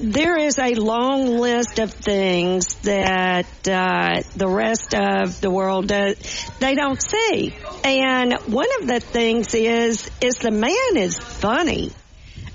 there 0.00 0.36
is 0.36 0.58
a 0.58 0.74
long 0.74 1.38
list 1.38 1.78
of 1.78 1.92
things 1.92 2.74
that 2.82 3.46
uh, 3.68 4.22
the 4.36 4.48
rest 4.48 4.94
of 4.94 5.40
the 5.40 5.50
world 5.50 5.88
does, 5.88 6.16
they 6.60 6.74
don't 6.74 7.00
see. 7.00 7.54
And 7.84 8.34
one 8.46 8.68
of 8.80 8.86
the 8.86 9.00
things 9.00 9.54
is 9.54 10.10
is 10.20 10.36
the 10.36 10.50
man 10.50 10.96
is 10.96 11.18
funny. 11.18 11.92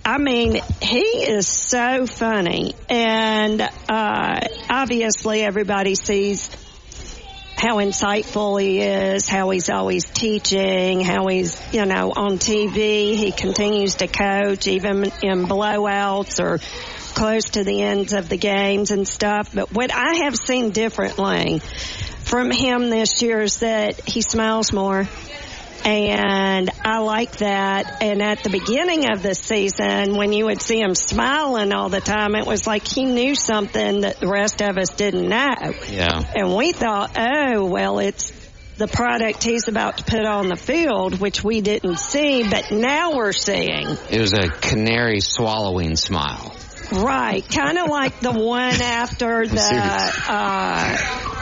I 0.06 0.18
mean, 0.18 0.60
he 0.82 1.00
is 1.00 1.48
so 1.48 2.06
funny, 2.06 2.76
and 2.90 3.62
uh, 3.62 4.40
obviously 4.70 5.42
everybody 5.44 5.96
sees 5.96 6.50
how 7.56 7.78
insightful 7.78 8.62
he 8.62 8.82
is, 8.82 9.28
how 9.28 9.50
he's 9.50 9.70
always 9.70 10.10
teaching, 10.10 11.02
how 11.02 11.28
he's, 11.28 11.58
you 11.74 11.86
know, 11.86 12.12
on 12.16 12.38
TV. 12.38 13.16
He 13.16 13.32
continues 13.32 13.96
to 13.96 14.08
coach 14.08 14.68
even 14.68 15.04
in 15.22 15.46
blowouts 15.46 16.44
or 16.44 16.60
close 17.14 17.52
to 17.52 17.64
the 17.64 17.82
ends 17.82 18.14
of 18.14 18.28
the 18.30 18.38
games 18.38 18.92
and 18.92 19.08
stuff. 19.08 19.54
But 19.54 19.72
what 19.72 19.94
I 19.94 20.26
have 20.26 20.36
seen 20.36 20.72
differently 20.72 21.60
from 22.24 22.52
him 22.52 22.90
this 22.90 23.22
year 23.22 23.42
is 23.42 23.60
that 23.60 24.08
he 24.08 24.22
smiles 24.22 24.74
more. 24.74 25.08
And 25.86 26.70
I 26.84 27.00
like 27.00 27.38
that. 27.38 28.02
And 28.02 28.22
at 28.22 28.44
the 28.44 28.50
beginning 28.50 29.12
of 29.12 29.22
the 29.22 29.36
season, 29.36 30.16
when 30.16 30.32
you 30.32 30.46
would 30.46 30.62
see 30.62 30.80
him 30.80 30.96
smiling 30.96 31.74
all 31.74 31.90
the 31.90 32.02
time, 32.02 32.36
it 32.36 32.46
was 32.46 32.66
like 32.66 32.88
he 32.88 33.06
knew 33.06 33.36
something 33.36 34.02
that 34.02 34.20
the 34.20 34.28
rest 34.28 34.62
of 34.62 34.78
us 34.78 34.92
didn't 34.92 35.28
know. 35.28 35.74
Yeah. 35.90 36.24
And 36.36 36.56
we 36.56 36.72
thought, 36.72 37.18
oh, 37.18 37.66
well, 37.66 38.00
it's 38.00 38.32
the 38.78 38.88
product 38.88 39.44
he's 39.44 39.68
about 39.68 39.98
to 39.98 40.04
put 40.04 40.26
on 40.26 40.48
the 40.48 40.56
field, 40.56 41.20
which 41.20 41.44
we 41.44 41.62
didn't 41.62 42.00
see, 42.00 42.48
but 42.50 42.72
now 42.72 43.16
we're 43.16 43.34
seeing. 43.34 43.88
It 44.10 44.20
was 44.20 44.34
a 44.34 44.50
canary 44.50 45.20
swallowing 45.20 45.96
smile. 45.96 46.56
Right, 46.92 47.48
kind 47.48 47.78
of 47.78 47.90
like 47.90 48.20
the 48.20 48.32
one 48.32 48.82
after 48.82 49.48
the, 49.48 50.14
uh, 50.28 50.98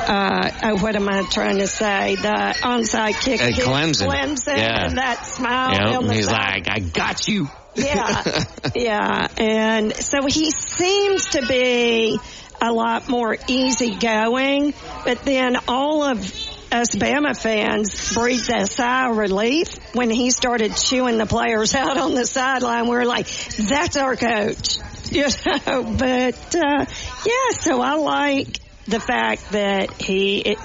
uh, 0.07 0.51
oh, 0.63 0.77
what 0.81 0.95
am 0.95 1.07
I 1.09 1.23
trying 1.29 1.57
to 1.59 1.67
say? 1.67 2.15
The 2.15 2.55
onside 2.61 3.21
kick. 3.21 3.41
At 3.41 3.53
Clemson. 3.53 4.07
Clemson, 4.07 4.57
Yeah. 4.57 4.85
and 4.87 4.97
that 4.97 5.25
smile. 5.25 5.73
Yep, 5.73 6.01
on 6.03 6.09
he's 6.09 6.25
side. 6.25 6.67
like, 6.67 6.69
I 6.69 6.79
got 6.79 7.27
you. 7.27 7.49
Yeah, 7.73 8.43
yeah, 8.75 9.27
and 9.37 9.95
so 9.95 10.25
he 10.27 10.51
seems 10.51 11.27
to 11.29 11.45
be 11.47 12.19
a 12.61 12.71
lot 12.71 13.07
more 13.07 13.37
easygoing, 13.47 14.73
but 15.05 15.23
then 15.23 15.55
all 15.67 16.03
of 16.03 16.19
us 16.71 16.95
Bama 16.95 17.35
fans 17.39 18.13
breathed 18.13 18.49
a 18.49 18.65
sigh 18.67 19.09
of 19.09 19.17
relief 19.17 19.77
when 19.95 20.09
he 20.09 20.31
started 20.31 20.75
chewing 20.75 21.17
the 21.17 21.25
players 21.25 21.73
out 21.75 21.97
on 21.97 22.13
the 22.13 22.25
sideline. 22.25 22.87
We 22.87 22.95
are 22.97 23.05
like, 23.05 23.27
that's 23.27 23.97
our 23.97 24.15
coach, 24.15 24.77
you 25.11 25.27
know, 25.45 25.95
but, 25.97 26.55
uh, 26.55 26.85
yeah, 27.25 27.51
so 27.57 27.81
I 27.81 27.95
like 27.95 28.59
the 28.91 28.99
fact 28.99 29.51
that 29.51 29.93
he, 29.93 30.57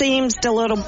seems 0.00 0.34
to 0.34 0.50
little, 0.50 0.82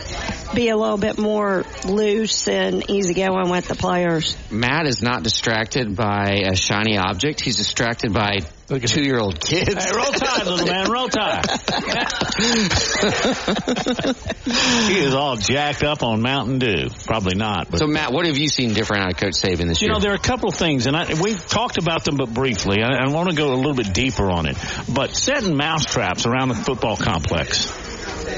be 0.54 0.70
a 0.70 0.76
little 0.76 0.96
bit 0.96 1.18
more 1.18 1.64
loose 1.84 2.48
and 2.48 2.88
easygoing 2.88 3.50
with 3.50 3.68
the 3.68 3.74
players. 3.74 4.38
Matt 4.50 4.86
is 4.86 5.02
not 5.02 5.22
distracted 5.22 5.94
by 5.94 6.44
a 6.50 6.56
shiny 6.56 6.96
object. 6.96 7.42
He's 7.42 7.58
distracted 7.58 8.14
by 8.14 8.38
two-year-old 8.68 9.38
kids. 9.38 9.84
Hey, 9.84 9.94
roll 9.94 10.06
tide, 10.06 10.46
little 10.46 10.66
man, 10.66 10.90
roll 10.90 11.08
tide. 11.08 11.44
he 14.88 14.98
is 14.98 15.14
all 15.14 15.36
jacked 15.36 15.82
up 15.82 16.02
on 16.02 16.22
Mountain 16.22 16.58
Dew. 16.60 16.88
Probably 17.04 17.34
not. 17.34 17.70
But 17.70 17.80
So, 17.80 17.86
Matt, 17.86 18.12
what 18.12 18.24
have 18.24 18.38
you 18.38 18.48
seen 18.48 18.72
different 18.72 19.02
out 19.04 19.12
of 19.12 19.18
Coach 19.18 19.34
Saban 19.34 19.68
this 19.68 19.82
You 19.82 19.88
year? 19.88 19.92
know, 19.94 20.00
there 20.00 20.12
are 20.12 20.16
a 20.16 20.18
couple 20.18 20.48
of 20.48 20.54
things, 20.54 20.86
and 20.86 20.96
I, 20.96 21.20
we've 21.20 21.46
talked 21.46 21.76
about 21.76 22.06
them, 22.06 22.16
but 22.16 22.32
briefly. 22.32 22.82
I, 22.82 23.04
I 23.04 23.08
want 23.08 23.28
to 23.28 23.36
go 23.36 23.52
a 23.52 23.56
little 23.56 23.74
bit 23.74 23.92
deeper 23.92 24.30
on 24.30 24.46
it. 24.46 24.56
But 24.88 25.14
setting 25.14 25.54
mousetraps 25.54 26.24
around 26.24 26.48
the 26.48 26.54
football 26.54 26.96
complex, 26.96 27.70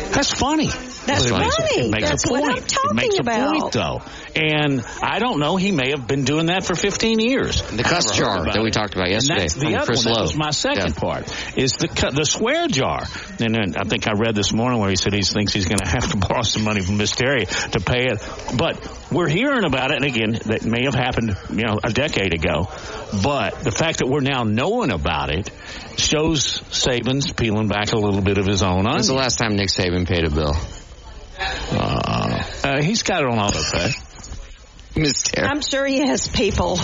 that's 0.03 0.33
funny. 0.35 0.71
That's 1.07 1.27
it 1.27 1.33
makes, 1.37 1.57
funny. 1.57 1.87
It 1.87 1.91
makes 1.91 2.09
That's 2.09 2.29
a 2.29 2.33
what 2.33 2.43
point. 2.43 2.57
I'm 2.59 2.67
talking 2.67 2.91
it 2.91 2.95
makes 2.95 3.19
about. 3.19 3.57
a 3.57 3.61
point, 3.61 3.73
though. 3.73 4.03
And 4.37 4.85
I 5.03 5.19
don't 5.19 5.39
know. 5.39 5.57
He 5.57 5.71
may 5.71 5.91
have 5.91 6.07
been 6.07 6.25
doing 6.25 6.47
that 6.47 6.65
for 6.65 6.75
15 6.75 7.21
years. 7.21 7.61
The 7.63 7.83
cuss 7.83 8.17
jar 8.17 8.45
that 8.45 8.61
we 8.63 8.69
it. 8.69 8.73
talked 8.73 8.95
about 8.95 9.09
And 9.09 9.13
yesterday 9.15 9.41
that's 9.41 9.55
the 9.55 9.61
from 9.67 9.75
other 9.75 9.87
Chris 9.87 10.05
one. 10.07 10.15
That 10.15 10.21
was 10.23 10.35
my 10.37 10.51
second 10.51 10.95
Yeah. 10.95 11.01
part. 11.01 11.57
Is 11.57 11.73
the 11.75 11.89
cu- 11.89 12.11
the 12.11 12.25
swear 12.25 12.67
jar. 12.69 13.05
And 13.39 13.55
then 13.55 13.75
I 13.79 13.85
think 13.85 14.09
I 14.09 14.13
read 14.13 14.35
this 14.35 14.53
morning 14.53 14.81
where 14.81 14.91
he 14.91 14.97
said 14.97 15.13
he 15.13 15.23
thinks 15.23 15.53
he's 15.53 15.67
going 15.67 15.79
to 15.79 15.89
have 15.89 16.11
to 16.11 16.17
borrow 16.29 16.43
some 16.43 16.65
money 16.65 16.81
from 16.83 16.97
Miss 16.97 17.13
Terry 17.15 17.47
to 17.47 17.81
pay 17.81 18.05
it. 18.07 18.19
But 18.57 18.81
we're 19.13 19.29
hearing 19.29 19.65
about 19.65 19.91
it, 19.93 19.97
and 20.03 20.05
again, 20.05 20.33
that 20.47 20.65
may 20.65 20.85
have 20.85 20.95
happened, 20.95 21.37
you 21.51 21.65
know, 21.65 21.79
a 21.83 21.91
decade 21.93 22.35
ago. 22.35 22.69
But 23.23 23.61
the 23.61 23.71
fact 23.71 23.99
that 23.99 24.09
we're 24.09 24.21
now 24.21 24.43
knowing 24.45 24.91
about 24.91 25.31
it 25.31 25.51
shows 25.97 26.61
Saban's 26.71 27.33
peeling 27.33 27.69
back 27.69 27.93
a 27.93 27.97
little 27.99 28.21
bit 28.23 28.39
of 28.39 28.47
his 28.47 28.63
own 28.63 28.85
When's 28.85 29.07
the 29.07 29.15
last 29.15 29.39
time 29.39 29.55
Nick 29.57 29.69
Saban 29.69 30.07
paid 30.09 30.25
a 30.27 30.31
bill? 30.31 30.55
Uh, 31.39 32.43
uh, 32.65 32.83
he's 32.83 33.03
got 33.03 33.23
it 33.23 33.29
on 33.29 33.39
auto 33.39 33.61
pay. 33.73 33.91
Miss 34.97 35.23
Terry. 35.23 35.49
I'm 35.49 35.61
sure 35.61 35.85
he 35.87 36.07
has 36.07 36.29
people. 36.29 36.77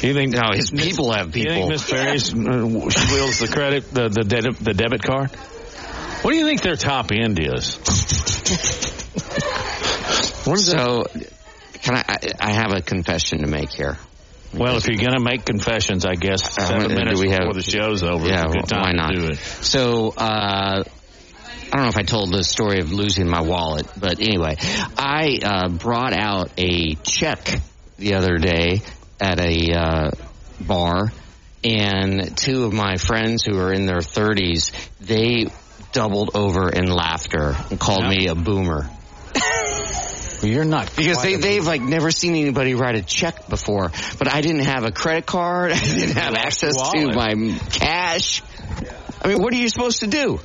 You 0.00 0.14
think? 0.14 0.32
No, 0.34 0.50
his 0.54 0.70
people 0.70 1.12
have 1.12 1.32
people. 1.32 1.52
You 1.52 1.66
people. 1.66 1.68
think 1.68 1.70
Miss 1.70 1.88
Terry's 1.88 2.32
uh, 2.32 2.90
she 2.90 3.14
wheels 3.14 3.38
the 3.40 3.48
credit, 3.52 3.90
the 3.92 4.08
the, 4.08 4.24
de- 4.24 4.64
the 4.64 4.72
debit 4.74 5.02
card? 5.02 5.30
What 6.22 6.30
do 6.30 6.36
you 6.36 6.46
think 6.46 6.62
their 6.62 6.76
top 6.76 7.10
end 7.12 7.38
is? 7.40 7.76
what 10.46 10.58
is 10.58 10.66
so, 10.70 11.04
can 11.82 11.96
I, 11.96 12.04
I? 12.08 12.18
I 12.40 12.50
have 12.52 12.72
a 12.72 12.80
confession 12.80 13.40
to 13.40 13.46
make 13.46 13.70
here. 13.70 13.98
Well, 14.54 14.76
if 14.78 14.86
you're 14.88 14.96
going 14.96 15.12
to 15.12 15.20
make 15.20 15.44
confessions, 15.44 16.06
I 16.06 16.14
guess 16.14 16.56
Uh, 16.58 16.66
seven 16.66 16.88
do 16.88 16.94
minutes 16.94 17.20
we 17.20 17.28
have- 17.30 17.40
before 17.40 17.54
the 17.54 17.62
show's 17.62 18.02
over 18.02 18.26
Yeah, 18.26 18.46
is 18.46 18.54
a 18.54 18.58
good 18.58 18.68
time 18.68 18.80
why 18.80 18.92
not? 18.92 19.14
to 19.14 19.20
do 19.20 19.26
it. 19.28 19.36
So, 19.38 20.14
uh, 20.16 20.84
I 21.70 21.76
don't 21.76 21.82
know 21.82 21.88
if 21.88 21.98
I 21.98 22.02
told 22.02 22.32
the 22.32 22.42
story 22.42 22.80
of 22.80 22.92
losing 22.92 23.28
my 23.28 23.42
wallet, 23.42 23.86
but 23.98 24.20
anyway, 24.20 24.56
I 24.96 25.38
uh, 25.42 25.68
brought 25.68 26.14
out 26.14 26.50
a 26.56 26.94
check 26.94 27.60
the 27.98 28.14
other 28.14 28.38
day 28.38 28.80
at 29.20 29.38
a 29.38 29.72
uh, 29.74 30.10
bar, 30.60 31.12
and 31.62 32.34
two 32.38 32.64
of 32.64 32.72
my 32.72 32.96
friends 32.96 33.44
who 33.44 33.58
are 33.58 33.70
in 33.70 33.84
their 33.84 33.98
30s, 33.98 34.72
they 35.00 35.46
doubled 35.92 36.30
over 36.34 36.70
in 36.70 36.86
laughter 36.86 37.54
and 37.70 37.78
called 37.78 38.08
me 38.08 38.28
a 38.28 38.34
boomer. 38.34 38.88
You're 40.42 40.64
not 40.64 40.94
because 40.96 41.20
they 41.20 41.34
they've 41.34 41.66
like 41.66 41.82
never 41.82 42.10
seen 42.10 42.34
anybody 42.36 42.74
write 42.74 42.94
a 42.94 43.02
check 43.02 43.48
before. 43.48 43.90
But 44.18 44.32
I 44.32 44.40
didn't 44.40 44.62
have 44.62 44.84
a 44.84 44.92
credit 44.92 45.26
card. 45.26 45.72
I 45.74 45.78
didn't 45.78 46.16
have 46.16 46.34
access 46.34 46.76
to 46.92 47.12
my 47.12 47.58
cash. 47.72 48.42
I 49.20 49.28
mean, 49.28 49.42
what 49.42 49.52
are 49.52 49.56
you 49.56 49.68
supposed 49.68 50.00
to 50.00 50.06
do? 50.06 50.40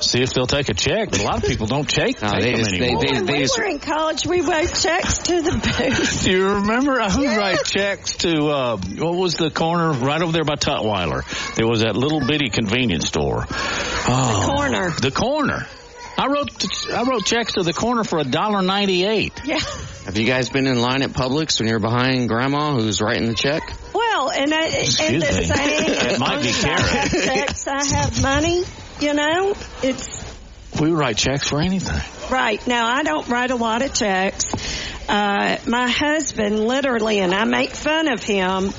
See 0.00 0.22
if 0.22 0.32
they'll 0.32 0.46
take 0.46 0.68
a 0.68 0.74
check. 0.74 1.10
But 1.10 1.20
a 1.20 1.24
lot 1.24 1.42
of 1.42 1.48
people 1.48 1.66
don't 1.66 1.88
take, 1.88 2.22
No, 2.22 2.30
take 2.30 2.40
they 2.42 2.50
them 2.52 2.58
just- 2.60 2.70
they- 2.70 2.84
anymore. 2.86 3.04
when 3.04 3.26
we 3.26 3.48
were 3.58 3.64
in 3.64 3.78
college, 3.80 4.26
we 4.26 4.40
wrote 4.42 4.72
checks 4.74 5.18
to 5.18 5.42
the 5.42 5.50
booth. 5.52 6.22
Do 6.24 6.30
you 6.30 6.48
remember 6.54 7.02
who 7.08 7.26
write 7.26 7.64
checks 7.64 8.16
to 8.18 8.46
uh, 8.46 8.76
what 8.76 9.14
was 9.16 9.34
the 9.34 9.50
corner 9.50 9.92
right 9.92 10.22
over 10.22 10.32
there 10.32 10.44
by 10.44 10.54
Tutwiler? 10.54 11.24
There 11.56 11.66
was 11.66 11.80
that 11.80 11.96
little 11.96 12.20
bitty 12.20 12.48
convenience 12.50 13.06
store. 13.08 13.44
Oh, 13.50 14.46
The 14.46 14.52
corner. 14.54 14.90
The 14.90 15.10
corner. 15.10 15.66
I 16.16 16.26
wrote 16.26 16.50
I 16.92 17.04
wrote 17.04 17.24
checks 17.26 17.52
to 17.52 17.62
the 17.62 17.72
corner 17.72 18.02
for 18.02 18.18
a 18.18 18.24
dollar 18.24 18.60
ninety 18.60 19.04
eight. 19.04 19.32
Yeah. 19.44 19.60
Have 20.04 20.16
you 20.18 20.26
guys 20.26 20.48
been 20.48 20.66
in 20.66 20.80
line 20.80 21.02
at 21.02 21.10
Publix 21.10 21.60
when 21.60 21.68
you're 21.68 21.78
behind 21.78 22.28
Grandma 22.28 22.72
who's 22.74 23.00
writing 23.00 23.28
the 23.28 23.34
check? 23.34 23.62
Well, 23.94 24.30
and 24.30 24.52
I, 24.52 24.64
and 24.64 24.74
Excuse 24.74 25.24
the 25.24 25.32
me. 25.38 25.44
saying, 25.44 26.14
It 26.14 26.18
might 26.18 26.42
be 26.42 26.48
as 26.48 26.64
I 26.64 26.68
have 26.80 27.10
checks, 27.10 27.66
I 27.68 27.84
have 27.84 28.20
money. 28.22 28.64
You 29.00 29.14
know, 29.14 29.54
it's 29.82 30.24
We 30.80 30.90
write 30.90 31.16
checks 31.16 31.48
for 31.48 31.60
anything. 31.60 32.00
right 32.30 32.64
now. 32.66 32.86
I 32.86 33.02
don't 33.04 33.28
write 33.28 33.50
a 33.50 33.56
lot 33.56 33.82
of 33.82 33.94
checks. 33.94 34.44
Uh, 35.08 35.56
my 35.66 35.88
husband, 35.88 36.60
literally, 36.66 37.20
and 37.20 37.32
I 37.34 37.44
make 37.44 37.70
fun 37.70 38.08
of 38.08 38.22
him, 38.22 38.72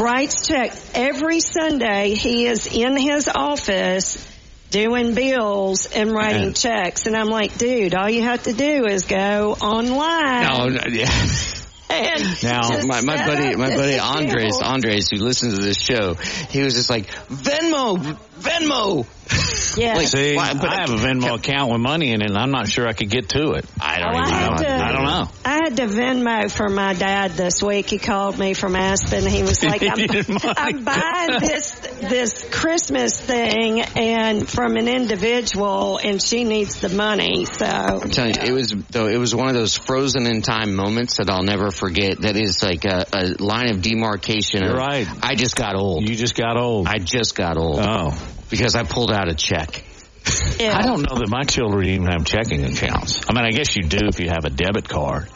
writes 0.00 0.46
checks 0.46 0.90
every 0.94 1.40
Sunday. 1.40 2.14
He 2.14 2.46
is 2.46 2.66
in 2.66 2.96
his 2.96 3.28
office 3.28 4.26
doing 4.70 5.14
bills 5.14 5.86
and 5.86 6.12
writing 6.12 6.48
Yeah. 6.48 6.52
checks, 6.52 7.06
and 7.06 7.14
I'm 7.16 7.26
like, 7.28 7.58
dude, 7.58 7.94
all 7.94 8.08
you 8.08 8.22
have 8.22 8.44
to 8.44 8.52
do 8.54 8.86
is 8.86 9.04
go 9.04 9.52
online. 9.60 10.44
No, 10.44 10.68
no 10.68 10.80
yeah. 10.88 11.10
And 11.92 12.42
Now, 12.42 12.82
my, 12.86 13.00
my 13.02 13.16
buddy, 13.26 13.56
my 13.56 13.76
buddy 13.76 13.94
account. 13.94 14.16
Andres, 14.22 14.58
Andres, 14.62 15.10
who 15.10 15.16
listens 15.18 15.58
to 15.58 15.62
this 15.64 15.76
show, 15.80 16.14
he 16.14 16.62
was 16.62 16.74
just 16.74 16.88
like, 16.90 17.06
Venmo, 17.28 17.96
Venmo. 18.40 19.06
Yeah. 19.76 19.94
Like, 19.96 20.08
See, 20.08 20.36
why- 20.36 20.54
but 20.54 20.68
I 20.68 20.80
have 20.82 20.90
a 20.90 20.96
Venmo 20.96 21.34
account 21.36 21.70
with 21.72 21.80
money 21.80 22.12
in 22.12 22.20
it, 22.22 22.28
and 22.30 22.38
I'm 22.38 22.50
not 22.50 22.68
sure 22.68 22.86
I 22.86 22.92
could 22.92 23.10
get 23.10 23.30
to 23.30 23.52
it. 23.52 23.64
I 23.80 24.00
Oh, 24.02 24.06
I 24.18 24.28
had 24.30 24.56
to, 24.58 24.68
I 24.68 24.81
don't 25.02 25.10
know. 25.10 25.30
I 25.44 25.52
had 25.64 25.76
to 25.76 25.86
Venmo 25.86 26.50
for 26.50 26.68
my 26.68 26.94
dad 26.94 27.32
this 27.32 27.62
week. 27.62 27.90
He 27.90 27.98
called 27.98 28.38
me 28.38 28.54
from 28.54 28.76
Aspen. 28.76 29.26
He 29.26 29.42
was 29.42 29.62
like, 29.62 29.82
I'm, 29.82 29.92
oh 29.92 29.96
You 29.96 30.06
didn't 30.08 30.44
mind. 30.44 30.58
I'm 30.58 30.84
buying 30.84 31.40
this, 31.40 31.70
this 32.00 32.48
Christmas 32.50 33.20
thing 33.20 33.80
and 33.80 34.48
from 34.48 34.76
an 34.76 34.88
individual 34.88 35.98
and 35.98 36.22
she 36.22 36.44
needs 36.44 36.80
the 36.80 36.88
money. 36.88 37.44
So 37.44 37.66
I'm 37.66 38.10
telling 38.10 38.34
you, 38.34 38.42
it 38.42 38.52
was 38.52 38.74
though 38.90 39.06
it 39.08 39.18
was 39.18 39.34
one 39.34 39.48
of 39.48 39.54
those 39.54 39.76
frozen 39.76 40.26
in 40.26 40.42
time 40.42 40.74
moments 40.74 41.16
that 41.18 41.30
I'll 41.30 41.42
never 41.42 41.70
forget. 41.70 42.20
That 42.22 42.36
is 42.36 42.62
like 42.62 42.84
a, 42.84 43.06
a 43.12 43.42
line 43.42 43.70
of 43.70 43.82
demarcation. 43.82 44.62
You're 44.62 44.72
of, 44.72 44.78
right. 44.78 45.08
I 45.22 45.34
just 45.34 45.56
got 45.56 45.76
old. 45.76 46.08
You 46.08 46.14
just 46.14 46.34
got 46.34 46.56
old. 46.56 46.88
I 46.88 46.98
just 46.98 47.34
got 47.34 47.56
old 47.56 47.80
Oh. 47.80 48.10
because 48.50 48.74
I 48.74 48.84
pulled 48.84 49.12
out 49.12 49.28
a 49.28 49.34
check. 49.34 49.84
Yeah. 50.58 50.76
I 50.76 50.82
don't 50.82 51.08
know 51.08 51.16
that 51.18 51.28
my 51.28 51.42
children 51.42 51.88
even 51.88 52.06
have 52.06 52.24
checking 52.24 52.64
accounts. 52.64 53.22
I 53.28 53.32
mean, 53.34 53.44
I 53.44 53.50
guess 53.50 53.76
you 53.76 53.82
do 53.82 53.98
if 54.08 54.20
you 54.20 54.28
have 54.28 54.44
a 54.44 54.50
debit 54.50 54.88
card, 54.88 55.28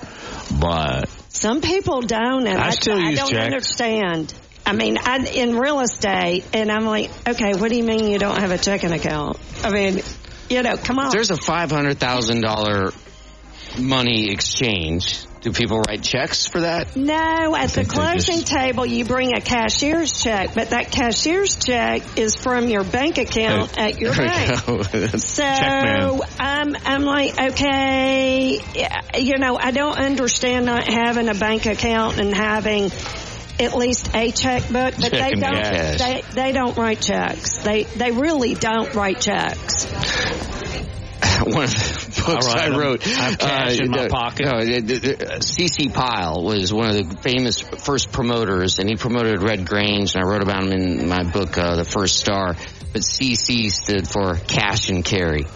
but 0.60 1.08
some 1.28 1.60
people 1.60 2.02
don't 2.02 2.46
and 2.46 2.58
I 2.58 2.68
I, 2.68 2.70
still 2.70 2.98
I 2.98 3.10
use 3.10 3.18
don't 3.18 3.30
checks. 3.30 3.44
understand. 3.44 4.34
I 4.64 4.72
mean, 4.72 4.98
I, 4.98 5.18
in 5.18 5.56
real 5.56 5.78
estate, 5.80 6.44
and 6.52 6.72
I'm 6.72 6.86
like, 6.86 7.10
okay, 7.28 7.54
what 7.54 7.70
do 7.70 7.76
you 7.76 7.84
mean 7.84 8.08
you 8.08 8.18
don't 8.18 8.40
have 8.40 8.50
a 8.50 8.58
checking 8.58 8.90
account? 8.90 9.38
I 9.62 9.70
mean, 9.70 10.02
you 10.50 10.62
know, 10.62 10.76
come 10.76 10.98
on. 10.98 11.10
There's 11.12 11.30
a 11.30 11.36
five 11.36 11.70
hundred 11.70 11.98
thousand 11.98 12.40
dollar 12.40 12.90
money 13.78 14.30
exchange. 14.30 15.24
Do 15.42 15.52
people 15.52 15.80
write 15.86 16.02
checks 16.02 16.46
for 16.48 16.60
that? 16.62 16.96
No, 16.96 17.54
at 17.54 17.70
the 17.70 17.84
closing 17.84 18.40
just- 18.40 18.48
table 18.48 18.84
you 18.84 19.04
bring 19.04 19.32
a 19.36 19.40
cashier's 19.40 20.20
check, 20.20 20.54
but 20.54 20.70
that 20.70 20.90
cashier's 20.90 21.54
check 21.54 22.18
is 22.18 22.34
from 22.34 22.68
your 22.68 22.82
bank 22.82 23.18
account 23.18 23.78
at 23.78 24.00
your 24.00 24.12
bank. 24.12 24.60
So 25.20 25.44
I'm 25.44 26.76
I'm 26.84 27.02
like 27.02 27.40
okay, 27.52 28.60
you 29.18 29.38
know 29.38 29.56
I 29.56 29.70
don't 29.70 29.96
understand 29.96 30.66
not 30.66 30.84
having 30.84 31.28
a 31.28 31.34
bank 31.34 31.66
account 31.66 32.18
and 32.18 32.34
having 32.34 32.90
at 33.60 33.74
least 33.74 34.14
a 34.14 34.32
checkbook, 34.32 34.94
but 35.00 35.12
they 35.12 35.30
don't 35.30 35.54
cash. 35.54 35.98
they 35.98 36.22
they 36.34 36.52
don't 36.52 36.76
write 36.76 37.00
checks. 37.00 37.58
They 37.58 37.84
they 37.84 38.10
really 38.10 38.54
don't 38.54 38.92
write 38.94 39.20
checks. 39.20 39.86
one 41.46 41.64
of 41.64 41.70
the 41.70 42.22
books 42.26 42.48
I 42.48 42.66
I 42.66 42.76
wrote. 42.76 43.06
I 43.06 43.10
have 43.10 43.38
cash 43.38 43.78
in 43.78 43.90
my 43.90 44.04
no, 44.04 44.08
pocket. 44.08 44.46
No, 44.46 45.40
C.C. 45.40 45.88
Pyle 45.88 46.42
was 46.42 46.72
one 46.72 46.90
of 46.90 46.96
the 46.96 47.16
famous 47.16 47.60
first 47.60 48.12
promoters, 48.12 48.78
and 48.78 48.88
he 48.88 48.96
promoted 48.96 49.42
Red 49.42 49.66
Grange, 49.66 50.14
and 50.14 50.24
I 50.24 50.28
wrote 50.28 50.42
about 50.42 50.64
him 50.64 50.72
in 50.72 51.08
my 51.08 51.24
book, 51.24 51.56
uh, 51.56 51.76
The 51.76 51.84
First 51.84 52.18
Star. 52.18 52.56
But 52.92 53.02
C.C. 53.02 53.70
stood 53.70 54.08
for 54.08 54.36
cash 54.36 54.88
and 54.88 55.04
carry. 55.04 55.46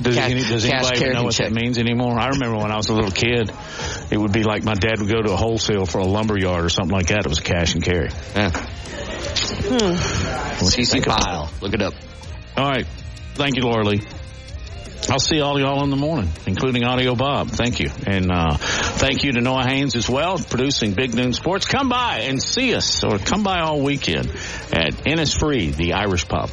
Does, 0.00 0.14
Cash- 0.14 0.30
any, 0.30 0.42
does 0.42 0.64
anybody 0.64 0.86
even 0.88 0.98
carry 0.98 1.14
know 1.14 1.24
what 1.24 1.34
check. 1.34 1.48
that 1.48 1.54
means 1.54 1.78
anymore? 1.78 2.18
I 2.18 2.28
remember 2.28 2.58
when 2.58 2.70
I 2.70 2.76
was 2.76 2.88
a 2.88 2.94
little 2.94 3.10
kid, 3.10 3.50
it 4.10 4.18
would 4.18 4.32
be 4.32 4.42
like 4.42 4.62
my 4.62 4.74
dad 4.74 5.00
would 5.00 5.08
go 5.08 5.22
to 5.22 5.32
a 5.32 5.36
wholesale 5.36 5.86
for 5.86 5.98
a 5.98 6.04
lumber 6.04 6.38
yard 6.38 6.64
or 6.64 6.68
something 6.68 6.94
like 6.94 7.06
that. 7.06 7.20
It 7.20 7.28
was 7.28 7.40
cash 7.40 7.74
and 7.74 7.82
carry. 7.82 8.10
Yeah. 8.34 8.50
Hmm. 8.50 9.96
C.C. 10.66 11.00
Pyle. 11.00 11.50
Look 11.62 11.72
it 11.72 11.80
up. 11.80 11.94
All 12.56 12.68
right. 12.68 12.86
Thank 13.34 13.56
you, 13.56 13.62
Laura 13.62 13.84
Lee. 13.84 14.02
I'll 15.08 15.20
see 15.20 15.40
all 15.40 15.58
y'all 15.60 15.84
in 15.84 15.90
the 15.90 15.96
morning, 15.96 16.30
including 16.46 16.84
Audio 16.84 17.14
Bob. 17.14 17.50
Thank 17.50 17.78
you. 17.80 17.90
And 18.06 18.30
uh, 18.30 18.56
thank 18.56 19.22
you 19.22 19.32
to 19.32 19.40
Noah 19.40 19.64
Haynes 19.66 19.94
as 19.94 20.08
well, 20.08 20.38
producing 20.38 20.94
Big 20.94 21.14
Noon 21.14 21.32
Sports. 21.32 21.66
Come 21.66 21.88
by 21.88 22.22
and 22.24 22.42
see 22.42 22.74
us, 22.74 23.04
or 23.04 23.18
come 23.18 23.42
by 23.42 23.60
all 23.60 23.80
weekend 23.82 24.28
at 24.72 24.92
Innisfree, 25.04 25.74
the 25.76 25.92
Irish 25.94 26.26
Pub. 26.26 26.50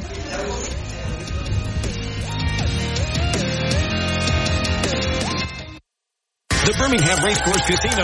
The 6.64 6.72
Birmingham 6.78 7.22
Racecourse 7.22 7.66
Casino 7.66 8.02